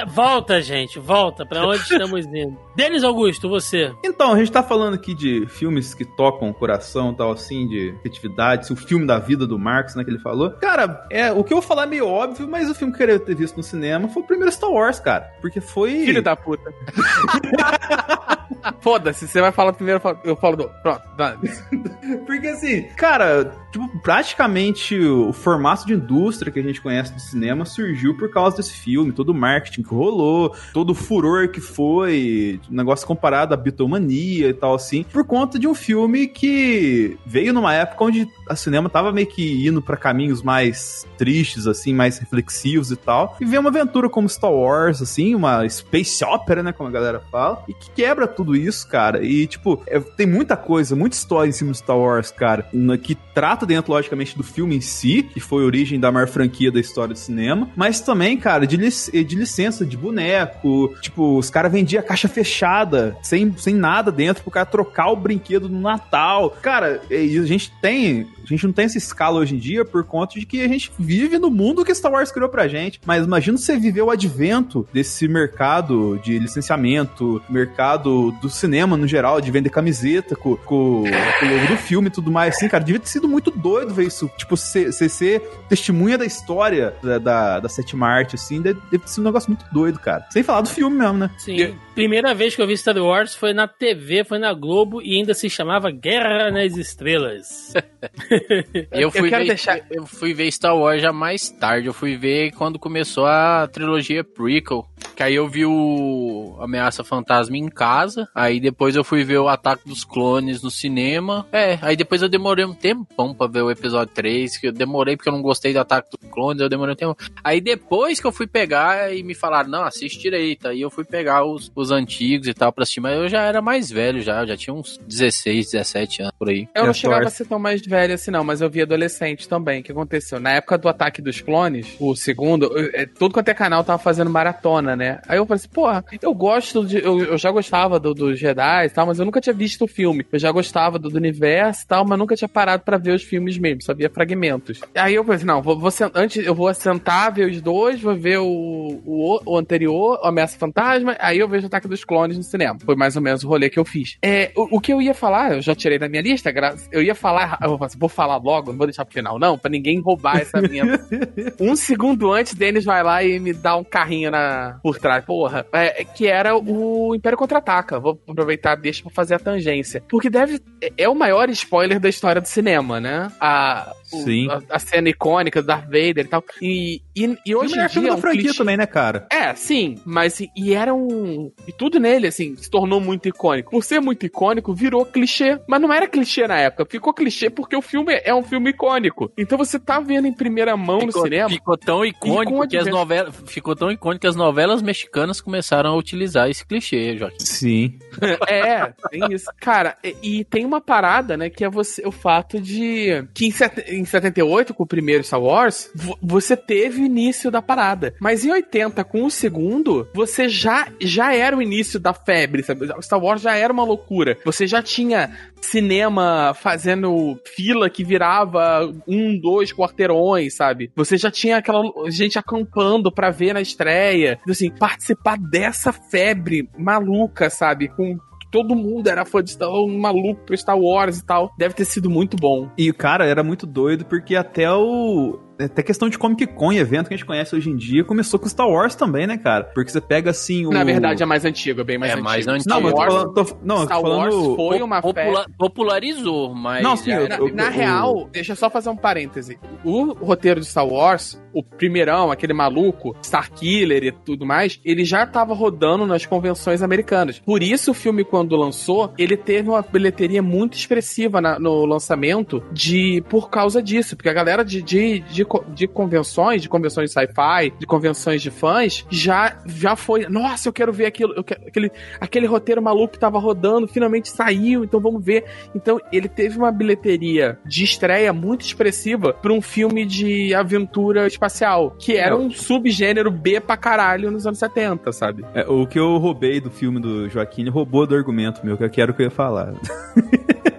Volta, 0.08 0.60
gente, 0.60 0.98
volta. 0.98 1.46
Pra 1.46 1.66
onde 1.66 1.80
estamos 1.90 2.26
indo? 2.26 2.58
Denis 2.76 3.02
Augusto, 3.04 3.48
você. 3.48 3.92
Então, 4.04 4.32
a 4.34 4.38
gente 4.38 4.52
tá 4.52 4.62
falando 4.62 4.94
aqui 4.94 5.14
de 5.14 5.46
filmes 5.46 5.94
que 5.94 6.04
tocam 6.04 6.50
o 6.50 6.54
coração 6.54 7.14
tal, 7.14 7.32
assim, 7.32 7.66
de 7.66 7.94
atividades, 8.04 8.68
o 8.70 8.76
filme 8.76 9.06
da 9.06 9.18
vida 9.18 9.46
do 9.46 9.58
Marx, 9.58 9.94
né, 9.94 10.04
que 10.04 10.10
ele 10.10 10.18
falou. 10.18 10.50
Cara, 10.52 11.06
é, 11.10 11.32
o 11.32 11.42
que 11.42 11.52
eu 11.52 11.58
vou 11.60 11.66
falar 11.66 11.84
é 11.84 11.86
meio 11.86 12.06
óbvio, 12.06 12.46
mas 12.48 12.68
o 12.70 12.74
filme 12.74 12.92
que 12.92 13.02
eu 13.02 13.06
queria 13.06 13.18
ter 13.18 13.34
visto 13.34 13.56
no 13.56 13.62
cinema 13.62 14.08
foi 14.08 14.22
o 14.22 14.26
primeiro 14.26 14.52
Star 14.52 14.70
Wars, 14.70 15.00
cara. 15.00 15.30
Porque 15.40 15.60
foi. 15.60 16.04
Filho 16.04 16.22
da 16.22 16.36
puta. 16.36 16.70
Foda-se, 18.80 19.26
você 19.28 19.40
vai 19.40 19.52
falar 19.52 19.72
primeiro, 19.72 20.00
eu 20.24 20.36
falo- 20.36 20.56
do. 20.56 20.68
Pronto, 20.82 21.02
dá. 21.16 21.36
Porque 22.26 22.48
assim, 22.48 22.82
cara, 22.96 23.52
tipo, 23.70 23.88
praticamente 24.00 24.98
o 24.98 25.32
formato 25.32 25.86
de 25.86 25.94
indústria 25.94 26.50
que 26.52 26.58
a 26.58 26.62
gente 26.62 26.80
conhece 26.80 27.12
do 27.12 27.20
cinema 27.20 27.64
surgiu 27.64 28.16
por 28.16 28.30
causa 28.30 28.56
desse 28.56 28.72
filme, 28.72 29.12
todo 29.12 29.30
o 29.30 29.34
marketing 29.34 29.82
que 29.82 29.94
rolou, 29.94 30.54
todo 30.72 30.90
o 30.90 30.94
furor 30.94 31.48
que 31.48 31.60
foi, 31.60 32.60
negócio 32.68 33.06
comparado 33.06 33.54
à 33.54 33.56
bitomania 33.56 34.48
e 34.48 34.54
tal 34.54 34.74
assim, 34.74 35.04
por 35.04 35.24
conta 35.24 35.58
de 35.58 35.68
um 35.68 35.74
filme 35.74 36.26
que 36.26 37.16
veio 37.24 37.52
numa 37.52 37.74
época 37.74 38.04
onde 38.04 38.28
a 38.48 38.56
cinema 38.56 38.88
tava 38.88 39.12
meio 39.12 39.26
que 39.26 39.66
indo 39.66 39.80
pra 39.82 39.96
caminhos 39.96 40.42
mais 40.42 41.06
tristes 41.16 41.66
assim, 41.66 41.94
mais 41.94 42.18
reflexivos 42.18 42.90
e 42.90 42.96
tal, 42.96 43.36
e 43.40 43.44
veio 43.44 43.60
uma 43.60 43.70
aventura 43.70 44.08
como 44.08 44.28
Star 44.28 44.50
Wars 44.52 45.00
assim, 45.02 45.34
uma 45.34 45.68
space 45.68 46.24
opera, 46.24 46.62
né, 46.62 46.72
como 46.72 46.88
a 46.88 46.92
galera 46.92 47.20
fala, 47.30 47.62
e 47.68 47.74
que 47.74 47.90
quebra 47.90 48.26
tudo 48.26 48.41
isso, 48.56 48.86
cara. 48.88 49.24
E 49.24 49.46
tipo, 49.46 49.82
é- 49.86 50.00
tem 50.00 50.26
muita 50.26 50.56
coisa, 50.56 50.96
muita 50.96 51.16
história 51.16 51.48
em 51.48 51.52
cima 51.52 51.70
do 51.70 51.76
Star 51.76 51.96
Wars, 51.98 52.30
cara, 52.30 52.66
na- 52.72 52.98
que 52.98 53.14
trata 53.34 53.64
dentro, 53.64 53.92
logicamente, 53.92 54.36
do 54.36 54.42
filme 54.42 54.76
em 54.76 54.80
si, 54.80 55.22
que 55.22 55.40
foi 55.40 55.62
a 55.62 55.66
origem 55.66 55.98
da 55.98 56.10
maior 56.12 56.28
franquia 56.28 56.70
da 56.70 56.80
história 56.80 57.14
do 57.14 57.18
cinema, 57.18 57.68
mas 57.76 58.00
também, 58.00 58.36
cara, 58.36 58.66
de, 58.66 58.76
lic- 58.76 59.24
de 59.24 59.36
licença 59.36 59.84
de 59.86 59.96
boneco. 59.96 60.94
Tipo, 61.00 61.38
os 61.38 61.50
caras 61.50 61.70
vendiam 61.72 62.02
caixa 62.02 62.28
fechada, 62.28 63.16
sem, 63.22 63.54
sem 63.56 63.74
nada 63.74 64.10
dentro, 64.12 64.42
pro 64.42 64.50
cara 64.52 64.66
trocar 64.66 65.10
o 65.10 65.16
brinquedo 65.16 65.68
no 65.68 65.80
Natal. 65.80 66.50
Cara, 66.62 67.00
e 67.10 67.38
a 67.38 67.44
gente 67.44 67.72
tem. 67.80 68.26
A 68.42 68.46
gente 68.46 68.66
não 68.66 68.72
tem 68.72 68.84
essa 68.84 68.98
escala 68.98 69.38
hoje 69.38 69.54
em 69.54 69.58
dia 69.58 69.84
por 69.84 70.04
conta 70.04 70.38
de 70.38 70.46
que 70.46 70.62
a 70.62 70.68
gente 70.68 70.90
vive 70.98 71.38
no 71.38 71.50
mundo 71.50 71.84
que 71.84 71.94
Star 71.94 72.12
Wars 72.12 72.30
criou 72.30 72.48
pra 72.48 72.68
gente. 72.68 73.00
Mas 73.06 73.24
imagina 73.24 73.56
você 73.56 73.76
viver 73.76 74.02
o 74.02 74.10
advento 74.10 74.86
desse 74.92 75.28
mercado 75.28 76.18
de 76.22 76.38
licenciamento, 76.38 77.42
mercado 77.48 78.32
do 78.40 78.48
cinema 78.48 78.96
no 78.96 79.06
geral, 79.06 79.40
de 79.40 79.50
vender 79.50 79.70
camiseta 79.70 80.34
com, 80.34 80.56
com, 80.56 81.04
com 81.04 81.46
o 81.46 81.54
logo 81.54 81.66
do 81.66 81.76
filme 81.76 82.08
e 82.08 82.10
tudo 82.10 82.30
mais, 82.30 82.56
assim, 82.56 82.68
cara, 82.68 82.84
devia 82.84 83.00
ter 83.00 83.08
sido 83.08 83.28
muito 83.28 83.50
doido 83.50 83.94
ver 83.94 84.06
isso. 84.06 84.30
Tipo, 84.36 84.56
você 84.56 84.92
ser 85.08 85.40
testemunha 85.68 86.18
da 86.18 86.24
história 86.24 86.94
da, 87.02 87.18
da, 87.18 87.60
da 87.60 87.68
sétima 87.68 88.08
arte, 88.08 88.34
assim, 88.34 88.60
deve, 88.60 88.80
deve 88.90 89.04
ter 89.04 89.08
sido 89.08 89.22
um 89.22 89.26
negócio 89.26 89.50
muito 89.50 89.64
doido, 89.72 89.98
cara. 89.98 90.26
Sem 90.30 90.42
falar 90.42 90.62
do 90.62 90.68
filme 90.68 90.96
mesmo, 90.96 91.18
né? 91.18 91.30
Sim. 91.38 91.74
Primeira 91.94 92.34
vez 92.34 92.54
que 92.54 92.62
eu 92.62 92.66
vi 92.66 92.76
Star 92.76 92.96
Wars 92.96 93.34
foi 93.34 93.52
na 93.52 93.68
TV, 93.68 94.24
foi 94.24 94.38
na 94.38 94.52
Globo 94.54 95.02
e 95.02 95.16
ainda 95.16 95.34
se 95.34 95.48
chamava 95.50 95.90
Guerra 95.90 96.50
nas 96.50 96.76
Estrelas. 96.76 97.74
Eu 98.92 99.10
fui, 99.10 99.28
quero 99.28 99.42
ver, 99.42 99.48
deixar- 99.48 99.80
eu 99.90 100.06
fui 100.06 100.32
ver 100.34 100.50
Star 100.50 100.76
Wars 100.76 101.00
já 101.02 101.12
mais 101.12 101.48
tarde. 101.50 101.86
Eu 101.86 101.92
fui 101.92 102.16
ver 102.16 102.52
quando 102.52 102.78
começou 102.78 103.26
a 103.26 103.68
trilogia 103.72 104.22
prequel. 104.24 104.86
Que 105.14 105.22
aí 105.22 105.34
eu 105.34 105.46
vi 105.48 105.64
o 105.66 106.56
Ameaça 106.60 107.04
Fantasma 107.04 107.56
em 107.56 107.68
casa. 107.68 108.28
Aí 108.34 108.58
depois 108.60 108.96
eu 108.96 109.04
fui 109.04 109.24
ver 109.24 109.38
o 109.38 109.48
Ataque 109.48 109.86
dos 109.88 110.04
Clones 110.04 110.62
no 110.62 110.70
cinema. 110.70 111.46
É, 111.52 111.78
aí 111.82 111.96
depois 111.96 112.22
eu 112.22 112.28
demorei 112.28 112.64
um 112.64 112.72
tempão 112.74 113.34
pra 113.34 113.46
ver 113.46 113.62
o 113.62 113.70
episódio 113.70 114.12
3. 114.14 114.56
Que 114.56 114.68
eu 114.68 114.72
demorei 114.72 115.16
porque 115.16 115.28
eu 115.28 115.32
não 115.32 115.42
gostei 115.42 115.72
do 115.72 115.80
Ataque 115.80 116.10
dos 116.16 116.30
Clones. 116.30 116.62
Eu 116.62 116.68
demorei 116.68 116.94
um 116.94 116.96
tempo. 116.96 117.16
Aí 117.44 117.60
depois 117.60 118.20
que 118.20 118.26
eu 118.26 118.32
fui 118.32 118.46
pegar 118.46 119.14
e 119.14 119.22
me 119.22 119.34
falaram, 119.34 119.68
não, 119.68 119.84
assiste 119.84 120.18
direito. 120.20 120.68
Aí 120.68 120.80
eu 120.80 120.90
fui 120.90 121.04
pegar 121.04 121.44
os, 121.44 121.70
os 121.74 121.90
antigos 121.90 122.48
e 122.48 122.54
tal 122.54 122.72
pra 122.72 122.82
assistir. 122.82 123.00
Mas 123.00 123.16
eu 123.16 123.28
já 123.28 123.42
era 123.42 123.60
mais 123.60 123.90
velho 123.90 124.20
já. 124.22 124.40
Eu 124.40 124.46
já 124.48 124.56
tinha 124.56 124.74
uns 124.74 124.98
16, 125.06 125.70
17 125.72 126.22
anos 126.22 126.34
por 126.38 126.48
aí. 126.48 126.68
Eu 126.74 126.86
não 126.86 126.94
chegava 126.94 127.26
a 127.26 127.30
ser 127.30 127.44
tão 127.46 127.58
mais 127.58 127.82
velho 127.82 128.14
assim, 128.14 128.30
não, 128.30 128.44
mas 128.44 128.60
eu 128.60 128.70
vi 128.70 128.82
adolescente 128.82 129.48
também. 129.48 129.80
O 129.80 129.82
que 129.84 129.92
aconteceu? 129.92 130.40
Na 130.40 130.52
época 130.52 130.78
do 130.78 130.88
ataque 130.88 131.20
dos 131.20 131.40
clones, 131.40 131.86
o 132.00 132.14
segundo, 132.16 132.66
eu- 132.76 132.90
é, 132.94 133.06
tudo 133.06 133.34
quanto 133.34 133.48
é 133.48 133.54
canal 133.54 133.84
tava 133.84 133.98
fazendo 133.98 134.30
maratona, 134.30 134.91
né? 134.96 135.20
Aí 135.28 135.38
eu 135.38 135.46
falei 135.46 135.56
assim, 135.56 135.68
porra, 135.68 136.04
eu 136.20 136.34
gosto 136.34 136.84
de. 136.84 136.98
Eu, 136.98 137.18
eu 137.20 137.38
já 137.38 137.50
gostava 137.50 137.98
do, 137.98 138.14
dos 138.14 138.38
Jedi 138.38 138.86
e 138.86 138.90
tal, 138.90 139.06
mas 139.06 139.18
eu 139.18 139.24
nunca 139.24 139.40
tinha 139.40 139.54
visto 139.54 139.84
o 139.84 139.88
filme. 139.88 140.26
Eu 140.32 140.38
já 140.38 140.50
gostava 140.50 140.98
do, 140.98 141.08
do 141.08 141.16
universo 141.16 141.84
e 141.84 141.86
tal, 141.86 142.06
mas 142.06 142.18
nunca 142.18 142.36
tinha 142.36 142.48
parado 142.48 142.82
pra 142.82 142.98
ver 142.98 143.14
os 143.14 143.22
filmes 143.22 143.58
mesmo, 143.58 143.82
só 143.82 143.94
via 143.94 144.10
fragmentos. 144.10 144.80
Aí 144.94 145.14
eu 145.14 145.24
pensei, 145.24 145.46
não, 145.46 145.62
vou, 145.62 145.78
vou 145.78 145.90
antes 146.14 146.44
eu 146.44 146.54
vou 146.54 146.72
sentar, 146.74 147.32
ver 147.32 147.50
os 147.50 147.60
dois, 147.60 148.00
vou 148.00 148.14
ver 148.14 148.38
o, 148.38 148.46
o, 148.46 149.40
o 149.44 149.56
anterior, 149.56 150.18
o 150.22 150.26
Ameaça 150.26 150.58
Fantasma, 150.58 151.16
aí 151.18 151.38
eu 151.38 151.48
vejo 151.48 151.64
o 151.64 151.66
Ataque 151.66 151.88
dos 151.88 152.04
Clones 152.04 152.36
no 152.36 152.42
cinema. 152.42 152.78
Foi 152.84 152.96
mais 152.96 153.16
ou 153.16 153.22
menos 153.22 153.44
o 153.44 153.48
rolê 153.48 153.70
que 153.70 153.78
eu 153.78 153.84
fiz. 153.84 154.16
É, 154.22 154.50
o, 154.56 154.76
o 154.76 154.80
que 154.80 154.92
eu 154.92 155.00
ia 155.00 155.14
falar, 155.14 155.54
eu 155.54 155.62
já 155.62 155.74
tirei 155.74 155.98
da 155.98 156.08
minha 156.08 156.22
lista, 156.22 156.52
eu 156.90 157.02
ia 157.02 157.14
falar, 157.14 157.58
eu 157.62 157.76
vou, 157.76 157.88
vou 157.98 158.08
falar 158.08 158.36
logo, 158.36 158.70
não 158.70 158.78
vou 158.78 158.86
deixar 158.86 159.04
pro 159.04 159.14
final, 159.14 159.38
não, 159.38 159.58
pra 159.58 159.70
ninguém 159.70 160.00
roubar 160.00 160.38
essa 160.38 160.60
minha. 160.60 160.84
um 161.60 161.76
segundo 161.76 162.32
antes, 162.32 162.54
Denis 162.54 162.84
vai 162.84 163.02
lá 163.02 163.22
e 163.22 163.38
me 163.38 163.52
dá 163.52 163.76
um 163.76 163.84
carrinho 163.84 164.30
na, 164.30 164.78
por 164.82 164.98
trás, 164.98 165.24
porra. 165.24 165.64
É, 165.72 166.04
que 166.04 166.26
era 166.26 166.56
o 166.56 167.14
Império 167.14 167.38
Contra-Ataca. 167.38 168.00
Vou 168.00 168.20
aproveitar, 168.28 168.74
deixa 168.76 169.02
pra 169.02 169.12
fazer 169.12 169.34
a 169.34 169.38
tangência. 169.38 170.02
Porque 170.08 170.28
deve. 170.28 170.60
é- 170.96 171.08
o 171.08 171.14
maior 171.14 171.48
spoiler 171.50 172.00
da 172.00 172.08
história 172.08 172.40
do 172.40 172.48
cinema, 172.48 173.00
né? 173.00 173.30
A, 173.40 173.92
Sim. 174.16 174.48
a, 174.50 174.60
a 174.70 174.78
cena 174.78 175.08
icônica 175.08 175.60
do 175.62 175.66
Darth 175.66 175.84
Vader 175.84 176.18
e 176.24 176.28
tal. 176.28 176.44
E, 176.60 177.02
e, 177.16 177.36
e 177.46 177.54
hoje 177.54 177.78
é 177.78 177.86
em 177.86 177.88
filme 177.88 178.08
dia. 178.08 178.10
é 178.10 178.14
da 178.14 178.18
um 178.18 178.20
franquia 178.20 178.42
clichê- 178.42 178.58
também, 178.58 178.76
né, 178.76 178.86
cara? 178.86 179.26
é, 179.30 179.54
sim, 179.54 179.96
mas 180.04 180.40
e 180.40 180.74
era 180.74 180.94
um. 180.94 181.50
E 181.66 181.72
tudo 181.72 181.98
nele, 182.00 182.26
assim, 182.26 182.56
se 182.56 182.70
tornou 182.70 183.00
muito 183.00 183.28
icônico. 183.28 183.70
Por 183.70 183.82
ser 183.84 184.00
muito 184.00 184.24
icônico, 184.26 184.74
virou 184.74 185.04
clichê. 185.06 185.58
Mas 185.68 185.80
não 185.80 185.92
era 185.92 186.06
clichê 186.06 186.46
na 186.46 186.58
época, 186.58 186.86
ficou 186.88 187.12
clichê 187.14 187.48
porque 187.50 187.76
o 187.76 187.82
filme 187.82 188.20
é 188.24 188.34
um 188.34 188.42
filme 188.42 188.70
icônico. 188.70 189.32
Então 189.36 189.56
você 189.58 189.78
tá 189.78 190.00
vendo 190.00 190.26
em 190.26 190.32
primeira 190.32 190.76
mão 190.76 191.00
no 191.00 191.06
Ficou, 191.06 191.22
cinema. 191.22 191.48
ficou 191.48 191.76
tão 191.76 192.04
E 192.04 192.08
icônico 192.08 192.68
que 192.68 192.76
as 192.76 192.86
novelas. 192.86 193.34
Ficou 193.46 193.74
tão 193.76 193.90
icônico 193.90 194.20
que 194.20 194.26
as 194.26 194.36
novelas 194.36 194.82
mexicanas 194.82 195.40
começaram 195.40 195.90
a 195.90 195.96
utilizar 195.96 196.48
esse 196.50 196.64
clichê, 196.66 197.16
Joaquim. 197.16 197.44
Sim. 197.44 197.98
É, 198.48 198.92
tem 199.10 199.32
isso. 199.32 199.46
Cara, 199.60 199.96
e, 200.02 200.16
e 200.40 200.44
tem 200.44 200.64
uma 200.64 200.80
parada, 200.80 201.36
né, 201.36 201.48
que 201.50 201.64
é 201.64 201.68
você, 201.70 202.02
o 202.06 202.10
fato 202.12 202.60
de 202.60 203.24
que 203.34 203.46
em, 203.46 203.50
set, 203.50 203.78
em 204.02 204.04
78, 204.04 204.74
com 204.74 204.82
o 204.82 204.86
primeiro 204.86 205.24
Star 205.24 205.40
Wars, 205.40 205.90
vo- 205.94 206.18
você 206.22 206.56
teve 206.56 207.02
o 207.02 207.06
início 207.06 207.50
da 207.50 207.62
parada. 207.62 208.14
Mas 208.20 208.44
em 208.44 208.50
80, 208.50 209.02
com 209.04 209.24
o 209.24 209.30
segundo, 209.30 210.06
você 210.14 210.48
já, 210.48 210.86
já 211.00 211.34
era 211.34 211.56
o 211.56 211.62
início 211.62 211.98
da 211.98 212.12
febre, 212.12 212.62
sabe? 212.62 212.86
Star 213.02 213.20
Wars 213.22 213.40
já 213.42 213.56
era 213.56 213.72
uma 213.72 213.84
loucura. 213.84 214.36
Você 214.44 214.66
já 214.66 214.82
tinha 214.82 215.30
cinema 215.60 216.52
fazendo 216.54 217.38
fila 217.56 217.88
que 217.88 218.04
virava 218.04 218.92
um, 219.06 219.38
dois 219.38 219.72
quarteirões, 219.72 220.54
sabe? 220.54 220.90
Você 220.94 221.16
já 221.16 221.30
tinha 221.30 221.56
aquela 221.56 221.82
gente 222.10 222.38
acampando 222.38 223.10
pra 223.12 223.30
ver 223.30 223.54
na 223.54 223.60
estreia. 223.60 224.38
Então, 224.42 224.52
assim, 224.52 224.70
participar 224.70 225.38
dessa 225.38 225.92
febre 225.92 226.68
maluca, 226.76 227.48
sabe? 227.48 227.88
Com 227.88 228.18
todo 228.52 228.76
mundo 228.76 229.08
era 229.08 229.24
fã 229.24 229.42
de 229.42 229.50
Wars, 229.50 229.88
maluco 229.88 230.44
pro 230.44 230.54
Star 230.54 230.78
Wars 230.78 231.18
e 231.18 231.24
tal. 231.24 231.52
Deve 231.58 231.74
ter 231.74 231.86
sido 231.86 232.10
muito 232.10 232.36
bom. 232.36 232.68
E, 232.76 232.92
cara, 232.92 233.24
era 233.26 233.42
muito 233.42 233.66
doido 233.66 234.04
porque 234.04 234.36
até 234.36 234.70
o. 234.70 235.40
Até 235.60 235.82
questão 235.82 236.08
de 236.08 236.18
Comic 236.18 236.46
Con, 236.48 236.72
evento 236.72 237.08
que 237.08 237.14
a 237.14 237.16
gente 237.16 237.26
conhece 237.26 237.54
hoje 237.54 237.70
em 237.70 237.76
dia, 237.76 238.02
começou 238.04 238.38
com 238.40 238.48
Star 238.48 238.68
Wars 238.68 238.94
também, 238.94 239.26
né, 239.26 239.36
cara? 239.36 239.64
Porque 239.64 239.90
você 239.90 240.00
pega 240.00 240.30
assim 240.30 240.66
o. 240.66 240.70
Na 240.70 240.82
verdade, 240.84 241.22
é 241.22 241.26
mais 241.26 241.44
antigo, 241.44 241.80
é 241.80 241.84
bem 241.84 241.98
mais 241.98 242.10
É, 242.10 242.14
antigo. 242.14 242.28
mais 242.28 242.48
antigo. 242.48 242.68
Não, 242.70 242.80
Star 242.80 242.82
mas 242.82 242.90
eu 242.90 242.96
tô 242.96 243.00
Wars, 243.02 243.14
falando. 243.14 243.34
tô- 243.34 243.56
não, 243.64 243.74
eu 243.76 243.80
tô 243.80 243.86
Star 243.86 244.02
Wars 244.02 244.34
falando. 244.34 244.56
foi 244.56 244.82
uma. 244.82 245.02
Popula- 245.02 245.46
popularizou, 245.58 246.54
mas. 246.54 246.82
Não, 246.82 246.96
sim, 246.96 247.10
já 247.10 247.20
eu- 247.20 247.28
Na, 247.28 247.36
eu- 247.36 247.54
na 247.54 247.64
eu- 247.66 247.70
real, 247.72 248.28
deixa 248.32 248.52
eu 248.52 248.56
só 248.56 248.70
fazer 248.70 248.88
um 248.90 248.96
parêntese. 248.96 249.58
O 249.84 250.12
roteiro 250.14 250.60
de 250.60 250.66
Star 250.66 250.86
Wars, 250.86 251.40
o 251.52 251.62
primeirão, 251.62 252.30
aquele 252.30 252.52
maluco, 252.52 253.14
Starkiller 253.22 254.04
e 254.04 254.12
tudo 254.12 254.46
mais, 254.46 254.80
ele 254.84 255.04
já 255.04 255.26
tava 255.26 255.54
rodando 255.54 256.06
nas 256.06 256.24
convenções 256.24 256.82
americanas. 256.82 257.38
Por 257.40 257.62
isso, 257.62 257.90
o 257.90 257.94
filme, 257.94 258.24
quando 258.24 258.56
lançou, 258.56 259.12
ele 259.18 259.36
teve 259.36 259.68
uma 259.68 259.82
bilheteria 259.82 260.42
muito 260.42 260.74
expressiva 260.76 261.40
na- 261.40 261.58
no 261.58 261.84
lançamento 261.84 262.62
de 262.72 263.22
por 263.28 263.50
causa 263.50 263.82
disso. 263.82 264.16
Porque 264.16 264.28
a 264.28 264.32
galera 264.32 264.64
de, 264.64 264.80
de, 264.82 265.20
de, 265.20 265.41
co- 265.44 265.64
de 265.68 265.86
convenções, 265.86 266.62
de 266.62 266.68
convenções 266.68 267.10
de 267.10 267.14
sci-fi, 267.14 267.72
de 267.78 267.86
convenções 267.86 268.42
de 268.42 268.50
fãs, 268.50 269.04
já, 269.10 269.56
já 269.66 269.96
foi. 269.96 270.26
Nossa, 270.28 270.68
eu 270.68 270.72
quero 270.72 270.92
ver 270.92 271.06
aquilo, 271.06 271.42
quero- 271.44 271.62
aquele, 271.66 271.90
aquele 272.20 272.46
roteiro 272.46 272.82
maluco 272.82 273.12
que 273.14 273.18
tava 273.18 273.38
rodando, 273.38 273.86
finalmente 273.88 274.28
saiu, 274.28 274.84
então 274.84 275.00
vamos 275.00 275.24
ver. 275.24 275.44
Então, 275.74 275.98
ele 276.12 276.28
teve 276.28 276.56
uma 276.58 276.70
bilheteria 276.72 277.58
de 277.64 277.84
estreia 277.84 278.32
muito 278.32 278.62
expressiva 278.62 279.32
para 279.32 279.52
um 279.52 279.60
filme 279.62 280.04
de 280.04 280.54
aventura 280.54 281.26
espacial, 281.26 281.90
que 281.98 282.16
era 282.16 282.34
É. 282.34 282.38
um 282.38 282.50
subgênero 282.50 283.30
B 283.30 283.60
pra 283.60 283.76
caralho 283.76 284.30
nos 284.30 284.46
anos 284.46 284.58
70, 284.58 285.12
sabe? 285.12 285.44
É, 285.54 285.64
o 285.68 285.86
que 285.86 285.98
eu 285.98 286.16
roubei 286.18 286.60
do 286.60 286.70
filme 286.70 287.00
do 287.00 287.28
Joaquim, 287.28 287.68
roubou 287.68 288.06
do 288.06 288.14
argumento 288.14 288.64
meu, 288.64 288.76
que 288.76 288.84
eu 288.84 288.90
quero 288.90 289.14
que 289.14 289.22
eu 289.22 289.24
ia 289.26 289.30
falar. 289.30 289.74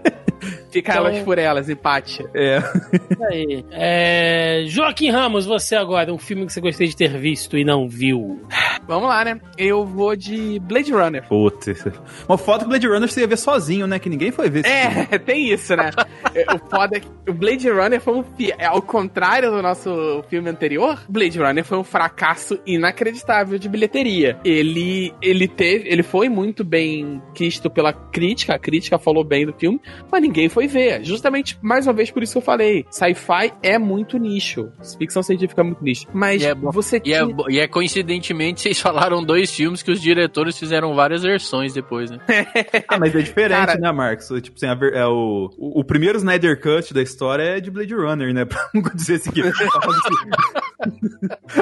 Fica 0.73 0.91
Então- 0.91 1.05
elas 1.07 1.19
por 1.23 1.37
elas, 1.37 1.69
empate. 1.69 2.25
É. 2.33 2.57
Isso 2.57 3.23
aí. 3.23 3.65
É, 3.71 4.63
Joaquim 4.67 5.09
Ramos, 5.11 5.45
você 5.45 5.75
agora, 5.75 6.11
um 6.13 6.17
filme 6.17 6.45
que 6.45 6.51
você 6.53 6.59
gostaria 6.59 6.87
de 6.89 6.95
ter 6.95 7.15
visto 7.17 7.57
e 7.57 7.63
não 7.63 7.87
viu. 7.87 8.41
Vamos 8.87 9.07
lá, 9.07 9.23
né? 9.23 9.39
Eu 9.57 9.85
vou 9.85 10.15
de 10.15 10.59
Blade 10.59 10.91
Runner. 10.91 11.25
Putz. 11.27 11.85
Uma 12.27 12.37
foto 12.37 12.59
que 12.61 12.65
o 12.65 12.69
Blade 12.69 12.87
Runner 12.87 13.07
você 13.07 13.21
ia 13.21 13.27
ver 13.27 13.37
sozinho, 13.37 13.87
né? 13.87 13.99
Que 13.99 14.09
ninguém 14.09 14.31
foi 14.31 14.49
ver 14.49 14.65
esse 14.65 14.69
filme. 14.69 15.07
É, 15.11 15.17
tem 15.19 15.53
isso, 15.53 15.75
né? 15.75 15.91
É, 16.35 16.51
o 16.51 16.57
foda 16.57 16.97
é 16.97 16.99
que 16.99 17.07
o 17.29 17.33
Blade 17.33 17.69
Runner 17.69 18.01
foi 18.01 18.15
um. 18.15 18.23
fi- 18.23 18.51
é, 18.57 18.65
Ao 18.65 18.81
contrário 18.81 19.51
do 19.51 19.61
nosso 19.61 20.23
filme 20.29 20.49
anterior, 20.49 20.99
Blade 21.07 21.37
Runner 21.37 21.63
foi 21.63 21.77
um 21.77 21.83
fracasso 21.83 22.59
inacreditável 22.65 23.59
de 23.59 23.69
bilheteria. 23.69 24.37
Ele, 24.43 25.13
ele 25.21 25.47
teve. 25.47 25.87
Ele 25.89 26.01
foi 26.01 26.29
muito 26.29 26.63
bem 26.63 27.21
quisto 27.35 27.69
pela 27.69 27.93
crítica, 27.93 28.55
a 28.55 28.59
crítica 28.59 28.97
falou 28.97 29.23
bem 29.23 29.45
do 29.45 29.53
filme, 29.53 29.79
mas 30.11 30.21
ninguém 30.23 30.49
foi 30.49 30.62
ver. 30.67 31.03
Justamente, 31.03 31.57
mais 31.61 31.85
uma 31.87 31.93
vez, 31.93 32.09
por 32.11 32.21
isso 32.23 32.33
que 32.33 32.37
eu 32.37 32.41
falei: 32.41 32.85
sci-fi 32.89 33.53
é 33.61 33.77
muito 33.77 34.17
nicho. 34.17 34.69
Ficção 34.97 35.21
científica 35.23 35.61
é 35.61 35.63
muito 35.63 35.83
nicho. 35.83 36.05
Mas 36.13 36.41
E 36.41 36.45
é 36.47 36.55
você 36.55 37.01
E 37.03 37.13
é, 37.13 37.21
e 37.49 37.59
é 37.59 37.67
coincidentemente, 37.67 38.61
vocês 38.63 38.79
falaram 38.79 39.23
dois 39.23 39.51
filmes 39.53 39.81
que 39.81 39.91
os 39.91 40.01
diretores 40.01 40.57
fizeram 40.57 40.93
várias 40.95 41.23
versões 41.23 41.73
depois, 41.73 42.09
né? 42.11 42.19
Ah, 42.87 42.97
mas 42.99 43.15
é 43.15 43.19
diferente, 43.21 43.65
Cara- 43.65 43.79
né, 43.79 43.91
Marcos? 43.91 44.27
Tipo 44.41 44.55
assim, 44.57 44.79
ver- 44.79 44.93
é 44.93 45.05
o, 45.05 45.49
o, 45.57 45.79
o 45.79 45.83
primeiro 45.83 46.17
Snyder 46.17 46.59
Cut 46.61 46.93
da 46.93 47.01
história 47.01 47.43
é 47.43 47.59
de 47.59 47.71
Blade 47.71 47.93
Runner, 47.93 48.33
né? 48.33 48.45
Pra 48.53 48.69
não 48.73 48.81
dizer 48.93 49.15
assim 49.15 49.31
que. 49.31 49.41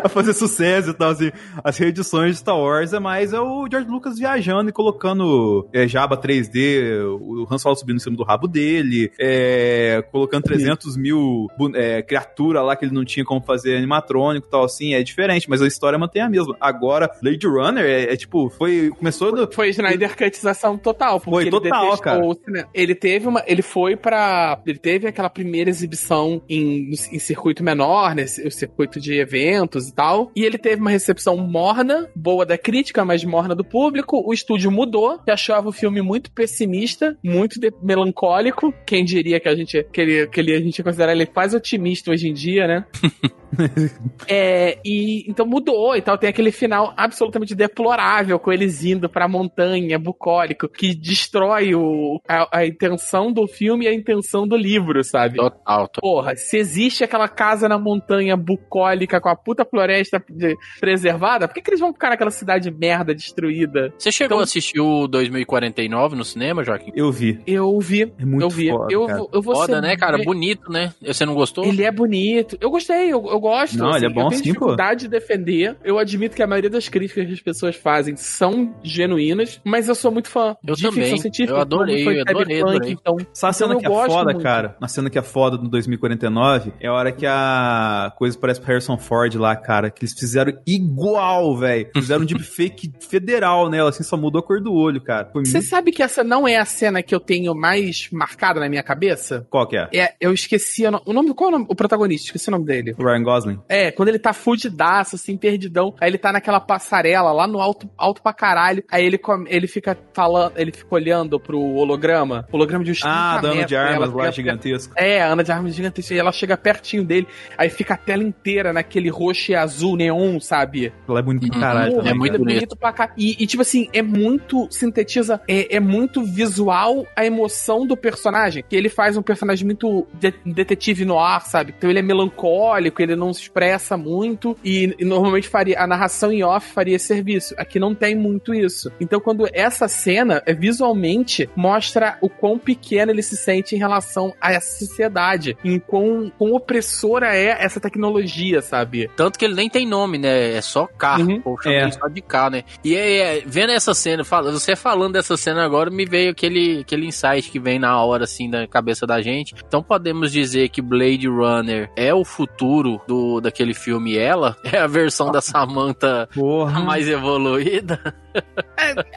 a 0.04 0.10
fazer 0.10 0.34
sucesso 0.34 0.90
e 0.90 0.94
tal, 0.94 1.12
assim. 1.12 1.32
As 1.64 1.78
reedições 1.78 2.32
de 2.36 2.38
Star 2.40 2.58
Wars 2.58 2.94
é 2.94 3.00
mais 3.00 3.34
é 3.34 3.40
o 3.40 3.68
George 3.70 3.90
Lucas 3.90 4.18
viajando 4.18 4.70
e 4.70 4.74
colocando 4.74 5.68
é, 5.74 5.88
Jabba 5.88 6.18
3D, 6.18 7.04
o 7.20 7.48
Han 7.50 7.58
Solo 7.58 7.76
subindo 7.76 7.98
em 7.98 8.00
cima 8.00 8.16
do 8.18 8.24
rabo 8.24 8.48
dele 8.48 8.91
dele, 8.92 9.12
é, 9.20 10.04
colocando 10.12 10.44
300 10.44 10.98
mil 10.98 11.48
é, 11.76 12.02
criaturas 12.02 12.64
lá 12.64 12.76
que 12.76 12.86
ele 12.86 12.94
não 12.94 13.06
tinha 13.06 13.26
como 13.26 13.42
fazer 13.42 13.78
animatrônico 13.78 14.48
e 14.48 14.50
tal, 14.52 14.64
assim, 14.66 14.94
é 14.94 15.02
diferente, 15.04 15.50
mas 15.50 15.62
a 15.62 15.68
história 15.68 15.98
mantém 15.98 16.22
a 16.22 16.30
mesma. 16.30 16.56
Agora, 16.60 17.10
Blade 17.22 17.48
Runner 17.48 17.84
é, 17.84 18.14
é 18.14 18.18
tipo, 18.18 18.50
foi, 18.50 18.92
começou 18.98 19.32
do, 19.32 19.52
Foi 19.54 19.70
Snyder 19.70 20.16
Cutização 20.18 20.78
total. 20.78 21.20
Porque 21.20 21.32
Foi 21.32 21.44
ele 21.44 21.52
total, 21.52 21.82
detestou 21.84 21.98
cara. 22.04 22.26
o 22.26 22.34
cinema. 22.34 22.68
Ele 22.74 22.96
teve 22.96 23.28
uma. 23.28 23.44
Ele 23.48 23.62
foi 23.62 23.96
pra. 23.96 24.62
Ele 24.66 24.78
teve 24.80 25.08
aquela 25.08 25.30
primeira 25.30 25.70
exibição 25.70 26.42
em, 26.50 26.92
em 26.92 27.20
circuito 27.20 27.64
menor, 27.64 28.16
né? 28.16 28.24
O 28.24 28.52
circuito 28.52 29.00
de 29.00 29.20
eventos 29.20 29.88
e 29.88 29.94
tal. 29.94 30.32
E 30.36 30.44
ele 30.44 30.58
teve 30.58 30.82
uma 30.82 30.90
recepção 30.92 31.38
morna, 31.38 32.10
boa 32.16 32.46
da 32.46 32.58
crítica, 32.58 33.06
mas 33.06 33.24
morna 33.24 33.56
do 33.56 33.64
público. 33.64 34.22
O 34.26 34.34
estúdio 34.34 34.72
mudou, 34.72 35.20
que 35.20 35.32
achava 35.32 35.70
o 35.70 35.72
filme 35.72 36.02
muito 36.02 36.32
pessimista, 36.32 37.18
muito 37.24 37.60
de- 37.60 37.72
melancólico. 37.82 38.74
Quem 38.86 39.04
diria 39.04 39.40
que 39.40 39.48
a 39.48 39.56
gente. 39.56 39.84
Que 39.92 40.02
ele, 40.02 40.28
que 40.28 40.40
ele, 40.40 40.56
a 40.56 40.60
gente 40.60 40.78
ia 40.78 40.84
considerar 40.84 41.12
ele 41.12 41.26
quase 41.26 41.56
otimista 41.56 42.12
hoje 42.12 42.28
em 42.28 42.34
dia, 42.34 42.68
né? 42.68 42.86
É, 44.28 44.78
e 44.86 45.26
então 45.30 45.46
mudou 45.46 45.96
e 45.96 46.02
tal. 46.02 46.18
Tem 46.18 46.30
aquele 46.30 46.52
final 46.52 46.94
absolutamente 46.96 47.56
deplorável 47.56 48.40
com 48.40 48.52
eles 48.52 48.84
indo 48.84 49.10
pra 49.10 49.28
montanha, 49.28 49.98
bucólico, 50.00 50.68
que 50.68 50.94
destrói 50.96 51.74
o, 51.76 52.22
a, 52.28 52.60
a 52.60 52.66
intenção 52.66 53.32
do 53.32 53.48
filme 53.48 53.86
e 53.86 53.88
a 53.88 53.94
intenção 53.94 54.48
do 54.48 54.56
livro, 54.56 55.04
sabe? 55.04 55.38
Total, 55.38 55.88
total. 55.88 56.02
Porra, 56.02 56.36
se 56.36 56.58
existe 56.58 57.04
aquela 57.04 57.28
casa 57.28 57.68
na 57.68 57.78
montanha 57.80 58.38
bucólica 58.38 59.20
com 59.20 59.30
a 59.30 59.36
puta 59.36 59.66
floresta 59.66 60.24
de- 60.30 60.56
preservada, 60.80 61.48
por 61.48 61.54
que, 61.56 61.62
que 61.62 61.70
eles 61.72 61.80
vão 61.80 61.94
ficar 61.94 62.10
naquela 62.10 62.32
cidade 62.32 62.70
merda 62.72 63.14
destruída? 63.14 63.94
Você 63.98 64.12
chegou 64.12 64.36
Então- 64.36 64.40
a 64.40 64.44
assistir 64.44 64.80
o 64.80 65.08
2049 65.08 66.16
no 66.16 66.24
cinema, 66.24 66.64
Joaquim? 66.64 66.92
eu 66.96 67.12
vi. 67.12 67.40
Eu 67.48 67.80
vi, 67.80 68.14
É 68.20 68.26
muito 68.26 68.44
eu 68.44 68.50
vi. 68.50 68.70
foda, 68.70 68.88
eu, 68.94 69.06
cara. 69.08 69.18
vou- 69.20 69.30
eu 69.34 69.42
vou 69.42 69.56
Foda, 69.56 69.76
ser 69.76 69.82
né, 69.82 69.96
cara? 69.98 70.18
Bonito, 70.24 70.72
né? 70.72 70.94
Você 71.02 71.26
não 71.26 71.34
gostou? 71.34 71.66
Ele 71.66 71.84
é 71.84 71.92
bonito. 71.92 72.58
Eu 72.62 72.70
gostei, 72.70 73.12
eu, 73.12 73.26
eu 73.28 73.40
gosto. 73.42 73.78
Não, 73.78 73.96
ele 73.96 74.06
é 74.06 74.10
bom 74.10 74.22
eu 74.24 74.30
tenho 74.30 74.38
sim, 74.44 74.54
pô. 74.54 74.54
dificuldade 74.54 75.02
de 75.02 75.08
defender. 75.10 75.76
Eu 75.84 75.98
admito 76.00 76.36
que 76.36 76.44
a 76.44 76.48
maioria 76.48 76.70
das 76.70 76.88
críticas 76.88 77.26
que 77.26 77.34
as 77.34 77.42
pessoas 77.42 77.76
fazem 77.76 78.16
são 78.16 78.74
genuínas, 78.84 79.60
mas 79.66 79.88
eu 79.90 79.96
sou 79.96 80.12
muito 80.12 80.30
fã 80.30 80.56
Eu 80.66 80.76
de 80.76 80.84
também. 80.84 81.04
ficção 81.04 81.18
científica. 81.18 81.54
Eu 81.58 81.62
adorei, 81.62 82.08
eu 82.08 82.22
adorei, 82.22 82.62
adorei. 82.62 82.92
Então, 82.92 83.18
Sabe 83.34 83.50
a 83.50 83.54
cena 83.54 83.74
eu 83.74 83.80
que 83.80 83.86
é 83.86 83.90
gosto 83.90 84.12
foda, 84.12 84.32
muito. 84.32 84.44
cara? 84.44 84.78
A 84.80 84.88
cena 84.88 85.10
que 85.10 85.18
é 85.18 85.22
foda 85.22 85.58
no 85.58 85.68
2049 85.70 86.74
é 86.80 86.88
a 86.88 86.94
hora 86.94 87.12
que 87.12 87.26
a 87.26 88.14
coisa 88.18 88.38
parece 88.38 88.60
pro 88.60 88.70
Harrison 88.70 88.98
Ford 88.98 89.34
lá, 89.36 89.56
cara. 89.56 89.90
Que 89.90 90.04
eles 90.04 90.14
fizeram 90.18 90.54
igual, 90.66 91.58
velho. 91.58 91.90
Fizeram 91.94 92.22
um 92.22 92.26
deepfake 92.26 92.92
federal 93.10 93.70
nela, 93.70 93.90
assim, 93.90 94.04
só 94.04 94.16
mudou 94.18 94.40
a 94.40 94.44
cor 94.44 94.62
do 94.62 94.74
olho, 94.74 95.02
cara. 95.02 95.30
Foi 95.32 95.46
Você 95.46 95.58
muito... 95.58 95.70
sabe 95.70 95.92
que 95.92 96.04
essa 96.04 96.24
não 96.24 96.48
é 96.48 96.58
a 96.58 96.66
cena 96.66 97.02
que 97.02 97.14
eu 97.14 97.20
tenho 97.20 97.54
mais 97.56 98.10
marcada 98.12 98.60
na 98.60 98.70
minha 98.70 98.84
cabeça? 98.84 99.46
Qual 99.50 99.68
que 99.68 99.78
é? 99.78 99.90
É, 99.94 100.14
eu 100.20 100.34
esqueci 100.34 100.86
o 100.86 101.14
nome. 101.14 101.34
Qual 101.34 101.50
é 101.50 101.54
o, 101.54 101.58
nome, 101.58 101.66
o 101.70 101.76
protagonista? 101.76 102.28
Esqueci 102.28 102.50
o 102.50 102.52
nome 102.52 102.66
dele. 102.66 102.96
O 102.98 103.04
Ryan 103.04 103.24
Gosling? 103.32 103.60
É, 103.70 103.92
quando 103.92 104.10
ele 104.10 104.20
tá 104.20 104.34
fudidaço, 104.34 105.16
assim, 105.16 105.38
perdidão. 105.38 105.94
Aí 106.00 106.10
ele 106.10 106.18
tá 106.18 106.32
naquela 106.32 106.60
passarela 106.60 107.32
lá 107.32 107.48
no 107.48 107.60
alto, 107.60 107.90
alto 107.98 108.22
pra 108.22 108.34
caralho. 108.34 108.84
Aí 108.92 109.06
ele, 109.06 109.20
ele 109.48 109.68
fica 109.68 109.98
falando, 110.14 110.54
ele 110.58 110.72
fica 110.72 110.94
olhando 110.96 111.40
pro 111.40 111.60
holograma. 111.60 112.48
Holograma 112.52 112.84
de 112.84 112.92
uns 112.92 113.02
Ah, 113.04 113.38
30 113.40 113.42
dano 113.56 113.66
de 113.68 113.74
né? 113.76 113.80
armas 113.80 114.14
lá 114.14 114.32
gigantesco. 114.32 114.94
É, 114.98 115.22
a 115.22 115.28
Ana 115.28 115.44
de 115.44 115.52
Armas 115.52 115.76
Gigantesca. 115.76 116.14
E 116.14 116.18
ela 116.18 116.32
chega 116.32 116.58
pertinho 116.58 117.04
dele, 117.04 117.28
aí 117.58 117.70
fica 117.70 117.94
a 117.94 117.98
tela 117.98 118.24
inteira 118.24 118.74
naquele 118.74 119.10
roxo 119.10 119.52
e 119.52 119.56
azul 119.56 119.96
neon, 119.96 120.40
sabe? 120.40 120.92
Ela 121.08 121.20
é 121.20 121.22
bonita 121.24 121.48
pra 121.48 121.56
Uhum. 121.56 121.62
caralho. 121.62 121.92
Porra, 121.94 122.02
é 122.02 122.04
também, 122.12 122.18
muito 122.20 122.32
aquilo 122.34 122.46
cara. 122.46 122.56
bonito. 122.60 122.78
pra 122.78 122.92
cá. 122.94 123.14
E, 123.18 123.44
e, 123.44 123.48
tipo 123.48 123.62
assim, 123.62 123.88
é 123.94 124.02
muito. 124.02 124.68
Sintetiza. 124.72 125.42
É, 125.48 125.76
é 125.76 125.80
muito 125.80 126.24
visual 126.24 127.06
a 127.16 127.26
emoção 127.26 127.86
do 127.86 127.96
personagem. 127.96 128.64
Que 128.68 128.76
ele 128.76 128.90
faz 128.90 129.16
um 129.18 129.22
personagem 129.22 129.66
muito 129.66 130.08
de- 130.14 130.34
detetive 130.46 131.06
no 131.06 131.20
ar, 131.20 131.42
sabe? 131.42 131.74
Então 131.78 131.90
ele 131.90 132.00
é 132.00 132.02
melancólico, 132.02 133.02
ele 133.02 133.16
não 133.16 133.21
se 133.34 133.42
expressa 133.44 133.98
muito. 133.98 134.58
E, 134.64 134.96
e 134.98 135.06
normalmente 135.06 135.48
faria. 135.48 135.80
A 135.80 135.86
narração 135.88 136.32
em 136.32 136.44
off 136.44 136.72
faria 136.74 136.96
esse 136.96 137.08
serviço. 137.08 137.54
Aqui 137.58 137.80
não 137.80 137.94
tem 137.94 138.16
muito 138.16 138.54
isso. 138.54 138.92
Então, 139.00 139.20
quando 139.20 139.48
essa 139.54 139.88
cena, 139.88 140.42
é, 140.46 140.54
visualmente, 140.54 141.50
mostra 141.56 142.18
o 142.22 142.30
quão 142.30 142.58
pequeno 142.58 143.12
ele 143.12 143.22
se 143.24 143.36
sente 143.38 143.76
em 143.76 143.78
relação 143.80 144.34
a 144.40 144.54
essa 144.54 144.86
sociedade. 144.86 145.58
Em 145.64 145.80
quão, 145.80 146.32
quão 146.38 146.54
opressora 146.54 147.36
é 147.36 147.58
essa 147.64 147.80
tecnologia, 147.80 148.62
sabe? 148.62 149.10
Tanto 149.16 149.38
que 149.38 149.46
ele 149.46 149.56
nem 149.56 149.70
tem 149.70 149.86
nome, 149.88 150.18
né? 150.18 150.54
É 150.56 150.62
só 150.62 150.88
carro. 150.88 151.24
Uhum. 151.24 151.42
Pô, 151.42 151.58
É. 151.66 151.90
só 151.92 152.08
de 152.08 152.22
carro, 152.22 152.52
né? 152.52 152.64
E 152.84 152.96
é, 152.96 153.38
é, 153.40 153.44
vendo 153.46 153.72
essa 153.72 153.94
cena, 153.94 154.24
fala- 154.24 154.52
você 154.52 154.76
falando 154.76 155.14
dessa 155.14 155.36
cena 155.38 155.64
agora, 155.64 155.90
me 155.90 156.06
veio 156.06 156.32
aquele, 156.32 156.80
aquele 156.82 157.08
insight 157.08 157.50
que 157.50 157.60
vem 157.60 157.80
na 157.80 158.02
hora, 158.04 158.24
assim, 158.24 158.48
na 158.48 158.68
cabeça 158.68 159.06
da 159.06 159.22
gente. 159.22 159.54
Então 159.68 159.82
podemos 159.84 160.32
dizer 160.32 160.70
que 160.70 160.82
Blade 160.82 161.28
Runner 161.28 161.90
é 161.96 162.14
o 162.14 162.24
futuro 162.24 163.02
do, 163.12 163.42
daquele 163.42 163.74
filme 163.74 164.18
Ela? 164.18 164.56
É 164.72 164.78
a 164.78 164.88
versão 164.88 165.32
da 165.32 165.42
Samantha 165.42 166.30
Porra. 166.34 166.80
mais 166.80 167.08
evoluída? 167.10 168.00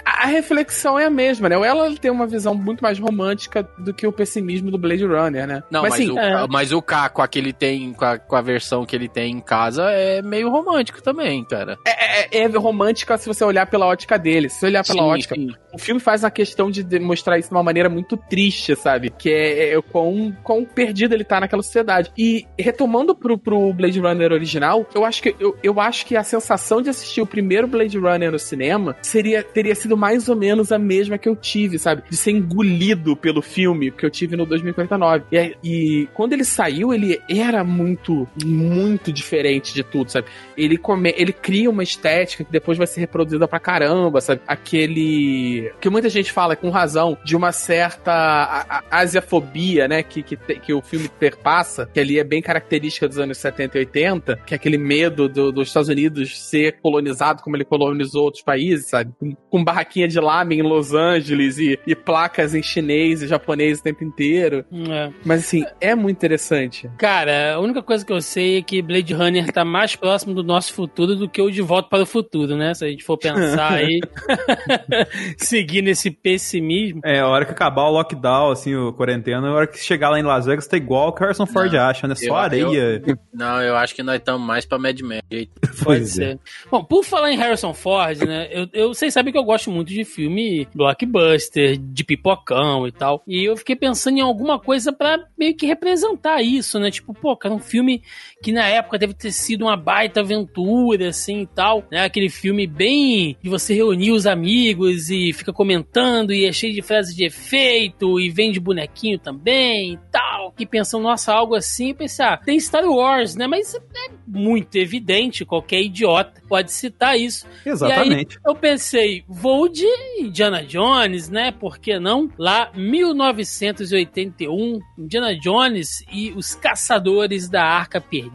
a 0.05 0.26
reflexão 0.26 0.99
é 0.99 1.05
a 1.07 1.11
mesma, 1.11 1.49
né? 1.49 1.55
Ela 1.55 1.95
tem 1.95 2.11
uma 2.11 2.26
visão 2.26 2.55
muito 2.55 2.80
mais 2.80 2.99
romântica 2.99 3.62
do 3.78 3.95
que 3.95 4.07
o 4.07 4.12
pessimismo 4.12 4.70
do 4.70 4.78
Blade 4.78 5.05
Runner, 5.05 5.47
né? 5.47 5.62
Não, 5.70 5.82
mas, 5.82 5.95
assim, 5.95 6.11
o, 6.11 6.18
é. 6.18 6.47
mas 6.49 6.72
o 6.72 6.82
Caco, 6.82 7.22
a 7.22 7.28
que 7.28 7.38
ele 7.38 7.53
tem, 7.53 7.92
com 7.92 8.05
a, 8.05 8.18
com 8.18 8.34
a 8.34 8.40
versão 8.40 8.84
que 8.84 8.97
ele 8.97 9.09
tem 9.09 9.32
em 9.32 9.40
casa, 9.40 9.84
é 9.90 10.20
meio 10.22 10.51
romântico 10.51 11.01
também, 11.01 11.45
cara. 11.45 11.78
é, 11.86 12.38
é- 12.38 12.45
é 12.45 12.47
romântica 12.57 13.16
se 13.16 13.26
você 13.26 13.45
olhar 13.45 13.66
pela 13.66 13.86
ótica 13.86 14.18
dele. 14.18 14.49
Se 14.49 14.61
você 14.61 14.66
olhar 14.66 14.84
pela 14.84 15.03
Sim, 15.03 15.09
ótica, 15.09 15.34
sim. 15.34 15.51
o 15.72 15.78
filme 15.78 16.01
faz 16.01 16.24
a 16.24 16.30
questão 16.30 16.70
de 16.70 16.82
demonstrar 16.82 17.38
isso 17.38 17.49
de 17.49 17.55
uma 17.55 17.62
maneira 17.62 17.88
muito 17.88 18.16
triste, 18.16 18.74
sabe? 18.74 19.11
Que 19.11 19.30
é, 19.30 19.72
é 19.72 19.78
o 19.78 19.82
quão, 19.82 20.36
quão 20.42 20.64
perdido 20.64 21.14
ele 21.14 21.24
tá 21.24 21.40
naquela 21.40 21.62
sociedade. 21.62 22.11
E 22.16 22.47
retomando 22.59 23.14
pro, 23.14 23.38
pro 23.38 23.72
Blade 23.72 23.84
Runner 23.93 24.32
original, 24.32 24.87
eu 24.95 25.05
acho 25.05 25.22
que 25.22 25.35
eu, 25.39 25.57
eu 25.62 25.80
acho 25.80 26.07
que 26.07 26.16
a 26.16 26.22
sensação 26.22 26.82
de 26.82 26.91
assistir 26.91 27.20
o 27.20 27.26
primeiro 27.26 27.66
Blade 27.66 27.99
Runner 27.99 28.30
no 28.30 28.39
cinema 28.39 28.97
seria 29.03 29.43
teria 29.43 29.74
sido 29.74 29.97
mais 29.97 30.28
ou 30.28 30.37
menos 30.37 30.72
a 30.72 30.78
mesma 30.78 31.18
que 31.18 31.28
eu 31.28 31.37
tive, 31.37 31.78
sabe? 31.78 32.03
De 32.09 32.16
ser 32.16 32.32
engolido 32.32 33.16
pelo 33.16 33.43
filme 33.43 33.91
que 33.91 34.05
eu 34.05 34.11
tive 34.11 34.37
no 34.37 34.47
2049. 34.47 35.24
E, 35.32 35.57
e 35.62 36.09
quando 36.14 36.32
ele 36.32 36.45
saiu, 36.45 36.93
ele 36.93 37.20
era 37.28 37.64
muito, 37.64 38.28
muito 38.45 39.12
diferente 39.12 39.74
de 39.74 39.82
tudo, 39.82 40.11
sabe? 40.11 40.28
Ele, 40.57 40.76
come, 40.76 41.14
ele 41.16 41.32
cria 41.32 41.70
uma 41.70 41.82
estética 41.82 42.45
que 42.45 42.53
depois 42.53 42.78
vai 42.78 42.87
ser 42.87 43.01
reproduzida 43.01 43.49
pra 43.49 43.59
caramba, 43.59 44.20
sabe? 44.20 44.41
Aquele. 44.47 45.72
que 45.80 45.89
muita 45.89 46.09
gente 46.09 46.32
fala 46.32 46.57
com 46.57 46.70
razão 46.70 47.16
de 47.24 47.37
uma 47.37 47.53
certa 47.53 48.85
asiafobia, 48.91 49.89
né? 49.89 50.03
Que, 50.03 50.22
que, 50.22 50.37
que 50.37 50.72
o 50.72 50.82
filme 50.82 51.09
perpassa, 51.09 51.89
que 51.93 52.01
ali 52.01 52.18
é 52.18 52.24
bem 52.24 52.43
característica 52.43 53.09
dos 53.09 53.18
anos 53.18 53.39
70 53.39 53.63
e 53.72 53.78
80, 53.78 54.36
que 54.46 54.54
é 54.54 54.56
aquele 54.56 54.78
medo 54.78 55.28
do- 55.28 55.52
dos 55.52 55.68
Estados 55.68 55.88
Unidos 55.88 56.38
ser 56.38 56.78
colonizado 56.82 57.42
como 57.42 57.56
ele 57.56 57.64
colonizou 57.64 58.24
outros 58.24 58.42
países, 58.42 58.86
sabe? 58.88 59.12
Com, 59.18 59.34
com 59.50 59.64
barraquinha 59.64 60.06
de 60.08 60.18
lame 60.20 60.56
em 60.56 60.62
Los 60.62 60.92
Angeles 60.92 61.58
e, 61.58 61.78
e 61.86 61.94
placas 61.94 62.54
em 62.54 62.62
chinês 62.62 63.22
e 63.22 63.26
japonês 63.26 63.80
o 63.80 63.82
tempo 63.82 64.04
inteiro. 64.04 64.64
É. 64.90 65.10
Mas 65.24 65.40
assim, 65.40 65.64
é 65.80 65.94
muito 65.94 66.16
interessante. 66.16 66.90
Cara, 66.98 67.54
a 67.54 67.60
única 67.60 67.82
coisa 67.82 68.04
que 68.04 68.12
eu 68.12 68.20
sei 68.20 68.58
é 68.58 68.62
que 68.62 68.82
Blade 68.82 69.12
Runner 69.14 69.50
tá 69.52 69.64
mais 69.64 69.96
próximo 69.96 70.34
do 70.34 70.42
nosso 70.42 70.72
futuro 70.74 71.14
do 71.14 71.28
que 71.28 71.40
o 71.40 71.50
De 71.50 71.62
Volta 71.62 71.88
para 71.88 72.02
o 72.02 72.06
Futuro, 72.06 72.56
né? 72.56 72.74
Se 72.74 72.84
a 72.84 72.88
gente 72.88 73.04
for 73.04 73.16
pensar 73.18 73.72
aí, 73.72 74.00
seguir 75.38 75.82
nesse 75.82 76.10
pessimismo. 76.10 77.00
É, 77.04 77.20
a 77.20 77.28
hora 77.28 77.44
que 77.44 77.52
acabar 77.52 77.84
o 77.84 77.90
lockdown, 77.90 78.50
assim, 78.50 78.74
o 78.74 78.92
quarentena, 78.92 79.48
a 79.48 79.52
hora 79.52 79.66
que 79.66 79.78
chegar 79.78 80.10
lá 80.10 80.18
em 80.18 80.22
Las 80.22 80.46
Vegas, 80.46 80.66
tá 80.66 80.76
igual 80.76 81.10
o 81.10 81.14
Harrison 81.18 81.46
Ford 81.46 81.72
Não, 81.72 81.80
acha, 81.80 82.06
né? 82.06 82.14
Só 82.14 82.24
eu- 82.26 82.34
areia. 82.36 83.02
Não, 83.32 83.53
eu 83.61 83.76
acho 83.76 83.94
que 83.94 84.02
nós 84.02 84.16
estamos 84.16 84.46
mais 84.46 84.64
pra 84.64 84.78
Mad 84.78 85.00
Men. 85.00 85.20
Pode 85.28 85.48
Pois 85.82 86.18
é. 86.18 86.32
ser. 86.32 86.40
Bom, 86.70 86.82
por 86.84 87.05
falar 87.05 87.32
em 87.32 87.36
Harrison 87.36 87.72
Ford, 87.74 88.18
né? 88.20 88.48
Eu, 88.50 88.68
eu, 88.72 88.88
vocês 88.94 89.12
sabem 89.12 89.32
que 89.32 89.38
eu 89.38 89.44
gosto 89.44 89.70
muito 89.70 89.88
de 89.88 90.05
filme 90.05 90.66
blockbuster, 90.74 91.76
de 91.78 92.05
pipocão 92.05 92.86
e 92.86 92.92
tal. 92.92 93.22
E 93.26 93.44
eu 93.44 93.57
fiquei 93.57 93.76
pensando 93.76 94.18
em 94.18 94.22
alguma 94.22 94.59
coisa 94.59 94.92
pra 94.92 95.18
meio 95.38 95.55
que 95.57 95.66
representar 95.66 96.42
isso, 96.42 96.78
né? 96.78 96.90
Tipo, 96.90 97.12
pô, 97.14 97.36
cara, 97.36 97.55
um 97.55 97.59
filme 97.59 98.02
que 98.45 98.53
na 98.53 98.68
época 98.68 98.99
deve 98.99 99.14
ter 99.14 99.32
sido 99.32 99.62
uma 99.62 99.74
baita 99.74 100.20
aventura, 100.20 101.09
assim 101.09 101.40
e 101.40 101.47
tal, 101.47 101.82
né? 101.90 102.05
Aquele 102.05 102.28
filme 102.28 102.66
bem 102.66 103.38
de 103.42 103.49
você 103.49 103.72
reunir 103.72 104.12
os 104.12 104.26
amigos 104.26 105.09
e 105.09 105.32
fica 105.32 105.51
comentando 105.51 106.30
e 106.30 106.45
é 106.45 106.53
cheio 106.53 106.74
de 106.74 106.82
frases 106.82 107.16
de 107.16 107.24
efeito 107.24 108.20
e 108.20 108.28
vende 108.28 108.61
bonequinho 108.61 109.18
também 109.18 109.95
e 109.95 109.99
tal. 110.12 110.53
E 110.59 110.66
pensando, 110.66 111.05
nossa, 111.05 111.32
algo 111.32 111.55
assim, 111.55 111.88
e 111.88 111.95
pensar, 111.95 112.42
tem 112.42 112.61
Star 112.61 112.84
Wars, 112.84 113.34
né? 113.34 113.47
Mas 113.47 113.74
é 113.74 113.80
muito 114.26 114.76
evidente, 114.76 115.47
qualquer 115.47 115.80
idiota 115.80 116.42
pode 116.47 116.70
citar 116.70 117.18
isso. 117.18 117.47
Exatamente. 117.64 118.38
Eu 118.47 118.55
pensei, 118.55 119.24
vou 119.26 119.70
de 119.70 119.86
Indiana 120.18 120.62
Jones, 120.62 121.30
né? 121.30 121.51
Por 121.51 121.78
que 121.78 121.99
não? 121.99 122.30
Lá, 122.38 122.70
1981, 122.74 124.80
Indiana 124.99 125.34
Jones 125.34 126.05
e 126.12 126.30
os 126.32 126.55
Caçadores 126.55 127.49
da 127.49 127.64
Arca 127.64 128.03
Perdida. 128.03 128.34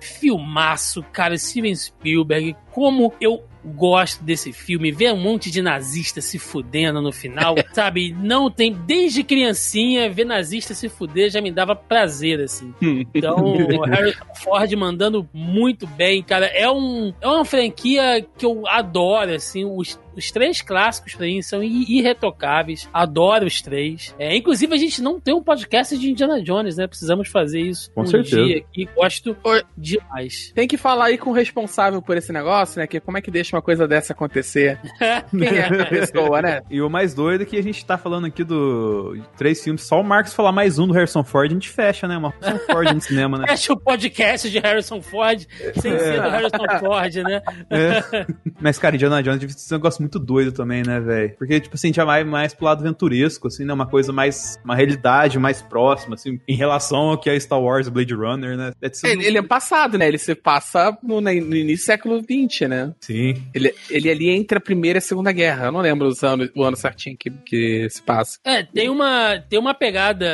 Filmaço, 0.00 1.02
cara, 1.12 1.36
Steven 1.36 1.74
Spielberg. 1.74 2.56
Como 2.70 3.12
eu 3.20 3.44
gosto 3.64 4.22
desse 4.24 4.52
filme. 4.52 4.90
Ver 4.90 5.12
um 5.12 5.20
monte 5.20 5.50
de 5.50 5.60
nazista 5.60 6.20
se 6.20 6.38
fudendo 6.38 7.00
no 7.00 7.12
final, 7.12 7.54
sabe? 7.72 8.12
Não 8.12 8.50
tem. 8.50 8.72
Desde 8.72 9.22
criancinha, 9.22 10.10
ver 10.10 10.24
nazista 10.24 10.74
se 10.74 10.88
fuder 10.88 11.30
já 11.30 11.40
me 11.40 11.50
dava 11.50 11.74
prazer, 11.74 12.40
assim. 12.40 12.74
Então, 12.80 13.36
Harrison 13.86 14.24
Ford 14.42 14.72
mandando 14.74 15.28
muito 15.32 15.86
bem, 15.86 16.22
cara. 16.22 16.46
É, 16.46 16.70
um, 16.70 17.12
é 17.20 17.26
uma 17.26 17.44
franquia 17.44 18.24
que 18.36 18.46
eu 18.46 18.66
adoro, 18.66 19.34
assim. 19.34 19.64
Os, 19.64 19.98
os 20.18 20.30
três 20.30 20.60
clássicos 20.60 21.14
pra 21.14 21.26
mim 21.26 21.40
são 21.42 21.62
i- 21.62 21.98
irretocáveis. 21.98 22.88
Adoro 22.92 23.46
os 23.46 23.62
três. 23.62 24.14
É, 24.18 24.36
inclusive, 24.36 24.74
a 24.74 24.78
gente 24.78 25.00
não 25.00 25.18
tem 25.20 25.34
um 25.34 25.42
podcast 25.42 25.96
de 25.96 26.10
Indiana 26.10 26.42
Jones, 26.42 26.76
né? 26.76 26.86
Precisamos 26.86 27.28
fazer 27.28 27.60
isso 27.60 27.90
Com 27.92 28.02
um 28.02 28.06
certeza. 28.06 28.42
dia 28.44 28.58
aqui. 28.58 28.88
Gosto 28.94 29.36
demais. 29.76 30.52
Tem 30.54 30.66
que 30.66 30.76
falar 30.76 31.06
aí 31.06 31.18
com 31.18 31.30
o 31.30 31.32
responsável 31.32 32.00
por 32.02 32.16
esse 32.16 32.32
negócio, 32.32 32.80
né? 32.80 32.86
Que 32.86 33.00
como 33.00 33.16
é 33.18 33.20
que 33.22 33.30
deixa 33.30 33.54
uma 33.56 33.62
coisa 33.62 33.86
dessa 33.86 34.12
acontecer? 34.12 34.78
Quem 35.30 35.48
é 35.48 35.58
essa 35.58 35.86
pessoa, 35.86 36.42
né? 36.42 36.60
E 36.70 36.80
o 36.82 36.90
mais 36.90 37.14
doido 37.14 37.42
é 37.42 37.44
que 37.46 37.56
a 37.56 37.62
gente 37.62 37.84
tá 37.84 37.96
falando 37.96 38.26
aqui 38.26 38.44
do 38.44 39.14
de 39.14 39.22
três 39.36 39.62
filmes, 39.62 39.82
só 39.82 40.00
o 40.00 40.04
Marcos 40.04 40.34
falar 40.34 40.52
mais 40.52 40.78
um 40.78 40.86
do 40.86 40.92
Harrison 40.92 41.22
Ford, 41.24 41.50
a 41.50 41.54
gente 41.54 41.68
fecha, 41.68 42.06
né? 42.08 42.16
Uma 42.16 42.32
Harrison 42.40 42.66
Ford 42.66 42.92
no 42.94 43.00
cinema, 43.00 43.38
né? 43.38 43.46
Fecha 43.48 43.72
o 43.72 43.78
podcast 43.80 44.50
de 44.50 44.58
Harrison 44.58 45.00
Ford 45.00 45.46
sem 45.80 45.98
ser 45.98 46.20
do 46.22 46.28
Harrison 46.28 46.78
Ford, 46.80 47.14
né? 47.16 47.42
É. 47.70 48.26
Mas, 48.60 48.78
cara, 48.78 48.94
Indiana 48.96 49.22
Jones 49.22 49.38
deve 49.40 49.52
ser 49.52 49.74
um 49.74 49.78
negócio 49.78 50.02
muito 50.02 50.07
doido 50.16 50.52
também, 50.52 50.84
né, 50.86 51.00
velho? 51.00 51.34
Porque, 51.36 51.58
tipo 51.58 51.74
assim, 51.74 51.92
já 51.92 52.04
vai 52.04 52.22
mais 52.22 52.54
pro 52.54 52.66
lado 52.66 52.80
aventuresco, 52.80 53.48
assim, 53.48 53.64
né? 53.64 53.72
Uma 53.72 53.86
coisa 53.86 54.12
mais. 54.12 54.56
Uma 54.64 54.76
realidade 54.76 55.36
mais 55.40 55.60
próxima, 55.60 56.14
assim, 56.14 56.38
em 56.46 56.54
relação 56.54 57.10
ao 57.10 57.18
que 57.18 57.28
é 57.28 57.38
Star 57.40 57.60
Wars 57.60 57.88
Blade 57.88 58.14
Runner, 58.14 58.56
né? 58.56 58.72
Ser 58.92 59.08
Ele, 59.08 59.16
muito- 59.24 59.38
é 59.38 59.42
passado, 59.42 59.98
né? 59.98 60.06
Ele 60.06 60.18
se 60.18 60.34
passa 60.36 60.96
no, 61.02 61.20
no 61.20 61.30
início 61.30 61.84
do 61.84 61.86
século 61.86 62.20
XX, 62.22 62.68
né? 62.68 62.94
Sim. 63.00 63.34
Ele, 63.52 63.74
ele 63.90 64.10
ali 64.10 64.30
entre 64.30 64.58
a 64.58 64.60
Primeira 64.60 64.98
e 64.98 65.00
a 65.00 65.02
Segunda 65.02 65.32
Guerra. 65.32 65.66
Eu 65.66 65.72
não 65.72 65.80
lembro 65.80 66.06
os 66.06 66.22
anos, 66.22 66.48
o 66.54 66.62
ano 66.62 66.76
certinho 66.76 67.16
que, 67.18 67.30
que 67.30 67.88
se 67.90 68.02
passa. 68.02 68.38
É, 68.44 68.62
tem 68.62 68.88
uma, 68.88 69.38
tem 69.48 69.58
uma 69.58 69.74
pegada 69.74 70.28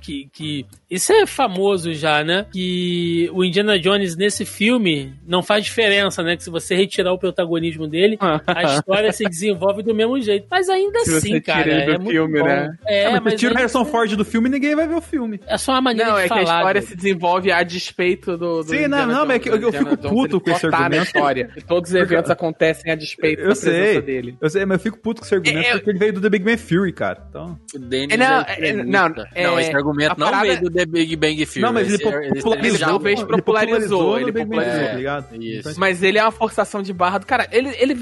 que, 0.00 0.28
que. 0.32 0.64
Isso 0.90 1.12
é 1.12 1.26
famoso 1.26 1.92
já, 1.92 2.24
né? 2.24 2.46
Que 2.52 3.28
o 3.32 3.44
Indiana 3.44 3.78
Jones 3.78 4.16
nesse 4.16 4.44
filme 4.44 5.12
não 5.26 5.42
faz 5.42 5.64
diferença, 5.64 6.22
né? 6.22 6.36
Que 6.36 6.42
se 6.44 6.50
você 6.50 6.74
retirar 6.74 7.12
o 7.12 7.18
protagonismo 7.18 7.86
dele, 7.86 8.16
a 8.46 8.62
história 8.74 9.12
se 9.24 9.28
desenvolve 9.28 9.82
do 9.82 9.94
mesmo 9.94 10.20
jeito. 10.20 10.46
Mas 10.50 10.68
ainda 10.68 11.00
Se 11.04 11.14
assim, 11.16 11.40
cara. 11.40 11.70
ele 11.70 11.84
do 11.86 11.90
é 11.92 11.98
muito 11.98 12.10
filme, 12.10 12.38
bom. 12.40 12.46
né? 12.46 12.76
É, 12.86 13.02
É, 13.04 13.10
mas, 13.10 13.22
mas 13.24 13.34
tira 13.34 13.54
o 13.54 13.56
Harrison 13.56 13.84
Ford 13.84 14.14
do 14.16 14.24
filme 14.24 14.48
e 14.48 14.52
ninguém 14.52 14.74
vai 14.74 14.86
ver 14.86 14.94
o 14.94 15.00
filme. 15.00 15.40
é 15.46 15.56
só 15.58 15.72
uma 15.72 15.80
maneira 15.80 16.10
Não, 16.10 16.18
de 16.18 16.24
é 16.24 16.28
falar. 16.28 16.40
que 16.44 16.50
a 16.50 16.54
história 16.56 16.80
velho. 16.80 16.90
se 16.90 16.96
desenvolve 16.96 17.52
a 17.52 17.62
despeito 17.62 18.36
do. 18.36 18.62
do 18.62 18.64
Sim, 18.64 18.78
não, 18.88 18.98
Indiana 18.98 19.06
não, 19.12 19.26
mas 19.26 19.36
é 19.36 19.38
que 19.38 19.48
eu- 19.48 19.56
eu 19.56 19.70
né? 19.72 19.78
fico 19.78 19.96
puto 19.96 20.40
com 20.40 20.50
esse 20.50 20.66
ele 20.66 20.72
na 20.72 20.78
argumento. 20.78 21.04
história. 21.06 21.50
Todos 21.66 21.90
os 21.90 21.96
eventos 21.96 22.30
acontecem 22.30 22.90
a 22.92 22.94
despeito 22.94 23.42
Eu 23.42 23.48
da 23.48 23.54
presença 23.54 23.92
sei. 23.92 24.02
dele. 24.02 24.36
Eu 24.40 24.50
sei, 24.50 24.64
mas 24.64 24.78
eu 24.78 24.82
fico 24.82 24.98
puto 24.98 25.20
com 25.20 25.26
esse 25.26 25.34
argumento 25.34 25.66
É, 25.66 25.70
é- 25.70 25.72
porque 25.74 25.90
ele 25.90 25.98
veio 25.98 26.12
do 26.14 26.20
The 26.20 26.28
Big 26.28 26.44
Man 26.44 26.56
Fury, 26.58 26.92
cara. 26.92 27.26
Então. 27.28 27.58
É, 27.74 28.16
não, 28.16 28.40
é 28.40 28.46
é, 28.68 28.72
não, 28.72 29.06
é, 29.34 29.44
não, 29.44 29.60
esse 29.60 29.74
argumento 29.74 30.18
não 30.18 30.26
parada- 30.30 30.46
veio 30.46 30.60
do 30.62 30.70
The 30.70 30.86
Big 30.86 31.16
Bang 31.16 31.36
Theory. 31.46 31.60
não, 31.60 31.72
mas 31.72 31.88
ele 31.88 31.98
já- 31.98 32.86
talvez 32.86 33.20
ele 33.20 33.28
popularizou, 33.28 34.18
ele 34.20 34.32
popularizou. 34.32 34.78
Theory, 34.78 34.88
tá 34.90 34.96
ligado? 34.96 35.42
Isso. 35.42 35.78
Mas 35.80 36.02
ele 36.02 36.18
é 36.18 36.22
uma 36.22 36.30
forçação 36.30 36.82
de 36.82 36.92
barra 36.92 37.18
do 37.18 37.26
cara. 37.26 37.46
Ele, 37.52 37.70
ele, 37.78 37.94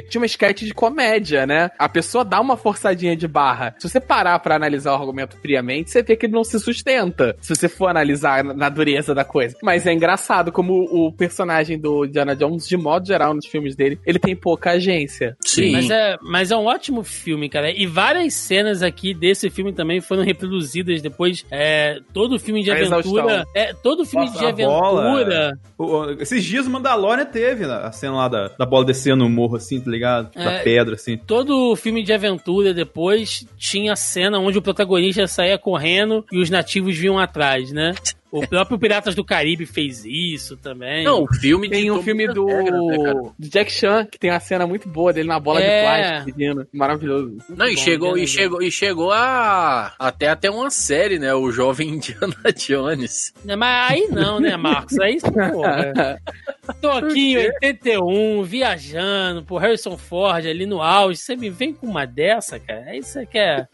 surge 0.00 0.10
de 0.10 0.18
uma 0.18 0.26
sketch 0.26 0.62
de 0.62 0.74
comédia, 0.74 1.46
né? 1.46 1.70
A 1.78 1.88
pessoa 1.88 2.24
dá 2.24 2.40
uma 2.40 2.56
forçadinha 2.56 3.16
de 3.16 3.26
barra. 3.28 3.74
Se 3.78 3.88
você 3.88 4.00
parar 4.00 4.38
pra 4.38 4.56
analisar 4.56 4.92
o 4.92 4.94
argumento 4.94 5.36
friamente, 5.36 5.90
você 5.90 6.02
vê 6.02 6.16
que 6.16 6.26
ele 6.26 6.32
não 6.32 6.44
se 6.44 6.58
sustenta. 6.58 7.36
Se 7.40 7.54
você 7.54 7.68
for 7.68 7.88
analisar 7.88 8.42
na 8.44 8.68
dureza 8.68 9.14
da 9.14 9.24
coisa. 9.24 9.56
Mas 9.62 9.86
é 9.86 9.92
engraçado 9.92 10.52
como 10.52 10.84
o 10.90 11.12
personagem 11.12 11.78
do 11.78 12.04
Indiana 12.04 12.34
Jones, 12.36 12.66
de 12.68 12.76
modo 12.76 13.06
geral, 13.06 13.34
nos 13.34 13.46
filmes 13.46 13.74
dele, 13.76 13.98
ele 14.06 14.18
tem 14.18 14.34
pouca 14.36 14.72
agência. 14.72 15.36
Sim. 15.44 15.72
Mas 15.72 15.90
é, 15.90 16.16
mas 16.22 16.50
é 16.50 16.56
um 16.56 16.66
ótimo 16.66 17.02
filme, 17.02 17.48
cara. 17.48 17.70
E 17.70 17.86
várias 17.86 18.34
cenas 18.34 18.82
aqui 18.82 19.14
desse 19.14 19.50
filme 19.50 19.72
também 19.72 20.00
foram 20.00 20.22
reproduzidas 20.22 21.00
depois. 21.02 21.44
É, 21.50 21.98
todo 22.12 22.38
filme 22.38 22.62
de 22.62 22.70
A 22.70 22.74
aventura. 22.74 22.98
exaustão. 23.00 23.44
É, 23.54 23.72
todo 23.74 24.04
filme 24.04 24.26
Nossa, 24.26 24.38
de 24.38 24.44
aventura. 24.46 24.80
bola. 24.80 25.58
o- 25.78 25.84
o- 25.84 26.10
esses 26.22 26.44
dias 26.44 26.66
o 26.66 26.70
Mandalorian 26.70 27.24
teve 27.26 27.66
né, 27.66 27.80
a 27.82 27.92
cena 27.92 28.14
lá 28.16 28.28
da, 28.28 28.48
da 28.48 28.66
bola 28.66 28.84
descendo 28.84 29.24
no 29.24 29.28
morro, 29.30 29.56
assim, 29.56 29.80
tá 29.90 29.92
ligado? 29.92 30.30
Da 30.34 30.52
É. 30.52 30.62
pedra, 30.62 30.94
assim. 30.94 31.16
Todo 31.16 31.74
filme 31.76 32.02
de 32.02 32.12
aventura 32.12 32.72
depois 32.72 33.44
tinha 33.58 33.96
cena 33.96 34.38
onde 34.38 34.56
o 34.58 34.62
protagonista 34.62 35.26
saía 35.26 35.58
correndo 35.58 36.24
e 36.32 36.38
os 36.40 36.48
nativos 36.48 36.96
vinham 36.96 37.18
atrás, 37.18 37.72
né? 37.72 37.94
O 38.32 38.46
próprio 38.46 38.78
Piratas 38.78 39.14
do 39.14 39.24
Caribe 39.24 39.66
fez 39.66 40.04
isso 40.04 40.56
também. 40.56 41.04
Não, 41.04 41.24
o 41.24 41.34
filme 41.34 41.68
Tem 41.68 41.90
um 41.90 42.02
filme 42.02 42.26
do, 42.28 42.46
regras, 42.46 42.80
né, 42.86 42.96
cara? 42.98 43.14
do 43.14 43.48
Jack 43.48 43.72
Chan, 43.72 44.06
que 44.06 44.18
tem 44.18 44.30
uma 44.30 44.40
cena 44.40 44.66
muito 44.66 44.88
boa 44.88 45.12
dele 45.12 45.28
na 45.28 45.40
bola 45.40 45.60
É. 45.60 46.20
de 46.24 46.32
plástico. 46.32 46.68
Maravilhoso. 46.72 47.38
Não, 47.48 47.66
e 47.66 47.74
bom, 47.74 47.80
chegou, 47.80 48.08
e 48.16 48.22
Indiana 48.22 48.26
chegou, 48.28 48.62
e 48.62 48.70
chegou 48.70 49.12
a 49.12 49.94
até 49.98 50.28
até 50.28 50.50
uma 50.50 50.70
série, 50.70 51.18
né? 51.18 51.34
O 51.34 51.50
jovem 51.50 51.88
Indiana 51.96 52.36
Jones. 52.56 53.32
Né, 53.44 53.56
Mas 53.56 53.90
aí 53.90 54.08
não, 54.08 54.38
né, 54.40 54.56
Marcos? 54.56 54.98
Aí, 55.00 55.18
porra. 55.20 56.20
Tô 56.80 56.88
aqui 56.90 57.32
em 57.32 57.36
81, 57.64 58.42
viajando, 58.44 59.42
por 59.42 59.60
Harrison 59.60 59.96
Ford 59.96 60.46
ali 60.46 60.66
no 60.66 60.80
auge. 60.80 61.18
Você 61.18 61.34
me 61.34 61.50
vem 61.50 61.72
com 61.72 61.86
uma 61.86 62.06
dessa, 62.06 62.60
cara? 62.60 62.84
Aí 62.86 63.02
você 63.02 63.26
quer. 63.26 63.68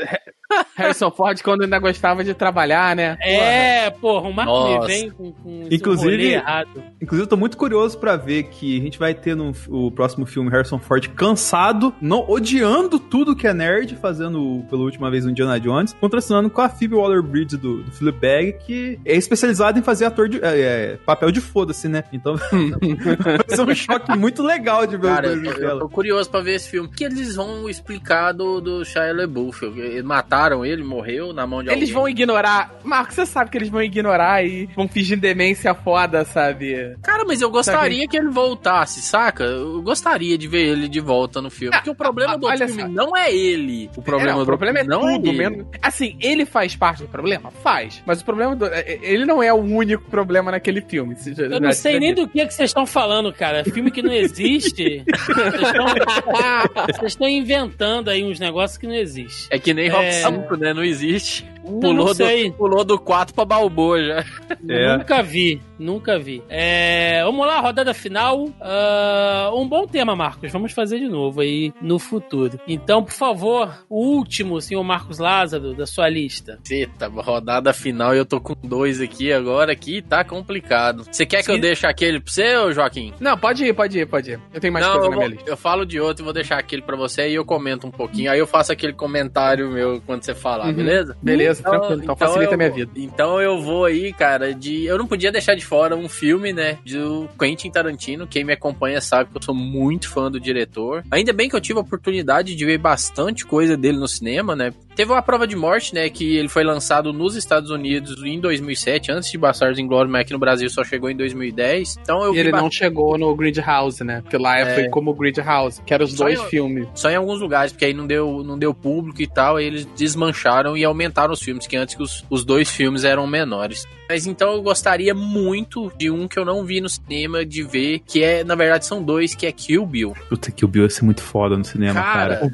Harrison 0.76 1.10
Ford, 1.10 1.40
quando 1.42 1.62
ainda 1.62 1.78
gostava 1.78 2.22
de 2.24 2.34
trabalhar, 2.34 2.94
né? 2.96 3.16
É, 3.20 3.90
porra, 3.90 4.28
o 4.28 4.32
Marco 4.32 4.52
Nossa. 4.52 4.86
vem 4.86 5.10
com, 5.10 5.32
com 5.32 5.68
Inclusive- 5.70 6.10
rolê 6.10 6.32
errado. 6.34 6.82
Inclusive, 7.00 7.24
eu 7.24 7.28
tô 7.30 7.36
muito 7.36 7.56
curioso 7.56 7.98
pra 7.98 8.16
ver 8.16 8.44
que 8.44 8.78
a 8.78 8.82
gente 8.82 8.98
vai 8.98 9.14
ter 9.14 9.34
no 9.34 9.52
o 9.68 9.90
próximo 9.90 10.26
filme 10.26 10.50
Harrison 10.50 10.78
Ford 10.78 11.08
cansado, 11.10 11.94
não, 12.00 12.24
odiando 12.28 12.98
tudo 12.98 13.34
que 13.36 13.46
é 13.46 13.54
nerd, 13.54 13.96
fazendo 13.96 14.64
pela 14.68 14.82
última 14.82 15.10
vez 15.10 15.24
o 15.24 15.30
Indiana 15.30 15.58
Jones, 15.60 15.94
contrastando 16.00 16.48
com 16.50 16.60
a 16.60 16.68
Phoebe 16.68 16.94
Waller-Bridge 16.94 17.56
do, 17.56 17.82
do 17.82 17.92
Fleabag, 17.92 18.54
que 18.64 18.98
é 19.04 19.14
especializada 19.16 19.78
em 19.78 19.82
fazer 19.82 20.04
ator 20.06 20.28
de 20.28 20.38
é, 20.44 20.60
é, 20.60 20.98
papel 21.04 21.30
de 21.30 21.40
foda-se, 21.40 21.88
né? 21.88 22.04
Então 22.12 22.36
vai 22.80 23.56
ser 23.56 23.62
um 23.62 23.74
choque 23.74 24.16
muito 24.16 24.42
legal 24.42 24.86
de 24.86 24.96
ver 24.96 25.06
Cara, 25.08 25.28
os 25.28 25.36
eu, 25.36 25.42
dois 25.42 25.56
eu 25.56 25.60
dela. 25.66 25.80
tô 25.80 25.88
curioso 25.88 26.30
pra 26.30 26.40
ver 26.40 26.54
esse 26.54 26.68
filme. 26.70 26.88
O 26.88 26.90
que 26.90 27.04
eles 27.04 27.36
vão 27.36 27.68
explicar 27.68 28.32
do, 28.32 28.60
do 28.60 28.84
Shia 28.84 29.12
LaBeouf? 29.12 29.64
Eles 29.64 30.02
mataram 30.46 30.64
ele, 30.64 30.82
morreu 30.84 31.32
na 31.32 31.46
mão 31.46 31.62
de 31.62 31.68
Eles 31.70 31.80
alguém. 31.82 31.92
vão 31.94 32.08
ignorar. 32.08 32.70
Marcos, 32.84 33.14
você 33.16 33.26
sabe 33.26 33.50
que 33.50 33.58
eles 33.58 33.68
vão 33.68 33.82
ignorar 33.82 34.44
e 34.44 34.66
vão 34.76 34.86
fingir 34.88 35.18
demência 35.18 35.74
foda, 35.74 36.24
sabe? 36.24 36.96
Cara, 37.02 37.24
mas 37.26 37.40
eu 37.42 37.50
gostaria 37.50 38.06
que 38.06 38.16
ele 38.16 38.28
voltasse, 38.28 39.00
saca? 39.02 39.44
Eu 39.44 39.82
gostaria 39.82 40.38
de 40.38 40.46
ver 40.46 40.66
ele 40.68 40.88
de 40.88 41.00
volta 41.00 41.42
no 41.42 41.50
filme. 41.50 41.74
Ah, 41.74 41.78
Porque 41.78 41.90
o 41.90 41.94
problema 41.94 42.34
ah, 42.34 42.36
do 42.36 42.46
olha 42.46 42.66
filme 42.68 42.82
só. 42.82 42.88
não 42.88 43.16
é 43.16 43.34
ele. 43.34 43.90
O 43.96 44.02
problema, 44.02 44.32
não, 44.32 44.38
o 44.38 44.40
do 44.42 44.46
problema 44.46 44.78
é 44.78 44.84
não 44.84 45.00
tudo. 45.00 45.28
ele. 45.28 45.38
menos- 45.38 45.66
Assim, 45.82 46.16
ele 46.20 46.44
faz 46.46 46.76
parte 46.76 47.02
do 47.02 47.08
problema? 47.08 47.50
Faz. 47.62 48.02
Mas 48.06 48.20
o 48.20 48.24
problema 48.24 48.54
do. 48.54 48.66
é- 48.66 48.98
Ele 49.02 49.24
não 49.24 49.42
é 49.42 49.52
o 49.52 49.56
único 49.56 50.08
problema 50.10 50.50
naquele 50.52 50.80
filme. 50.80 51.16
Se 51.16 51.34
Eu 51.40 51.60
não 51.60 51.72
sei 51.72 51.98
nem 51.98 52.14
do 52.14 52.28
que, 52.28 52.46
que 52.46 52.54
vocês 52.54 52.70
estão 52.70 52.86
falando, 52.86 53.32
cara. 53.32 53.64
Filme 53.64 53.90
que 53.90 54.02
não 54.02 54.12
existe. 54.12 55.04
Vocês 56.94 57.12
estão- 57.12 57.26
inventando 57.26 58.08
aí 58.08 58.22
uns 58.24 58.38
negócios 58.38 58.78
que 58.78 58.86
não 58.86 58.94
existem. 58.94 59.48
É 59.50 59.58
que 59.58 59.74
nem 59.74 59.88
Rock 59.88 60.04
É. 60.04 60.20
5, 60.42 60.56
né? 60.56 60.74
Não 60.74 60.84
existe. 60.84 61.44
Pulou, 61.62 61.92
não 61.94 62.14
do, 62.14 62.52
pulou 62.56 62.84
do 62.84 62.98
4 62.98 63.34
pra 63.34 63.44
Balboa 63.44 64.02
já. 64.02 64.24
É. 64.68 64.96
Nunca 64.96 65.22
vi, 65.22 65.60
nunca 65.78 66.18
vi. 66.18 66.42
É, 66.48 67.22
vamos 67.24 67.46
lá, 67.46 67.60
rodada 67.60 67.92
final. 67.94 68.48
Ah, 68.60 69.50
um 69.54 69.66
bom 69.68 69.86
tema, 69.86 70.14
Marcos. 70.16 70.50
Vamos 70.52 70.72
fazer 70.72 70.98
de 70.98 71.08
novo 71.08 71.40
aí 71.40 71.72
no 71.80 71.98
futuro. 71.98 72.58
Então, 72.66 73.02
por 73.02 73.12
favor, 73.12 73.84
o 73.88 74.04
último, 74.16 74.60
senhor 74.60 74.82
Marcos 74.84 75.18
Lázaro, 75.18 75.74
da 75.74 75.86
sua 75.86 76.08
lista. 76.08 76.58
Eita, 76.70 77.08
rodada 77.08 77.72
final 77.72 78.14
e 78.14 78.18
eu 78.18 78.26
tô 78.26 78.40
com 78.40 78.54
dois 78.62 79.00
aqui 79.00 79.32
agora 79.32 79.74
que 79.74 80.02
tá 80.02 80.24
complicado. 80.24 81.04
Você 81.10 81.24
quer 81.26 81.42
que 81.42 81.50
eu 81.50 81.60
deixe 81.60 81.86
aquele 81.86 82.20
pra 82.20 82.32
você, 82.32 82.56
ô 82.56 82.72
Joaquim? 82.72 83.12
Não, 83.20 83.36
pode 83.36 83.64
ir, 83.64 83.74
pode 83.74 83.98
ir, 83.98 84.06
pode 84.06 84.32
ir. 84.32 84.40
Eu 84.52 84.60
tenho 84.60 84.72
mais 84.72 84.84
Não, 84.84 84.92
coisa 84.94 85.08
na 85.10 85.16
minha 85.16 85.28
vou- 85.28 85.36
lista. 85.36 85.50
eu 85.50 85.56
falo 85.56 85.84
de 85.84 86.00
outro 86.00 86.22
e 86.22 86.24
vou 86.24 86.32
deixar 86.32 86.58
aquele 86.58 86.82
pra 86.82 86.96
você 86.96 87.28
e 87.28 87.34
eu 87.34 87.44
comento 87.44 87.86
um 87.86 87.90
pouquinho. 87.90 88.30
Aí 88.30 88.38
eu 88.38 88.46
faço 88.46 88.72
aquele 88.72 88.92
comentário 88.92 89.70
meu 89.70 90.00
quando 90.04 90.22
você 90.22 90.34
falar, 90.34 90.66
Uhum. 90.68 90.74
beleza? 90.74 91.16
Beleza, 91.22 91.62
tranquilo. 91.62 92.02
Então, 92.02 92.16
facilita 92.16 92.50
eu 92.50 92.54
a 92.54 92.56
minha 92.56 92.70
vida. 92.70 92.92
Então 92.96 93.40
eu 93.40 93.60
vou 93.60 93.84
aí, 93.84 94.12
cara, 94.12 94.54
de. 94.54 94.84
Eu 94.84 94.98
não 94.98 95.06
podia 95.06 95.30
deixar 95.32 95.54
de 95.54 95.64
fora 95.66 95.96
um 95.96 96.08
filme, 96.08 96.52
né? 96.52 96.78
Do 96.86 97.28
Quentin 97.38 97.70
Tarantino. 97.70 98.26
Quem 98.26 98.44
me 98.44 98.52
acompanha 98.52 99.00
sabe 99.00 99.30
que 99.30 99.36
eu 99.36 99.42
sou 99.42 99.54
muito 99.54 100.08
fã 100.08 100.30
do 100.30 100.38
diretor. 100.38 101.04
Ainda 101.10 101.32
bem 101.32 101.48
que 101.48 101.56
eu 101.56 101.60
tive 101.60 101.78
a 101.78 101.82
oportunidade 101.82 102.54
de 102.54 102.64
ver 102.64 102.78
bastante 102.78 103.44
coisa 103.44 103.76
dele 103.76 103.98
no 103.98 104.06
cinema, 104.06 104.54
né? 104.54 104.72
Teve 104.96 105.12
uma 105.12 105.22
prova 105.22 105.46
de 105.46 105.54
morte, 105.54 105.94
né? 105.94 106.08
Que 106.10 106.36
ele 106.36 106.48
foi 106.48 106.64
lançado 106.64 107.12
nos 107.12 107.36
Estados 107.36 107.70
Unidos 107.70 108.20
em 108.24 108.40
2007, 108.40 109.12
antes 109.12 109.30
de 109.30 109.38
Bastardos 109.38 109.78
Inglórios, 109.78 110.10
mas 110.10 110.22
aqui 110.22 110.32
no 110.32 110.38
Brasil 110.38 110.68
só 110.68 110.82
chegou 110.82 111.08
em 111.10 111.16
2010. 111.16 111.98
Então 112.02 112.24
eu 112.24 112.34
E 112.34 112.38
ele 112.38 112.50
não 112.50 112.70
chegou 112.70 113.16
no 113.18 113.34
Grid 113.36 113.60
House, 113.60 114.00
né? 114.00 114.22
Porque 114.22 114.36
lá 114.38 114.58
É. 114.58 114.74
foi 114.74 114.88
como 114.88 115.14
Grid 115.14 115.38
House, 115.40 115.80
que 115.86 115.94
eram 115.94 116.04
os 116.06 116.14
Só 116.14 116.24
dois 116.24 116.38
eu- 116.38 116.44
filmes. 116.46 116.88
Só 116.94 117.10
em 117.10 117.14
alguns 117.16 117.40
lugares, 117.40 117.70
porque 117.72 117.84
aí 117.84 117.94
não 117.94 118.06
deu, 118.06 118.42
não 118.42 118.58
deu 118.58 118.72
público 118.74 119.20
e 119.22 119.26
tal, 119.26 119.56
aí 119.56 119.66
eles 119.66 119.84
desmancharam 119.96 120.76
e 120.76 120.84
aumentaram 120.84 121.32
os 121.32 121.40
filmes, 121.42 121.66
que 121.66 121.76
antes 121.76 121.94
que 121.94 122.02
os, 122.02 122.24
os 122.30 122.44
dois 122.44 122.68
filmes 122.70 123.04
eram 123.04 123.26
menores. 123.26 123.84
Mas 124.08 124.26
então 124.26 124.52
eu 124.52 124.62
gostaria 124.62 125.12
muito 125.12 125.92
de 125.98 126.10
um 126.10 126.28
que 126.28 126.38
eu 126.38 126.44
não 126.44 126.64
vi 126.64 126.80
no 126.80 126.88
cinema, 126.88 127.44
de 127.44 127.62
ver, 127.64 128.00
que 128.06 128.22
é, 128.22 128.44
na 128.44 128.54
verdade, 128.54 128.86
são 128.86 129.02
dois, 129.02 129.34
que 129.34 129.44
é 129.46 129.52
Kill 129.52 129.84
Bill. 129.84 130.14
Puta 130.28 130.52
o 130.62 130.68
Bill 130.68 130.84
ia 130.84 130.90
ser 130.90 131.04
muito 131.04 131.20
foda 131.20 131.56
no 131.56 131.64
cinema, 131.64 132.00
Cara, 132.00 132.36
cara. 132.36 132.52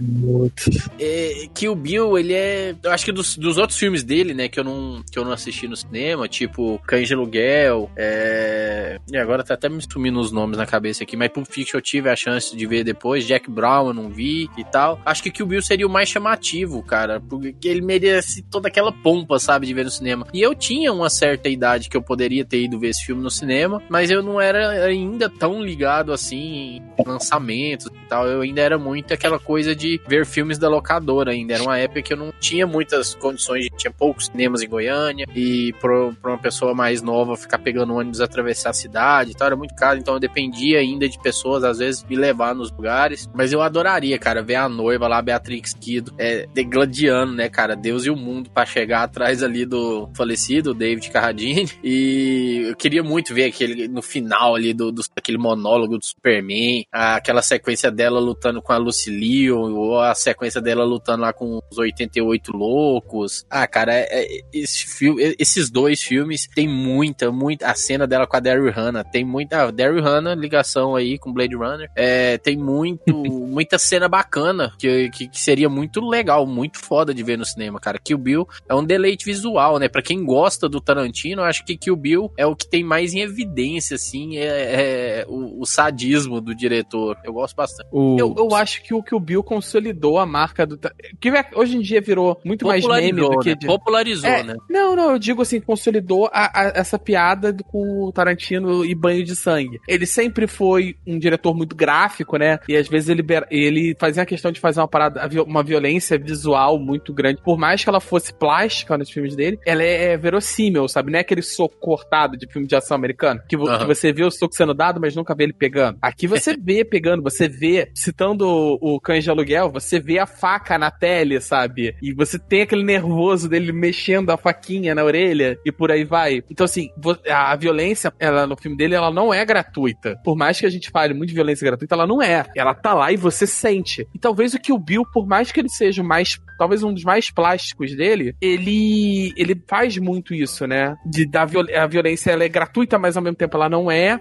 É, 0.99 1.47
Kill 1.55 1.75
Bill, 1.75 2.19
ele 2.19 2.32
é. 2.33 2.75
Eu 2.83 2.91
acho 2.91 3.05
que 3.05 3.13
dos, 3.13 3.37
dos 3.37 3.59
outros 3.59 3.79
filmes 3.79 4.03
dele, 4.03 4.35
né, 4.35 4.49
que 4.49 4.59
eu 4.59 4.65
não, 4.65 5.03
que 5.11 5.19
eu 5.19 5.25
não 5.25 5.33
assisti 5.33 5.67
no 5.69 5.77
cinema, 5.77 6.29
tipo 6.29 6.81
Cães 6.87 7.09
de 7.09 7.15
Aluguel, 7.15 7.91
é. 7.97 8.99
E 9.11 9.17
agora 9.17 9.45
tá 9.45 9.55
até 9.55 9.69
me 9.69 9.83
sumindo 9.83 10.21
os 10.21 10.33
nomes 10.33 10.57
na 10.57 10.67
cabeça 10.67 11.03
aqui, 11.03 11.17
mas 11.17 11.31
Pulp 11.31 11.47
Fiction 11.47 11.79
eu 11.79 11.83
tive 11.83 12.09
a 12.09 12.17
chance 12.17 12.57
de 12.57 12.67
ver 12.67 12.85
depois, 12.85 13.27
Jack 13.27 13.51
Brown 13.51 13.89
eu 13.89 13.95
não 13.95 14.09
vi 14.09 14.49
e 14.57 14.65
tal. 14.65 15.01
Acho 15.05 15.23
que 15.23 15.31
Kill 15.31 15.47
Bill 15.47 15.63
seria 15.63 15.87
o 15.87 15.91
mais 15.91 16.09
chamativo, 16.09 16.83
cara, 16.83 17.21
porque 17.21 17.69
ele 17.69 17.81
merece 17.81 18.43
toda 18.43 18.69
aquela 18.69 18.93
pompa, 18.93 19.39
sabe, 19.39 19.67
de 19.67 19.75
ver 19.75 19.85
no 19.85 19.91
cinema. 19.91 20.27
E 20.33 20.41
eu 20.41 20.55
tinha 20.55 20.93
uma 20.93 21.11
certa 21.11 21.49
idade 21.49 21.89
que 21.89 21.97
eu 21.97 22.03
poderia 22.03 22.45
ter 22.45 22.63
ido 22.63 22.79
ver 22.79 22.89
esse 22.89 23.05
filme 23.05 23.23
no 23.23 23.31
cinema, 23.31 23.83
mas 23.89 24.11
eu 24.11 24.23
não 24.23 24.41
era 24.41 24.85
ainda 24.85 25.29
tão 25.29 25.63
ligado 25.63 26.13
assim 26.13 26.83
em 26.99 27.05
lançamentos 27.07 27.87
e 27.87 28.09
tal. 28.09 28.27
Eu 28.27 28.41
ainda 28.43 28.61
era 28.61 28.79
muito 28.79 29.13
aquela 29.13 29.39
coisa 29.39 29.75
de 29.75 30.01
ver 30.07 30.27
filmes 30.27 30.59
da 30.59 30.69
locadora 30.69 31.33
ainda. 31.33 31.55
Era 31.55 31.63
uma 31.63 31.79
época 31.79 32.03
que 32.03 32.13
eu 32.13 32.17
não 32.23 32.33
tinha 32.41 32.67
muitas 32.67 33.15
condições, 33.15 33.69
tinha 33.77 33.91
poucos 33.91 34.27
cinemas 34.27 34.63
em 34.63 34.69
Goiânia, 34.69 35.27
e 35.35 35.73
pra 35.81 36.11
uma 36.25 36.39
pessoa 36.39 36.75
mais 36.75 37.03
nova 37.03 37.37
ficar 37.37 37.59
pegando 37.59 37.95
ônibus 37.95 38.21
atravessar 38.21 38.71
a 38.71 38.75
cidade 38.75 39.33
e 39.33 39.35
tal, 39.35 39.47
era 39.47 39.57
muito 39.57 39.75
caro, 39.75 39.99
então 39.99 40.15
eu 40.15 40.21
dependia 40.21 40.79
ainda 40.79 41.09
de 41.09 41.19
pessoas, 41.21 41.65
às 41.65 41.79
vezes, 41.79 42.05
me 42.05 42.17
levar 42.17 42.55
nos 42.55 42.71
lugares. 42.71 43.29
Mas 43.35 43.53
eu 43.53 43.63
adoraria, 43.63 44.19
cara, 44.19 44.43
ver 44.43 44.57
a 44.57 44.69
noiva 44.69 45.09
lá, 45.09 45.21
Beatrix 45.21 45.75
Kido, 45.75 46.15
é, 46.19 46.47
degladiando, 46.53 47.33
né, 47.35 47.49
cara, 47.49 47.75
Deus 47.75 48.05
e 48.05 48.11
o 48.11 48.17
mundo 48.17 48.51
pra 48.51 48.65
chegar 48.65 49.03
atrás 49.03 49.43
ali 49.43 49.65
do 49.65 50.11
falecido 50.15 50.75
David 50.75 51.11
Carradine. 51.11 51.71
E 51.85 52.69
eu 52.69 52.77
queria 52.77 53.03
muito 53.03 53.35
ver 53.35 53.45
aquele, 53.47 53.89
no 53.89 54.01
final 54.01 54.55
ali, 54.55 54.73
do, 54.73 54.93
do 54.93 55.03
aquele 55.17 55.37
monólogo 55.37 55.99
do 55.99 56.05
Superman, 56.05 56.85
aquela 56.91 57.43
sequência 57.43 57.91
dela 57.91 58.21
lutando 58.21 58.63
com 58.63 58.73
a 58.73 58.77
Lucy 58.77 59.11
Liu, 59.11 59.59
ou 59.59 60.01
a 60.01 60.15
sequência 60.15 60.61
dela 60.61 60.85
lutando 60.85 61.23
lá 61.23 61.33
com 61.33 61.61
os 61.71 61.79
88 62.21 62.53
loucos. 62.53 63.45
Ah, 63.51 63.67
cara, 63.67 63.95
é- 63.95 64.09
é- 64.11 64.41
esse 64.53 64.87
filme, 64.87 65.35
esses 65.39 65.71
dois 65.71 66.03
filmes 66.03 66.47
tem 66.55 66.69
muita, 66.69 67.31
muita. 67.31 67.67
A 67.67 67.75
cena 67.75 68.07
dela 68.07 68.27
com 68.27 68.37
a 68.37 68.41
Daryl 68.41 68.71
Hannah 68.71 69.05
tem 69.05 69.25
muita. 69.25 69.63
A 69.65 69.71
Daryl 69.71 70.03
Hannah, 70.03 70.35
ligação 70.35 70.95
aí 70.95 71.19
com 71.19 71.33
Blade 71.33 71.55
Runner. 71.55 71.91
É, 71.97 72.39
tem 72.39 72.57
muito, 72.57 73.03
muita 73.49 73.79
cena 73.79 74.09
bacana 74.09 74.73
que, 74.79 75.11
que, 75.11 75.29
que 75.29 75.41
seria 75.41 75.69
muito 75.69 76.01
legal, 76.01 76.47
muito 76.47 76.79
foda 76.79 77.15
de 77.15 77.23
ver 77.23 77.39
no 77.39 77.45
cinema, 77.45 77.81
cara. 77.81 77.99
Kill 77.99 78.19
Bill 78.19 78.49
é 78.69 78.75
um 78.75 78.85
deleite 78.85 79.25
visual, 79.25 79.79
né? 79.79 79.89
Pra 79.89 80.03
quem 80.03 80.25
gosta 80.25 80.69
do 80.69 80.81
Tarantino, 80.81 81.43
eu 81.43 81.47
acho 81.47 81.65
que 81.65 81.77
Kill 81.77 81.97
Bill 81.97 82.33
é 82.37 82.47
o 82.47 82.57
que 82.57 82.69
tem 82.69 82.85
mais 82.85 83.15
em 83.15 83.21
evidência, 83.21 83.95
assim, 83.95 84.37
é, 84.39 85.21
é 85.23 85.25
o, 85.29 85.63
o 85.63 85.67
sadismo 85.67 86.41
do 86.41 86.55
diretor. 86.55 87.17
Eu 87.25 87.33
gosto 87.33 87.55
bastante. 87.57 87.89
O... 87.93 88.17
Eu, 88.19 88.35
eu 88.37 88.55
acho 88.55 88.83
que 88.83 88.95
o 88.95 89.03
que 89.03 89.15
o 89.15 89.21
Bill 89.21 89.43
consolidou 89.43 90.19
a 90.19 90.27
marca 90.27 90.67
do. 90.67 90.79
Que 91.21 91.29
é- 91.29 91.51
hoje 91.55 91.77
em 91.77 91.81
dia 91.81 92.02
virou 92.03 92.41
muito 92.45 92.67
mais 92.67 92.85
meme 92.87 93.21
do 93.21 93.39
que. 93.41 93.51
né? 93.51 93.55
de- 93.57 93.67
Popularizou, 93.67 94.29
É, 94.29 94.43
né? 94.43 94.55
Não, 94.69 94.95
não, 94.97 95.13
eu 95.13 95.19
digo 95.19 95.43
assim, 95.43 95.61
consolidou 95.61 96.27
a- 96.33 96.51
a- 96.53 96.73
essa 96.75 96.99
piada 96.99 97.57
com 97.71 98.05
o 98.05 98.13
Tarantino 98.13 98.85
e 98.85 98.95
banho 98.95 99.25
de 99.25 99.35
sangue. 99.37 99.81
Ele 99.89 100.05
sempre 100.07 100.47
foi 100.47 100.97
um 101.07 101.19
diretor 101.19 101.55
muito 101.55 101.75
gráfico, 101.77 102.37
né? 102.37 102.59
E 102.69 102.77
às 102.77 102.89
vezes 102.89 103.09
ele, 103.09 103.25
ele 103.51 103.97
fazia 103.99 104.23
a 104.23 104.27
questão 104.27 104.51
de 104.53 104.61
fazer 104.61 104.81
uma 104.81 104.89
parada, 104.89 105.29
uma 105.47 105.63
violência 105.63 106.19
visual 106.19 106.79
muito 106.79 107.13
grande. 107.13 107.41
Por 107.43 107.59
mais 107.59 107.83
que 107.83 107.89
ela 107.89 108.01
fosse 108.01 108.33
plástica 108.35 108.97
nos 108.99 109.11
filmes 109.11 109.35
dele, 109.37 109.59
ela 109.67 109.83
é, 109.83 110.13
é 110.13 110.17
verossímil, 110.17 110.89
sabe? 110.89 111.11
Não 111.13 111.19
é 111.19 111.23
aquele 111.23 111.43
soco 111.43 111.77
cortado 111.81 112.37
de 112.37 112.47
filme 112.47 112.67
de 112.67 112.75
ação 112.75 112.95
americano, 112.97 113.41
que, 113.49 113.57
vo- 113.57 113.79
que 113.79 113.85
você 113.87 114.13
vê 114.13 114.25
o 114.25 114.31
soco 114.31 114.55
sendo 114.55 114.75
dado, 114.75 115.01
mas 115.01 115.15
nunca 115.15 115.35
vê 115.35 115.45
ele 115.45 115.53
pegando. 115.53 115.99
Aqui 116.03 116.27
você 116.27 116.57
vê 116.61 116.85
pegando, 116.85 117.23
você 117.23 117.49
vê, 117.49 117.91
citando 117.95 118.47
o, 118.47 118.97
o 118.97 119.01
Cães 119.01 119.25
de 119.25 119.31
Aluguel, 119.31 119.71
você 119.71 120.01
vê 120.01 120.19
a 120.19 120.27
faca 120.27 120.79
na 120.79 120.91
tele, 120.91 121.41
sabe? 121.41 121.92
E 122.01 122.13
você 122.13 122.39
tem 122.39 122.63
aquele 122.63 122.85
nervoso 122.85 123.49
dele 123.49 123.73
mexendo 123.73 124.31
a 124.31 124.37
faquinha 124.37 124.95
na 124.95 125.05
orelha 125.05 125.59
e 125.65 125.73
por 125.73 125.91
aí 125.91 126.05
vai. 126.05 126.43
Então, 126.51 126.65
assim, 126.65 126.91
a, 127.29 127.55
violência, 127.57 128.13
ela 128.19 128.47
no 128.47 128.57
filme 128.57 128.77
dele, 128.77 128.95
ela 128.95 129.11
não 129.11 129.33
é 129.33 129.45
gratuita. 129.45 130.17
Por 130.25 130.37
mais 130.37 130.59
que 130.59 130.67
a 130.67 130.71
gente 130.71 130.91
fale 130.91 131.15
muito 131.15 131.29
de 131.29 131.35
violência 131.35 131.65
gratuita, 131.65 131.95
ela 131.95 132.07
não 132.07 132.23
é. 132.23 132.45
Ela 132.57 132.75
tá 132.75 132.95
lá 132.95 133.13
e 133.13 133.17
você 133.17 133.47
sente. 133.47 134.07
E 134.15 134.19
talvez 134.19 134.55
o 134.55 134.59
que 134.59 134.73
o 134.73 134.79
Bill, 134.79 135.05
por 135.13 135.27
mais 135.27 135.51
que 135.51 135.61
ele 135.61 135.69
seja 135.69 136.03
mais, 136.03 136.39
talvez 136.63 136.85
um 136.85 136.95
dos 136.95 137.03
mais 137.03 137.29
plásticos 137.29 137.93
dele, 137.97 138.37
ele 138.41 139.33
ele 139.37 139.61
faz 139.69 139.99
muito 139.99 140.33
isso, 140.33 140.65
né? 140.65 140.95
De 141.05 141.29
dar 141.29 141.45
viol 141.45 141.65
a 141.75 141.89
violência 141.89 142.31
ela 142.31 142.45
é 142.45 142.49
gratuita, 142.49 143.01
mas 143.01 143.17
ao 143.17 143.23
mesmo 143.23 143.35
tempo 143.37 143.57
ela 143.57 143.69
não 143.69 143.91
é. 143.91 144.21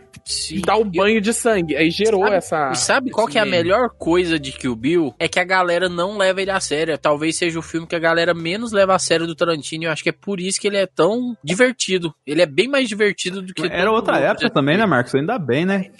E 0.49 0.59
dá 0.59 0.75
o 0.75 0.83
banho 0.83 1.21
de 1.21 1.33
sangue. 1.33 1.75
Aí 1.75 1.91
gerou 1.91 2.23
Sabe- 2.23 2.35
essa. 2.35 2.71
E 2.71 2.75
sabe 2.75 3.11
qual 3.11 3.27
que 3.27 3.37
é 3.37 3.41
a 3.41 3.45
melhor 3.45 3.89
coisa 3.95 4.39
de 4.39 4.51
Kill 4.51 4.75
Bill? 4.75 5.13
É 5.19 5.27
que 5.27 5.39
a 5.39 5.43
galera 5.43 5.87
não 5.87 6.17
leva 6.17 6.41
ele 6.41 6.49
a 6.49 6.59
sério. 6.59 6.97
Talvez 6.97 7.37
seja 7.37 7.59
o 7.59 7.61
filme 7.61 7.85
que 7.85 7.95
a 7.95 7.99
galera 7.99 8.33
menos 8.33 8.71
leva 8.71 8.95
a 8.95 8.99
sério 8.99 9.27
do 9.27 9.35
Tarantino. 9.35 9.83
E 9.83 9.85
eu 9.85 9.91
acho 9.91 10.01
que 10.01 10.09
é 10.09 10.13
por 10.13 10.39
isso 10.39 10.59
que 10.59 10.65
ele 10.67 10.77
é 10.77 10.87
tão 10.87 11.35
divertido. 11.43 12.11
Ele 12.25 12.41
é 12.41 12.47
bem 12.47 12.67
mais 12.67 12.89
divertido 12.89 13.39
do 13.43 13.53
que 13.53 13.67
Era 13.67 13.91
outra 13.91 14.17
época 14.17 14.49
também, 14.49 14.77
né. 14.77 14.87
Marcos? 14.87 15.13
Ainda 15.13 15.37
bem, 15.37 15.63
né? 15.63 15.91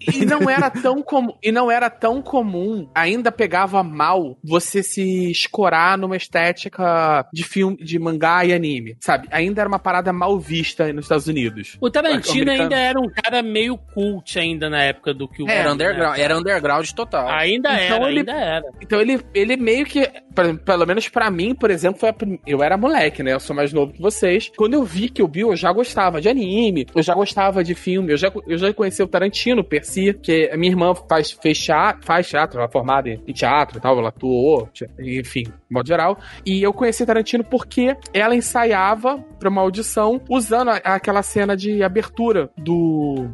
E 0.00 0.24
não 0.26 0.48
era 0.48 0.70
tão 0.70 1.02
comum, 1.02 1.32
e 1.42 1.50
não 1.50 1.70
era 1.70 1.88
tão 1.90 2.20
comum, 2.22 2.88
ainda 2.94 3.32
pegava 3.32 3.82
mal 3.82 4.36
você 4.44 4.82
se 4.82 5.30
escorar 5.30 5.96
numa 5.98 6.16
estética 6.16 7.26
de 7.32 7.42
filme, 7.42 7.76
de 7.78 7.98
mangá 7.98 8.44
e 8.44 8.52
anime, 8.52 8.96
sabe? 9.00 9.28
Ainda 9.30 9.60
era 9.62 9.68
uma 9.68 9.78
parada 9.78 10.12
mal 10.12 10.38
vista 10.38 10.92
nos 10.92 11.04
Estados 11.06 11.26
Unidos. 11.26 11.76
O 11.80 11.90
Tarantino 11.90 12.50
ainda 12.50 12.76
era 12.76 12.98
um 13.00 13.08
cara 13.08 13.42
meio 13.42 13.76
cult 13.76 14.38
ainda 14.38 14.68
na 14.70 14.82
época 14.82 15.12
do 15.14 15.26
que 15.28 15.42
o 15.42 15.48
Era 15.48 15.64
né? 15.68 15.72
underground, 15.74 16.18
era 16.18 16.38
underground 16.38 16.90
total. 16.90 17.28
Ainda 17.28 17.70
Então 17.70 17.96
era, 17.96 18.08
ele- 18.10 18.18
ainda 18.20 18.32
era. 18.32 18.64
Então 18.80 19.00
ele, 19.00 19.20
ele 19.34 19.56
meio 19.56 19.84
que, 19.86 20.08
pra- 20.34 20.54
pelo 20.54 20.86
menos 20.86 21.08
pra 21.08 21.30
mim, 21.30 21.54
por 21.54 21.70
exemplo, 21.70 21.98
foi 22.00 22.08
a 22.10 22.12
prim- 22.12 22.38
eu 22.46 22.62
era 22.62 22.76
moleque, 22.76 23.22
né? 23.22 23.32
Eu 23.32 23.40
sou 23.40 23.54
mais 23.56 23.72
novo 23.72 23.92
que 23.92 24.00
vocês. 24.00 24.50
Quando 24.56 24.74
eu 24.74 24.84
vi 24.84 25.08
que 25.08 25.22
o 25.22 25.28
Bill, 25.28 25.50
eu 25.50 25.56
já 25.56 25.72
gostava 25.72 26.20
de 26.20 26.28
anime, 26.28 26.86
eu 26.94 27.02
já 27.02 27.14
gostava 27.14 27.62
de 27.64 27.74
filme, 27.74 28.12
eu 28.12 28.16
já, 28.16 28.30
eu 28.46 28.58
já 28.58 28.72
conheci 28.72 29.02
o 29.02 29.06
Tarantino, 29.08 29.64
per 29.64 29.84
si, 29.86 30.12
que 30.12 30.50
a 30.52 30.56
minha 30.56 30.70
irmã 30.72 30.94
faz, 30.94 31.32
fez 31.32 31.58
teatro, 31.58 32.04
faz 32.04 32.28
teatro, 32.28 32.58
ela 32.58 32.68
é 32.68 32.72
formada 32.72 33.08
em 33.08 33.32
teatro 33.32 33.78
e 33.78 33.80
tal, 33.80 33.98
ela 33.98 34.08
atuou, 34.08 34.68
enfim, 34.98 35.44
de 35.44 35.52
modo 35.70 35.86
geral. 35.86 36.18
E 36.44 36.62
eu 36.62 36.72
conheci 36.72 37.06
Tarantino 37.06 37.44
porque 37.44 37.96
ela 38.12 38.34
ensaiava 38.34 39.18
pra 39.38 39.48
uma 39.48 39.62
audição 39.62 40.20
usando 40.28 40.68
aquela 40.68 41.22
cena 41.22 41.56
de 41.56 41.82
abertura 41.82 42.50
do. 42.56 43.28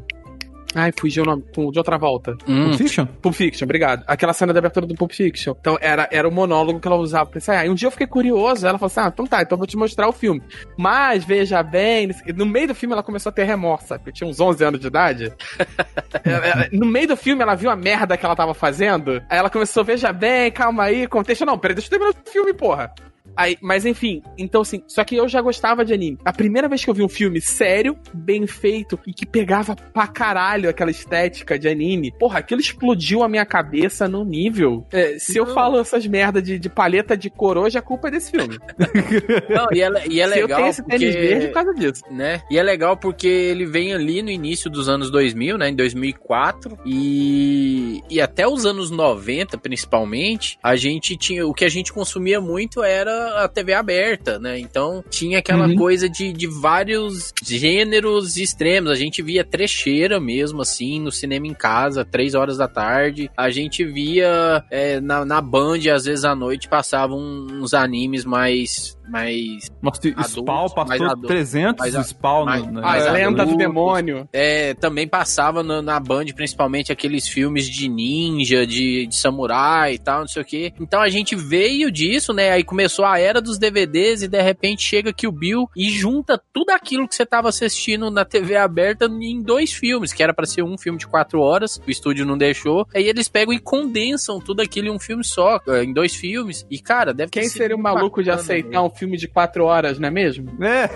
Ai, 0.74 0.90
fugiu 0.98 1.22
o 1.22 1.26
nome, 1.26 1.44
com- 1.54 1.70
de 1.70 1.78
outra 1.78 1.98
volta. 1.98 2.32
Hum, 2.48 2.64
Pulp 2.68 2.74
Fiction? 2.78 3.06
Pulp 3.06 3.34
Fiction, 3.34 3.64
obrigado. 3.66 4.04
Aquela 4.06 4.32
cena 4.32 4.52
da 4.52 4.58
abertura 4.58 4.86
do 4.86 4.94
Pulp 4.94 5.12
Fiction. 5.12 5.54
Então, 5.60 5.76
era, 5.80 6.08
era 6.10 6.28
o 6.28 6.32
monólogo 6.32 6.80
que 6.80 6.88
ela 6.88 6.96
usava 6.96 7.26
pra 7.26 7.38
ensaiar. 7.38 7.66
E 7.66 7.70
um 7.70 7.74
dia 7.74 7.86
eu 7.86 7.90
fiquei 7.92 8.06
curioso. 8.06 8.66
Ela 8.66 8.78
falou 8.78 8.86
assim: 8.86 9.00
ah, 9.00 9.10
então 9.12 9.26
tá, 9.26 9.42
então 9.42 9.54
eu 9.56 9.58
vou 9.58 9.66
te 9.66 9.76
mostrar 9.76 10.08
o 10.08 10.12
filme. 10.12 10.42
Mas, 10.76 11.24
veja 11.24 11.62
bem, 11.62 12.10
no 12.34 12.46
meio 12.46 12.68
do 12.68 12.74
filme 12.74 12.92
ela 12.92 13.02
começou 13.02 13.30
a 13.30 13.32
ter 13.32 13.44
remorso, 13.44 13.88
sabe? 13.88 14.02
Eu 14.06 14.12
tinha 14.12 14.28
uns 14.28 14.40
11 14.40 14.64
anos 14.64 14.80
de 14.80 14.86
idade. 14.86 15.32
No 16.72 16.86
meio 16.86 17.08
do 17.08 17.16
filme 17.16 17.42
ela 17.42 17.54
viu 17.54 17.70
a 17.70 17.76
merda 17.76 18.16
que 18.16 18.24
ela 18.24 18.36
tava 18.36 18.54
fazendo. 18.54 19.22
Aí 19.28 19.38
ela 19.38 19.50
começou, 19.50 19.84
veja 19.84 20.12
bem, 20.12 20.50
calma 20.50 20.84
aí, 20.84 21.06
contexto. 21.06 21.44
Não, 21.44 21.58
peraí, 21.58 21.74
deixa 21.74 21.88
eu 21.88 21.98
terminar 21.98 22.14
o 22.26 22.30
filme, 22.30 22.52
porra. 22.54 22.92
Aí, 23.37 23.57
mas 23.61 23.85
enfim, 23.87 24.22
então 24.37 24.61
assim, 24.62 24.83
só 24.87 25.05
que 25.05 25.16
eu 25.16 25.28
já 25.28 25.41
gostava 25.41 25.85
de 25.85 25.93
anime. 25.93 26.18
A 26.24 26.33
primeira 26.33 26.68
vez 26.68 26.85
que 26.85 26.91
eu 26.91 26.95
vi 26.95 27.03
um 27.03 27.09
filme 27.09 27.41
sério, 27.41 27.97
bem 28.12 28.47
feito 28.47 28.99
e 29.07 29.12
que 29.12 29.26
pegava 29.26 29.74
pra 29.74 30.07
caralho 30.07 30.68
aquela 30.68 30.91
estética 30.91 31.59
de 31.59 31.68
anime, 31.68 32.12
porra, 32.18 32.39
aquilo 32.39 32.61
explodiu 32.61 33.22
a 33.22 33.28
minha 33.28 33.45
cabeça 33.45 34.09
num 34.09 34.24
nível. 34.24 34.87
É, 34.93 35.18
se 35.18 35.37
eu 35.37 35.47
Não. 35.47 35.55
falo 35.55 35.78
essas 35.78 36.07
merdas 36.07 36.43
de, 36.43 36.59
de 36.59 36.68
paleta 36.68 37.16
de 37.16 37.30
cor 37.30 37.57
hoje, 37.59 37.78
a 37.78 37.83
culpa 37.83 38.09
é 38.09 38.11
desse 38.11 38.30
filme. 38.30 38.59
Não, 39.49 39.66
e 39.72 39.83
é, 39.83 39.91
e 40.09 40.20
é 40.20 40.28
se 40.28 40.39
eu 40.39 40.43
legal 40.43 40.59
tenho 40.59 40.70
esse 40.70 40.83
tênis 40.85 41.14
porque... 41.14 41.28
verde 41.28 41.47
por 41.49 41.55
causa 41.55 41.74
disso. 41.74 42.03
né? 42.11 42.43
E 42.51 42.59
é 42.59 42.62
legal 42.62 42.97
porque 42.97 43.26
ele 43.26 43.66
vem 43.66 43.93
ali 43.95 44.22
no 44.22 44.30
início 44.30 44.70
dos 44.70 44.89
anos 44.89 45.11
2000, 45.11 45.59
né? 45.59 45.68
Em 45.68 45.76
2004 45.76 46.78
e, 46.85 48.03
e 48.11 48.20
até 48.20 48.47
os 48.47 48.66
anos 48.66 48.91
90, 48.91 49.59
principalmente, 49.59 50.59
a 50.62 50.76
gente 50.76 51.16
tinha 51.16 51.47
o 51.47 51.55
que 51.55 51.64
a 51.64 51.68
gente 51.68 51.93
consumia 51.93 52.41
muito 52.41 52.83
era 52.83 53.21
a 53.44 53.48
TV 53.48 53.72
aberta, 53.74 54.38
né? 54.38 54.58
Então 54.58 55.02
tinha 55.10 55.38
aquela 55.38 55.66
Uhum. 55.66 55.76
coisa 55.76 56.08
de, 56.08 56.32
de 56.32 56.46
vários 56.46 57.32
gêneros 57.44 58.36
extremos. 58.36 58.90
A 58.90 58.94
gente 58.94 59.22
via 59.22 59.44
trecheira 59.44 60.18
mesmo, 60.20 60.62
assim, 60.62 61.00
no 61.00 61.10
cinema 61.12 61.46
em 61.46 61.54
casa, 61.54 62.04
três 62.04 62.34
horas 62.34 62.56
da 62.56 62.68
tarde. 62.68 63.30
A 63.36 63.50
gente 63.50 63.84
via 63.84 64.64
é, 64.70 65.00
na, 65.00 65.24
na 65.24 65.40
Band, 65.40 65.78
às 65.94 66.04
vezes 66.04 66.24
à 66.24 66.34
noite, 66.34 66.68
passavam 66.68 67.18
uns 67.50 67.74
animes 67.74 68.24
mais. 68.24 68.96
Mais 69.09 69.70
Nossa, 69.82 69.98
Adultos, 70.09 70.30
Spawn 70.32 70.61
mais 70.61 70.72
passou 70.74 71.07
adultos, 71.07 71.28
300 71.28 71.78
mais 71.78 71.94
a- 71.94 72.03
Spawn 72.05 72.44
mais- 72.44 72.66
no, 72.66 72.80
lenda 73.12 73.44
do 73.44 73.57
demônio. 73.57 74.28
É, 74.32 74.74
também 74.74 75.07
passava 75.07 75.62
na, 75.62 75.82
na 75.82 75.98
Band, 76.00 76.26
principalmente 76.34 76.92
aqueles 76.92 77.28
filmes 77.28 77.66
de 77.68 77.88
ninja, 77.88 78.66
de, 78.66 79.07
de 79.07 79.16
samurai 79.16 79.94
e 79.94 79.98
tal, 79.98 80.20
não 80.20 80.28
sei 80.28 80.42
o 80.42 80.44
que. 80.44 80.72
Então 80.80 81.00
a 81.00 81.09
gente 81.09 81.34
veio 81.34 81.90
disso, 81.90 82.32
né? 82.32 82.50
Aí 82.50 82.64
começou 82.64 83.05
a 83.05 83.18
era 83.18 83.40
dos 83.40 83.59
DVDs 83.59 84.22
e 84.22 84.28
de 84.28 84.40
repente 84.40 84.82
chega 84.82 85.12
que 85.12 85.26
o 85.26 85.32
Bill 85.32 85.68
e 85.76 85.90
junta 85.90 86.40
tudo 86.53 86.70
aquilo 86.70 87.09
que 87.09 87.14
você 87.14 87.26
tava 87.26 87.48
assistindo 87.48 88.11
na 88.11 88.24
TV 88.24 88.57
aberta 88.57 89.07
em 89.07 89.42
dois 89.42 89.72
filmes, 89.72 90.12
que 90.12 90.22
era 90.22 90.32
pra 90.34 90.46
ser 90.46 90.62
um 90.62 90.76
filme 90.78 90.98
de 90.98 91.07
quatro 91.07 91.40
horas, 91.40 91.80
o 91.86 91.90
estúdio 91.90 92.24
não 92.26 92.36
deixou. 92.38 92.86
Aí 92.94 93.05
eles 93.09 93.28
pegam 93.28 93.53
e 93.53 93.59
condensam 93.59 94.40
tudo 94.40 94.61
aquilo 94.61 94.88
em 94.88 94.90
um 94.90 94.98
filme 94.98 95.24
só, 95.24 95.61
eh, 95.68 95.84
em 95.84 95.92
dois 95.92 96.14
filmes. 96.14 96.66
E 96.70 96.78
cara, 96.78 97.12
deve 97.12 97.30
Quem 97.30 97.48
seria 97.48 97.76
o 97.76 97.78
maluco 97.78 98.22
de 98.22 98.30
bacana, 98.30 98.42
aceitar 98.42 98.82
um 98.82 98.90
filme 98.95 99.16
de 99.16 99.26
quatro 99.28 99.64
horas, 99.64 99.99
não 99.99 100.09
é 100.09 100.11
mesmo? 100.11 100.49
É. 100.62 100.88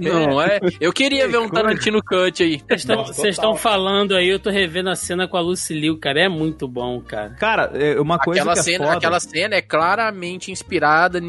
Não 0.00 0.40
é? 0.42 0.60
Eu 0.80 0.92
queria 0.92 1.26
ver 1.28 1.38
um. 1.38 1.48
Tarantino 1.48 2.02
Cut 2.02 2.42
aí. 2.42 2.60
Vocês 2.68 3.34
estão- 3.34 3.56
falando 3.56 4.14
aí, 4.14 4.28
eu 4.28 4.38
tô 4.38 4.48
revendo 4.50 4.88
a 4.90 4.94
cena 4.94 5.26
com 5.28 5.36
a 5.36 5.40
Lucille, 5.40 5.96
cara. 5.98 6.22
É 6.22 6.28
muito 6.28 6.66
bom, 6.68 7.00
cara. 7.00 7.30
Cara, 7.38 7.70
é 7.74 8.00
uma 8.00 8.18
coisa 8.18 8.40
Aquela 8.40 8.54
que 8.54 8.60
é 8.60 8.62
cena, 8.62 8.84
foda. 8.84 8.96
aquela 8.96 9.20
cena 9.20 9.54
é 9.56 9.62
claramente 9.62 10.50
inspirada, 10.52 11.20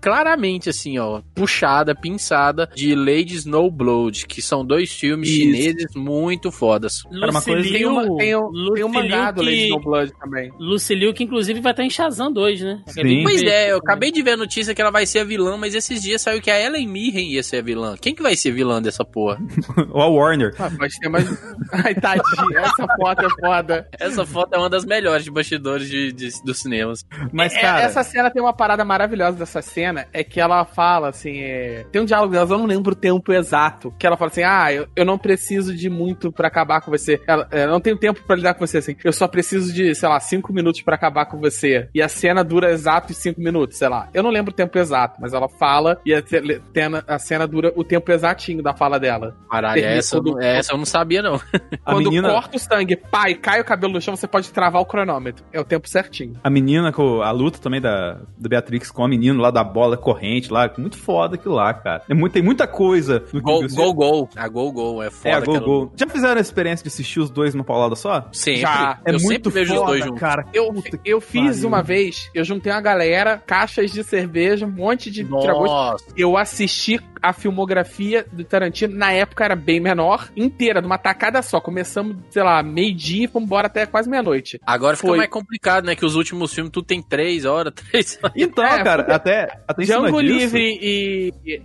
claramente 0.00 0.68
assim, 0.68 0.98
ó, 0.98 1.20
puxada, 1.34 1.94
pinçada 1.94 2.68
de 2.74 2.94
Lady 2.94 3.34
Snowblood, 3.36 4.26
que 4.26 4.40
são 4.42 4.64
dois 4.64 4.92
filmes 4.92 5.28
Isso. 5.28 5.38
chineses 5.40 5.94
muito 5.94 6.50
fodas. 6.50 7.02
Cara, 7.02 7.30
uma 7.30 7.42
coisa- 7.42 7.68
Tem, 7.70 7.86
uma, 7.86 8.02
tem, 8.16 8.34
o, 8.34 8.72
tem 8.74 8.84
um 8.84 8.88
mangá 8.88 9.30
do 9.30 9.42
Lady 9.42 9.56
que, 9.64 9.68
No 9.70 9.80
Blood 9.80 10.12
também. 10.20 10.52
Lucille 10.58 11.12
que 11.12 11.24
inclusive 11.24 11.60
vai 11.60 11.72
estar 11.72 11.84
em 11.84 11.90
Shazam 11.90 12.32
2, 12.32 12.60
né? 12.62 12.82
De 12.94 13.22
Pois 13.22 13.42
é, 13.42 13.72
eu 13.72 13.78
acabei 13.78 14.10
de 14.10 14.22
ver 14.22 14.32
a 14.32 14.36
notícia 14.36 14.74
que 14.74 14.80
ela 14.80 14.90
vai 14.90 15.06
ser 15.06 15.20
a 15.20 15.24
vilã, 15.24 15.55
mas 15.56 15.74
esses 15.74 16.02
dias 16.02 16.22
saiu 16.22 16.40
que 16.40 16.50
a 16.50 16.60
Ellen 16.60 16.86
Mirren 16.86 17.28
ia 17.32 17.42
ser 17.42 17.58
a 17.58 17.62
vilã. 17.62 17.96
Quem 18.00 18.14
que 18.14 18.22
vai 18.22 18.36
ser 18.36 18.50
vilã 18.52 18.80
dessa 18.80 19.04
porra? 19.04 19.38
Ou 19.92 20.02
a 20.02 20.08
Warner. 20.08 20.54
Ah, 20.58 20.70
pode 20.76 20.98
ter 20.98 21.08
mais. 21.08 21.26
Ai, 21.72 21.94
tadinha, 21.94 22.60
essa 22.60 22.86
foto 22.96 23.24
é 23.26 23.30
foda. 23.40 23.88
Essa 23.98 24.24
foto 24.26 24.54
é 24.54 24.58
uma 24.58 24.70
das 24.70 24.84
melhores 24.84 25.24
de 25.24 25.30
bastidores 25.30 25.88
de, 25.88 26.12
de- 26.12 26.42
dos 26.44 26.58
cinemas. 26.60 27.04
Mas, 27.32 27.54
É, 27.54 27.60
cara, 27.60 27.82
essa 27.82 28.02
cena 28.02 28.30
tem 28.30 28.42
uma 28.42 28.52
parada 28.52 28.84
maravilhosa 28.84 29.36
dessa 29.38 29.62
cena, 29.62 30.06
é 30.12 30.22
que 30.24 30.40
ela 30.40 30.64
fala 30.64 31.08
assim, 31.08 31.38
é... 31.40 31.84
tem 31.92 32.02
um 32.02 32.04
diálogo 32.04 32.32
delas, 32.32 32.50
eu 32.50 32.58
não 32.58 32.66
lembro 32.66 32.92
o 32.92 32.96
tempo 32.96 33.32
exato, 33.32 33.92
que 33.98 34.06
ela 34.06 34.16
fala 34.16 34.30
assim, 34.30 34.42
ah, 34.42 34.72
eu, 34.72 34.86
eu 34.96 35.04
não 35.04 35.18
preciso 35.18 35.74
de 35.74 35.88
muito 35.90 36.30
pra 36.32 36.48
acabar 36.48 36.80
com 36.80 36.90
você, 36.90 37.20
ela, 37.26 37.46
é, 37.50 37.64
eu 37.64 37.70
não 37.70 37.80
tenho 37.80 37.96
tempo 37.96 38.22
pra 38.26 38.36
lidar 38.36 38.54
com 38.54 38.66
você, 38.66 38.78
assim, 38.78 38.96
eu 39.04 39.12
só 39.12 39.26
preciso 39.28 39.72
de, 39.72 39.94
sei 39.94 40.08
lá, 40.08 40.18
cinco 40.20 40.52
minutos 40.52 40.80
pra 40.82 40.94
acabar 40.94 41.26
com 41.26 41.38
você, 41.38 41.88
e 41.94 42.00
a 42.02 42.08
cena 42.08 42.42
dura 42.44 42.70
exatos 42.70 43.16
cinco 43.16 43.40
minutos, 43.40 43.76
sei 43.78 43.88
lá, 43.88 44.08
eu 44.14 44.22
não 44.22 44.30
lembro 44.30 44.52
o 44.52 44.54
tempo 44.54 44.78
exato, 44.78 45.18
mas 45.20 45.32
ela 45.32 45.45
fala, 45.48 45.98
e 46.04 46.12
a, 46.14 46.22
ce- 46.26 46.60
cena- 46.74 47.04
a 47.06 47.18
cena 47.18 47.46
dura 47.46 47.72
o 47.76 47.84
tempo 47.84 48.10
exatinho 48.10 48.62
da 48.62 48.74
fala 48.74 48.98
dela. 48.98 49.36
Caralho, 49.50 49.84
essa, 49.84 50.16
eu 50.16 50.22
não- 50.22 50.32
quando- 50.32 50.42
essa 50.44 50.72
eu 50.72 50.78
não 50.78 50.84
sabia, 50.84 51.22
não. 51.22 51.36
a 51.84 51.92
Quando 51.92 52.04
menina, 52.10 52.28
corta 52.30 52.56
o 52.56 52.60
sangue, 52.60 52.98
e 53.28 53.34
cai 53.34 53.60
o 53.60 53.64
cabelo 53.64 53.92
no 53.92 54.00
chão, 54.00 54.16
você 54.16 54.26
pode 54.26 54.50
travar 54.50 54.80
o 54.82 54.86
cronômetro, 54.86 55.44
é 55.52 55.60
o 55.60 55.64
tempo 55.64 55.88
certinho. 55.88 56.34
a 56.42 56.50
menina 56.50 56.92
com 56.92 57.22
a 57.22 57.30
luta 57.30 57.58
também 57.58 57.80
da, 57.80 58.14
da 58.38 58.48
Beatrix 58.48 58.90
com 58.90 59.04
a 59.04 59.08
menina 59.08 59.40
lá 59.40 59.50
da 59.50 59.62
bola 59.64 59.96
corrente 59.96 60.52
lá, 60.52 60.70
muito 60.78 60.96
foda 60.96 61.36
aquilo 61.36 61.54
lá, 61.54 61.72
cara. 61.74 62.02
É 62.08 62.14
muito, 62.14 62.32
tem 62.32 62.42
muita 62.42 62.66
coisa 62.66 63.24
no 63.32 63.40
Gol, 63.40 63.60
Bill. 63.60 63.74
gol, 63.76 63.94
gol. 63.94 64.28
A 64.36 64.48
gol, 64.48 64.72
gol. 64.72 65.02
É 65.02 65.10
foda. 65.10 65.28
É, 65.28 65.32
a 65.34 65.40
Gol 65.40 65.54
aquela- 65.56 65.66
Gol. 65.66 65.92
Já 65.96 66.06
fizeram 66.06 66.38
a 66.38 66.40
experiência 66.40 66.82
de 66.84 66.88
assistir 66.88 67.20
os 67.20 67.30
dois 67.30 67.54
numa 67.54 67.64
paulada 67.64 67.94
só? 67.96 68.28
Sempre. 68.32 68.62
Já. 68.62 68.98
É 69.04 69.10
eu 69.10 69.20
muito 69.20 69.50
sempre 69.50 69.50
vejo 69.50 69.74
foda, 69.74 69.82
os 69.82 69.86
dois 69.88 70.04
juntos. 70.04 70.20
cara. 70.20 70.44
Eu, 70.52 70.72
que 70.72 70.98
eu 71.04 71.20
fiz 71.20 71.56
pariu. 71.56 71.68
uma 71.68 71.82
vez, 71.82 72.30
eu 72.34 72.44
juntei 72.44 72.72
uma 72.72 72.80
galera, 72.80 73.42
caixas 73.46 73.90
de 73.90 74.02
cerveja, 74.04 74.66
um 74.66 74.70
monte 74.70 75.10
de 75.10 75.24
Nossa. 75.44 76.04
Eu 76.16 76.36
assisti 76.36 77.00
a 77.22 77.32
filmografia 77.32 78.24
do 78.32 78.44
Tarantino, 78.44 78.94
na 78.96 79.12
época 79.12 79.44
era 79.44 79.56
bem 79.56 79.80
menor, 79.80 80.28
inteira, 80.36 80.80
numa 80.80 80.98
tacada 80.98 81.42
só. 81.42 81.60
Começamos, 81.60 82.16
sei 82.30 82.42
lá, 82.42 82.62
meio-dia 82.62 83.24
e 83.24 83.28
fomos 83.28 83.46
embora 83.46 83.66
até 83.66 83.86
quase 83.86 84.08
meia-noite. 84.08 84.60
Agora 84.66 84.96
fica 84.96 85.08
Foi. 85.08 85.18
mais 85.18 85.30
complicado, 85.30 85.84
né? 85.86 85.94
Que 85.94 86.04
os 86.04 86.14
últimos 86.14 86.52
filmes 86.52 86.72
tudo 86.72 86.86
tem 86.86 87.02
três 87.02 87.44
horas, 87.44 87.72
três 87.90 88.18
horas. 88.22 88.32
Então, 88.36 88.64
É, 88.64 88.82
cara, 88.82 89.02
até, 89.14 89.60
até 89.66 89.82
em 89.82 89.86
cima 89.86 90.00
Django 90.02 90.20
Livre 90.20 90.78
e. 90.80 91.32
e- 91.44 91.62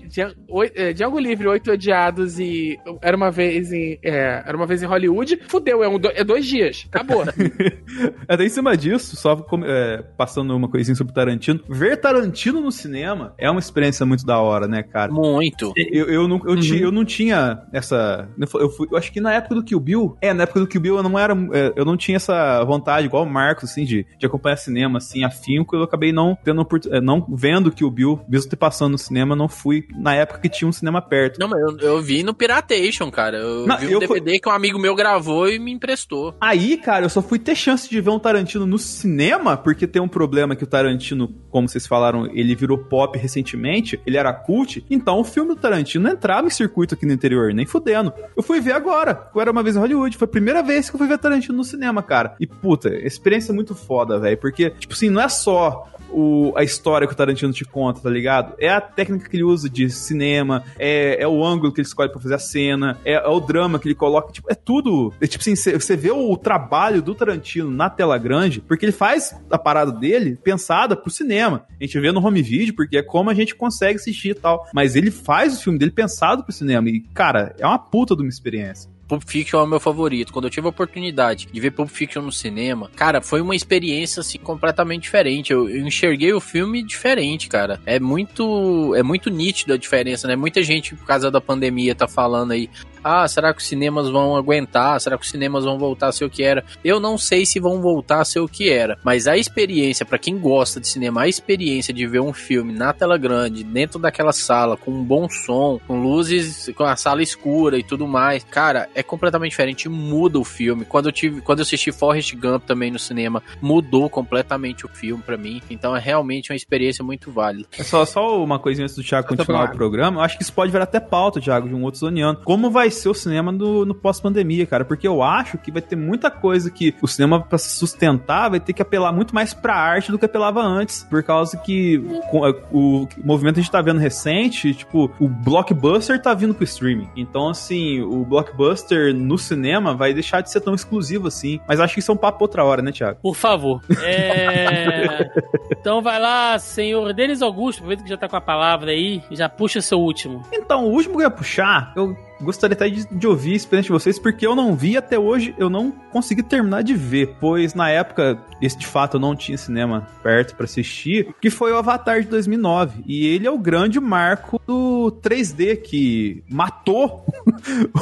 é, 0.76 0.94
Django 0.94 1.20
Livre, 1.20 1.48
Oito 1.48 1.72
Odiados 1.72 2.40
e. 2.40 2.78
Era 3.02 3.16
uma 3.18 3.32
vez 3.32 3.72
em. 3.72 4.00
é, 4.04 4.44
era 4.46 4.56
uma 4.56 4.66
vez 4.66 4.82
em 4.84 4.86
Hollywood. 4.86 5.40
Fudeu, 5.48 5.84
é, 5.84 5.88
um 5.88 5.98
do- 6.00 6.12
é 6.12 6.24
dois 6.24 6.46
dias. 6.46 6.86
Acabou. 6.92 7.24
Até 8.28 8.44
em 8.46 8.50
cima 8.50 8.76
disso, 8.78 9.16
só 9.16 9.36
com- 9.36 9.64
é, 9.66 10.04
passando 10.18 10.56
uma 10.56 10.70
coisinha 10.70 10.96
sobre 10.96 11.14
Tarantino. 11.14 11.60
Ver 11.70 11.98
Tarantino 11.98 12.62
no 12.62 12.72
cinema 12.72 13.34
é 13.38 13.50
uma 13.50 13.60
experiência 13.60 14.06
muito 14.06 14.26
da 14.26 14.40
hora, 14.40 14.68
né, 14.68 14.84
cara? 14.84 15.12
Muito. 15.12 15.41
Eu, 15.76 16.06
eu, 16.08 16.28
não, 16.28 16.38
eu, 16.46 16.52
Uhum. 16.52 16.60
ti- 16.60 16.82
eu 16.82 16.92
não 16.92 17.06
tinha 17.06 17.62
essa. 17.74 18.30
Eu, 18.38 18.48
fu- 18.48 18.60
eu, 18.60 18.70
fui- 18.70 18.88
eu 18.92 18.98
acho 18.98 19.12
que 19.12 19.20
na 19.22 19.34
época 19.34 19.56
do 19.56 19.64
Kill 19.64 19.80
Bill. 19.80 20.18
É, 20.22 20.34
na 20.34 20.44
época 20.44 20.60
do 20.60 20.68
Kill 20.68 20.82
Bill 20.82 20.98
eu 20.98 21.04
não 21.04 21.18
era. 21.18 21.34
é, 21.54 21.74
Eu 21.76 21.86
não 21.86 21.96
tinha 21.98 22.18
essa 22.18 22.64
vontade, 22.64 23.06
igual 23.08 23.24
o 23.24 23.30
Marcos, 23.30 23.70
assim, 23.72 23.84
de, 23.86 24.06
de 24.20 24.26
acompanhar 24.26 24.58
cinema, 24.58 24.98
assim, 24.98 25.24
afinco. 25.24 25.76
Eu 25.76 25.84
acabei 25.84 26.12
não 26.12 26.38
tendo 26.44 26.66
é, 26.92 27.02
não 27.02 27.26
vendo 27.30 27.72
Kill 27.72 27.90
Bill, 27.90 28.20
mesmo 28.28 28.50
ter 28.50 28.56
passando 28.56 28.92
no 28.92 28.98
cinema, 28.98 29.36
não 29.36 29.48
fui 29.48 29.86
na 29.98 30.14
época 30.16 30.40
que 30.40 30.50
tinha 30.50 30.68
um 30.68 30.72
cinema 30.72 31.02
perto. 31.02 31.40
Não, 31.40 31.48
mas 31.48 31.60
eu, 31.62 31.78
eu 31.80 32.02
vi 32.02 32.24
no 32.24 32.34
Piratation, 32.34 33.10
cara. 33.12 33.38
Eu 33.38 33.66
Não, 33.66 33.78
vi 33.78 33.88
um 33.88 33.92
eu 33.92 34.00
DVD 34.00 34.40
que 34.40 34.50
um 34.50 34.52
amigo 34.52 34.78
meu 34.80 34.96
gravou 34.96 35.48
e 35.50 35.58
me 35.60 35.72
emprestou. 35.72 36.36
Aí, 36.40 36.78
cara, 36.78 37.06
eu 37.06 37.10
só 37.10 37.22
fui 37.22 37.40
ter 37.40 37.56
chance 37.56 37.90
de 37.90 38.00
ver 38.02 38.10
um 38.10 38.20
Tarantino 38.20 38.66
no 38.66 38.78
cinema, 38.78 39.58
porque 39.58 39.88
tem 39.88 40.02
um 40.02 40.08
problema 40.08 40.56
que 40.56 40.64
o 40.64 40.68
Tarantino, 40.68 41.28
como 41.50 41.68
vocês 41.68 41.88
falaram, 41.88 42.28
ele 42.34 42.56
virou 42.56 42.78
pop 42.78 43.18
recentemente, 43.18 44.00
ele 44.06 44.18
era 44.18 44.34
cult, 44.34 44.86
então 44.90 45.24
filme 45.32 45.56
do 45.56 45.60
Tarantino 45.60 46.10
entrava 46.10 46.48
em 46.48 46.52
circuito 46.52 46.96
aqui 46.96 47.06
no 47.06 47.14
interior, 47.14 47.54
nem 47.54 47.66
fudendo. 47.66 48.14
Eu 48.36 48.44
fui 48.44 48.60
ver 48.60 48.74
agora, 48.74 49.30
eu 49.34 49.42
era 49.42 49.52
uma 49.52 49.64
vez 49.64 49.76
em 49.76 49.80
Hollywood, 49.80 50.18
foi 50.18 50.26
a 50.26 50.32
primeira 50.32 50.62
vez 50.62 50.90
que 50.90 50.96
eu 50.96 51.00
fui 51.00 51.08
ver 51.08 51.18
Tarantino 51.18 51.58
no 51.58 51.64
cinema, 51.64 52.02
cara. 52.02 52.36
E, 52.40 52.48
puta, 52.48 52.90
experiência 52.90 53.54
muito 53.54 53.76
foda, 53.76 54.20
velho, 54.20 54.38
porque, 54.38 54.70
tipo 54.72 54.94
assim, 54.94 55.10
não 55.10 55.22
é 55.22 55.30
só 55.30 55.88
o, 56.12 56.54
a 56.56 56.64
história 56.64 57.08
que 57.08 57.14
o 57.14 57.18
Tarantino 57.18 57.54
te 57.54 57.66
conta, 57.66 58.02
tá 58.02 58.10
ligado? 58.10 58.54
É 58.60 58.70
a 58.70 58.82
técnica 58.82 59.30
que 59.30 59.36
ele 59.36 59.44
usa 59.44 59.70
de 59.70 59.90
cinema, 59.90 60.64
é, 60.78 61.22
é 61.22 61.28
o 61.28 61.44
ângulo 61.44 61.72
que 61.72 61.80
ele 61.80 61.88
escolhe 61.88 62.12
pra 62.12 62.22
fazer 62.22 62.36
a 62.36 62.40
cena, 62.40 62.98
é, 63.06 63.14
é 63.14 63.28
o 63.28 63.40
drama 63.40 63.80
que 63.80 63.88
ele 63.88 63.96
coloca, 63.96 64.32
tipo, 64.32 64.52
é 64.52 64.56
tudo. 64.56 65.14
É, 65.22 65.28
tipo 65.28 65.42
assim, 65.42 65.56
você 65.56 65.96
vê 65.96 66.12
o, 66.12 66.36
trabalho 66.38 67.02
do 67.02 67.14
Tarantino 67.14 67.70
na 67.70 67.90
tela 67.90 68.18
grande, 68.18 68.62
porque 68.62 68.86
ele 68.86 68.92
faz 68.92 69.36
a 69.50 69.58
parada 69.58 69.92
dele 69.92 70.38
pensada 70.44 70.96
pro 70.96 71.12
cinema. 71.12 71.66
A 71.80 71.84
gente 71.84 72.00
vê 72.00 72.12
no 72.12 72.26
home 72.26 72.42
video, 72.42 72.76
porque 72.76 72.98
é 72.98 73.04
como 73.04 73.30
a 73.30 73.34
gente 73.34 73.56
consegue 73.56 73.98
assistir 73.98 74.30
e 74.30 74.36
tal. 74.36 74.68
Mas 74.74 74.96
ele 74.96 75.12
faz 75.24 75.58
o 75.58 75.64
filme 75.64 75.80
dele 75.80 75.92
pensado 75.92 76.44
pro 76.44 76.54
cinema. 76.54 76.90
E, 76.90 77.02
cara, 77.14 77.56
é 77.58 77.66
uma 77.66 77.80
puta 77.80 78.16
de 78.16 78.22
uma 78.22 78.30
experiência. 78.30 78.90
Pulp 79.12 79.24
Fiction 79.26 79.60
é 79.60 79.64
o 79.64 79.68
meu 79.68 79.80
favorito. 79.80 80.32
Quando 80.32 80.46
eu 80.46 80.50
tive 80.50 80.68
a 80.68 80.70
oportunidade 80.70 81.50
de 81.52 81.60
ver 81.60 81.72
Pulp 81.72 81.90
Fiction 81.90 82.22
no 82.22 82.32
cinema, 82.32 82.90
cara, 82.96 83.22
foi 83.22 83.42
uma 83.42 83.54
experiência 83.54 84.22
assim 84.22 84.40
completamente 84.40 85.04
diferente. 85.04 85.52
Eu, 85.52 85.70
eu 85.70 85.86
enxerguei 85.86 86.32
o 86.32 86.40
filme 86.40 86.82
diferente, 86.82 87.50
cara. 87.50 87.82
É 87.86 88.00
muito, 88.00 88.96
é 88.96 89.04
muito 89.04 89.30
nítido 89.30 89.74
a 89.74 89.78
diferença, 89.78 90.30
né? 90.30 90.38
Muita 90.38 90.64
gente 90.64 90.96
por 90.96 91.06
causa 91.06 91.30
da 91.30 91.42
pandemia 91.42 91.94
tá 91.94 92.08
falando 92.08 92.52
aí, 92.52 92.70
ah, 93.04 93.28
será 93.28 93.54
que 93.54 93.62
os 93.62 93.68
cinemas 93.68 94.10
vão 94.10 94.36
aguentar? 94.36 95.00
Será 95.00 95.18
que 95.18 95.24
os 95.24 95.30
cinemas 95.30 95.64
vão 95.64 95.78
voltar 95.78 96.08
a 96.08 96.12
ser 96.12 96.26
o 96.26 96.30
que 96.30 96.44
era? 96.44 96.64
Eu 96.84 97.00
não 97.00 97.18
sei 97.18 97.46
se 97.46 97.60
vão 97.60 97.82
voltar 97.82 98.22
a 98.22 98.26
ser 98.26 98.40
o 98.40 98.48
que 98.48 98.70
era, 98.70 98.98
mas 99.04 99.28
a 99.28 99.38
experiência 99.38 100.06
para 100.06 100.18
quem 100.18 100.38
gosta 100.38 100.80
de 100.80 100.88
cinema, 100.88 101.22
a 101.22 101.28
experiência 101.28 101.94
de 101.94 102.06
ver 102.06 102.20
um 102.20 102.34
filme 102.34 102.74
na 102.74 102.94
tela 102.94 103.18
grande, 103.18 103.64
dentro 103.64 104.00
daquela 104.00 104.32
sala, 104.32 104.78
com 104.78 104.92
um 104.92 105.04
bom 105.04 105.30
som, 105.30 105.80
com 105.88 106.02
luzes, 106.02 106.70
com 106.76 106.84
a 106.84 106.96
sala 106.96 107.24
escura 107.24 107.78
e 107.78 107.84
tudo 107.84 108.08
mais, 108.08 108.44
cara, 108.44 108.90
é 108.94 109.04
completamente 109.04 109.52
diferente, 109.52 109.90
muda 109.90 110.40
o 110.40 110.44
filme. 110.44 110.86
Quando 110.86 111.08
eu 111.08 111.12
tive, 111.12 111.42
quando 111.42 111.60
eu 111.60 111.64
assisti 111.64 111.92
Forrest 111.92 112.36
Gump 112.36 112.64
também 112.66 112.92
no 112.92 113.00
cinema, 113.00 113.42
mudou 113.62 114.10
completamente 114.10 114.86
o 114.86 114.90
filme 114.90 115.24
para 115.24 115.38
mim. 115.38 115.62
Então 115.70 115.96
é 115.96 116.00
realmente 116.00 116.52
uma 116.52 116.56
experiência 116.56 117.04
muito 117.04 117.32
válida. 117.32 117.68
É 117.78 117.84
só, 117.84 118.06
só 118.06 118.44
uma 118.44 118.60
coisinha 118.60 118.86
antes 118.86 118.96
do 118.96 119.04
Thiago 119.04 119.28
continuar 119.28 119.72
o 119.72 119.76
programa. 119.76 120.18
Eu 120.18 120.24
acho 120.24 120.38
que 120.38 120.44
isso 120.44 120.54
pode 120.54 120.72
virar 120.72 120.84
até 120.84 121.00
pauta, 121.00 121.40
Thiago, 121.40 121.68
de 121.68 121.76
um 121.76 121.84
outro 121.84 122.00
zoneando. 122.00 122.42
Como 122.44 122.70
vai 122.70 122.91
ser 122.92 123.10
o 123.10 123.14
cinema 123.14 123.52
no, 123.52 123.86
no 123.86 123.94
pós-pandemia, 123.96 124.66
cara, 124.66 124.84
porque 124.86 125.08
eu 125.08 125.22
acho 125.24 125.58
que 125.58 125.72
vai 125.72 125.82
ter 125.82 125.96
muita 125.96 126.30
coisa 126.30 126.70
que 126.70 126.94
o 127.02 127.08
cinema, 127.08 127.42
pra 127.42 127.58
se 127.58 127.70
sustentar, 127.78 128.50
vai 128.50 128.60
ter 128.60 128.74
que 128.74 128.82
apelar 128.82 129.12
muito 129.12 129.34
mais 129.34 129.54
pra 129.54 129.76
arte 129.76 130.12
do 130.12 130.20
que 130.20 130.26
apelava 130.26 130.62
antes, 130.62 131.04
por 131.10 131.24
causa 131.24 131.58
que 131.58 132.00
com- 132.30 132.42
o, 132.72 133.04
o 133.04 133.08
movimento 133.24 133.56
que 133.56 133.60
a 133.62 133.64
gente 133.64 133.72
tá 133.72 133.82
vendo 133.82 134.00
recente, 134.00 134.74
tipo, 134.74 135.12
o 135.20 135.28
blockbuster 135.28 136.22
tá 136.22 136.34
vindo 136.34 136.54
pro 136.54 136.64
streaming. 136.64 137.10
Então, 137.16 137.50
assim, 137.50 138.02
o 138.02 138.24
blockbuster 138.26 139.14
no 139.14 139.38
cinema 139.38 139.94
vai 139.94 140.14
deixar 140.14 140.42
de 140.42 140.52
ser 140.52 140.62
tão 140.62 140.74
exclusivo 140.74 141.28
assim. 141.28 141.60
Mas 141.68 141.80
acho 141.80 141.94
que 141.94 142.00
isso 142.00 142.12
é 142.12 142.14
um 142.14 142.18
papo 142.18 142.44
outra 142.44 142.64
hora, 142.64 142.82
né, 142.82 142.92
Thiago? 142.92 143.20
Por 143.22 143.36
favor. 143.36 143.82
É... 144.02 145.30
então 145.72 146.02
vai 146.02 146.20
lá, 146.20 146.58
senhor 146.60 147.14
Denis 147.14 147.42
Augusto, 147.42 147.80
aproveita 147.80 148.04
que 148.04 148.10
já 148.10 148.18
tá 148.18 148.28
com 148.28 148.36
a 148.36 148.42
palavra 148.42 148.92
aí, 148.92 149.22
já 149.32 149.48
puxa 149.50 149.82
seu 149.82 150.00
último. 150.00 150.42
Então, 150.52 150.86
o 150.86 150.92
último 150.92 151.16
que 151.16 151.22
eu 151.22 151.26
ia 151.28 151.32
puxar, 151.32 151.94
eu 151.96 152.16
gostaria 152.42 152.74
até 152.74 152.90
de, 152.90 153.06
de 153.12 153.28
ouvir 153.28 153.54
a 153.54 153.56
experiência 153.56 153.88
de 153.88 153.94
vocês, 153.94 154.20
porque 154.20 154.46
eu 154.46 154.56
não 154.56 154.76
vi 154.76 154.98
até 154.98 155.18
hoje, 155.18 155.54
eu 155.58 155.70
não 155.70 155.92
consegui 156.12 156.44
terminar 156.44 156.84
de 156.84 156.94
ver, 156.94 157.36
pois 157.40 157.74
na 157.74 157.90
época, 157.90 158.40
esse 158.62 158.78
de 158.78 158.88
fato 158.88 159.18
eu 159.18 159.22
não 159.22 159.36
tinha 159.36 159.58
cinema 159.58 160.08
perto 160.22 160.56
pra 160.56 160.66
assistir, 160.66 161.34
que 161.42 161.50
foi 161.50 161.72
o 161.72 161.78
Avatar 161.78 162.22
de 162.22 162.28
2009. 162.28 163.04
E 163.06 163.28
ele 163.28 163.48
é 163.48 163.52
o 163.52 163.58
grande 163.58 164.00
marco 164.00 164.62
do 164.66 165.12
3D 165.22 165.82
que 165.82 166.44
matou 166.50 167.26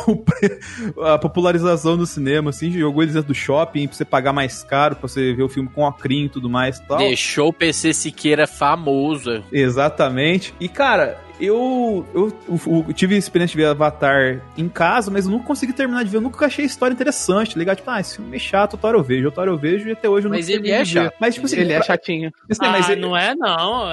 a 1.04 1.18
popularização 1.18 1.98
do 1.98 2.06
cinema, 2.06 2.50
assim, 2.50 2.72
jogou 2.72 3.04
eles 3.04 3.16
dentro 3.16 3.30
do 3.30 3.36
shopping 3.36 3.88
pra 3.88 3.96
você 3.96 4.06
pagar 4.06 4.34
mais 4.34 4.64
caro, 4.64 4.96
pra 4.96 5.08
você 5.08 5.34
ver 5.34 5.44
o 5.44 5.50
filme 5.50 5.70
com 5.70 5.84
ocrim 5.84 6.26
e 6.26 6.30
tudo 6.30 6.50
mais 6.50 6.80
tal. 6.80 6.98
Deixou 6.98 7.50
o 7.50 7.54
PC 7.54 7.94
Siqueira 7.94 8.48
famoso. 8.48 9.44
Exatamente. 9.52 10.54
E, 10.60 10.68
cara, 10.68 11.18
eu, 11.40 12.06
eu, 12.14 12.34
eu- 12.48 12.86
eu 12.88 12.94
tive 12.94 13.16
a 13.16 13.18
experiência 13.18 13.56
de 13.56 13.64
ver 13.64 13.70
Avatar 13.70 14.42
em 14.58 14.68
casa, 14.70 15.10
mas 15.12 15.26
eu 15.26 15.32
nunca 15.32 15.46
consegui 15.46 15.74
terminar 15.74 16.04
de 16.04 16.10
ver. 16.10 16.18
Eu 16.18 16.22
nunca 16.22 16.46
achei 16.46 16.64
a 16.64 16.68
história 16.68 16.94
interessante, 16.94 17.54
tá 17.54 17.60
ligado? 17.60 17.78
Tipo, 17.78 17.90
ah, 17.92 18.00
esse 18.00 18.16
filme 18.18 18.36
é 18.36 18.40
chato, 18.40 18.74
outra 18.74 18.90
hora 18.90 18.98
eu 18.98 19.04
vejo, 19.04 19.26
outra 19.26 19.42
hora 19.42 19.52
eu 19.52 19.58
vejo 19.58 19.88
e 19.90 19.92
até 19.92 20.10
hoje 20.10 20.28
eu 20.28 20.30
não 20.32 20.38
Mas 20.38 20.50
ele 20.50 20.70
é 20.72 20.84
chato. 20.86 21.14
Mas, 21.20 21.34
tipo 21.36 21.46
assim, 21.46 21.58
Ele 21.58 21.74
é 21.74 21.82
chatinho. 21.82 22.32
Né, 22.50 22.56
ah, 22.60 22.70
mas, 22.72 22.90
ele- 22.90 23.02
não 23.02 23.16
é 23.16 23.34
não, 23.36 23.84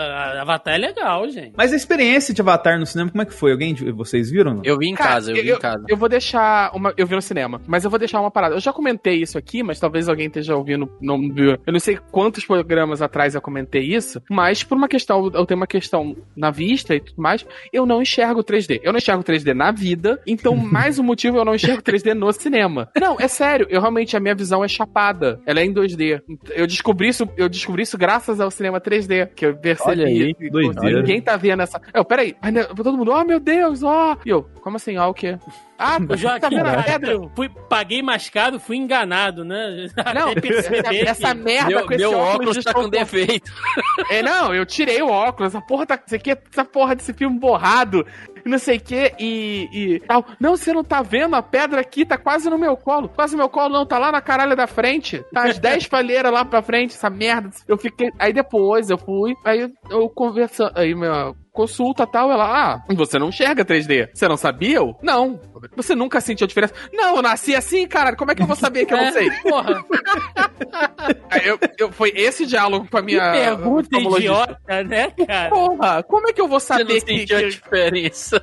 Avatar 0.40 0.74
é 0.74 0.78
legal, 0.78 1.28
gente. 1.28 1.52
mas 1.56 1.72
a 1.72 1.76
experiência 1.76 2.32
de 2.34 2.40
Avatar 2.40 2.78
no 2.78 2.86
cinema, 2.86 3.10
como 3.10 3.22
é 3.22 3.24
que 3.26 3.34
foi? 3.34 3.52
Alguém 3.52 3.74
de 3.74 3.90
vocês 3.92 4.30
viram? 4.30 4.54
Não? 4.54 4.62
Eu 4.64 4.78
vi 4.78 4.88
em 4.88 4.94
Cara, 4.94 5.10
casa, 5.14 5.30
eu 5.32 5.42
vi 5.42 5.50
em 5.50 5.58
casa. 5.58 5.84
Eu 5.88 5.96
vou 5.96 6.08
deixar 6.08 6.70
uma. 6.74 6.92
Eu 6.96 7.06
vi 7.06 7.14
no 7.14 7.22
cinema, 7.22 7.60
mas 7.66 7.84
eu 7.84 7.90
vou 7.90 7.98
deixar 7.98 8.20
uma 8.20 8.30
parada. 8.30 8.54
Eu 8.54 8.60
já 8.60 8.72
comentei 8.72 9.20
isso 9.22 9.36
aqui, 9.38 9.62
mas 9.62 9.78
talvez 9.80 10.08
alguém 10.08 10.26
esteja 10.26 10.56
ouvindo, 10.56 10.90
não 11.00 11.18
viu. 11.32 11.52
Eu 11.66 11.72
não 11.72 11.80
sei 11.80 11.98
quantos 12.10 12.44
programas 12.44 13.02
atrás 13.02 13.34
eu 13.34 13.40
comentei 13.40 13.82
isso, 13.82 14.20
mas 14.30 14.62
por 14.62 14.76
uma 14.76 14.88
questão, 14.88 15.30
eu 15.34 15.46
tenho 15.46 15.60
uma 15.60 15.66
questão 15.66 16.16
na 16.36 16.50
vista 16.50 16.94
e 16.94 17.00
tudo 17.00 17.20
mais, 17.20 17.35
eu 17.72 17.86
não 17.86 18.02
enxergo 18.02 18.42
3D. 18.42 18.80
Eu 18.82 18.92
não 18.92 18.98
enxergo 18.98 19.22
3D 19.22 19.52
na 19.52 19.70
vida, 19.70 20.20
então 20.26 20.54
mais 20.56 20.98
um 20.98 21.02
motivo 21.02 21.38
eu 21.38 21.44
não 21.44 21.54
enxergo 21.54 21.82
3D 21.82 22.14
no 22.14 22.32
cinema. 22.32 22.88
Não, 23.00 23.16
é 23.18 23.28
sério, 23.28 23.66
eu 23.68 23.80
realmente 23.80 24.16
a 24.16 24.20
minha 24.20 24.34
visão 24.34 24.64
é 24.64 24.68
chapada. 24.68 25.40
Ela 25.46 25.60
é 25.60 25.64
em 25.64 25.72
2D. 25.72 26.22
Eu 26.50 26.66
descobri 26.66 27.08
isso, 27.08 27.28
eu 27.36 27.48
descobri 27.48 27.82
isso 27.82 27.98
graças 27.98 28.40
ao 28.40 28.50
cinema 28.50 28.80
3D, 28.80 29.28
que 29.34 29.46
eu 29.46 29.56
percebi. 29.56 29.90
Olha 29.90 30.06
aí, 30.06 30.34
doideira. 30.50 31.00
Ninguém 31.00 31.20
tá 31.20 31.36
vendo 31.36 31.62
essa. 31.62 31.80
Eu, 31.92 32.04
peraí, 32.04 32.34
aí, 32.40 32.52
todo 32.74 32.96
mundo, 32.96 33.12
oh 33.12 33.24
meu 33.24 33.40
Deus, 33.40 33.82
ó. 33.82 34.16
E 34.24 34.30
eu, 34.30 34.44
como 34.60 34.76
assim, 34.76 34.96
ó 34.96 35.08
o 35.08 35.14
quê? 35.14 35.38
Ah, 35.78 35.98
O 36.02 36.06
tá 36.08 36.16
Joaquim, 36.16 36.56
vendo 36.56 36.66
a 36.68 36.82
pedra? 36.82 37.12
eu 37.12 37.30
fui, 37.34 37.48
paguei 37.68 38.02
mais 38.02 38.28
caro, 38.30 38.58
fui 38.58 38.76
enganado, 38.76 39.44
né? 39.44 39.86
Não, 40.14 40.30
essa, 40.56 40.82
que- 40.82 41.00
essa 41.06 41.34
merda 41.34 41.68
Meu, 41.70 41.86
com 41.86 41.92
esse 41.92 42.02
meu 42.02 42.18
óculos, 42.18 42.48
óculos 42.56 42.64
tá 42.64 42.72
com 42.74 42.88
defeito. 42.88 43.50
É, 44.10 44.22
não, 44.22 44.54
eu 44.54 44.64
tirei 44.66 45.02
o 45.02 45.08
óculos, 45.08 45.54
essa 45.54 45.64
porra 45.64 45.86
tá. 45.86 45.98
Isso 46.06 46.14
aqui, 46.14 46.30
essa 46.52 46.64
porra 46.64 46.94
desse 46.94 47.12
filme 47.12 47.38
borrado, 47.38 48.06
não 48.44 48.58
sei 48.58 48.76
o 48.76 48.80
que, 48.80 49.12
e, 49.18 49.68
e 49.72 50.00
tal. 50.00 50.24
Não, 50.38 50.56
você 50.56 50.72
não 50.72 50.84
tá 50.84 51.02
vendo? 51.02 51.34
A 51.34 51.42
pedra 51.42 51.80
aqui 51.80 52.04
tá 52.04 52.16
quase 52.16 52.48
no 52.48 52.58
meu 52.58 52.76
colo. 52.76 53.08
Quase 53.08 53.32
no 53.34 53.38
meu 53.38 53.48
colo, 53.48 53.72
não, 53.74 53.86
tá 53.86 53.98
lá 53.98 54.12
na 54.12 54.20
caralho 54.20 54.54
da 54.54 54.66
frente. 54.66 55.24
Tá 55.32 55.44
as 55.44 55.58
10 55.58 55.88
palheiras 55.88 56.30
lá 56.32 56.44
pra 56.44 56.62
frente, 56.62 56.94
essa 56.94 57.10
merda. 57.10 57.50
Eu 57.66 57.76
fiquei. 57.76 58.10
Aí 58.18 58.32
depois 58.32 58.90
eu 58.90 58.98
fui, 58.98 59.34
aí 59.44 59.60
eu, 59.60 59.70
eu 59.90 60.08
conversando. 60.10 60.72
Aí 60.76 60.94
minha 60.94 61.34
consulta 61.56 62.06
tal, 62.06 62.30
ela, 62.30 62.44
ah, 62.44 62.84
você 62.94 63.18
não 63.18 63.30
enxerga 63.30 63.64
3D. 63.64 64.10
Você 64.14 64.28
não 64.28 64.36
sabia? 64.36 64.76
Eu, 64.76 64.94
não. 65.02 65.40
Você 65.74 65.94
nunca 65.94 66.20
sentiu 66.20 66.44
a 66.44 66.48
diferença? 66.48 66.74
Não, 66.92 67.16
eu 67.16 67.22
nasci 67.22 67.54
assim, 67.54 67.86
cara. 67.88 68.14
Como 68.14 68.30
é 68.30 68.34
que 68.34 68.42
eu 68.42 68.46
vou 68.46 68.54
saber 68.56 68.84
que 68.86 68.92
eu 68.92 68.98
não 68.98 69.04
É, 69.06 69.12
sei? 69.12 69.30
Porra, 69.42 69.84
eu, 71.44 71.58
eu- 71.78 71.92
foi 71.92 72.12
esse 72.14 72.46
diálogo 72.46 72.86
com 72.90 72.96
a 72.98 73.00
que 73.00 73.06
minha. 73.06 73.32
pergunta 73.32 73.80
oftalmologista. 73.96 74.32
idiota, 74.32 74.84
né, 74.84 75.10
cara? 75.26 75.50
Porra, 75.50 76.02
como 76.02 76.28
é 76.28 76.32
que 76.32 76.40
eu 76.40 76.48
vou 76.48 76.60
Você 76.60 76.72
não 76.72 76.78
saber 76.80 77.00
que, 77.02 77.34
a 77.34 77.40
que, 77.40 77.48
diferença. 77.48 78.42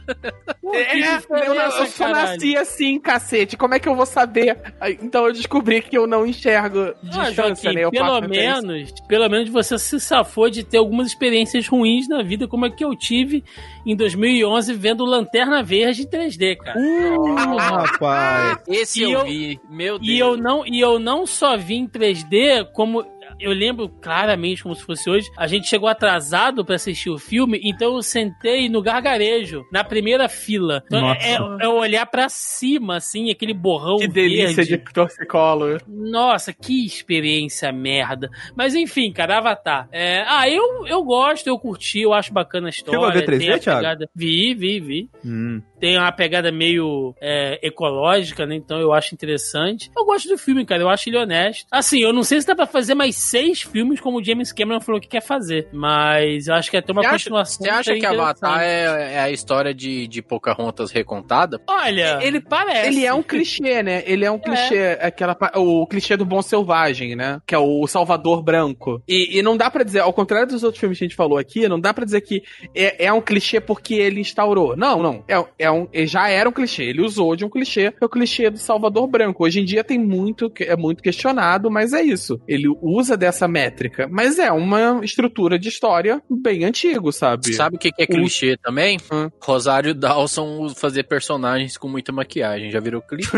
É, 0.74 0.86
que 0.86 1.00
eu, 1.04 1.18
diferença, 1.20 1.78
eu 1.80 1.86
só 1.88 2.06
caralho. 2.06 2.28
nasci 2.32 2.58
assim, 2.58 3.00
cacete. 3.00 3.56
Como 3.58 3.74
é 3.76 3.80
que 3.80 3.88
eu 3.88 3.96
vou 3.96 4.06
saber? 4.06 4.58
Então 5.02 5.28
eu 5.28 5.34
descobri 5.34 5.82
que 5.82 5.98
eu 5.98 6.08
não 6.08 6.26
enxergo 6.26 6.80
Ah, 6.80 6.94
distância, 7.30 7.34
Joaquim, 7.34 7.74
né? 7.76 7.84
Eu 7.86 7.92
pelo 7.92 8.22
menos, 8.22 8.92
pelo 9.08 9.30
menos 9.30 9.50
você 9.50 9.78
se 9.78 10.00
safou 10.00 10.50
de 10.50 10.64
ter 10.64 10.78
algumas 10.78 11.08
experiências 11.08 11.68
ruins 11.68 12.08
na 12.08 12.24
vida, 12.24 12.48
como 12.48 12.66
a 12.66 12.70
que 12.72 12.84
eu 12.84 12.96
tive 13.04 13.44
em 13.86 13.96
2011 13.96 14.74
vendo 14.74 15.04
Lanterna 15.04 15.62
Verde 15.62 16.04
em 16.04 16.08
3D, 16.08 16.56
cara. 16.58 16.80
Uh, 16.80 17.36
rapaz. 17.58 18.60
Esse 18.68 19.02
eu, 19.04 19.12
eu- 19.12 19.26
vi. 19.26 19.60
Meu 19.70 20.00
Deus. 20.00 20.10
E 20.10 20.18
eu 20.20 20.38
não, 20.38 20.66
e 20.66 20.80
eu 20.80 20.98
não 21.00 21.26
só 21.26 21.58
vi 21.58 21.76
em 21.76 21.88
3D, 21.88 22.66
como 22.72 23.04
eu 23.40 23.52
lembro 23.52 23.90
claramente 23.90 24.64
como 24.64 24.76
se 24.76 24.84
fosse 24.84 25.10
hoje. 25.10 25.30
A 25.38 25.48
gente 25.48 25.68
chegou 25.68 25.88
atrasado 25.90 26.66
pra 26.66 26.76
assistir 26.76 27.10
o 27.10 27.18
filme, 27.18 27.60
então 27.64 27.96
eu 27.96 28.02
sentei 28.02 28.70
no 28.70 28.82
gargarejo, 28.82 29.64
na 29.72 29.84
primeira 29.84 30.28
fila. 30.30 30.82
Então 30.86 31.02
Nossa. 31.02 31.26
é, 31.26 31.38
é 31.62 31.68
olhar 31.68 32.06
pra 32.06 32.28
cima, 32.30 32.98
assim, 32.98 33.30
aquele 33.30 33.54
borrão 33.54 33.98
Que 33.98 34.08
delícia 34.08 34.64
verde. 34.64 34.78
de 34.78 34.94
torcicolo. 34.94 35.78
Nossa, 35.88 36.54
que 36.54 36.86
experiência 36.86 37.72
merda. 37.72 38.30
Mas 38.56 38.76
enfim, 38.76 39.12
cara, 39.12 39.38
Avatar. 39.38 39.88
É, 39.92 40.24
ah, 40.28 40.50
eu, 40.50 40.86
eu 40.88 41.04
gosto, 41.04 41.48
eu 41.48 41.58
curti, 41.58 42.02
eu 42.02 42.14
acho 42.14 42.34
bacana 42.34 42.68
a 42.68 42.70
história. 42.70 43.00
Chegou 43.00 43.10
a 43.10 43.14
ver 43.14 43.26
3D, 43.28 43.40
tem 43.40 43.54
a 43.54 43.60
Thiago? 43.60 44.06
Vi, 44.16 44.54
vi, 44.54 44.80
vi. 44.80 45.10
Hum. 45.26 45.62
Tem 45.84 45.98
uma 45.98 46.14
pegada 46.14 46.50
meio 46.50 47.14
é, 47.20 47.60
ecológica, 47.62 48.46
né? 48.46 48.56
Então 48.56 48.80
eu 48.80 48.94
acho 48.94 49.14
interessante. 49.14 49.92
Eu 49.98 50.06
gosto 50.06 50.30
do 50.30 50.38
filme, 50.38 50.66
cara. 50.66 50.82
Eu 50.82 50.88
acho 50.88 51.10
ele 51.10 51.18
honesto. 51.18 51.66
Assim, 51.70 52.00
eu 52.00 52.14
não 52.14 52.24
sei 52.24 52.40
se 52.40 52.48
dá 52.48 52.56
pra 52.56 52.66
fazer 52.66 52.96
mais 52.96 53.18
seis 53.18 53.62
filmes 53.64 54.00
como 54.00 54.20
o 54.20 54.24
James 54.24 54.54
Cameron 54.54 54.80
falou 54.80 55.02
que 55.02 55.10
quer 55.10 55.22
fazer. 55.22 55.68
Mas 55.74 56.48
eu 56.48 56.56
acho 56.56 56.72
que 56.72 56.78
é 56.78 56.82
ter 56.82 56.94
uma 56.94 57.02
Você 57.02 57.08
acha- 57.08 57.18
continuação. 57.18 57.66
Você 57.66 57.70
acha 57.70 57.96
que 57.96 58.06
Avatar 58.06 58.62
é, 58.62 59.16
é 59.16 59.20
a 59.20 59.30
história 59.30 59.74
de, 59.74 60.08
de 60.08 60.22
Pocahontas 60.22 60.90
recontada? 60.90 61.60
Olha, 61.68 62.20
Ele- 62.22 62.28
ele 62.28 62.40
parece. 62.40 62.88
Ele 62.88 63.06
é 63.06 63.14
um 63.14 63.22
clichê, 63.22 63.84
né? 63.84 64.04
Ele 64.06 64.24
é 64.24 64.32
um 64.32 64.40
clichê, 64.40 64.98
aquela, 65.02 65.36
pa- 65.36 65.52
o 65.58 65.86
clichê 65.86 66.16
do 66.16 66.24
bom 66.24 66.42
selvagem, 66.42 67.14
né? 67.14 67.42
Que 67.46 67.56
é 67.56 67.60
o 67.60 67.86
Salvador 67.88 68.42
branco. 68.42 69.04
E, 69.06 69.38
e 69.38 69.42
não 69.42 69.58
dá 69.58 69.70
pra 69.70 69.84
dizer, 69.84 70.00
ao 70.00 70.14
contrário 70.14 70.48
dos 70.48 70.64
outros 70.64 70.80
filmes 70.80 70.98
que 70.98 71.04
a 71.04 71.08
gente 71.10 71.18
falou 71.18 71.38
aqui, 71.38 71.68
não 71.68 71.78
dá 71.78 71.94
pra 71.94 72.06
dizer 72.06 72.22
que 72.22 72.42
é, 72.74 73.08
é 73.08 73.12
um 73.12 73.20
clichê 73.20 73.60
porque 73.60 73.96
ele 73.96 74.22
instaurou. 74.22 74.78
Não, 74.78 75.04
não. 75.04 75.26
É, 75.28 75.44
é 75.66 75.73
um, 75.74 75.88
ele 75.92 76.08
já 76.08 76.30
era 76.30 76.48
um 76.48 76.52
clichê. 76.52 76.84
Ele 76.84 77.02
usou 77.02 77.36
de 77.36 77.44
um 77.46 77.50
clichê, 77.50 77.92
que 77.92 77.98
é 78.02 78.06
o 78.06 78.10
clichê 78.10 78.50
do 78.50 78.58
Salvador 78.58 79.08
branco. 79.08 79.44
Hoje 79.44 79.60
em 79.60 79.66
dia 79.66 79.84
tem 79.84 80.00
muito, 80.00 80.50
que- 80.50 80.64
é 80.64 80.76
muito 80.76 81.02
questionado, 81.04 81.70
mas 81.70 81.94
é 81.94 82.02
isso. 82.02 82.40
Ele 82.48 82.68
usa 82.82 83.18
dessa 83.18 83.48
métrica. 83.48 84.08
Mas 84.10 84.40
é 84.40 84.52
uma 84.52 85.00
estrutura 85.04 85.58
de 85.60 85.70
história 85.70 86.22
bem 86.30 86.64
antigo, 86.66 87.12
sabe? 87.12 87.54
Sabe 87.54 87.76
o 87.76 87.80
que, 87.80 87.92
que 87.92 88.04
é 88.04 88.08
clichê 88.08 88.58
também? 88.58 88.98
Hum. 89.12 89.30
Rosário 89.42 89.94
Dawson 89.94 90.70
fazer 90.76 91.04
personagens 91.04 91.78
com 91.78 91.88
muita 91.88 92.12
maquiagem. 92.12 92.72
Já 92.72 92.80
virou 92.80 93.02
clichê? 93.02 93.38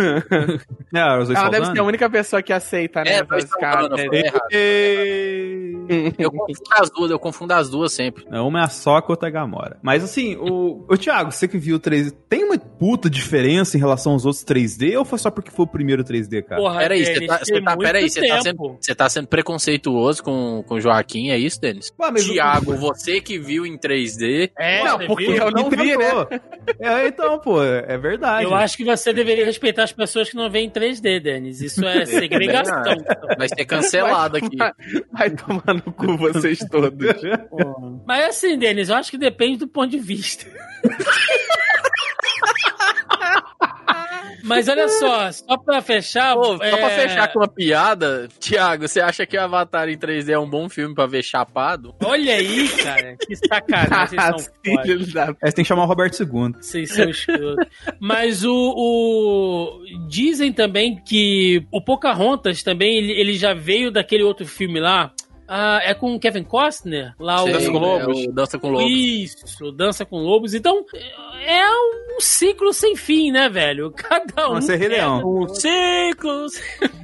É, 0.93 1.17
os 1.19 1.27
dois 1.27 1.39
Ela 1.39 1.49
deve 1.49 1.65
ser 1.67 1.79
a 1.79 1.83
única 1.83 2.09
pessoa 2.09 2.41
que 2.41 2.53
aceita, 2.53 3.03
né? 3.03 3.11
É, 3.19 3.36
essas 3.36 3.49
caras. 3.51 3.89
Eu 6.17 6.31
confundo 6.31 6.63
as 6.71 6.89
duas, 6.89 7.11
eu 7.11 7.19
confundo 7.19 7.53
as 7.53 7.69
duas 7.69 7.91
sempre. 7.93 8.25
Não, 8.29 8.47
Uma 8.47 8.61
é 8.61 8.63
a 8.63 8.67
Soca, 8.69 9.11
outra 9.11 9.27
é 9.27 9.29
a 9.29 9.33
Gamora. 9.33 9.77
Mas 9.81 10.03
assim, 10.03 10.36
o, 10.36 10.86
o 10.89 10.97
Thiago, 10.97 11.31
você 11.31 11.47
que 11.47 11.57
viu 11.57 11.77
o 11.77 11.79
3D, 11.79 12.13
tem 12.28 12.43
uma 12.43 12.57
puta 12.57 13.09
diferença 13.09 13.78
em 13.78 13.80
relação 13.80 14.13
aos 14.13 14.26
outros 14.26 14.43
3D 14.43 14.97
ou 14.97 15.05
foi 15.05 15.19
só 15.19 15.30
porque 15.30 15.51
foi 15.51 15.65
o 15.65 15.67
primeiro 15.67 16.03
3D, 16.03 16.43
cara? 16.43 16.61
Porra, 16.61 16.80
Peraí, 16.80 17.05
você 17.05 17.26
tá, 17.26 17.39
tá, 17.39 17.76
muito 17.76 17.78
peraí, 17.80 18.09
você 18.09 18.28
tá, 18.28 18.41
sendo, 18.41 18.78
você 18.80 18.95
tá 18.95 19.09
sendo 19.09 19.28
preconceituoso 19.28 20.23
com, 20.23 20.63
com 20.67 20.76
o 20.76 20.82
Joaquim, 20.82 21.30
é 21.30 21.38
isso, 21.38 21.59
Denis? 21.61 21.93
Ué, 21.99 22.13
Tiago, 22.13 22.76
você 22.76 23.21
que 23.21 23.38
viu 23.38 23.65
em 23.65 23.78
3D. 23.78 24.51
É, 24.57 24.84
Não, 24.84 24.99
porque 25.07 25.26
viu? 25.26 25.36
eu 25.36 25.51
não 25.51 25.69
vi, 25.69 25.97
né? 25.97 26.11
É, 26.80 27.07
então, 27.07 27.39
pô, 27.39 27.63
é 27.63 27.97
verdade. 27.97 28.45
Eu 28.45 28.53
acho 28.53 28.78
que 28.78 28.84
você 28.84 29.13
deveria 29.13 29.45
respeitar 29.45 29.84
as 29.84 29.91
pessoas 29.91 30.30
que 30.30 30.36
não 30.36 30.49
veem 30.49 30.67
em 30.67 30.71
3D, 30.71 31.19
Denis. 31.19 31.61
Isso 31.61 31.86
é 31.86 32.05
segregação. 32.05 32.84
Vai 33.38 33.47
ser 33.49 33.65
cancelado 33.65 34.38
aqui. 34.38 34.55
Vai, 34.57 34.71
vai 35.11 35.30
tomar 35.30 35.73
no 35.73 35.91
cu 35.91 36.17
vocês 36.17 36.59
todos. 36.69 37.21
Mas 38.05 38.30
assim, 38.30 38.57
Denis, 38.57 38.89
eu 38.89 38.95
acho 38.95 39.11
que 39.11 39.17
depende 39.17 39.59
do 39.59 39.67
ponto 39.67 39.89
de 39.89 39.99
vista. 39.99 40.45
Mas 44.43 44.67
olha 44.67 44.88
só, 44.88 45.31
só 45.31 45.57
pra 45.57 45.81
fechar. 45.81 46.36
Pô, 46.36 46.43
só 46.43 46.57
pra 46.57 46.91
é, 46.91 47.07
fechar 47.07 47.33
com 47.33 47.39
uma 47.39 47.47
piada, 47.47 48.27
Thiago, 48.39 48.88
você 48.88 49.01
acha 49.01 49.25
que 49.25 49.36
o 49.36 49.41
Avatar 49.41 49.89
em 49.89 49.97
3D 49.97 50.29
é 50.29 50.38
um 50.39 50.47
bom 50.49 50.69
filme 50.69 50.93
pra 50.93 51.07
ver 51.07 51.23
chapado? 51.23 51.95
Olha 52.03 52.36
aí, 52.36 52.69
cara. 52.69 53.15
Que 53.17 53.36
sacanagem. 53.36 54.19
Vocês 54.65 55.11
são 55.11 55.23
É, 55.41 55.47
você 55.49 55.55
tem 55.55 55.63
que 55.63 55.67
chamar 55.67 55.83
o 55.83 55.88
Roberto 55.88 56.21
II. 56.21 56.53
Vocês 56.61 56.91
são 56.93 57.09
escrotos. 57.09 57.65
Mas 57.99 58.43
o, 58.43 58.53
o- 58.53 59.79
Dizem 60.07 60.53
também 60.53 61.01
que 61.03 61.65
o 61.71 61.81
Pocahontas 61.81 62.61
também, 62.61 62.97
ele, 62.97 63.11
ele 63.13 63.33
já 63.33 63.53
veio 63.53 63.91
daquele 63.91 64.23
outro 64.23 64.45
filme 64.45 64.79
lá. 64.79 65.11
Ah, 65.47 65.79
é 65.83 65.93
com 65.93 66.15
o 66.15 66.19
Kevin 66.19 66.43
Costner? 66.43 67.13
Lá 67.19 67.43
o... 67.43 67.45
Dança 67.51 67.71
com 67.71 67.77
Lobos? 67.77 68.19
É 68.25 68.29
o 68.29 68.31
Dança 68.31 68.59
com 68.59 68.69
Lobos. 68.71 68.91
Isso, 68.91 69.71
Dança 69.71 70.05
com 70.05 70.17
Lobos. 70.17 70.53
Então, 70.53 70.85
é 71.45 71.67
um 72.15 72.19
ciclo 72.19 72.73
sem 72.73 72.95
fim, 72.95 73.31
né, 73.31 73.49
velho? 73.49 73.91
Cada 73.91 74.49
um. 74.51 74.61
Ser 74.61 74.77
Rei 74.77 74.89
pega 74.89 75.01
Leão. 75.03 75.21
Um 75.43 75.47
ciclo. 75.49 76.45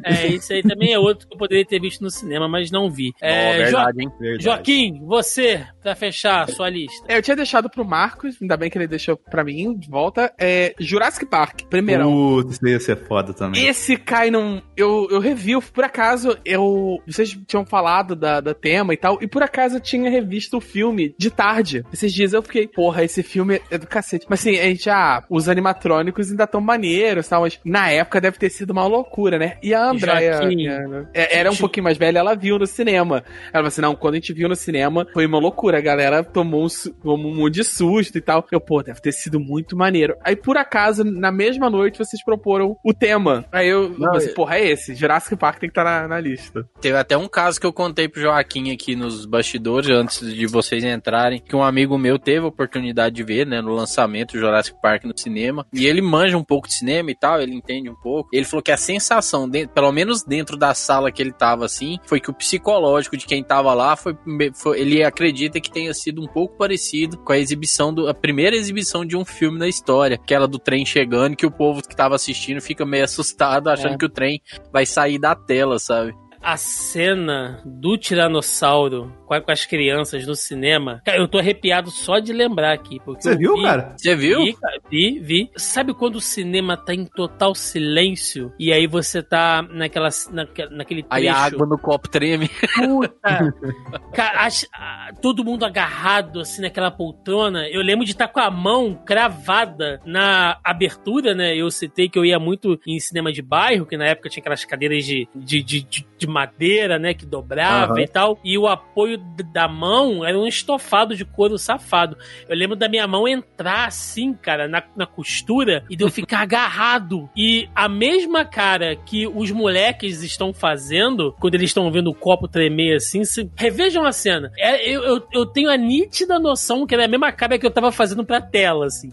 É, 0.04 0.28
isso 0.28 0.52
aí 0.54 0.64
também 0.64 0.94
é 0.94 1.00
outro 1.00 1.28
que 1.28 1.34
eu 1.34 1.38
poderia 1.38 1.66
ter 1.66 1.80
visto 1.80 2.02
no 2.02 2.10
cinema, 2.10 2.48
mas 2.48 2.72
não 2.72 2.90
vi. 2.90 3.14
É, 3.22 3.54
Jo- 3.54 3.58
verdade, 3.64 4.02
hein? 4.02 4.12
Verdade. 4.20 4.44
Joaquim, 4.44 5.00
você, 5.06 5.66
pra 5.82 5.96
fechar 5.96 6.44
a 6.44 6.48
sua 6.48 6.70
lista. 6.70 7.06
É, 7.08 7.18
Eu 7.18 7.22
tinha 7.22 7.36
deixado 7.36 7.70
pro 7.70 7.86
Marcos, 7.86 8.38
ainda 8.42 8.58
bem 8.58 8.70
que 8.70 8.78
ele 8.78 8.88
deixou 8.88 9.16
pra 9.18 9.44
mim 9.44 9.76
de 9.78 9.90
volta. 9.90 10.34
É 10.40 10.74
Jurassic 10.80 11.26
Park, 11.26 11.62
primeirão. 11.70 12.12
Putz, 12.12 12.54
isso 12.56 12.68
ia 12.68 12.80
ser 12.80 12.96
foda 13.06 13.34
também. 13.34 13.66
Esse 13.66 13.98
cai 13.98 14.32
num. 14.32 14.62
Eu, 14.76 15.08
eu 15.12 15.20
revi, 15.20 15.60
por 15.62 15.84
acaso, 15.84 16.38
eu. 16.46 16.98
Vocês 17.06 17.38
tinham 17.46 17.66
falado 17.66 18.16
da, 18.16 18.31
da 18.40 18.54
tema 18.54 18.94
e 18.94 18.98
tal, 18.98 19.18
e 19.22 19.28
por 19.28 19.44
acaso 19.44 19.78
eu 19.78 19.82
tinha 19.82 20.10
revisto 20.10 20.58
o 20.58 20.62
filme 20.62 21.14
de 21.18 21.30
tarde. 21.30 21.84
Esses 21.92 22.14
dias 22.14 22.34
eu 22.34 22.42
fiquei, 22.42 22.68
porra, 22.68 23.04
esse 23.04 23.22
filme 23.24 23.62
é 23.70 23.78
do 23.78 23.88
cacete. 23.88 24.26
Mas 24.30 24.40
assim, 24.40 24.58
a 24.60 24.64
gente 24.64 24.86
já. 24.86 25.24
Os 25.30 25.48
animatrônicos 25.50 26.30
ainda 26.32 26.48
tão 26.48 26.62
maneiros 26.62 27.26
e 27.26 27.30
tal, 27.30 27.42
mas 27.42 27.60
na 27.66 27.90
época 27.90 28.22
deve 28.22 28.38
ter 28.38 28.50
sido 28.50 28.72
uma 28.72 28.86
loucura, 28.86 29.38
né? 29.38 29.58
E 29.64 29.74
a 29.74 29.90
Andrea. 29.90 30.34
Joaquim, 30.34 30.56
minha- 30.56 31.10
é, 31.14 31.40
era 31.40 31.52
um 31.52 31.56
pouquinho 31.56 31.84
mais 31.84 31.98
velha, 31.98 32.20
ela 32.20 32.36
viu 32.36 32.58
no 32.60 32.68
cinema. 32.68 33.24
Ela 33.46 33.52
falou 33.54 33.68
assim: 33.68 33.82
não, 33.82 33.96
quando 33.96 34.14
a 34.14 34.18
gente 34.18 34.34
viu 34.34 34.48
no 34.50 34.56
cinema, 34.56 35.06
foi 35.14 35.26
uma 35.26 35.40
loucura. 35.40 35.78
A 35.78 35.82
galera 35.82 36.24
tomou 36.24 36.66
um, 36.66 36.68
tomou 37.02 37.32
um 37.32 37.36
monte 37.36 37.56
de 37.56 37.64
susto 37.64 38.18
e 38.18 38.22
tal. 38.22 38.46
Eu, 38.52 38.60
pô, 38.62 38.82
deve 38.84 39.00
ter 39.02 39.12
sido 39.12 39.40
muito 39.40 39.76
maneiro. 39.76 40.16
Aí, 40.24 40.36
por 40.36 40.58
acaso, 40.58 41.04
na 41.04 41.32
mesma 41.32 41.70
noite, 41.70 41.98
vocês 41.98 42.24
proporam 42.24 42.76
o 42.84 42.94
tema. 42.94 43.46
Aí 43.52 43.68
eu, 43.68 43.90
Não, 43.98 44.14
você, 44.14 44.30
é- 44.30 44.34
porra, 44.34 44.58
é 44.58 44.70
esse. 44.70 44.96
Jurassic 44.96 45.36
Park 45.36 45.60
tem 45.60 45.70
que 45.70 45.72
estar 45.80 45.84
na, 45.84 46.08
na 46.08 46.20
lista. 46.20 46.68
Teve 46.80 46.98
até 46.98 47.18
um 47.18 47.28
caso 47.28 47.60
que 47.60 47.66
eu 47.66 47.74
contei 47.74 48.08
pro 48.08 48.21
Joaquim 48.22 48.72
aqui 48.72 48.96
nos 48.96 49.26
bastidores, 49.26 49.90
antes 49.90 50.34
de 50.34 50.48
vocês 50.48 50.84
entrarem, 50.84 51.40
que 51.40 51.56
um 51.56 51.64
amigo 51.64 51.98
meu 51.98 52.18
teve 52.20 52.46
a 52.46 52.50
oportunidade 52.50 53.16
de 53.16 53.24
ver, 53.24 53.46
né, 53.46 53.62
no 53.62 53.74
lançamento 53.74 54.34
do 54.34 54.40
Jurassic 54.40 54.80
Park 54.82 55.04
no 55.06 55.18
cinema. 55.18 55.66
E 55.74 55.86
ele 55.86 56.02
manja 56.02 56.38
um 56.38 56.44
pouco 56.44 56.68
de 56.68 56.74
cinema 56.76 57.12
e 57.12 57.16
tal, 57.16 57.42
ele 57.42 57.54
entende 57.54 57.90
um 57.90 57.96
pouco. 57.96 58.30
Ele 58.32 58.46
falou 58.46 58.62
que 58.64 58.72
a 58.72 58.78
sensação, 58.78 59.50
pelo 59.74 59.92
menos 59.92 60.24
dentro 60.24 60.56
da 60.58 60.74
sala 60.74 61.12
que 61.12 61.22
ele 61.22 61.32
tava 61.34 61.66
assim, 61.66 61.98
foi 62.06 62.20
que 62.20 62.30
o 62.30 62.34
psicológico 62.34 63.18
de 63.18 63.26
quem 63.26 63.44
tava 63.44 63.74
lá 63.74 63.96
foi, 63.96 64.16
foi- 64.56 64.80
ele 64.80 65.04
acredita 65.04 65.60
que 65.60 65.72
tenha 65.72 65.94
sido 65.94 66.22
um 66.22 66.28
pouco 66.28 66.58
parecido 66.58 67.18
com 67.18 67.34
a 67.34 67.38
exibição 67.38 67.94
do 67.94 68.08
a 68.08 68.14
primeira 68.14 68.56
exibição 68.56 69.06
de 69.06 69.16
um 69.18 69.26
filme 69.26 69.58
na 69.58 69.68
história, 69.68 70.16
aquela 70.16 70.48
do 70.48 70.60
trem 70.60 70.86
chegando, 70.86 71.36
que 71.36 71.46
o 71.46 71.52
povo 71.52 71.82
que 71.82 71.96
tava 71.96 72.16
assistindo 72.16 72.62
fica 72.62 72.86
meio 72.86 73.04
assustado 73.04 73.70
achando 73.70 73.96
É. 73.96 73.98
que 73.98 74.06
o 74.06 74.10
trem 74.10 74.42
vai 74.72 74.86
sair 74.86 75.18
da 75.20 75.36
tela, 75.36 75.80
sabe? 75.80 76.14
A 76.42 76.58
cena 76.58 77.62
do 77.66 77.98
Tiranossauro 77.98 79.14
com 79.28 79.34
a- 79.36 79.42
com 79.42 79.52
as 79.52 79.66
crianças 79.66 80.26
no 80.26 80.36
cinema. 80.36 81.02
Cara, 81.06 81.20
eu 81.20 81.28
tô 81.28 81.38
arrepiado 81.38 81.90
só 81.92 82.20
de 82.20 82.34
lembrar 82.34 82.74
aqui. 82.74 83.00
Porque 83.06 83.22
Você 83.24 83.34
eu 83.34 83.38
viu, 83.38 83.56
vi- 83.56 83.62
cara? 83.64 83.94
Você 83.96 84.16
viu? 84.16 84.40
Vi, 84.44 84.56
vi, 84.90 85.20
vi. 85.20 85.52
Sabe 85.56 85.94
quando 85.94 86.16
o 86.16 86.22
cinema 86.22 86.76
tá 86.76 86.94
em 86.94 87.06
total 87.06 87.54
silêncio 87.54 88.52
e 88.60 88.74
aí 88.74 88.88
você 88.88 89.22
tá 89.22 89.62
naquela, 89.72 90.10
naque- 90.32 90.66
naquele 90.70 91.04
trecho... 91.04 91.14
Aí 91.24 91.28
a 91.28 91.36
água 91.36 91.66
no 91.68 91.78
copo 91.78 92.10
treme. 92.10 92.50
Puta! 92.76 93.54
Cara, 94.14 94.46
as- 94.46 94.68
a- 94.74 95.12
todo 95.22 95.46
mundo 95.46 95.64
agarrado 95.64 96.40
assim 96.40 96.62
naquela 96.64 96.90
poltrona. 96.92 97.68
Eu 97.70 97.82
lembro 97.82 98.04
de 98.06 98.12
estar 98.12 98.28
com 98.28 98.40
a 98.40 98.50
mão 98.50 98.96
cravada 99.06 100.02
na 100.06 100.58
abertura, 100.64 101.34
né? 101.36 101.56
Eu 101.56 101.70
citei 101.70 102.10
que 102.10 102.18
eu 102.18 102.26
ia 102.26 102.40
muito 102.40 102.80
em 102.88 103.00
cinema 103.00 103.32
de 103.32 103.42
bairro, 103.42 103.86
que 103.86 103.96
na 103.96 104.06
época 104.08 104.28
tinha 104.30 104.42
aquelas 104.42 104.66
cadeiras 104.66 105.06
de, 105.06 105.28
de, 105.36 105.62
de, 105.64 105.82
de- 105.84 106.08
de 106.18 106.31
madeira, 106.32 106.98
né? 106.98 107.14
Que 107.14 107.26
dobrava 107.26 107.94
Aham. 107.94 108.02
e 108.02 108.08
tal. 108.08 108.40
E 108.44 108.58
o 108.58 108.68
apoio 108.68 109.18
da 109.54 109.68
mão 109.68 110.26
era 110.26 110.38
um 110.38 110.48
estofado 110.48 111.16
de 111.16 111.26
couro 111.26 111.58
safado. 111.58 112.18
Eu 112.48 112.56
lembro 112.56 112.76
da 112.76 112.90
minha 112.90 113.08
mão 113.08 113.28
entrar 113.28 113.88
assim, 113.88 114.34
cara, 114.34 114.68
na, 114.68 114.82
na 114.96 115.06
costura 115.06 115.84
e 115.90 115.96
de 115.96 116.04
eu 116.04 116.10
ficar 116.10 116.42
agarrado. 116.44 117.30
E 117.36 117.70
a 117.76 117.88
mesma 117.88 118.46
cara 118.46 118.96
que 118.96 119.28
os 119.28 119.52
moleques 119.52 120.24
estão 120.24 120.54
fazendo 120.54 121.36
quando 121.40 121.56
eles 121.56 121.70
estão 121.70 121.92
vendo 121.92 122.10
o 122.10 122.16
copo 122.16 122.48
tremer 122.48 122.96
assim, 122.96 123.24
se... 123.24 123.50
revejam 123.56 124.06
a 124.06 124.12
cena. 124.12 124.52
É, 124.58 124.90
eu, 124.90 125.04
eu, 125.04 125.28
eu 125.34 125.46
tenho 125.46 125.70
a 125.70 125.78
nítida 125.78 126.40
noção 126.40 126.86
que 126.86 126.94
era 126.94 127.06
a 127.06 127.08
mesma 127.08 127.32
cara 127.32 127.58
que 127.58 127.66
eu 127.66 127.72
tava 127.72 127.92
fazendo 127.92 128.26
pra 128.26 128.42
tela, 128.42 128.86
assim. 128.86 129.12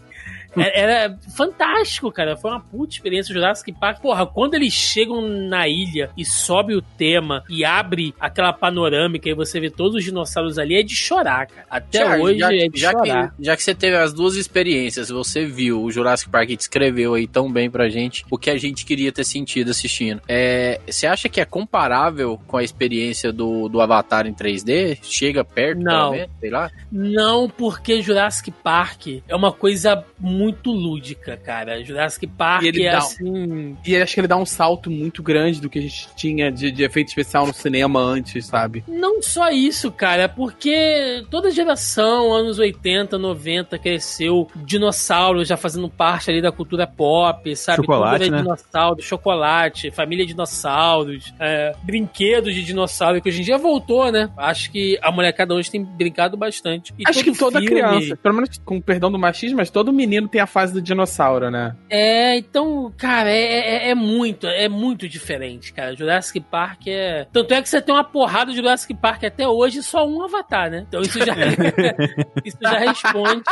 É- 0.57 0.79
Era 0.81 1.17
fantástico, 1.35 2.11
cara. 2.11 2.35
Foi 2.37 2.51
uma 2.51 2.59
puta 2.59 2.93
experiência 2.93 3.33
Jurassic 3.33 3.71
Park. 3.73 4.01
Porra, 4.01 4.25
quando 4.25 4.53
eles 4.55 4.73
chegam 4.73 5.21
na 5.21 5.67
ilha 5.67 6.09
e 6.17 6.23
sobe 6.25 6.75
o 6.75 6.81
tema 6.81 7.43
e 7.49 7.63
abre 7.65 8.13
aquela 8.19 8.53
panorâmica 8.53 9.29
e 9.29 9.33
você 9.33 9.59
vê 9.59 9.69
todos 9.69 9.95
os 9.95 10.03
dinossauros 10.03 10.57
ali, 10.57 10.75
é 10.75 10.83
de 10.83 10.95
chorar, 10.95 11.47
cara. 11.47 11.65
Até 11.69 11.99
Thiago, 11.99 12.23
hoje 12.23 12.39
já, 12.39 12.53
é 12.53 12.67
de 12.67 12.79
já 12.79 12.91
chorar. 12.91 13.31
que, 13.35 13.43
já 13.45 13.55
que 13.55 13.63
você 13.63 13.75
teve 13.75 13.97
as 13.97 14.13
duas 14.13 14.35
experiências, 14.35 15.09
você 15.09 15.45
viu 15.45 15.81
o 15.83 15.91
Jurassic 15.91 16.29
Park 16.29 16.49
e 16.49 16.55
descreveu 16.57 17.13
aí 17.13 17.27
tão 17.27 17.51
bem 17.51 17.69
pra 17.69 17.89
gente 17.89 18.25
o 18.29 18.37
que 18.37 18.49
a 18.49 18.57
gente 18.57 18.85
queria 18.85 19.11
ter 19.11 19.23
sentido 19.23 19.71
assistindo. 19.71 20.21
É, 20.27 20.79
você 20.87 21.07
acha 21.07 21.27
que 21.29 21.39
é 21.41 21.45
comparável 21.45 22.39
com 22.47 22.57
a 22.57 22.63
experiência 22.63 23.31
do, 23.31 23.67
do 23.69 23.81
Avatar 23.81 24.25
em 24.27 24.33
3D? 24.33 24.97
Chega 25.01 25.43
perto, 25.43 25.81
Não. 25.81 26.11
menos? 26.11 26.29
Sei 26.39 26.49
lá. 26.49 26.69
Não, 26.91 27.49
porque 27.49 28.01
Jurassic 28.01 28.51
Park 28.51 29.07
é 29.27 29.35
uma 29.35 29.51
coisa 29.51 30.03
muito 30.19 30.38
lúdica, 30.71 31.37
cara. 31.37 31.83
Jurassic 31.83 32.27
Park 32.27 32.63
ele 32.63 32.83
é 32.85 32.91
dá- 32.91 32.97
assim. 32.99 33.75
E 33.85 33.95
acho 33.97 34.13
que 34.13 34.19
ele 34.21 34.27
dá 34.27 34.37
um 34.37 34.45
salto 34.45 34.89
muito 34.89 35.21
grande 35.21 35.59
do 35.61 35.69
que 35.69 35.79
a 35.79 35.81
gente 35.81 36.07
tinha 36.15 36.51
de, 36.51 36.71
de 36.71 36.83
efeito 36.83 37.07
especial 37.09 37.45
no 37.47 37.53
cinema 37.53 37.99
antes, 37.99 38.45
sabe? 38.45 38.83
Não 38.87 39.21
só 39.21 39.49
isso, 39.49 39.91
cara, 39.91 40.23
é 40.23 40.27
porque 40.27 41.23
toda 41.29 41.51
geração, 41.51 42.33
anos 42.33 42.59
80, 42.59 43.17
90, 43.17 43.77
cresceu 43.77 44.47
dinossauros 44.55 45.47
já 45.47 45.57
fazendo 45.57 45.89
parte 45.89 46.29
ali 46.29 46.41
da 46.41 46.51
cultura 46.51 46.87
pop, 46.87 47.55
sabe? 47.55 47.77
Chocolate, 47.77 48.23
Tudo 48.23 48.23
era 48.25 48.35
né? 48.37 48.41
dinossauro, 48.43 49.01
chocolate, 49.01 49.91
família 49.91 50.25
de 50.25 50.33
dinossauros, 50.33 51.33
é, 51.39 51.73
brinquedos 51.83 52.53
de 52.55 52.63
dinossauro, 52.63 53.21
que 53.21 53.27
hoje 53.29 53.41
em 53.41 53.43
dia 53.43 53.57
voltou, 53.57 54.11
né? 54.11 54.29
Acho 54.37 54.71
que 54.71 54.97
a 55.01 55.11
molecada 55.11 55.53
hoje 55.53 55.69
tem 55.71 55.83
brincado 55.83 56.37
bastante. 56.37 56.93
E 56.97 57.03
acho 57.07 57.23
que 57.23 57.37
toda 57.37 57.59
filme- 57.59 57.67
criança, 57.81 58.15
pelo 58.15 58.35
menos 58.35 58.49
com 58.63 58.79
perdão 58.79 59.11
do 59.11 59.19
machismo, 59.19 59.57
mas 59.57 59.69
todo 59.69 59.91
menino 59.91 60.28
tem 60.29 60.41
a 60.41 60.47
fase 60.47 60.73
do 60.73 60.81
dinossauro, 60.81 61.49
né? 61.49 61.75
É, 61.89 62.37
então, 62.37 62.93
cara, 62.97 63.29
é, 63.29 63.87
é, 63.87 63.89
é 63.89 63.95
muito, 63.95 64.47
é 64.47 64.69
muito 64.69 65.07
diferente, 65.07 65.73
cara. 65.73 65.95
Jurassic 65.95 66.39
Park 66.39 66.87
é. 66.87 67.27
Tanto 67.31 67.53
é 67.53 67.61
que 67.61 67.69
você 67.69 67.81
tem 67.81 67.93
uma 67.93 68.03
porrada 68.03 68.51
de 68.51 68.57
Jurassic 68.57 68.93
Park 68.93 69.23
até 69.23 69.47
hoje 69.47 69.83
só 69.83 70.07
um 70.07 70.23
avatar, 70.23 70.69
né? 70.69 70.85
Então 70.87 71.01
isso 71.01 71.19
já, 71.19 71.33
isso 72.45 72.57
já 72.61 72.77
responde 72.77 73.43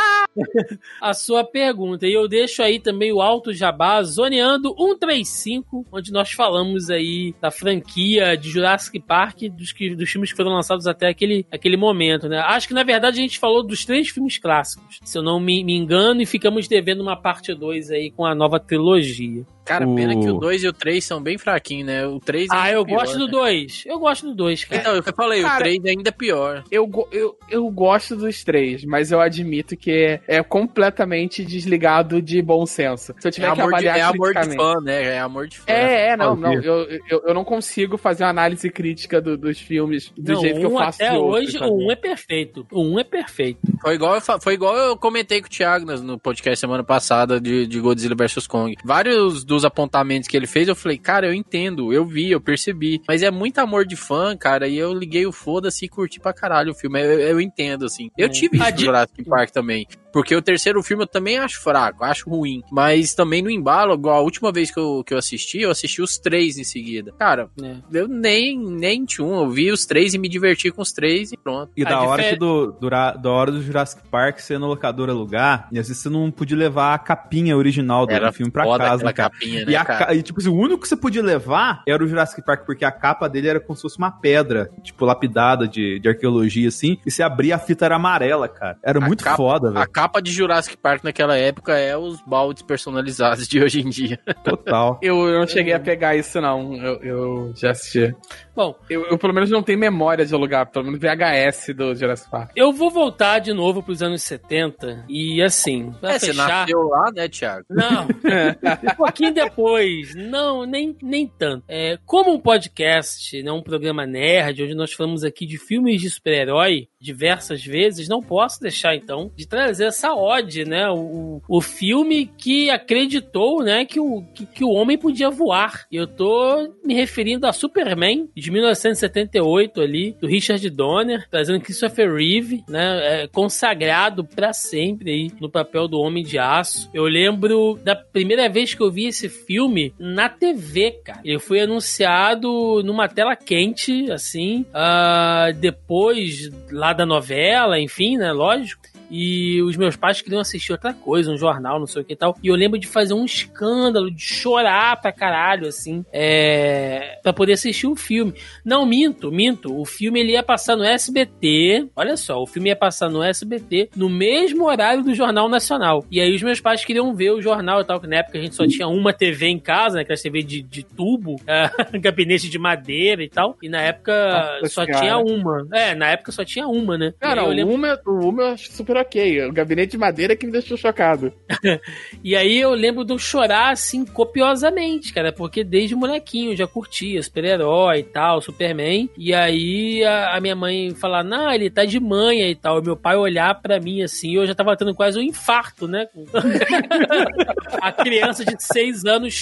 a 1.02 1.14
sua 1.14 1.44
pergunta. 1.44 2.06
E 2.06 2.14
eu 2.14 2.28
deixo 2.28 2.62
aí 2.62 2.80
também 2.80 3.12
o 3.12 3.22
Alto 3.22 3.54
Jabá 3.54 4.02
zoneando 4.04 4.76
135, 4.78 5.86
onde 5.92 6.12
nós 6.12 6.32
falamos 6.32 6.90
aí 6.90 7.34
da 7.42 7.52
franquia 7.52 8.38
de 8.38 8.50
Jurassic 8.50 9.00
Park, 9.00 9.44
dos, 9.52 9.72
que, 9.72 9.96
dos 9.96 10.10
filmes 10.10 10.32
que 10.32 10.38
foram 10.38 10.52
lançados 10.52 10.88
até 10.88 11.08
aquele, 11.10 11.46
aquele 11.52 11.78
momento, 11.78 12.28
né? 12.28 12.40
Acho 12.40 12.68
que 12.68 12.74
na 12.74 12.84
verdade 12.84 13.20
a 13.20 13.22
gente 13.22 13.40
falou 13.40 13.66
dos 13.66 13.86
três 13.86 14.10
filmes 14.10 14.38
clássicos, 14.38 15.00
se 15.04 15.18
eu 15.18 15.24
não 15.24 15.40
me, 15.40 15.64
me 15.64 15.76
engano, 15.76 16.22
e 16.22 16.26
ficamos 16.26 16.67
devendo 16.68 17.02
uma 17.02 17.16
parte 17.16 17.54
2 17.54 17.92
aí 17.92 18.12
com 18.12 18.26
a 18.26 18.36
nova 18.36 18.60
trilogia. 18.60 19.46
Cara, 19.68 19.88
O- 19.88 19.96
pena 19.96 20.14
que 20.20 20.30
o 20.30 20.34
2 20.40 20.64
e 20.64 20.68
o 20.68 20.74
3 20.74 21.04
são 21.04 21.22
bem 21.22 21.38
fraquinhos, 21.38 21.86
né? 21.88 22.06
O 22.08 22.20
3 22.20 22.48
Ah, 22.52 22.64
ainda 22.64 22.70
é 22.70 22.76
eu 22.78 22.86
pior, 22.86 23.00
gosto 23.00 23.18
do 23.20 23.26
né? 23.26 23.32
2. 23.32 23.84
Eu 23.86 24.00
gosto 24.00 24.28
do 24.28 24.36
2, 24.36 24.64
cara. 24.64 24.82
Então, 24.82 24.96
eu 24.96 25.04
falei, 25.16 25.42
Cara, 25.42 25.56
o 25.56 25.60
3 25.60 25.86
ainda 25.86 26.10
é 26.10 26.12
pior. 26.12 26.64
Eu, 26.72 26.90
eu, 27.12 27.38
eu 27.50 27.70
gosto 27.70 28.16
dos 28.16 28.44
três, 28.44 28.84
mas 28.86 29.12
eu 29.12 29.20
admito 29.20 29.76
que 29.76 29.92
é, 29.92 30.22
é 30.28 30.44
completamente 30.44 31.44
desligado 31.44 32.22
de 32.22 32.42
bom 32.42 32.66
senso. 32.66 33.14
Se 33.20 33.28
eu 33.28 33.30
É 33.30 33.32
tiver 33.32 33.54
que 33.54 33.60
amor, 33.62 33.70
de, 33.70 33.88
avaliar 33.88 33.98
é 33.98 34.02
amor 34.02 34.34
de 34.34 34.56
fã, 34.56 34.74
né? 34.82 35.04
É 35.16 35.20
amor 35.20 35.48
de 35.48 35.58
fã. 35.60 35.64
É, 35.68 36.10
é, 36.10 36.18
não, 36.18 36.36
não. 36.36 36.54
Eu, 36.54 36.88
eu, 37.10 37.24
eu 37.28 37.34
não 37.34 37.44
consigo 37.44 37.98
fazer 37.98 38.24
uma 38.24 38.30
análise 38.30 38.70
crítica 38.70 39.20
do- 39.22 39.38
dos 39.38 39.60
filmes 39.60 40.12
do 40.18 40.34
Não, 40.34 40.42
jeito 40.42 40.60
que 40.60 40.66
eu 40.66 40.74
um 40.74 40.78
faço 40.78 41.04
até 41.04 41.18
hoje, 41.18 41.58
o 41.58 41.88
1 41.88 41.92
é 41.92 41.96
perfeito. 41.96 42.66
O 42.72 42.82
1 42.82 43.00
é 43.00 43.04
perfeito. 43.04 43.60
Foi 43.82 43.96
igual, 43.96 44.20
foi 44.42 44.54
igual 44.54 44.76
eu 44.78 44.98
comentei 44.98 45.42
com 45.42 45.48
o 45.48 45.50
Thiago 45.50 45.86
no- 46.02 46.20
podcast 46.20 46.60
semana 46.60 46.84
passada 46.84 47.40
de, 47.40 47.68
de 47.68 47.80
Godzilla 47.80 48.16
vs 48.16 48.48
Kong. 48.48 48.76
Vários 48.84 49.44
dos 49.58 49.66
apontamentos 49.66 50.28
que 50.28 50.38
ele 50.38 50.48
fez, 50.48 50.68
eu 50.68 50.76
falei, 50.76 50.98
cara, 50.98 51.28
eu 51.28 51.34
entendo, 51.34 51.92
eu 51.92 52.06
vi, 52.06 52.32
eu 52.32 52.40
percebi. 52.40 53.02
Mas 53.08 53.24
é 53.24 53.32
muito 53.32 53.58
amor 53.60 53.86
de 53.86 53.96
fã, 53.96 54.38
cara, 54.38 54.68
e 54.68 54.78
eu 54.78 54.94
liguei 54.94 55.26
o 55.26 55.32
foda-se 55.32 55.86
e 55.86 55.90
curti 55.90 56.20
pra 56.20 56.32
caralho 56.34 56.72
o 56.72 56.76
filme. 56.76 57.02
Eu, 57.02 57.20
eu 57.20 57.42
entendo, 57.42 57.86
assim. 57.86 58.10
Eu 58.18 58.28
É. 58.28 58.30
tive 58.30 58.58
isso 58.58 58.66
A 58.66 58.72
no 58.72 58.78
Jurassic 58.78 59.24
Park 59.26 59.50
também. 59.52 59.88
Porque 60.18 60.36
o 60.36 60.42
terceiro 60.42 60.82
filme 60.82 61.04
eu 61.04 61.08
também 61.08 61.38
acho 61.38 61.62
fraco, 61.62 62.04
acho 62.04 62.28
ruim. 62.28 62.64
Mas 62.72 63.14
também 63.14 63.42
no 63.44 63.52
embalo, 63.52 63.94
igual 63.94 64.18
a 64.18 64.22
última 64.22 64.52
vez 64.52 64.72
que 64.72 64.80
eu, 64.80 65.04
que 65.06 65.14
eu 65.14 65.18
assisti, 65.20 65.60
eu 65.62 65.70
assisti 65.70 66.02
os 66.02 66.18
três 66.18 66.58
em 66.58 66.64
seguida. 66.64 67.14
Cara, 67.20 67.50
É. 67.62 67.76
eu 67.94 68.08
nem, 68.08 68.58
nem 68.58 69.06
tinha 69.06 69.26
um. 69.26 69.42
Eu 69.44 69.50
vi 69.52 69.72
os 69.72 69.86
três 69.86 70.16
e 70.16 70.18
me 70.18 70.28
diverti 70.28 70.72
com 70.72 70.82
os 70.82 70.92
três 70.92 71.32
e 71.32 71.38
pronto. 71.38 71.72
E 71.78 71.84
A 71.86 71.90
da 71.90 72.02
hora 72.02 72.36
do, 72.36 72.72
dura- 72.72 73.12
da 73.12 73.30
hora 73.30 73.52
do 73.52 73.62
Jurassic 73.62 74.02
Park 74.10 74.40
ia 74.50 74.58
no 74.58 74.66
locador 74.68 75.08
alugar, 75.10 75.68
e 75.72 75.78
às 75.78 75.88
vezes 75.88 76.02
você 76.02 76.10
não 76.10 76.32
podia 76.32 76.58
levar 76.58 76.96
a 76.96 76.98
capinha 76.98 77.56
original 77.56 78.08
do 78.08 78.14
Era 78.14 78.32
filme 78.32 78.52
pra 78.52 78.64
foda 78.64 78.84
casa, 78.86 79.04
né, 79.04 79.14
cara? 79.14 79.30
capinha, 79.30 79.62
E, 79.62 79.66
né, 79.68 79.76
a 79.76 79.86
cara? 79.86 80.06
ca- 80.08 80.16
e, 80.16 80.24
tipo 80.24 80.40
assim, 80.40 80.50
o 80.50 80.56
único 80.56 80.82
que 80.82 80.88
você 80.88 80.96
podia 80.98 81.22
levar 81.22 81.84
era 81.88 82.04
o 82.04 82.08
Jurassic 82.08 82.42
Park, 82.44 82.66
porque 82.66 82.84
a 82.84 82.92
capa 82.92 83.30
dele 83.30 83.50
era 83.50 83.60
como 83.60 83.76
se 83.76 83.84
fosse 83.84 83.98
uma 84.00 84.10
pedra, 84.10 84.70
tipo, 84.82 85.06
lapidada 85.06 85.68
de, 85.68 86.00
de 86.00 86.10
arqueologia, 86.10 86.68
assim, 86.70 86.98
e 87.06 87.12
você 87.12 87.22
abria 87.22 87.56
a 87.56 87.60
fita 87.60 87.86
era 87.86 87.96
amarela, 87.98 88.48
cara. 88.48 88.78
Era 88.84 88.98
A 89.00 89.06
muito 89.06 89.24
capa- 89.24 89.38
foda, 89.38 89.70
velho. 89.72 89.84
Capa 90.08 90.22
de 90.22 90.32
Jurassic 90.32 90.78
Park 90.78 91.04
naquela 91.04 91.38
época 91.38 91.78
é 91.78 91.98
os 91.98 92.22
baldes 92.22 92.64
personalizados 92.64 93.46
de 93.48 93.62
hoje 93.62 93.82
em 93.82 93.90
dia. 93.90 94.18
Total. 94.44 94.98
Eu, 95.04 95.28
eu 95.28 95.40
não 95.40 95.48
cheguei 95.48 95.74
a 95.74 95.80
pegar 95.80 96.16
isso, 96.16 96.40
não. 96.42 96.74
Eu, 96.76 96.96
eu 97.04 97.54
já 97.56 97.72
assisti. 97.72 98.16
Bom, 98.56 98.76
Eu, 98.90 99.06
eu, 99.06 99.18
pelo 99.18 99.34
menos 99.34 99.50
não 99.50 99.62
tenho 99.62 99.78
memória 99.78 100.26
de 100.26 100.34
alugar, 100.34 100.66
pelo 100.72 100.86
menos 100.86 101.00
VHS 101.00 101.74
do 101.76 101.94
Jurassic 101.96 102.30
Park. 102.32 102.52
eu 102.56 102.72
vou 102.74 102.90
voltar 102.90 103.40
de 103.40 103.54
novo 103.54 103.84
pros 103.84 104.02
anos 104.02 104.24
70 104.24 105.06
e 105.10 105.42
assim, 105.42 105.92
pra 106.00 106.14
É, 106.14 106.20
você 106.20 106.28
fechar... 106.28 106.48
nasceu 106.48 106.80
lá, 106.84 107.12
né, 107.14 107.28
Thiago? 107.28 107.66
Não, 107.70 108.06
um 108.06 108.96
pouquinho 108.96 109.34
depois. 109.34 110.16
Não, 110.16 110.66
nem, 110.66 110.96
nem 111.02 111.28
tanto. 111.28 111.64
É, 111.68 111.98
como 112.06 112.34
um 112.34 112.40
podcast, 112.40 113.42
né, 113.44 113.52
um 113.52 113.62
programa 113.62 114.06
nerd, 114.06 114.64
onde 114.64 114.76
nós 114.76 114.94
falamos 114.94 115.24
aqui 115.24 115.46
de 115.46 115.58
filmes 115.58 116.02
de 116.02 116.10
super-herói 116.10 116.88
diversas 117.00 117.64
vezes, 117.64 118.08
não 118.10 118.22
posso 118.22 118.60
deixar, 118.60 118.96
então, 118.96 119.32
de 119.36 119.48
trazer 119.48 119.86
essa 119.86 119.97
ode, 120.06 120.66
né? 120.66 120.90
O, 120.90 121.42
o 121.48 121.62
filme 121.62 122.30
que 122.38 122.70
acreditou, 122.70 123.64
né, 123.64 123.86
que 123.86 124.00
o, 124.00 124.24
que, 124.34 124.46
que 124.46 124.64
o 124.64 124.72
homem 124.72 124.98
podia 124.98 125.30
voar. 125.30 125.86
E 125.92 125.96
eu 125.96 126.08
tô 126.08 126.74
me 126.84 126.94
referindo 126.94 127.48
a 127.48 127.54
Superman, 127.54 128.30
de 128.36 128.52
1978 128.52 129.82
ali, 129.82 130.16
do 130.20 130.28
Richard 130.28 130.70
Donner, 130.70 131.28
trazendo 131.30 131.62
Christopher 131.62 132.14
Reeve, 132.14 132.64
né, 132.68 133.24
é, 133.24 133.28
consagrado 133.28 134.24
pra 134.24 134.54
sempre 134.54 135.12
aí 135.12 135.32
no 135.40 135.50
papel 135.50 135.88
do 135.88 136.00
Homem 136.00 136.24
de 136.24 136.38
Aço. 136.38 136.90
Eu 136.94 137.06
lembro 137.06 137.80
da 137.84 137.96
primeira 137.96 138.50
vez 138.50 138.74
que 138.74 138.82
eu 138.82 138.92
vi 138.92 139.08
esse 139.08 139.30
filme 139.30 139.94
na 140.00 140.30
TV, 140.30 140.92
cara. 141.04 141.22
Ele 141.24 141.40
foi 141.40 141.62
anunciado 141.62 142.82
numa 142.84 143.08
tela 143.08 143.36
quente, 143.36 144.12
assim, 144.12 144.66
ah, 144.74 145.52
depois 145.60 146.50
lá 146.72 146.94
da 146.94 147.06
novela, 147.06 147.80
enfim, 147.80 148.18
né, 148.18 148.32
lógico. 148.32 148.84
E 149.10 149.62
os 149.62 149.76
meus 149.78 149.96
pais 149.96 150.22
queriam 150.22 150.42
assistir 150.42 150.72
outra 150.72 150.94
coisa, 150.94 151.32
um 151.32 151.38
jornal, 151.38 151.80
não 151.80 151.88
sei 151.88 152.02
o 152.02 152.06
que 152.06 152.14
e 152.14 152.16
tal. 152.16 152.36
E 152.44 152.48
eu 152.48 152.56
lembro 152.56 152.78
de 152.80 152.88
fazer 152.88 153.14
um 153.14 153.26
escândalo, 153.26 154.12
de 154.12 154.22
chorar 154.22 155.00
pra 155.02 155.12
caralho, 155.12 155.68
assim, 155.68 156.04
é, 156.12 157.20
pra 157.24 157.32
poder 157.34 157.54
assistir 157.54 157.88
o 157.88 157.96
filme. 157.96 158.34
Não, 158.66 158.86
minto, 158.86 159.32
minto. 159.32 159.80
O 159.80 159.86
filme 159.86 160.20
ele 160.20 160.34
ia 160.34 160.44
passar 160.44 160.76
no 160.76 160.84
SBT. 160.84 161.88
Olha 161.96 162.16
só, 162.18 162.42
o 162.42 162.48
filme 162.48 162.70
ia 162.70 162.76
passar 162.76 163.10
no 163.10 163.24
SBT 163.24 163.90
no 163.96 164.10
mesmo 164.10 164.66
horário 164.66 165.04
do 165.04 165.14
Jornal 165.14 165.50
Nacional. 165.50 166.06
E 166.12 166.20
aí 166.20 166.34
os 166.36 166.42
meus 166.44 166.60
pais 166.60 166.84
queriam 166.84 167.14
ver 167.16 167.32
o 167.32 167.42
jornal 167.42 167.82
e 167.82 167.86
tal, 167.86 168.00
que 168.00 168.08
na 168.08 168.18
época 168.18 168.38
a 168.38 168.42
gente 168.42 168.56
só 168.56 168.68
tinha 168.68 168.88
uma 168.88 169.14
TV 169.14 169.48
em 169.48 169.60
casa, 169.60 169.96
né? 169.98 170.02
Aquela 170.02 170.20
TV 170.20 170.44
de, 170.44 170.62
de 170.62 170.84
tubo, 170.84 171.36
é, 171.48 171.70
gabinete 172.00 172.50
de 172.50 172.58
madeira 172.60 173.24
e 173.24 173.30
tal. 173.30 173.58
E 173.62 173.70
na 173.70 173.82
época 173.82 174.14
Nossa 174.62 174.68
só 174.74 174.86
Senhora. 174.86 175.02
tinha 175.02 175.18
uma. 175.18 175.68
É, 175.74 175.96
na 175.96 176.10
época 176.10 176.32
só 176.32 176.44
tinha 176.44 176.68
uma, 176.68 176.98
né? 176.98 177.14
Cara, 177.20 177.42
eu 177.42 177.50
lembro- 177.50 177.74
Uma, 177.74 178.00
Uma 178.06 178.44
eu 178.44 178.48
acho 178.54 178.72
super 178.72 178.97
ok. 179.02 179.46
O 179.48 179.54
gabinete 179.54 179.92
de 179.92 179.98
madeira 179.98 180.36
que 180.36 180.46
me 180.46 180.52
deixou 180.52 180.78
chocado. 180.78 181.34
E 182.24 182.36
aí 182.36 182.60
eu 182.60 182.72
lembro 182.72 183.06
de 183.06 183.14
eu 183.14 183.18
chorar 183.18 183.72
assim 183.72 184.04
copiosamente, 184.04 185.14
cara, 185.14 185.32
porque 185.32 185.64
desde 185.64 185.96
molequinho 185.96 186.52
eu 186.52 186.56
já 186.56 186.68
curtia 186.68 187.22
super-herói 187.22 188.00
e 188.00 188.04
tal, 188.04 188.42
Superman. 188.42 189.10
E 189.18 189.34
aí 189.34 190.04
a, 190.04 190.36
a 190.36 190.42
minha 190.42 190.56
mãe 190.56 190.94
falar, 190.94 191.24
não, 191.24 191.50
ele 191.52 191.70
tá 191.70 191.86
de 191.86 192.00
manha 192.00 192.50
e 192.50 192.56
tal. 192.56 192.80
E 192.80 192.84
meu 192.84 192.98
pai 192.98 193.16
olhar 193.16 193.62
pra 193.62 193.80
mim 193.80 194.02
assim, 194.02 194.36
eu 194.36 194.46
já 194.46 194.54
tava 194.54 194.76
tendo 194.76 194.94
quase 194.94 195.18
um 195.20 195.22
infarto, 195.22 195.88
né? 195.88 196.08
a 197.82 197.92
criança 197.92 198.44
de 198.44 198.56
seis 198.62 199.06
anos 199.06 199.34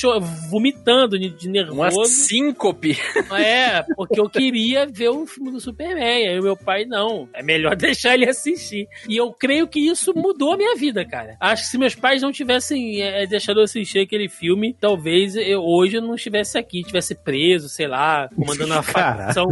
vomitando 0.49 1.17
de, 1.17 1.29
de 1.29 1.47
Uma 1.47 1.87
nervoso. 1.89 2.05
síncope. 2.05 2.97
É, 3.31 3.83
porque 3.95 4.19
eu 4.19 4.29
queria 4.29 4.85
ver 4.85 5.09
o 5.09 5.25
filme 5.25 5.51
do 5.51 5.59
Superman. 5.59 6.27
Aí 6.27 6.39
o 6.39 6.43
meu 6.43 6.57
pai, 6.57 6.85
não, 6.85 7.27
é 7.33 7.41
melhor 7.41 7.75
deixar 7.77 8.13
ele 8.13 8.27
assistir. 8.29 8.87
E 9.07 9.17
eu 9.17 9.31
creio 9.45 9.67
que 9.67 9.79
isso 9.79 10.13
mudou 10.15 10.53
a 10.53 10.57
minha 10.57 10.75
vida, 10.75 11.05
cara. 11.05 11.35
Acho 11.39 11.63
que 11.63 11.69
se 11.69 11.77
meus 11.77 11.95
pais 11.95 12.21
não 12.21 12.31
tivessem 12.31 13.01
é, 13.01 13.25
deixado 13.27 13.59
eu 13.59 13.63
assistir 13.63 13.99
aquele 13.99 14.27
filme, 14.29 14.75
talvez 14.79 15.35
eu, 15.35 15.61
hoje 15.61 15.97
eu 15.97 16.01
não 16.01 16.15
estivesse 16.15 16.57
aqui, 16.57 16.83
tivesse 16.83 17.15
preso, 17.15 17.69
sei 17.69 17.87
lá, 17.87 18.29
comandando 18.35 18.73
uma 18.73 18.83
facção, 18.83 19.45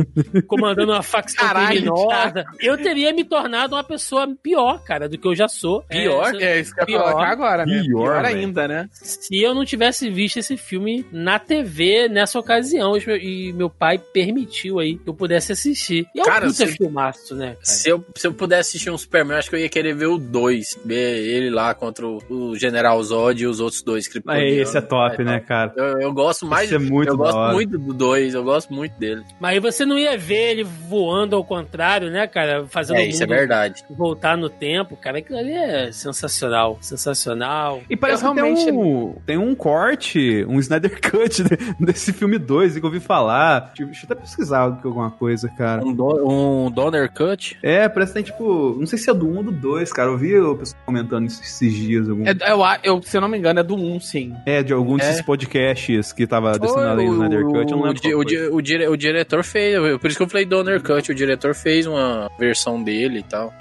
comandando 0.47 0.91
uma 0.91 1.03
facção 1.03 1.45
Caralho, 1.45 1.67
criminosa. 1.67 2.45
Eu 2.59 2.77
teria 2.77 3.13
me 3.13 3.23
tornado 3.23 3.75
uma 3.75 3.83
pessoa 3.83 4.27
pior, 4.41 4.83
cara, 4.83 5.07
do 5.07 5.17
que 5.17 5.27
eu 5.27 5.35
já 5.35 5.47
sou. 5.47 5.81
Pior? 5.83 6.33
É, 6.35 6.53
É 6.57 6.59
isso 6.59 6.73
que 6.73 6.81
eu 6.81 6.83
ia 6.83 6.85
Pior. 6.87 7.03
colocar 7.11 7.29
agora, 7.31 7.65
né? 7.65 7.81
Pior, 7.81 8.21
velho. 8.21 8.37
ainda, 8.37 8.67
né? 8.67 8.89
se 8.91 9.41
eu 9.41 9.53
não 9.53 9.65
tivesse 9.65 10.09
visto 10.09 10.37
esse 10.37 10.55
filme 10.57 11.05
na 11.11 11.39
TV 11.39 12.07
nessa 12.07 12.39
ocasião 12.39 12.95
e 12.97 13.51
meu- 13.53 13.69
pai 13.69 13.97
permitiu 13.97 14.79
aí 14.79 14.97
que 14.97 15.09
eu 15.09 15.13
pudesse 15.13 15.51
assistir. 15.51 16.05
E 16.15 16.19
é 16.19 16.23
um 16.23 16.25
Cara, 16.25 16.41
puta 16.47 16.53
se- 16.53 16.67
filmaço, 16.77 17.35
né, 17.35 17.47
cara? 17.53 17.57
Se 17.65 17.89
eu, 17.89 18.05
se 18.15 18.27
eu 18.27 18.33
pudesse 18.33 18.69
assistir 18.69 18.89
um 18.91 18.97
Superman, 18.97 19.37
acho 19.37 19.49
que 19.49 19.55
eu 19.55 19.59
ia 19.59 19.67
querer 19.69 19.82
ver 19.91 20.05
o 20.05 20.19
2. 20.19 20.79
Ver 20.86 21.17
ele 21.25 21.49
lá 21.49 21.73
contra 21.73 22.05
o, 22.07 22.55
General 22.55 23.01
Zod 23.03 23.41
e 23.41 23.47
os 23.47 23.59
outros 23.59 23.81
dois 23.81 24.05
É, 24.05 24.09
Kryptonianos. 24.11 24.57
esse 24.59 24.77
é 24.77 24.81
top, 24.81 25.15
Aí, 25.19 25.25
né, 25.25 25.39
cara? 25.39 25.73
Eu, 25.75 25.99
eu 26.01 26.13
gosto 26.13 26.45
mais. 26.45 26.65
Esse 26.71 26.75
é 26.75 26.79
muito 26.79 27.09
eu 27.09 27.17
gosto 27.17 27.36
hora. 27.36 27.53
muito 27.53 27.77
do 27.79 27.93
2, 27.93 28.36
eu 28.36 28.43
gosto 28.43 28.71
muito 28.71 28.97
dele. 28.99 29.23
Mas 29.39 29.53
aí 29.53 29.59
você 29.59 29.84
não 29.86 29.97
ia 29.97 30.15
ver 30.15 30.51
ele 30.51 30.63
voando 30.63 31.36
ao 31.36 31.43
contrário, 31.43 32.11
né, 32.11 32.27
cara? 32.27 32.65
Fazendo 32.67 32.97
É, 32.97 33.05
isso 33.07 33.23
é 33.23 33.25
verdade. 33.25 33.84
voltar 33.89 34.38
no 34.38 34.49
tempo, 34.49 34.95
cara. 34.95 35.17
Aquilo 35.17 35.39
ali 35.39 35.51
é 35.53 35.91
sensacional, 35.91 36.77
sensacional. 36.81 37.81
E 37.89 37.95
parece 37.97 38.23
Eu 38.23 38.29
que 38.29 38.36
tem 38.41 38.43
realmente- 38.55 38.71
um, 38.71 39.15
tem 39.25 39.38
um 39.38 39.55
corte, 39.55 40.45
um 40.47 40.59
Snyder 40.59 40.99
Cut 41.01 41.43
de- 41.43 41.57
desse 41.84 42.13
filme 42.13 42.38
2 42.38 42.73
que 42.73 42.79
eu 42.79 42.86
ouvi 42.86 42.99
falar. 42.99 43.73
Deixa 43.77 44.03
eu- 44.05 44.05
até 44.05 44.15
pesquisar 44.15 44.59
alguma 44.59 45.09
coisa, 45.11 45.47
cara. 45.49 45.84
Um, 45.84 45.93
do, 45.93 46.29
um 46.67 46.71
Donner 46.71 47.11
Cut. 47.11 47.57
É, 47.63 47.88
parece 47.89 48.11
que 48.11 48.15
tem 48.15 48.23
tipo. 48.23 48.75
Não 48.79 48.86
sei 48.86 48.97
se 48.99 49.09
é 49.09 49.13
do 49.13 49.27
1 49.27 49.38
ou 49.38 49.43
do 49.43 49.51
2, 49.51 49.72
cara. 49.93 50.09
Eu 50.09 50.17
vi 50.17 50.38
o 50.38 50.55
pessoal 50.57 50.82
comentando 50.86 51.26
isso 51.26 51.41
esses 51.41 51.74
dias. 51.74 52.09
Algum... 52.09 52.26
É, 52.28 52.36
eu, 52.51 52.63
a- 52.63 52.80
eu, 52.84 53.01
se 53.01 53.15
eu 53.17 53.21
não 53.21 53.28
me 53.28 53.38
engano, 53.38 53.59
é 53.59 53.63
do 53.63 53.76
1, 53.76 53.99
sim. 53.99 54.34
É, 54.45 54.61
de 54.63 54.74
algum 54.74 54.97
desses 54.97 55.19
É. 55.19 55.24
podcasts 55.24 56.11
que 56.13 56.26
tava 56.28 56.57
descendo 56.59 56.82
a 56.88 56.93
lei 56.93 57.05
do 57.05 57.11
o, 57.11 57.15
Snyder 57.15 57.43
Cut. 57.45 57.55
Eu 57.71 57.78
não 57.78 57.80
o, 57.80 57.84
lembro. 57.88 57.99
o, 57.99 58.11
foi. 58.13 58.26
di- 58.26 58.38
o, 58.51 58.61
dire- 58.61 58.88
o 58.88 58.95
diretor 58.97 59.43
fez, 59.43 59.78
por 59.99 60.07
isso 60.07 60.17
que 60.17 60.24
eu 60.24 60.30
falei 60.30 60.45
Donner 60.45 60.82
Cut, 60.82 61.11
o 61.11 61.15
diretor 61.15 61.53
fez 61.55 61.86
uma 61.86 62.30
versão 62.39 62.82
dele 62.82 63.19
e 63.19 63.24
tal. 63.24 63.53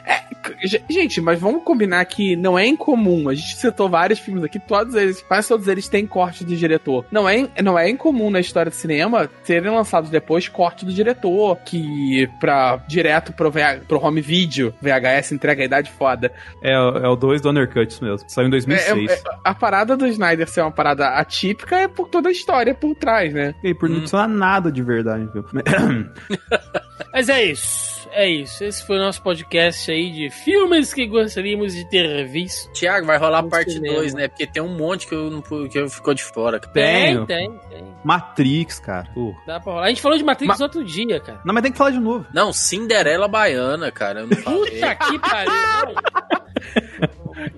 G- 0.64 0.82
Gente, 0.90 1.20
mas 1.20 1.38
vamos 1.38 1.62
combinar 1.62 2.04
que 2.04 2.34
não 2.36 2.58
é 2.58 2.66
incomum. 2.66 3.28
A 3.28 3.34
gente 3.34 3.56
citou 3.56 3.88
vários 3.88 4.18
filmes 4.18 4.42
aqui, 4.44 4.58
todos 4.58 4.94
eles, 4.94 5.22
quase 5.22 5.48
todos 5.48 5.68
eles 5.68 5.88
têm 5.88 6.06
corte 6.06 6.44
do 6.44 6.56
diretor. 6.56 7.04
Não 7.10 7.28
é, 7.28 7.48
não 7.62 7.78
é 7.78 7.88
incomum 7.88 8.30
na 8.30 8.40
história 8.40 8.70
do 8.70 8.74
cinema 8.74 9.30
serem 9.44 9.70
lançados 9.70 10.10
depois 10.10 10.48
corte 10.48 10.84
do 10.84 10.92
diretor, 10.92 11.56
que 11.64 12.28
pra 12.40 12.80
direto 12.88 13.32
pro, 13.32 13.50
VH, 13.50 13.84
pro 13.86 14.04
home 14.04 14.20
video, 14.20 14.74
VHS 14.82 15.32
entrega 15.32 15.62
a 15.62 15.64
idade 15.64 15.90
foda. 16.02 16.32
É, 16.62 16.72
é 16.72 17.08
o 17.08 17.16
2 17.16 17.40
Donner 17.40 17.68
Cut 17.72 17.92
isso 17.92 18.04
mesmo. 18.04 18.28
Saiu 18.28 18.48
em 18.48 18.50
2006. 18.50 19.10
É- 19.10 19.14
é- 19.14 19.20
a 19.44 19.54
parada 19.54 19.96
do 19.96 20.06
Snyder 20.06 20.48
ser 20.48 20.62
uma 20.62 20.70
parada 20.70 21.08
atípica 21.10 21.76
é 21.76 21.88
por 21.88 22.08
toda 22.08 22.28
a 22.28 22.32
história 22.32 22.74
por 22.74 22.94
trás, 22.94 23.32
né? 23.32 23.54
E 23.62 23.72
por 23.74 23.88
não 23.88 23.96
Hum. 23.96 24.00
adicionar 24.00 24.28
nada 24.28 24.70
de 24.72 24.82
verdade, 24.82 25.28
viu? 25.32 25.44
Mas 27.12 27.28
é 27.28 27.44
isso. 27.44 27.91
É 28.14 28.28
isso. 28.28 28.62
Esse 28.64 28.86
foi 28.86 28.96
o 28.96 29.00
nosso 29.00 29.22
podcast 29.22 29.90
aí 29.90 30.10
de 30.10 30.28
filmes 30.30 30.92
que 30.92 31.06
gostaríamos 31.06 31.74
de 31.74 31.88
ter 31.88 32.26
visto. 32.26 32.70
Tiago, 32.72 33.06
vai 33.06 33.16
rolar 33.18 33.42
No 33.42 33.48
parte 33.48 33.72
cinema. 33.72 33.96
2, 33.96 34.14
né? 34.14 34.28
Porque 34.28 34.46
tem 34.46 34.62
um 34.62 34.76
monte 34.76 35.06
que 35.06 35.14
eu 35.14 35.30
não 35.30 35.40
que 35.40 35.78
eu 35.78 35.88
ficou 35.88 36.12
de 36.12 36.22
fora. 36.22 36.60
Tem, 36.60 37.24
tem, 37.26 37.58
tem. 37.70 37.84
Matrix, 38.04 38.78
cara. 38.78 39.08
Pô. 39.14 39.34
Dá 39.46 39.58
pra 39.58 39.72
rolar. 39.72 39.86
A 39.86 39.88
gente 39.88 40.02
falou 40.02 40.16
de 40.18 40.24
Matrix 40.24 40.58
Ma- 40.58 40.64
outro 40.64 40.84
dia, 40.84 41.20
cara. 41.20 41.40
Não, 41.44 41.54
mas 41.54 41.62
tem 41.62 41.72
que 41.72 41.78
falar 41.78 41.90
de 41.90 41.98
novo. 42.00 42.26
Não, 42.34 42.52
Cinderela 42.52 43.26
Baiana, 43.28 43.90
cara. 43.90 44.20
Eu 44.20 44.26
não 44.26 44.36
falei. 44.36 44.60
Puta 44.80 44.94
que 44.94 45.18
pariu. 45.18 45.52
Não. 46.12 46.21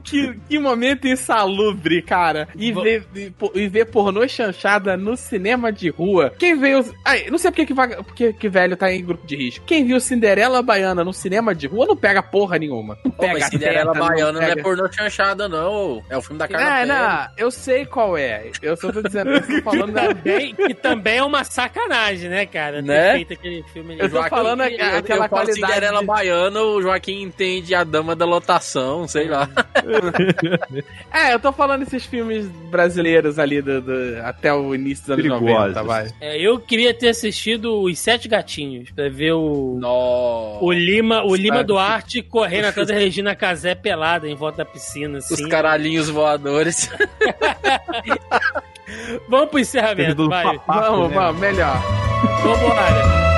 Que, 0.04 0.38
que 0.48 0.58
momento 0.58 1.08
insalubre, 1.08 2.02
cara. 2.02 2.46
E 2.56 2.70
Vo- 2.72 2.82
ver, 2.82 3.06
e, 3.16 3.32
e 3.54 3.68
ver 3.68 3.86
pornô 3.86 4.26
chanchada 4.28 4.96
no 4.96 5.16
cinema 5.16 5.72
de 5.72 5.88
rua. 5.88 6.32
Quem 6.38 6.56
veio. 6.58 6.84
Ai, 7.04 7.26
não 7.30 7.38
sei 7.38 7.50
porque 7.50 7.66
que, 7.66 7.74
vaga- 7.74 8.02
porque 8.02 8.32
que 8.32 8.48
velho 8.48 8.76
tá 8.76 8.92
em 8.92 9.02
grupo 9.04 9.26
de 9.26 9.34
risco. 9.36 9.64
Quem 9.64 9.84
viu 9.84 9.98
Cinderela 10.00 10.62
Baiana 10.62 11.02
no 11.02 11.12
cinema 11.12 11.54
de 11.54 11.66
rua 11.66 11.86
não 11.86 11.96
pega 11.96 12.22
porra 12.22 12.58
nenhuma. 12.58 12.98
Não 13.04 13.10
pega 13.10 13.32
mas 13.32 13.44
Cinderela 13.46 13.92
teta, 13.92 14.04
Baiana 14.06 14.32
não, 14.32 14.42
é 14.42 14.48
pega- 14.50 14.62
pornô 14.62 14.92
chanchada, 14.92 15.48
não. 15.48 16.02
É 16.10 16.16
o 16.16 16.22
filme 16.22 16.38
da 16.38 16.46
Carla 16.48 16.66
É, 16.66 16.86
Pérez. 16.86 16.88
não, 16.88 17.26
eu 17.38 17.50
sei 17.50 17.86
qual 17.86 18.16
é. 18.16 18.50
Eu 18.62 18.76
só 18.76 18.92
tô 18.92 19.00
dizendo, 19.02 19.30
eu 19.30 19.40
tô 19.40 19.62
falando 19.62 19.92
da. 19.92 20.04
Também, 20.24 20.54
que 20.54 20.74
também 20.74 21.16
é 21.18 21.22
uma 21.22 21.44
sacanagem, 21.44 22.28
né, 22.30 22.46
cara? 22.46 22.76
Ter 22.82 22.82
Né? 22.88 23.12
feito 23.14 23.32
aquele 23.32 23.62
filme 23.72 23.92
ali. 23.94 24.02
Eu 24.02 24.08
tô 24.10 24.16
Joaquim- 24.16 24.30
falando 24.30 24.60
eu- 24.62 24.66
aquela 24.66 24.98
eu 24.98 25.04
falo 25.06 25.28
qualidade 25.28 25.60
Cinderela 25.72 26.00
de- 26.00 26.06
Baiana, 26.06 26.60
o 26.60 26.82
Joaquim 26.82 27.22
entende 27.22 27.74
a 27.74 27.84
dama 27.84 28.14
da 28.16 28.24
lotação, 28.24 29.06
sei 29.08 29.28
lá. 29.28 29.48
É, 31.12 31.34
eu 31.34 31.38
tô 31.40 31.52
falando 31.52 31.82
esses 31.82 32.04
filmes 32.04 32.46
brasileiros 32.70 33.38
ali 33.38 33.60
do, 33.62 33.80
do- 33.80 34.18
até 34.24 34.52
o 34.52 34.74
início 34.74 35.04
dos 35.04 35.10
anos 35.10 35.22
Perigosos. 35.40 35.74
90, 35.74 35.82
vai. 35.84 36.08
É, 36.20 36.38
eu 36.40 36.58
queria 36.58 36.92
ter 36.94 37.08
assistido 37.08 37.80
Os 37.82 37.98
Sete 37.98 38.28
Gatinhos, 38.28 38.90
pra 38.90 39.08
ver 39.08 39.32
o. 39.32 39.76
Nossa. 39.80 40.64
O 40.64 40.72
Lima, 40.72 41.22
o 41.24 41.34
Lima? 41.34 41.62
Duarte 41.64 42.22
correndo 42.22 42.66
atrás 42.68 42.88
da 42.88 42.94
Regina 42.94 43.34
Casé 43.34 43.74
pelada 43.74 44.28
em 44.28 44.34
volta 44.34 44.58
da 44.58 44.64
piscina, 44.64 45.18
Os 45.18 45.30
assim. 45.32 45.48
caralhinhos 45.48 46.08
voadores. 46.08 46.90
Vamos 49.28 49.48
pro 49.48 49.58
encerramento, 49.58 50.28
vai. 50.28 50.44
papaco, 50.58 50.90
vamos, 50.92 51.08
né? 51.10 51.14
vamos, 51.16 51.40
melhor. 51.40 51.82
Vambora. 52.42 53.33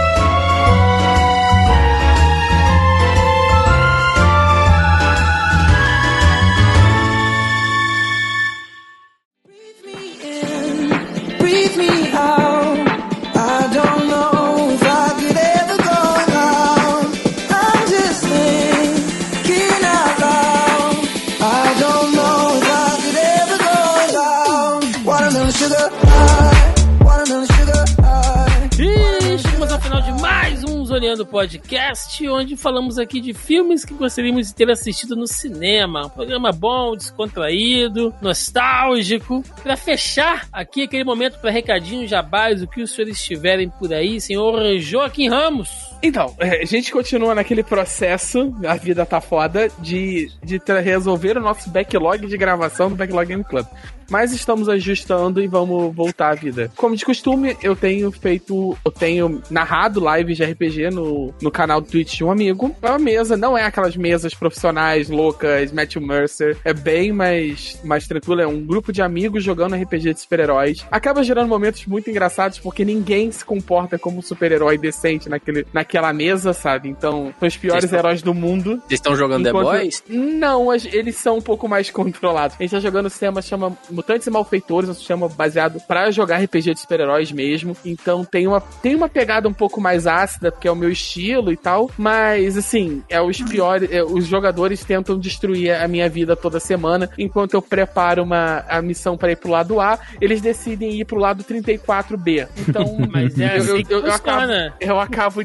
Mais 31.06 31.16
Zoneando 31.16 31.26
Podcast, 31.26 32.28
onde 32.28 32.56
falamos 32.56 32.98
aqui 32.98 33.20
de 33.20 33.32
filmes 33.32 33.84
que 33.84 33.94
gostaríamos 33.94 34.48
de 34.48 34.54
ter 34.54 34.68
assistido 34.68 35.14
no 35.14 35.26
cinema. 35.26 36.06
Um 36.06 36.08
programa 36.08 36.50
bom, 36.50 36.96
descontraído, 36.96 38.12
nostálgico. 38.20 39.44
Pra 39.62 39.76
fechar 39.76 40.48
aqui 40.52 40.82
aquele 40.82 41.04
momento 41.04 41.38
para 41.38 41.50
recadinhos 41.50 42.10
jabás, 42.10 42.60
o 42.60 42.66
que 42.66 42.82
os 42.82 42.90
senhores 42.90 43.22
tiverem 43.22 43.68
por 43.68 43.92
aí, 43.92 44.20
senhor 44.20 44.78
Joaquim 44.78 45.28
Ramos. 45.28 45.68
Então, 46.02 46.34
é, 46.40 46.62
a 46.62 46.66
gente 46.66 46.90
continua 46.90 47.34
naquele 47.34 47.62
processo, 47.62 48.54
a 48.66 48.74
vida 48.74 49.06
tá 49.06 49.20
foda, 49.20 49.70
de, 49.78 50.30
de 50.42 50.60
resolver 50.82 51.38
o 51.38 51.40
nosso 51.40 51.70
backlog 51.70 52.26
de 52.26 52.36
gravação 52.36 52.88
do 52.88 52.96
Backlog 52.96 53.28
Game 53.28 53.44
Club. 53.44 53.66
Mas 54.10 54.32
estamos 54.32 54.68
ajustando 54.68 55.40
e 55.42 55.46
vamos 55.46 55.94
voltar 55.94 56.30
à 56.30 56.34
vida. 56.34 56.70
Como 56.76 56.94
de 56.96 57.04
costume, 57.04 57.56
eu 57.62 57.74
tenho 57.74 58.10
feito, 58.12 58.76
eu 58.84 58.90
tenho 58.90 59.42
narrado 59.50 60.00
lives 60.14 60.36
de 60.36 60.44
RPG 60.44 60.90
no, 60.90 61.34
no 61.42 61.50
canal 61.50 61.80
do 61.80 61.88
Twitch 61.88 62.16
de 62.16 62.24
um 62.24 62.30
amigo. 62.30 62.74
É 62.82 62.88
uma 62.90 62.98
mesa, 62.98 63.36
não 63.36 63.56
é 63.56 63.64
aquelas 63.64 63.96
mesas 63.96 64.34
profissionais, 64.34 65.08
loucas, 65.10 65.72
Matthew 65.72 66.02
Mercer. 66.02 66.56
É 66.64 66.72
bem 66.72 67.12
mais, 67.12 67.80
mais 67.84 68.06
tranquilo, 68.06 68.40
é 68.40 68.46
um 68.46 68.64
grupo 68.64 68.92
de 68.92 69.02
amigos 69.02 69.42
jogando 69.42 69.74
RPG 69.74 70.14
de 70.14 70.20
super-heróis. 70.20 70.84
Acaba 70.90 71.22
gerando 71.22 71.48
momentos 71.48 71.84
muito 71.86 72.08
engraçados, 72.10 72.58
porque 72.58 72.84
ninguém 72.84 73.30
se 73.32 73.44
comporta 73.44 73.98
como 73.98 74.18
um 74.18 74.22
super-herói 74.22 74.78
decente 74.78 75.28
naquele, 75.28 75.66
naquela 75.72 76.12
mesa, 76.12 76.52
sabe? 76.52 76.88
Então, 76.88 77.34
são 77.38 77.48
os 77.48 77.56
piores 77.56 77.84
estão- 77.84 77.98
heróis 77.98 78.22
do 78.22 78.32
mundo. 78.34 78.76
Vocês 78.86 78.92
estão 78.92 79.16
jogando 79.16 79.44
The 79.44 79.50
Enquanto- 79.50 79.66
Boys? 79.78 80.02
Não, 80.08 80.74
eles 80.74 81.16
são 81.16 81.38
um 81.38 81.42
pouco 81.42 81.68
mais 81.68 81.90
controlados. 81.90 82.56
A 82.58 82.62
gente 82.62 82.70
tá 82.70 82.80
jogando 82.80 83.06
um 83.06 83.10
sistema 83.10 83.42
chama 83.42 83.76
Mutantes 83.96 84.26
e 84.26 84.30
Malfeitores, 84.30 84.88
um 84.90 84.94
sistema 84.94 85.28
baseado 85.28 85.80
pra 85.88 86.10
jogar 86.10 86.38
RPG 86.42 86.74
de 86.74 86.80
super-heróis 86.80 87.32
mesmo. 87.32 87.76
Então 87.84 88.24
tem 88.24 88.46
uma, 88.46 88.60
tem 88.60 88.94
uma 88.94 89.08
pegada 89.08 89.48
um 89.48 89.52
pouco 89.52 89.80
mais 89.80 90.06
ácida, 90.06 90.52
porque 90.52 90.68
é 90.68 90.70
o 90.70 90.76
meu 90.76 90.90
estilo 90.90 91.50
e 91.50 91.56
tal. 91.56 91.90
Mas 91.96 92.56
assim, 92.56 93.02
é 93.08 93.20
os 93.20 93.40
piores. 93.40 93.90
é, 93.90 94.02
os 94.04 94.26
jogadores 94.26 94.84
tentam 94.84 95.18
destruir 95.18 95.72
a 95.74 95.88
minha 95.88 96.08
vida 96.08 96.36
toda 96.36 96.60
semana. 96.60 97.08
Enquanto 97.18 97.54
eu 97.54 97.62
preparo 97.62 98.22
uma, 98.22 98.64
a 98.68 98.80
missão 98.82 99.16
pra 99.16 99.32
ir 99.32 99.36
pro 99.36 99.50
lado 99.50 99.80
A, 99.80 99.98
eles 100.20 100.40
decidem 100.40 100.90
ir 101.00 101.04
pro 101.04 101.18
lado 101.18 101.42
34B. 101.42 102.48
Então, 102.68 102.84
Mas 103.10 103.38
é 103.38 103.56
Eu- 103.56 103.62
assim 103.62 103.70
eu- 103.78 103.84
que 103.84 103.94
eu- 103.94 104.06
eu 104.06 104.12
funciona. 104.12 104.74
eu 104.80 105.00
acabo 105.00 105.40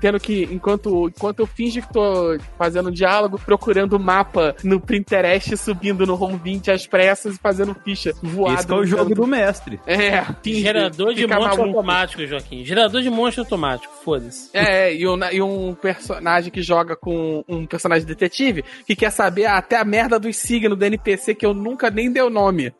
tendo 0.00 0.20
que, 0.20 0.48
enquanto, 0.52 1.08
enquanto 1.08 1.40
eu 1.40 1.46
finge 1.46 1.80
que 1.80 1.92
tô 1.92 2.36
fazendo 2.58 2.88
um 2.88 2.92
diálogo, 2.92 3.38
procurando 3.38 3.94
o 3.94 3.98
mapa 4.00 4.54
no 4.62 4.80
Pinterest, 4.80 5.56
subindo 5.56 6.06
no 6.06 6.20
Home 6.22 6.38
20 6.42 6.70
às 6.70 6.86
pressas 6.86 7.36
e 7.36 7.38
fazendo 7.38 7.74
ficha 7.78 8.12
voado. 8.22 8.60
Esse 8.60 8.70
é 8.70 8.74
o 8.74 8.84
jogo 8.84 9.14
do 9.14 9.26
mestre. 9.26 9.80
É, 9.86 10.24
finge, 10.42 10.60
Gerador 10.60 11.14
de 11.14 11.26
monstro 11.26 11.44
maluco. 11.44 11.62
automático, 11.62 12.26
Joaquim. 12.26 12.64
Gerador 12.64 13.02
de 13.02 13.10
monstro 13.10 13.42
automático, 13.42 13.92
foda-se. 14.04 14.50
É, 14.52 14.94
e 14.94 15.06
um, 15.06 15.18
e 15.32 15.42
um 15.42 15.74
personagem 15.74 16.50
que 16.50 16.62
joga 16.62 16.96
com 16.96 17.44
um 17.48 17.66
personagem 17.66 18.06
detetive 18.06 18.64
que 18.86 18.96
quer 18.96 19.10
saber 19.10 19.46
até 19.46 19.76
a 19.76 19.84
merda 19.84 20.18
dos 20.18 20.36
signos 20.36 20.78
do 20.78 20.84
NPC 20.84 21.34
que 21.34 21.46
eu 21.46 21.54
nunca 21.54 21.90
nem 21.90 22.10
dei 22.10 22.22
o 22.22 22.30
nome. 22.30 22.72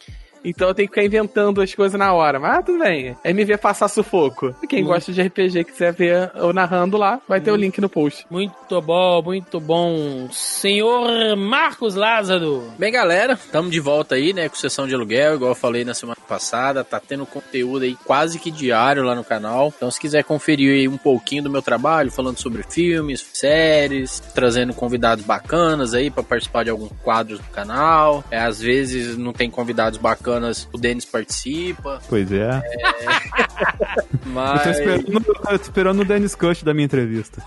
Então 0.44 0.68
eu 0.68 0.74
tenho 0.74 0.88
que 0.88 0.94
ficar 0.94 1.06
inventando 1.06 1.60
as 1.60 1.74
coisas 1.74 1.98
na 1.98 2.12
hora. 2.12 2.38
Mas 2.38 2.58
ah, 2.58 2.62
tudo 2.62 2.78
bem. 2.78 3.16
É 3.22 3.32
me 3.32 3.44
ver 3.44 3.58
passar 3.58 3.88
sufoco. 3.88 4.54
E 4.62 4.66
quem 4.66 4.84
gosta 4.84 5.12
de 5.12 5.22
RPG 5.22 5.60
e 5.60 5.64
quiser 5.64 5.92
ver 5.92 6.30
eu 6.34 6.52
narrando 6.52 6.96
lá, 6.96 7.20
vai 7.28 7.40
ter 7.40 7.50
o 7.50 7.56
link 7.56 7.80
no 7.80 7.88
post. 7.88 8.26
Muito 8.30 8.80
bom, 8.80 9.22
muito 9.22 9.60
bom. 9.60 10.28
Senhor 10.30 11.36
Marcos 11.36 11.94
Lázaro. 11.94 12.72
Bem, 12.78 12.92
galera, 12.92 13.34
estamos 13.34 13.70
de 13.70 13.80
volta 13.80 14.14
aí, 14.14 14.32
né, 14.32 14.48
com 14.48 14.56
sessão 14.56 14.86
de 14.86 14.94
aluguel, 14.94 15.34
igual 15.34 15.50
eu 15.50 15.54
falei 15.54 15.84
na 15.84 15.94
semana 15.94 16.18
passada, 16.28 16.84
tá 16.84 17.00
tendo 17.00 17.26
conteúdo 17.26 17.84
aí 17.84 17.96
quase 18.04 18.38
que 18.38 18.50
diário 18.50 19.02
lá 19.02 19.14
no 19.14 19.24
canal. 19.24 19.72
Então, 19.76 19.90
se 19.90 20.00
quiser 20.00 20.24
conferir 20.24 20.72
aí 20.72 20.88
um 20.88 20.96
pouquinho 20.96 21.42
do 21.42 21.50
meu 21.50 21.62
trabalho, 21.62 22.10
falando 22.10 22.38
sobre 22.38 22.62
filmes, 22.62 23.26
séries, 23.32 24.20
trazendo 24.34 24.74
convidados 24.74 25.24
bacanas 25.24 25.94
aí 25.94 26.10
para 26.10 26.22
participar 26.22 26.64
de 26.64 26.70
alguns 26.70 26.90
quadros 27.02 27.38
do 27.38 27.50
canal. 27.50 28.24
É, 28.30 28.38
às 28.38 28.60
vezes 28.60 29.16
não 29.16 29.32
tem 29.32 29.50
convidados 29.50 29.98
bacanas, 29.98 30.27
o 30.72 30.78
Denis 30.78 31.04
participa, 31.04 32.00
Pois 32.08 32.30
é. 32.32 32.50
Eu 32.50 34.22
tô 34.22 34.30
mas 34.30 34.66
esperando, 34.78 35.12
eu 35.12 35.20
tô 35.22 35.54
esperando 35.54 36.00
o 36.00 36.04
Dennis 36.04 36.34
Cut 36.34 36.64
da 36.64 36.72
minha 36.74 36.84
entrevista. 36.84 37.42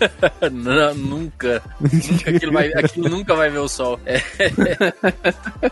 Não, 0.52 0.94
nunca. 0.94 1.62
Nunca 1.80 2.30
aquilo, 2.30 2.52
vai- 2.52 2.72
aquilo 2.74 3.08
nunca 3.08 3.34
vai 3.34 3.48
ver 3.50 3.58
o 3.58 3.68
sol. 3.68 3.98
É. 4.04 4.20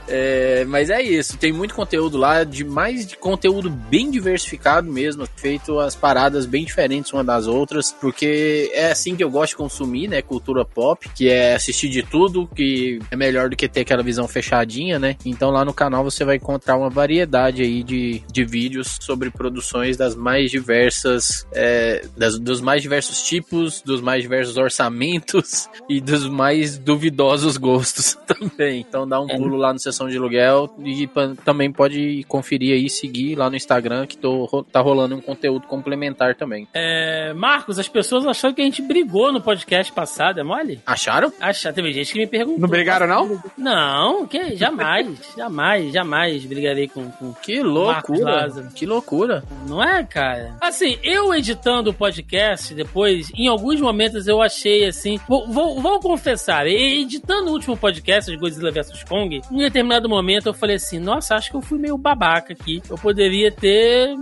É, 0.08 0.64
mas 0.66 0.90
é 0.90 1.00
isso. 1.02 1.36
Tem 1.36 1.52
muito 1.52 1.74
conteúdo 1.74 2.16
lá, 2.18 2.44
de 2.44 2.64
mais 2.64 3.06
de 3.06 3.16
conteúdo 3.16 3.68
bem 3.70 4.10
diversificado 4.10 4.90
mesmo, 4.90 5.26
feito 5.36 5.78
as 5.78 5.94
paradas 5.94 6.46
bem 6.46 6.64
diferentes 6.64 7.12
uma 7.12 7.24
das 7.24 7.46
outras, 7.46 7.92
porque 8.00 8.70
é 8.74 8.90
assim 8.90 9.16
que 9.16 9.22
eu 9.24 9.30
gosto 9.30 9.50
de 9.50 9.56
consumir, 9.56 10.08
né? 10.08 10.22
Cultura 10.22 10.64
pop, 10.64 11.08
que 11.14 11.28
é 11.28 11.54
assistir 11.54 11.88
de 11.88 12.02
tudo, 12.02 12.46
que 12.54 12.98
é 13.10 13.16
melhor 13.16 13.48
do 13.50 13.56
que 13.56 13.68
ter 13.68 13.80
aquela 13.80 14.02
visão 14.02 14.26
fechadinha, 14.28 14.98
né? 14.98 15.16
Então 15.24 15.50
lá 15.50 15.64
no 15.64 15.72
canal 15.74 16.04
você 16.04 16.24
vai 16.24 16.36
encontrar 16.36 16.51
uma 16.76 16.90
variedade 16.90 17.62
aí 17.62 17.82
de, 17.82 18.22
de 18.30 18.44
vídeos 18.44 18.98
sobre 19.00 19.30
produções 19.30 19.96
das 19.96 20.14
mais 20.14 20.50
diversas, 20.50 21.46
é, 21.52 22.04
das- 22.16 22.38
dos 22.38 22.60
mais 22.60 22.82
diversos 22.82 23.22
tipos, 23.22 23.82
dos 23.82 24.00
mais 24.00 24.22
diversos 24.22 24.56
orçamentos 24.56 25.68
e 25.88 26.00
dos 26.00 26.28
mais 26.28 26.78
duvidosos 26.78 27.56
gostos 27.56 28.14
também. 28.26 28.80
Então 28.80 29.06
dá 29.08 29.20
um 29.20 29.26
pulo 29.26 29.56
lá 29.56 29.72
no 29.72 29.78
Sessão 29.78 30.08
de 30.08 30.16
Aluguel 30.16 30.74
e 30.84 31.08
também 31.44 31.72
pode 31.72 32.24
conferir 32.28 32.74
aí, 32.74 32.88
seguir 32.88 33.36
lá 33.36 33.48
no 33.48 33.56
Instagram 33.56 34.06
que 34.06 34.16
tô, 34.16 34.64
tá 34.70 34.80
rolando 34.80 35.14
um 35.16 35.20
conteúdo 35.20 35.66
complementar 35.66 36.34
também. 36.34 36.66
É, 36.74 37.32
Marcos, 37.34 37.78
as 37.78 37.88
pessoas 37.88 38.26
acharam 38.26 38.54
que 38.54 38.60
a 38.62 38.64
gente 38.64 38.82
brigou 38.82 39.32
no 39.32 39.40
podcast 39.40 39.92
passado, 39.92 40.40
é 40.40 40.42
mole? 40.42 40.80
Acharam? 40.86 41.32
Acha, 41.40 41.72
teve 41.72 41.92
gente 41.92 42.12
que 42.12 42.18
me 42.18 42.26
perguntou. 42.26 42.60
Não 42.60 42.68
brigaram, 42.68 43.06
não? 43.06 43.42
Não, 43.56 44.26
que 44.26 44.56
jamais, 44.56 45.08
jamais, 45.36 45.92
jamais 45.92 46.41
brigarei 46.46 46.88
com, 46.88 47.10
com. 47.10 47.32
Que 47.34 47.62
loucura! 47.62 48.48
Que 48.74 48.86
loucura! 48.86 49.44
Não 49.66 49.82
é, 49.82 50.04
cara? 50.04 50.56
Assim, 50.60 50.98
eu 51.02 51.34
editando 51.34 51.90
o 51.90 51.94
podcast 51.94 52.74
depois, 52.74 53.30
em 53.34 53.48
alguns 53.48 53.80
momentos 53.80 54.26
eu 54.26 54.40
achei 54.42 54.86
assim. 54.86 55.18
Vou, 55.28 55.48
vou, 55.48 55.80
vou 55.80 56.00
confessar, 56.00 56.66
editando 56.66 57.50
o 57.50 57.52
último 57.52 57.76
podcast 57.76 58.30
de 58.30 58.36
Godzilla 58.36 58.70
vs 58.70 59.04
Kong, 59.04 59.40
em 59.50 59.58
determinado 59.58 60.08
momento 60.08 60.46
eu 60.46 60.54
falei 60.54 60.76
assim: 60.76 60.98
nossa, 60.98 61.34
acho 61.34 61.50
que 61.50 61.56
eu 61.56 61.62
fui 61.62 61.78
meio 61.78 61.96
babaca 61.96 62.52
aqui. 62.52 62.82
Eu 62.88 62.96
poderia 62.96 63.50
ter. 63.50 64.14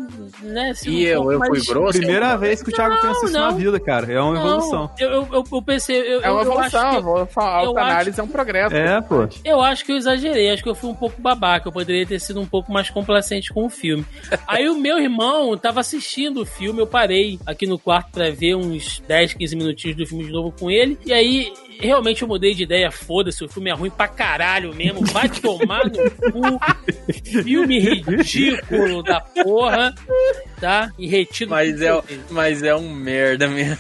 Né, 0.42 0.72
sido 0.74 0.92
E 0.92 1.06
um 1.16 1.30
eu, 1.30 1.32
eu 1.32 1.38
fui 1.44 1.60
grosso? 1.66 1.98
Primeira 1.98 2.36
vez 2.36 2.62
que 2.62 2.70
o 2.70 2.72
Thiago 2.72 2.94
Não, 2.94 3.02
pensa 3.02 3.24
isso 3.24 3.32
na 3.32 3.50
vida, 3.50 3.80
cara. 3.80 4.10
É 4.10 4.20
uma 4.20 4.34
Não, 4.34 4.40
evolução. 4.40 4.90
Eu, 4.98 5.10
eu, 5.10 5.44
eu, 5.52 5.62
pensei. 5.62 5.96
Eu, 6.00 6.22
É 6.22 6.30
uma 6.30 6.40
acho 6.40 6.50
evolução, 6.50 6.90
que-. 6.90 7.40
A 7.40 7.62
eu 7.62 7.68
autoanálise 7.68 8.20
é 8.20 8.22
um 8.22 8.28
progresso. 8.28 8.74
É, 8.74 9.00
pô. 9.00 9.28
Eu 9.44 9.60
acho 9.60 9.84
que 9.84 9.92
eu 9.92 9.96
exagerei, 9.96 10.50
acho 10.50 10.62
que 10.62 10.68
eu 10.68 10.74
fui 10.74 10.90
um 10.90 10.94
pouco 10.94 11.20
babaca, 11.20 11.68
eu 11.68 11.72
poderia 11.72 12.06
ter 12.10 12.20
sido 12.20 12.40
um 12.40 12.46
pouco 12.46 12.72
mais 12.72 12.90
complacente 12.90 13.52
com 13.52 13.64
o 13.64 13.70
filme. 13.70 14.04
Aí 14.46 14.68
o 14.68 14.76
meu 14.76 14.98
irmão 14.98 15.56
tava 15.56 15.80
assistindo 15.80 16.42
o 16.42 16.46
filme, 16.46 16.80
eu 16.80 16.86
parei 16.86 17.38
aqui 17.46 17.66
no 17.66 17.78
quarto 17.78 18.10
pra 18.10 18.30
ver 18.30 18.56
uns 18.56 19.00
10, 19.06 19.34
15 19.34 19.56
minutinhos 19.56 19.96
do 19.96 20.06
filme 20.06 20.24
de 20.24 20.32
novo 20.32 20.52
com 20.52 20.70
ele, 20.70 20.98
e 21.06 21.12
aí 21.12 21.52
realmente 21.80 22.22
eu 22.22 22.28
mudei 22.28 22.54
de 22.54 22.62
ideia, 22.62 22.90
foda-se, 22.90 23.44
o 23.44 23.48
filme 23.48 23.70
é 23.70 23.74
ruim 23.74 23.90
pra 23.90 24.08
caralho 24.08 24.74
mesmo, 24.74 25.04
vai 25.06 25.28
tomar 25.28 25.84
no 25.84 26.10
cu, 26.10 26.60
filme 27.42 27.78
ridículo 27.78 29.02
da 29.02 29.20
porra, 29.20 29.94
tá? 30.60 30.90
E 30.98 31.06
retido 31.08 31.50
Mas 31.50 31.80
é, 31.80 32.00
mas 32.30 32.62
é 32.62 32.74
um 32.74 32.92
merda 32.94 33.48
mesmo. 33.48 33.78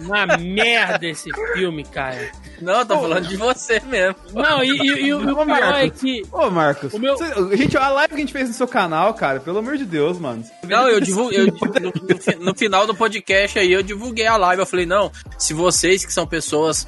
uma 0.00 0.26
merda 0.36 1.06
esse 1.06 1.30
filme, 1.54 1.84
cara. 1.84 2.30
Não, 2.60 2.80
eu 2.80 2.86
tô 2.86 2.98
falando 3.00 3.28
de 3.28 3.36
você 3.36 3.80
mesmo. 3.80 4.16
Não, 4.32 4.64
e, 4.64 4.70
e- 4.70 5.06
e 5.06 5.14
o, 5.14 5.20
e 5.28 5.32
o 5.32 5.44
pior 5.44 5.74
é 5.74 5.90
que. 5.90 6.22
Ô, 6.32 6.48
Marcos, 6.50 6.92
O 6.94 6.98
meu- 6.98 7.16
você- 7.16 7.56
gente, 7.56 7.76
a 7.76 7.88
live 7.90 8.08
que 8.08 8.14
a 8.14 8.18
gente 8.20 8.32
fez 8.32 8.48
no 8.48 8.54
seu 8.54 8.66
canal, 8.66 9.12
cara, 9.14 9.40
pelo 9.40 9.58
amor 9.58 9.76
de 9.76 9.84
Deus, 9.84 10.18
mano. 10.18 10.42
Não, 10.64 10.88
eu 10.88 10.98
divulguei. 11.00 11.40
eu- 11.40 11.46
no, 11.46 12.36
no 12.40 12.44
no 12.46 12.54
final 12.54 12.86
do 12.86 12.94
podcast 12.94 13.58
aí, 13.58 13.70
eu 13.72 13.82
divulguei 13.82 14.26
a 14.26 14.36
live. 14.38 14.60
Eu 14.60 14.66
falei, 14.66 14.86
não, 14.86 15.12
se 15.38 15.52
vocês 15.52 16.04
que 16.04 16.12
são 16.12 16.26
pessoas 16.26 16.86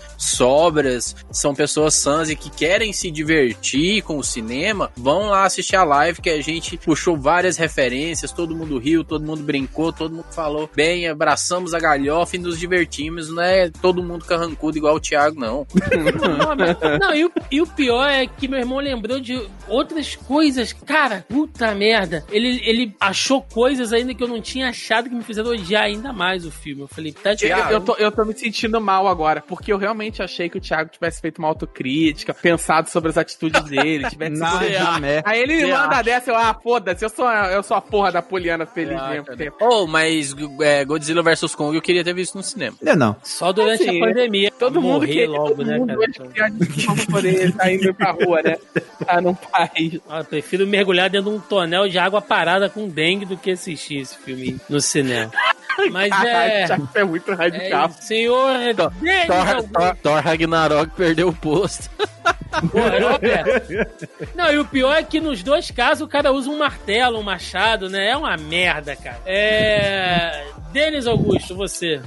sóbrias, 0.49 1.15
são 1.31 1.55
pessoas 1.55 1.93
sãs 1.95 2.31
e 2.31 2.37
que 2.37 2.49
querem 2.49 2.91
se 2.91 3.11
divertir 3.11 4.01
com 4.01 4.17
o 4.17 4.25
cinema, 4.25 4.91
vão 4.97 5.27
lá 5.27 5.45
assistir 5.45 5.77
a 5.77 5.85
live 5.85 6.23
que 6.23 6.31
a 6.31 6.41
gente 6.41 6.79
puxou 6.79 7.19
várias 7.19 7.59
referências, 7.59 8.33
todo 8.33 8.57
mundo 8.57 8.79
riu, 8.79 9.05
todo 9.05 9.27
mundo 9.27 9.43
brincou, 9.43 9.93
todo 9.93 10.15
mundo 10.15 10.33
falou 10.33 10.69
bem, 10.75 11.07
abraçamos 11.07 11.75
a 11.75 11.79
galhofa 11.79 12.37
e 12.37 12.39
nos 12.39 12.59
divertimos. 12.59 13.29
Não 13.29 13.43
é 13.43 13.69
todo 13.69 14.03
mundo 14.03 14.25
carrancudo 14.25 14.79
igual 14.79 14.95
o 14.97 15.01
Thiago, 15.01 15.39
não. 15.39 15.67
Não, 17.01 17.15
e, 17.15 17.25
o, 17.25 17.33
e 17.51 17.61
o 17.61 17.67
pior 17.67 18.09
é 18.09 18.27
que 18.27 18.49
meu 18.49 18.59
irmão 18.59 18.79
lembrou 18.79 19.21
de 19.21 19.41
outras 19.69 20.17
coisas. 20.17 20.73
Cara, 20.73 21.25
puta 21.29 21.75
merda. 21.75 22.25
Ele, 22.31 22.61
ele 22.65 22.95
achou 23.01 23.43
coisas 23.43 23.93
ainda 23.93 24.15
que 24.15 24.23
eu 24.23 24.29
não 24.29 24.41
tinha 24.41 24.69
achado 24.69 25.09
que 25.09 25.15
me 25.15 25.23
fizeram 25.23 25.51
odiar 25.51 25.85
ainda 25.85 26.13
mais 26.13 26.45
o 26.45 26.51
filme. 26.51 26.83
Eu 26.83 26.89
falei, 26.89 27.13
tá 27.13 27.35
de 27.35 27.47
Eu, 27.47 27.59
eu 27.59 27.81
tô, 27.81 27.95
eu 27.95 28.11
tô 28.11 28.25
me 28.25 28.35
sentindo 28.35 28.81
mal 28.81 29.07
agora, 29.07 29.43
porque 29.47 29.73
eu 29.73 29.79
realmente 29.79 30.23
achei 30.23 30.38
que 30.47 30.59
o 30.59 30.61
Thiago 30.61 30.91
tivesse 30.91 31.23
feito 31.23 31.39
uma 31.39 31.49
autocrítica, 31.49 32.35
pensado 32.35 32.91
sobre 32.91 33.09
as 33.09 33.17
atitudes 33.17 33.63
dele, 33.63 34.05
tivesse 34.11 34.43
legal. 34.61 35.01
né? 35.01 35.23
Aí 35.25 35.41
ele 35.41 35.55
me 35.55 35.61
Você 35.63 35.67
manda 35.73 35.89
acha? 35.89 36.03
dessa, 36.03 36.31
eu, 36.31 36.37
ah, 36.37 36.53
foda-se, 36.63 37.03
eu 37.03 37.09
sou, 37.09 37.25
a- 37.27 37.51
eu 37.51 37.63
sou 37.63 37.77
a 37.77 37.81
porra 37.81 38.13
da 38.13 38.21
Poliana 38.21 38.67
feliz 38.67 38.99
Ah, 39.01 39.09
mesmo. 39.09 39.25
porque- 39.25 39.51
Oh, 39.61 39.87
mas 39.87 40.35
é, 40.61 40.85
Godzilla 40.85 41.23
vs 41.23 41.55
Kong 41.55 41.75
eu 41.75 41.81
queria 41.81 42.05
ter 42.05 42.13
visto 42.15 42.35
no 42.35 42.43
cinema. 42.43 42.77
Não, 42.83 42.95
não. 42.95 43.17
Só 43.23 43.51
durante 43.53 43.85
Assim, 43.89 44.03
a 44.03 44.07
pandemia. 44.07 44.51
Todo 44.59 44.83
mundo 44.83 45.07
que 45.07 45.25
logo, 45.27 45.49
todo 45.55 45.65
né, 45.65 45.79
mundo 45.79 45.87
cara? 45.89 45.99
hoje 46.01 46.13
que 46.13 46.29
tem 46.29 46.43
a 46.45 46.49
discussão 46.51 46.95
pra 46.97 47.07
poder 47.07 47.53
tá 47.55 47.73
indo 47.73 47.95
pra 47.95 48.11
rua, 48.11 48.43
né? 48.43 48.57
Tá 49.07 49.21
num 49.23 49.35
país. 49.35 50.01
Ah, 50.09 50.19
eu 50.19 50.25
prefiro 50.25 50.67
mergulhar 50.67 51.09
dentro 51.09 51.31
de 51.31 51.37
um 51.37 51.41
tonel 51.41 51.89
de 51.89 51.99
água 51.99 52.21
parada 52.21 52.69
com 52.69 52.89
dengue 52.89 53.25
do 53.25 53.37
que 53.37 53.53
assistir 53.53 54.01
esse 54.01 54.19
filme 54.19 54.59
no 54.69 54.81
cinema. 54.81 55.31
Mas 55.91 56.13
é. 56.25 56.67
É 56.95 57.05
muito 57.05 57.31
é 57.31 57.35
radical. 57.35 57.91
senhor. 58.01 58.59
Denis 59.03 59.27
Thor. 59.27 59.63
Thor, 59.73 59.97
Thor 60.03 60.21
Ragnarok 60.21 60.91
perdeu 60.97 61.29
o 61.29 61.33
posto. 61.33 61.89
Pera. 63.21 63.63
Não, 64.35 64.51
e 64.53 64.59
o 64.59 64.65
pior 64.65 64.97
é 64.97 65.03
que 65.03 65.21
nos 65.21 65.43
dois 65.43 65.71
casos 65.71 66.03
o 66.03 66.09
cara 66.09 66.33
usa 66.33 66.51
um 66.51 66.59
martelo, 66.59 67.19
um 67.19 67.23
machado, 67.23 67.89
né? 67.89 68.11
É 68.11 68.17
uma 68.17 68.37
merda, 68.37 68.97
cara. 68.97 69.21
É. 69.27 70.45
Denis 70.73 71.07
Augusto, 71.07 71.55
você. 71.55 72.01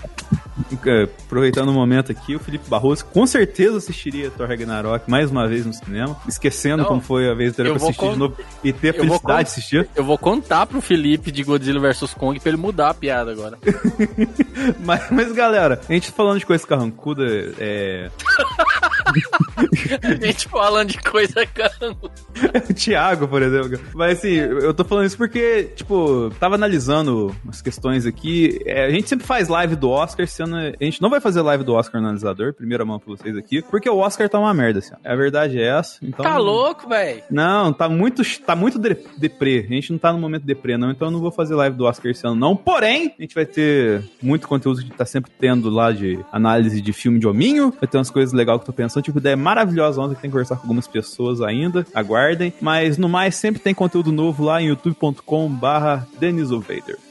É, 0.86 1.04
Aproveitando 1.26 1.70
o 1.70 1.74
momento 1.74 2.12
aqui, 2.12 2.36
o 2.36 2.40
Felipe 2.40 2.70
Barroso 2.70 3.06
com 3.06 3.26
certeza 3.26 3.78
assistiria 3.78 4.30
Thor 4.30 4.48
Ragnarok 4.48 5.10
mais 5.10 5.32
uma 5.32 5.48
vez 5.48 5.66
no 5.66 5.74
cinema, 5.74 6.16
esquecendo 6.28 6.84
Não, 6.84 6.86
como 6.90 7.02
foi 7.02 7.30
a 7.30 7.34
vez 7.34 7.56
dele 7.56 7.70
pra 7.70 7.78
assistir 7.78 7.98
con- 8.00 8.14
de 8.14 8.20
novo 8.20 8.36
e 8.64 8.74
ter 8.74 8.90
a 8.90 8.98
eu 8.98 9.04
felicidade 9.06 9.44
de 9.46 9.50
assistir. 9.52 9.90
Eu 9.96 10.04
vou 10.04 10.18
contar 10.18 10.66
pro 10.66 10.82
Felipe 10.82 11.32
de 11.32 11.44
Godzilla 11.44 11.80
vs 11.80 12.14
Kong 12.14 12.40
pra 12.40 12.50
ele 12.50 12.58
mudar 12.58 12.90
a 12.90 12.94
piada 12.94 13.32
agora. 13.32 13.58
Mas, 14.84 15.10
mas, 15.12 15.32
galera, 15.32 15.80
a 15.88 15.94
gente 15.94 16.12
falando 16.12 16.40
de 16.40 16.46
coisa 16.46 16.66
carrancuda, 16.66 17.24
é. 17.60 18.10
A 20.02 20.26
gente 20.26 20.48
falando 20.48 20.90
de 20.90 20.98
coisa 21.00 21.46
caramba. 21.46 22.12
o 22.70 22.74
Thiago, 22.74 23.28
por 23.28 23.42
exemplo. 23.42 23.80
Mas 23.94 24.18
assim, 24.20 24.36
eu 24.36 24.74
tô 24.74 24.84
falando 24.84 25.06
isso 25.06 25.18
porque, 25.18 25.64
tipo, 25.76 26.32
tava 26.40 26.56
analisando 26.56 27.36
as 27.48 27.62
questões 27.62 28.06
aqui. 28.06 28.60
É, 28.66 28.86
a 28.86 28.90
gente 28.90 29.08
sempre 29.10 29.26
faz 29.26 29.48
live 29.48 29.76
do 29.76 29.90
Oscar, 29.90 30.28
sendo. 30.28 30.56
A 30.56 30.84
gente 30.84 31.02
não 31.02 31.10
vai 31.10 31.20
fazer 31.20 31.42
live 31.42 31.64
do 31.64 31.74
Oscar 31.74 32.02
analisador, 32.02 32.54
primeira 32.54 32.86
mão 32.86 33.00
pra 33.00 33.10
vocês 33.16 33.36
aqui, 33.38 33.62
porque 33.62 33.90
o 33.90 33.98
Oscar 33.98 34.30
tá 34.30 34.40
uma 34.40 34.54
merda, 34.54 34.80
assim. 34.80 34.94
A 35.04 35.16
verdade 35.16 35.60
é 35.60 35.68
essa. 35.68 35.98
Então, 36.02 36.24
Tá 36.24 36.38
louco, 36.38 36.88
velho? 36.90 37.22
Não, 37.30 37.74
tá 37.74 37.88
muito, 37.90 38.22
tá 38.42 38.56
muito 38.56 38.80
de- 38.80 38.98
deprê. 39.18 39.66
A 39.70 39.74
gente 39.74 39.92
não 39.92 40.00
tá 40.00 40.12
no 40.14 40.20
momento 40.20 40.44
deprê, 40.44 40.78
não. 40.78 40.92
Então 40.92 41.08
eu 41.08 41.12
não 41.12 41.20
vou 41.20 41.32
fazer 41.32 41.56
live 41.56 41.76
do 41.76 41.86
Oscar 41.86 42.12
esse 42.12 42.26
ano, 42.26 42.36
não. 42.36 42.56
Porém, 42.56 43.14
a 43.18 43.22
gente 43.22 43.36
vai 43.36 43.46
ter 43.46 44.04
muito 44.22 44.48
conteúdo 44.48 44.82
que 44.84 44.92
tá 44.92 45.06
sempre 45.06 45.32
tendo 45.40 45.70
lá 45.70 45.92
de 45.92 46.20
análise 46.32 46.82
de 46.82 46.94
filme 46.94 47.20
de 47.20 47.28
hominho. 47.28 47.72
Vai 47.80 47.88
ter 47.88 47.98
umas 47.98 48.10
coisas 48.10 48.34
legais 48.34 48.58
que 48.60 48.64
eu 48.64 48.66
tô 48.68 48.74
pensando. 48.74 49.04
Tipo, 49.04 49.20
maravilhosa 49.42 50.00
ontem 50.02 50.16
que 50.16 50.22
tem 50.22 50.30
que 50.30 50.34
conversar 50.34 50.56
com 50.56 50.64
algumas 50.64 50.88
pessoas 50.88 51.42
ainda. 51.42 51.86
Aguardem. 51.94 52.54
Mas 52.62 52.98
no 52.98 53.10
mais, 53.10 53.36
sempre 53.36 53.62
tem 53.62 53.74
conteúdo 53.74 54.12
novo 54.12 54.44
lá 54.44 54.62
em 54.62 54.68
youtube.com/barra 54.68 56.08
Vader. 56.20 57.11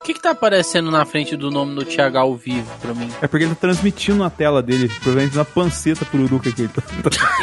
O 0.00 0.04
que 0.04 0.14
que 0.14 0.22
tá 0.22 0.30
aparecendo 0.30 0.92
na 0.92 1.04
frente 1.04 1.36
do 1.36 1.50
nome 1.50 1.74
do 1.74 1.84
Thiago 1.84 2.16
ao 2.18 2.36
vivo 2.36 2.70
pra 2.80 2.94
mim? 2.94 3.10
É 3.20 3.26
porque 3.26 3.44
ele 3.44 3.54
tá 3.56 3.62
transmitindo 3.62 4.18
na 4.18 4.30
tela 4.30 4.62
dele, 4.62 4.88
provavelmente 4.88 5.36
na 5.36 5.44
panceta 5.44 6.04
pururuca 6.04 6.52
que 6.52 6.62
ele 6.62 6.68
tá. 6.68 6.80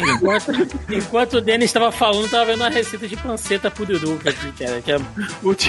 Enquanto, 0.00 0.52
enquanto 0.90 1.34
o 1.34 1.40
Denis 1.42 1.66
estava 1.66 1.92
falando, 1.92 2.30
tava 2.30 2.46
vendo 2.46 2.62
uma 2.62 2.70
receita 2.70 3.06
de 3.06 3.14
panceta 3.14 3.70
pururuca 3.70 4.30
aqui, 4.30 4.50
cara, 4.52 4.80
que 4.80 4.90
é 4.90 4.98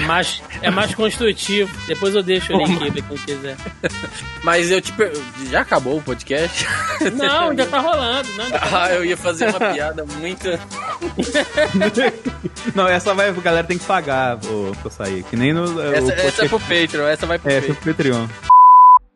mais, 0.05 0.41
é 0.61 0.72
mais 0.72 0.95
construtivo. 0.95 1.69
Depois 1.88 2.15
eu 2.15 2.23
deixo 2.23 2.53
o 2.53 2.57
link 2.65 2.77
pra 2.80 3.01
quem 3.01 3.18
quiser. 3.18 3.57
Mas 4.41 4.72
eu 4.72 4.80
te 4.81 4.93
per... 4.93 5.11
Já 5.51 5.61
acabou 5.61 5.97
o 5.97 6.01
podcast? 6.01 6.65
Não, 7.14 7.49
ainda 7.49 7.65
tá 7.65 7.80
rolando. 7.80 8.30
Não, 8.38 8.45
ainda 8.45 8.59
tá 8.59 8.85
Ah, 8.85 8.93
eu 8.93 9.03
ia 9.03 9.18
fazer 9.18 9.49
uma 9.49 9.73
piada 9.73 10.05
muito. 10.05 10.47
não, 12.73 12.88
essa 12.88 13.14
vai, 13.14 13.27
a 13.27 13.31
galera 13.34 13.68
tem 13.68 13.77
que 13.77 13.85
pagar 13.85 14.38
pra 14.81 14.89
sair. 14.89 15.23
Que 15.23 15.35
nem 15.35 15.51
no. 15.51 15.81
Essa, 15.81 16.07
o 16.07 16.11
essa 16.11 16.45
é 16.45 16.47
pro 16.47 16.59
Patreon, 16.85 17.07
essa 17.07 17.25
vai 17.25 17.39
pro 17.39 17.49
É, 17.51 17.55
Patreon. 17.61 17.73
foi 17.75 17.83
pro 17.83 17.93
Patreon. 17.95 18.27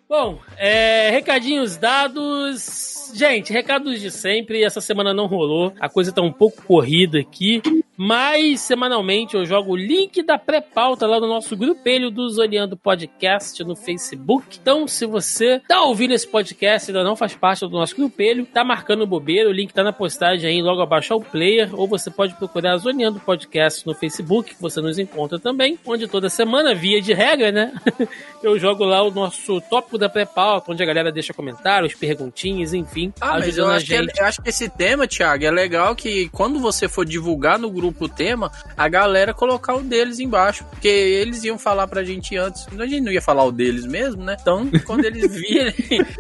Bom, 0.10 0.40
é, 0.58 1.10
recadinhos 1.12 1.78
dados. 1.78 3.12
Gente, 3.14 3.52
recados 3.54 4.00
de 4.00 4.10
sempre. 4.12 4.64
Essa 4.64 4.82
semana 4.82 5.14
não 5.14 5.26
rolou. 5.26 5.74
A 5.80 5.88
coisa 5.90 6.12
tá 6.12 6.22
um 6.22 6.32
pouco 6.32 6.62
corrida 6.64 7.20
aqui. 7.20 7.62
Mas 8.04 8.62
semanalmente 8.62 9.36
eu 9.36 9.46
jogo 9.46 9.74
o 9.74 9.76
link 9.76 10.24
da 10.24 10.36
pré-pauta 10.36 11.06
lá 11.06 11.20
no 11.20 11.28
nosso 11.28 11.56
grupelho 11.56 12.10
do 12.10 12.28
Zoneando 12.32 12.76
Podcast 12.76 13.64
no 13.64 13.76
Facebook. 13.76 14.58
Então, 14.60 14.88
se 14.88 15.06
você 15.06 15.62
tá 15.68 15.84
ouvindo 15.84 16.12
esse 16.16 16.28
podcast 16.28 16.90
e 16.90 16.98
ainda 16.98 17.08
não 17.08 17.16
faz 17.16 17.36
parte 17.36 17.60
do 17.60 17.70
nosso 17.70 17.96
grupelho, 17.96 18.44
tá 18.48 18.64
marcando 18.64 19.06
bobeira, 19.06 19.48
o 19.48 19.54
link 19.54 19.72
tá 19.72 19.84
na 19.84 19.94
postagem 19.94 20.50
aí 20.50 20.64
logo 20.64 20.82
abaixo 20.82 21.14
ao 21.14 21.22
player. 21.22 21.70
Ou 21.80 21.88
você 21.88 22.10
pode 22.10 22.34
procurar 22.34 22.76
Zoneando 22.78 23.20
Podcast 23.20 23.86
no 23.86 23.94
Facebook, 23.94 24.56
que 24.56 24.60
você 24.60 24.82
nos 24.82 24.98
encontra 24.98 25.38
também. 25.38 25.78
Onde 25.86 26.08
toda 26.08 26.28
semana, 26.28 26.74
via 26.74 27.00
de 27.00 27.14
regra, 27.14 27.52
né? 27.52 27.72
eu 28.42 28.58
jogo 28.58 28.84
lá 28.84 29.04
o 29.04 29.12
nosso 29.12 29.62
tópico 29.70 30.00
da 30.00 30.10
pré-pauta, 30.10 30.72
onde 30.72 30.82
a 30.82 30.88
galera 30.88 31.12
deixa 31.12 31.36
comentários, 31.36 31.94
perguntinhas, 31.94 32.74
enfim, 32.74 33.14
Ah, 33.22 33.38
mas 33.38 33.60
eu 33.60 33.68
acho, 33.68 33.86
que, 33.86 33.96
gente. 33.96 34.20
eu 34.20 34.26
acho 34.26 34.42
que 34.42 34.50
esse 34.50 34.68
tema, 34.68 35.06
Thiago, 35.06 35.46
é 35.46 35.52
legal 35.52 35.96
que 35.96 36.30
quando 36.30 36.60
você 36.60 36.90
for 36.90 37.06
divulgar 37.06 37.60
no 37.60 37.70
grupo 37.70 37.91
o 38.00 38.10
tema, 38.10 38.52
a 38.78 38.88
galera 38.88 39.34
colocar 39.34 39.76
o 39.76 39.82
deles 39.82 40.20
embaixo. 40.20 40.64
Porque 40.70 40.88
eles 40.88 41.44
iam 41.44 41.58
falar 41.58 41.88
pra 41.88 42.04
gente 42.04 42.36
antes. 42.38 42.66
A 42.78 42.86
gente 42.88 43.02
não 43.02 43.12
ia 43.12 43.22
falar 43.22 43.44
o 43.44 43.52
deles 43.52 43.86
mesmo, 43.86 44.24
né? 44.24 44.36
Então, 44.42 44.70
quando 44.86 45.06
eles 45.06 45.32
virem, 45.36 45.74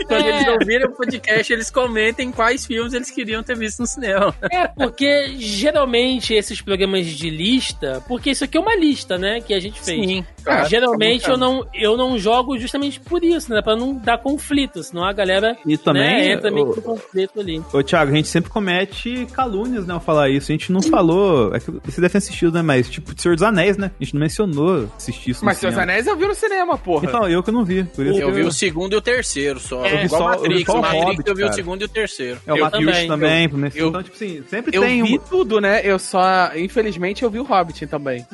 quando 0.07 0.25
É. 0.25 0.29
eles 0.29 0.47
ouvirem 0.47 0.87
o 0.87 0.91
podcast, 0.91 1.51
eles 1.53 1.69
comentem 1.71 2.31
quais 2.31 2.65
filmes 2.65 2.93
eles 2.93 3.09
queriam 3.09 3.41
ter 3.43 3.57
visto 3.57 3.79
no 3.79 3.87
cinema. 3.87 4.33
É, 4.51 4.67
porque 4.67 5.35
geralmente 5.37 6.33
esses 6.33 6.61
programas 6.61 7.05
de 7.05 7.29
lista, 7.29 8.03
porque 8.07 8.31
isso 8.31 8.43
aqui 8.43 8.57
é 8.57 8.59
uma 8.59 8.75
lista, 8.75 9.17
né, 9.17 9.39
que 9.41 9.53
a 9.53 9.59
gente 9.59 9.79
fez. 9.81 9.99
Sim, 10.05 10.25
Ah, 10.45 10.63
geralmente 10.65 11.25
tá 11.25 11.31
eu 11.31 11.37
não, 11.37 11.65
eu 11.73 11.95
não 11.97 12.17
jogo 12.17 12.57
justamente 12.57 12.99
por 12.99 13.23
isso, 13.23 13.53
né? 13.53 13.61
Pra 13.61 13.75
não 13.75 13.93
dar 13.95 14.17
conflito, 14.17 14.81
senão 14.83 15.03
a 15.03 15.13
galera 15.13 15.55
E 15.65 15.77
também. 15.77 16.01
né, 16.01 16.31
entra 16.33 16.49
meio 16.51 16.67
ô- 16.67 16.73
que 16.73 16.77
no 16.77 16.83
conflito 16.83 17.39
ali. 17.39 17.61
Ô, 17.71 17.83
Thiago, 17.83 18.11
a 18.11 18.15
gente 18.15 18.27
sempre 18.27 18.49
comete 18.49 19.27
calúnias, 19.33 19.85
né, 19.85 19.93
ao 19.93 19.99
falar 19.99 20.29
isso. 20.29 20.51
A 20.51 20.53
gente 20.53 20.71
não 20.71 20.81
falou. 20.81 21.50
É 21.55 21.59
que 21.59 21.71
você 21.71 22.01
deve 22.01 22.09
ter 22.11 22.17
assistido, 22.17 22.53
né? 22.53 22.61
Mas, 22.61 22.89
tipo, 22.89 23.19
Senhor 23.19 23.35
dos 23.35 23.43
Anéis, 23.43 23.77
né? 23.77 23.91
A 23.99 24.03
gente 24.03 24.13
não 24.13 24.21
mencionou 24.21 24.89
assistir 24.97 25.31
isso 25.31 25.41
no 25.41 25.45
Mas 25.45 25.57
Seus 25.57 25.73
cinema. 25.73 25.91
Anéis 25.91 26.07
eu 26.07 26.15
vi 26.17 26.27
no 26.27 26.35
cinema, 26.35 26.77
porra. 26.77 27.05
Então, 27.05 27.27
eu 27.27 27.41
que 27.43 27.51
não 27.51 27.63
vi. 27.65 27.83
Por 27.83 28.05
isso 28.05 28.19
Eu 28.19 28.27
que 28.29 28.33
vi 28.35 28.41
o 28.43 28.51
segundo 28.51 28.93
e 28.93 28.95
o 28.95 29.01
terceiro 29.01 29.59
só. 29.59 29.85
É, 29.85 30.05
Igual 30.05 30.21
só- 30.21 30.33
eu 30.33 30.41
vi 30.41 30.47
Matrix. 30.49 30.65
só 30.65 30.73
o 30.73 30.79
O 30.79 30.81
Matrix 30.81 31.03
Hobbit, 31.05 31.27
eu 31.29 31.35
vi 31.35 31.41
o 31.41 31.45
cara. 31.45 31.53
segundo 31.55 31.81
e 31.81 31.85
o 31.85 31.89
terceiro. 31.89 32.39
É 32.47 32.53
o 32.53 32.57
Eu 32.57 32.63
Matheus 32.65 32.85
também. 32.85 33.07
também. 33.07 33.49
também. 33.49 33.71
eu- 33.75 33.89
então, 33.89 34.03
tipo 34.03 34.15
assim, 34.15 34.43
sempre 34.49 34.75
Eu 34.77 34.81
tem 34.81 35.03
vi 35.03 35.15
um. 35.15 35.19
tudo, 35.19 35.59
né? 35.61 35.81
Eu 35.83 35.99
só. 35.99 36.51
Infelizmente 36.55 37.23
eu 37.23 37.29
vi 37.29 37.39
o 37.39 37.43
Hobbit 37.43 37.87
também. 37.87 38.25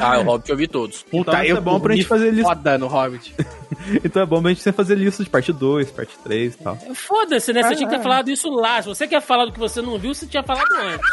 Ah, 0.00 0.18
o 0.20 0.22
Hobbit 0.24 0.50
eu 0.50 0.56
vi 0.56 0.66
todos. 0.68 1.04
Então, 1.12 1.42
isso 1.42 1.56
é 1.56 1.60
bom 1.60 1.78
pra 1.80 1.94
gente 1.94 2.06
fazer 2.06 2.30
lista. 2.30 2.48
Foda 2.54 2.78
no 2.78 2.86
Hobbit. 2.86 3.34
Então 4.04 4.22
é 4.22 4.26
bom 4.26 4.40
pra 4.40 4.50
gente 4.50 4.62
sempre 4.62 4.76
fazer 4.76 4.94
lista 4.96 5.22
de 5.24 5.30
parte 5.30 5.52
2, 5.52 5.90
parte 5.90 6.16
3 6.18 6.54
e 6.54 6.58
tal. 6.58 6.76
Foda-se, 6.94 7.52
né? 7.52 7.62
Você 7.62 7.72
Ah, 7.72 7.76
tinha 7.76 7.88
que 7.88 7.94
ter 7.94 8.00
é. 8.00 8.02
falado 8.02 8.30
isso 8.30 8.50
lá. 8.50 8.80
Se 8.82 8.88
você 8.88 9.06
quer 9.06 9.20
falar 9.20 9.46
do 9.46 9.52
que 9.52 9.58
você 9.58 9.80
não 9.82 9.98
viu, 9.98 10.14
você 10.14 10.26
tinha 10.26 10.42
falado 10.42 10.66
antes. 10.80 11.06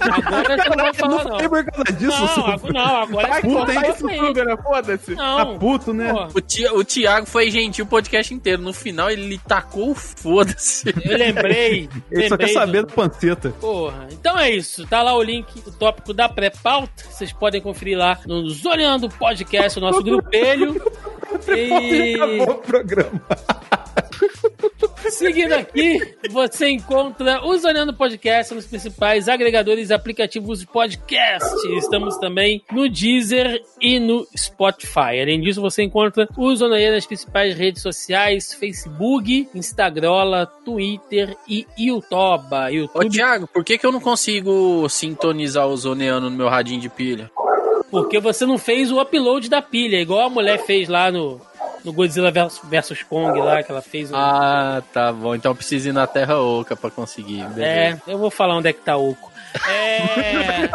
Agora 0.00 0.56
você 0.62 0.68
não 0.68 0.76
vai 0.76 0.94
falar, 0.94 1.24
não. 1.24 1.40
É 1.40 1.48
por 1.48 1.64
causa 1.64 1.92
disso, 1.92 2.20
Não, 2.20 2.28
seu 2.28 2.44
agora, 2.46 2.72
não, 2.72 2.96
agora 3.02 3.28
é 3.38 3.40
contar 3.42 3.72
só 3.74 3.90
isso 3.90 4.08
tudo, 4.08 4.44
né? 4.44 4.56
Foda-se. 4.62 5.16
tá 5.16 5.44
Não, 5.44 5.58
puto, 5.58 5.92
né? 5.92 6.12
O, 6.34 6.40
Ti- 6.40 6.66
o 6.68 6.84
Thiago 6.84 7.26
foi 7.26 7.50
gentil 7.50 7.84
o 7.84 7.88
podcast 7.88 8.32
inteiro. 8.32 8.62
No 8.62 8.72
final 8.72 9.10
ele 9.10 9.38
tacou 9.38 9.90
o 9.90 9.94
foda-se. 9.94 10.88
eu 11.04 11.18
lembrei. 11.18 11.88
Ele 12.10 12.28
só 12.28 12.36
quer 12.36 12.46
lembrei 12.46 12.52
saber 12.54 12.80
do- 12.82 12.88
do 12.88 12.94
panceta. 12.94 13.50
Porra. 13.60 14.08
Então 14.12 14.38
é 14.38 14.50
isso. 14.50 14.86
Tá 14.86 15.02
lá 15.02 15.14
o 15.16 15.22
link, 15.22 15.46
o 15.66 15.70
tópico 15.72 16.12
da 16.12 16.28
pré-pauta. 16.28 17.04
Vocês 17.10 17.32
podem 17.32 17.60
conferir 17.60 17.96
lá 17.98 18.18
no 18.26 18.48
Zoneando 18.50 19.08
Podcast, 19.08 19.78
o 19.78 19.82
nosso 19.82 20.02
grupelho. 20.02 20.80
E... 21.48 22.14
Acabou 22.14 22.50
o 22.50 22.58
programa. 22.58 23.22
Seguindo 25.10 25.52
aqui, 25.52 26.16
você 26.30 26.68
encontra 26.68 27.44
o 27.44 27.56
Zoneando 27.58 27.94
Podcast 27.94 28.54
nos 28.54 28.66
principais 28.66 29.28
agregadores 29.28 29.90
e 29.90 29.94
aplicativos 29.94 30.60
de 30.60 30.66
podcast. 30.66 31.48
Estamos 31.76 32.16
também 32.18 32.62
no 32.70 32.88
Deezer 32.88 33.62
e 33.80 33.98
no 33.98 34.26
Spotify. 34.36 35.20
Além 35.20 35.40
disso, 35.40 35.60
você 35.60 35.82
encontra 35.82 36.28
o 36.36 36.54
Zoneando 36.54 36.94
nas 36.94 37.06
principais 37.06 37.56
redes 37.56 37.82
sociais, 37.82 38.54
Facebook, 38.54 39.48
Instagram, 39.54 40.46
Twitter 40.64 41.36
e 41.48 41.66
YouTube. 41.76 42.88
Ô, 42.94 43.08
Thiago, 43.08 43.46
por 43.48 43.64
que, 43.64 43.78
que 43.78 43.86
eu 43.86 43.92
não 43.92 44.00
consigo 44.00 44.88
sintonizar 44.88 45.66
o 45.66 45.76
zoneano 45.76 46.30
no 46.30 46.36
meu 46.36 46.48
radinho 46.48 46.80
de 46.80 46.88
pilha? 46.88 47.30
Porque 47.90 48.20
você 48.20 48.46
não 48.46 48.58
fez 48.58 48.90
o 48.90 49.00
upload 49.00 49.48
da 49.48 49.60
pilha, 49.60 50.00
igual 50.00 50.26
a 50.26 50.30
mulher 50.30 50.58
fez 50.64 50.88
lá 50.88 51.10
no, 51.10 51.40
no 51.84 51.92
Godzilla 51.92 52.30
vs 52.30 53.02
Kong 53.02 53.38
lá, 53.40 53.62
que 53.62 53.70
ela 53.70 53.82
fez 53.82 54.10
o... 54.10 54.16
Ah, 54.16 54.82
tá 54.92 55.12
bom. 55.12 55.34
Então 55.34 55.50
eu 55.52 55.56
preciso 55.56 55.88
ir 55.88 55.92
na 55.92 56.06
Terra 56.06 56.38
Oca 56.40 56.76
pra 56.76 56.90
conseguir. 56.90 57.44
beleza. 57.48 57.62
É, 57.64 57.98
eu 58.06 58.18
vou 58.18 58.30
falar 58.30 58.56
onde 58.56 58.68
é 58.68 58.72
que 58.72 58.80
tá 58.80 58.96
Oco. 58.96 59.29
É... 59.68 60.70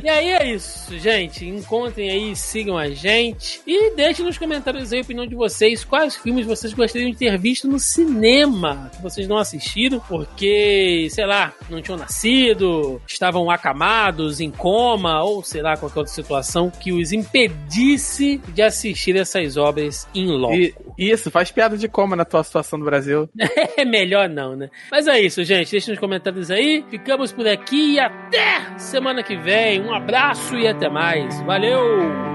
e 0.02 0.08
aí 0.08 0.28
é 0.28 0.52
isso, 0.52 0.98
gente. 0.98 1.46
Encontrem 1.46 2.10
aí, 2.10 2.36
sigam 2.36 2.76
a 2.76 2.88
gente 2.90 3.60
e 3.66 3.94
deixem 3.94 4.24
nos 4.24 4.38
comentários 4.38 4.92
aí 4.92 5.00
a 5.00 5.02
opinião 5.02 5.26
de 5.26 5.34
vocês. 5.34 5.84
Quais 5.84 6.16
filmes 6.16 6.46
vocês 6.46 6.72
gostariam 6.72 7.10
de 7.10 7.16
ter 7.16 7.38
visto 7.38 7.68
no 7.68 7.78
cinema 7.78 8.90
que 8.94 9.02
vocês 9.02 9.28
não 9.28 9.38
assistiram 9.38 10.00
porque, 10.00 11.08
sei 11.10 11.26
lá, 11.26 11.52
não 11.68 11.82
tinham 11.82 11.98
nascido, 11.98 13.00
estavam 13.06 13.50
acamados, 13.50 14.40
em 14.40 14.50
coma 14.50 15.22
ou 15.22 15.42
sei 15.42 15.62
lá, 15.62 15.76
qualquer 15.76 16.00
outra 16.00 16.14
situação 16.14 16.70
que 16.70 16.92
os 16.92 17.12
impedisse 17.12 18.40
de 18.48 18.62
assistir 18.62 19.16
essas 19.16 19.56
obras 19.56 20.06
em 20.14 20.26
loco. 20.26 20.54
E, 20.54 20.74
isso, 20.96 21.30
faz 21.30 21.50
piada 21.50 21.76
de 21.76 21.88
coma 21.88 22.14
na 22.16 22.24
tua 22.24 22.42
situação 22.42 22.78
do 22.78 22.84
Brasil. 22.84 23.28
É 23.76 23.84
melhor 23.84 24.28
não, 24.28 24.54
né? 24.54 24.70
Mas 24.90 25.08
é 25.08 25.20
isso, 25.20 25.42
gente. 25.42 25.72
Deixa 25.72 25.90
nos 25.90 25.98
comentários 25.98 26.48
aí. 26.48 26.84
Ficamos 26.90 27.32
por 27.32 27.46
aqui 27.46 27.94
e 27.94 28.00
até 28.00 28.78
semana 28.78 29.20
que 29.22 29.36
vem. 29.36 29.82
Um 29.82 29.92
abraço 29.92 30.54
e 30.56 30.68
até 30.68 30.88
mais. 30.88 31.40
Valeu! 31.42 31.80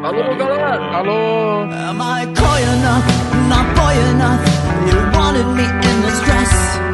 Falou, 0.01 0.35
galera! 0.35 0.75
Alô! 0.97 1.61
Am 1.61 2.01
I 2.01 2.25
coy 2.35 2.61
enough? 2.61 3.29
Not 3.47 3.73
boy 3.73 3.95
enough? 4.11 4.43
You 4.91 5.17
wanted 5.17 5.47
me 5.55 5.63
in 5.63 6.01
this 6.01 6.19
dress. 6.25 6.88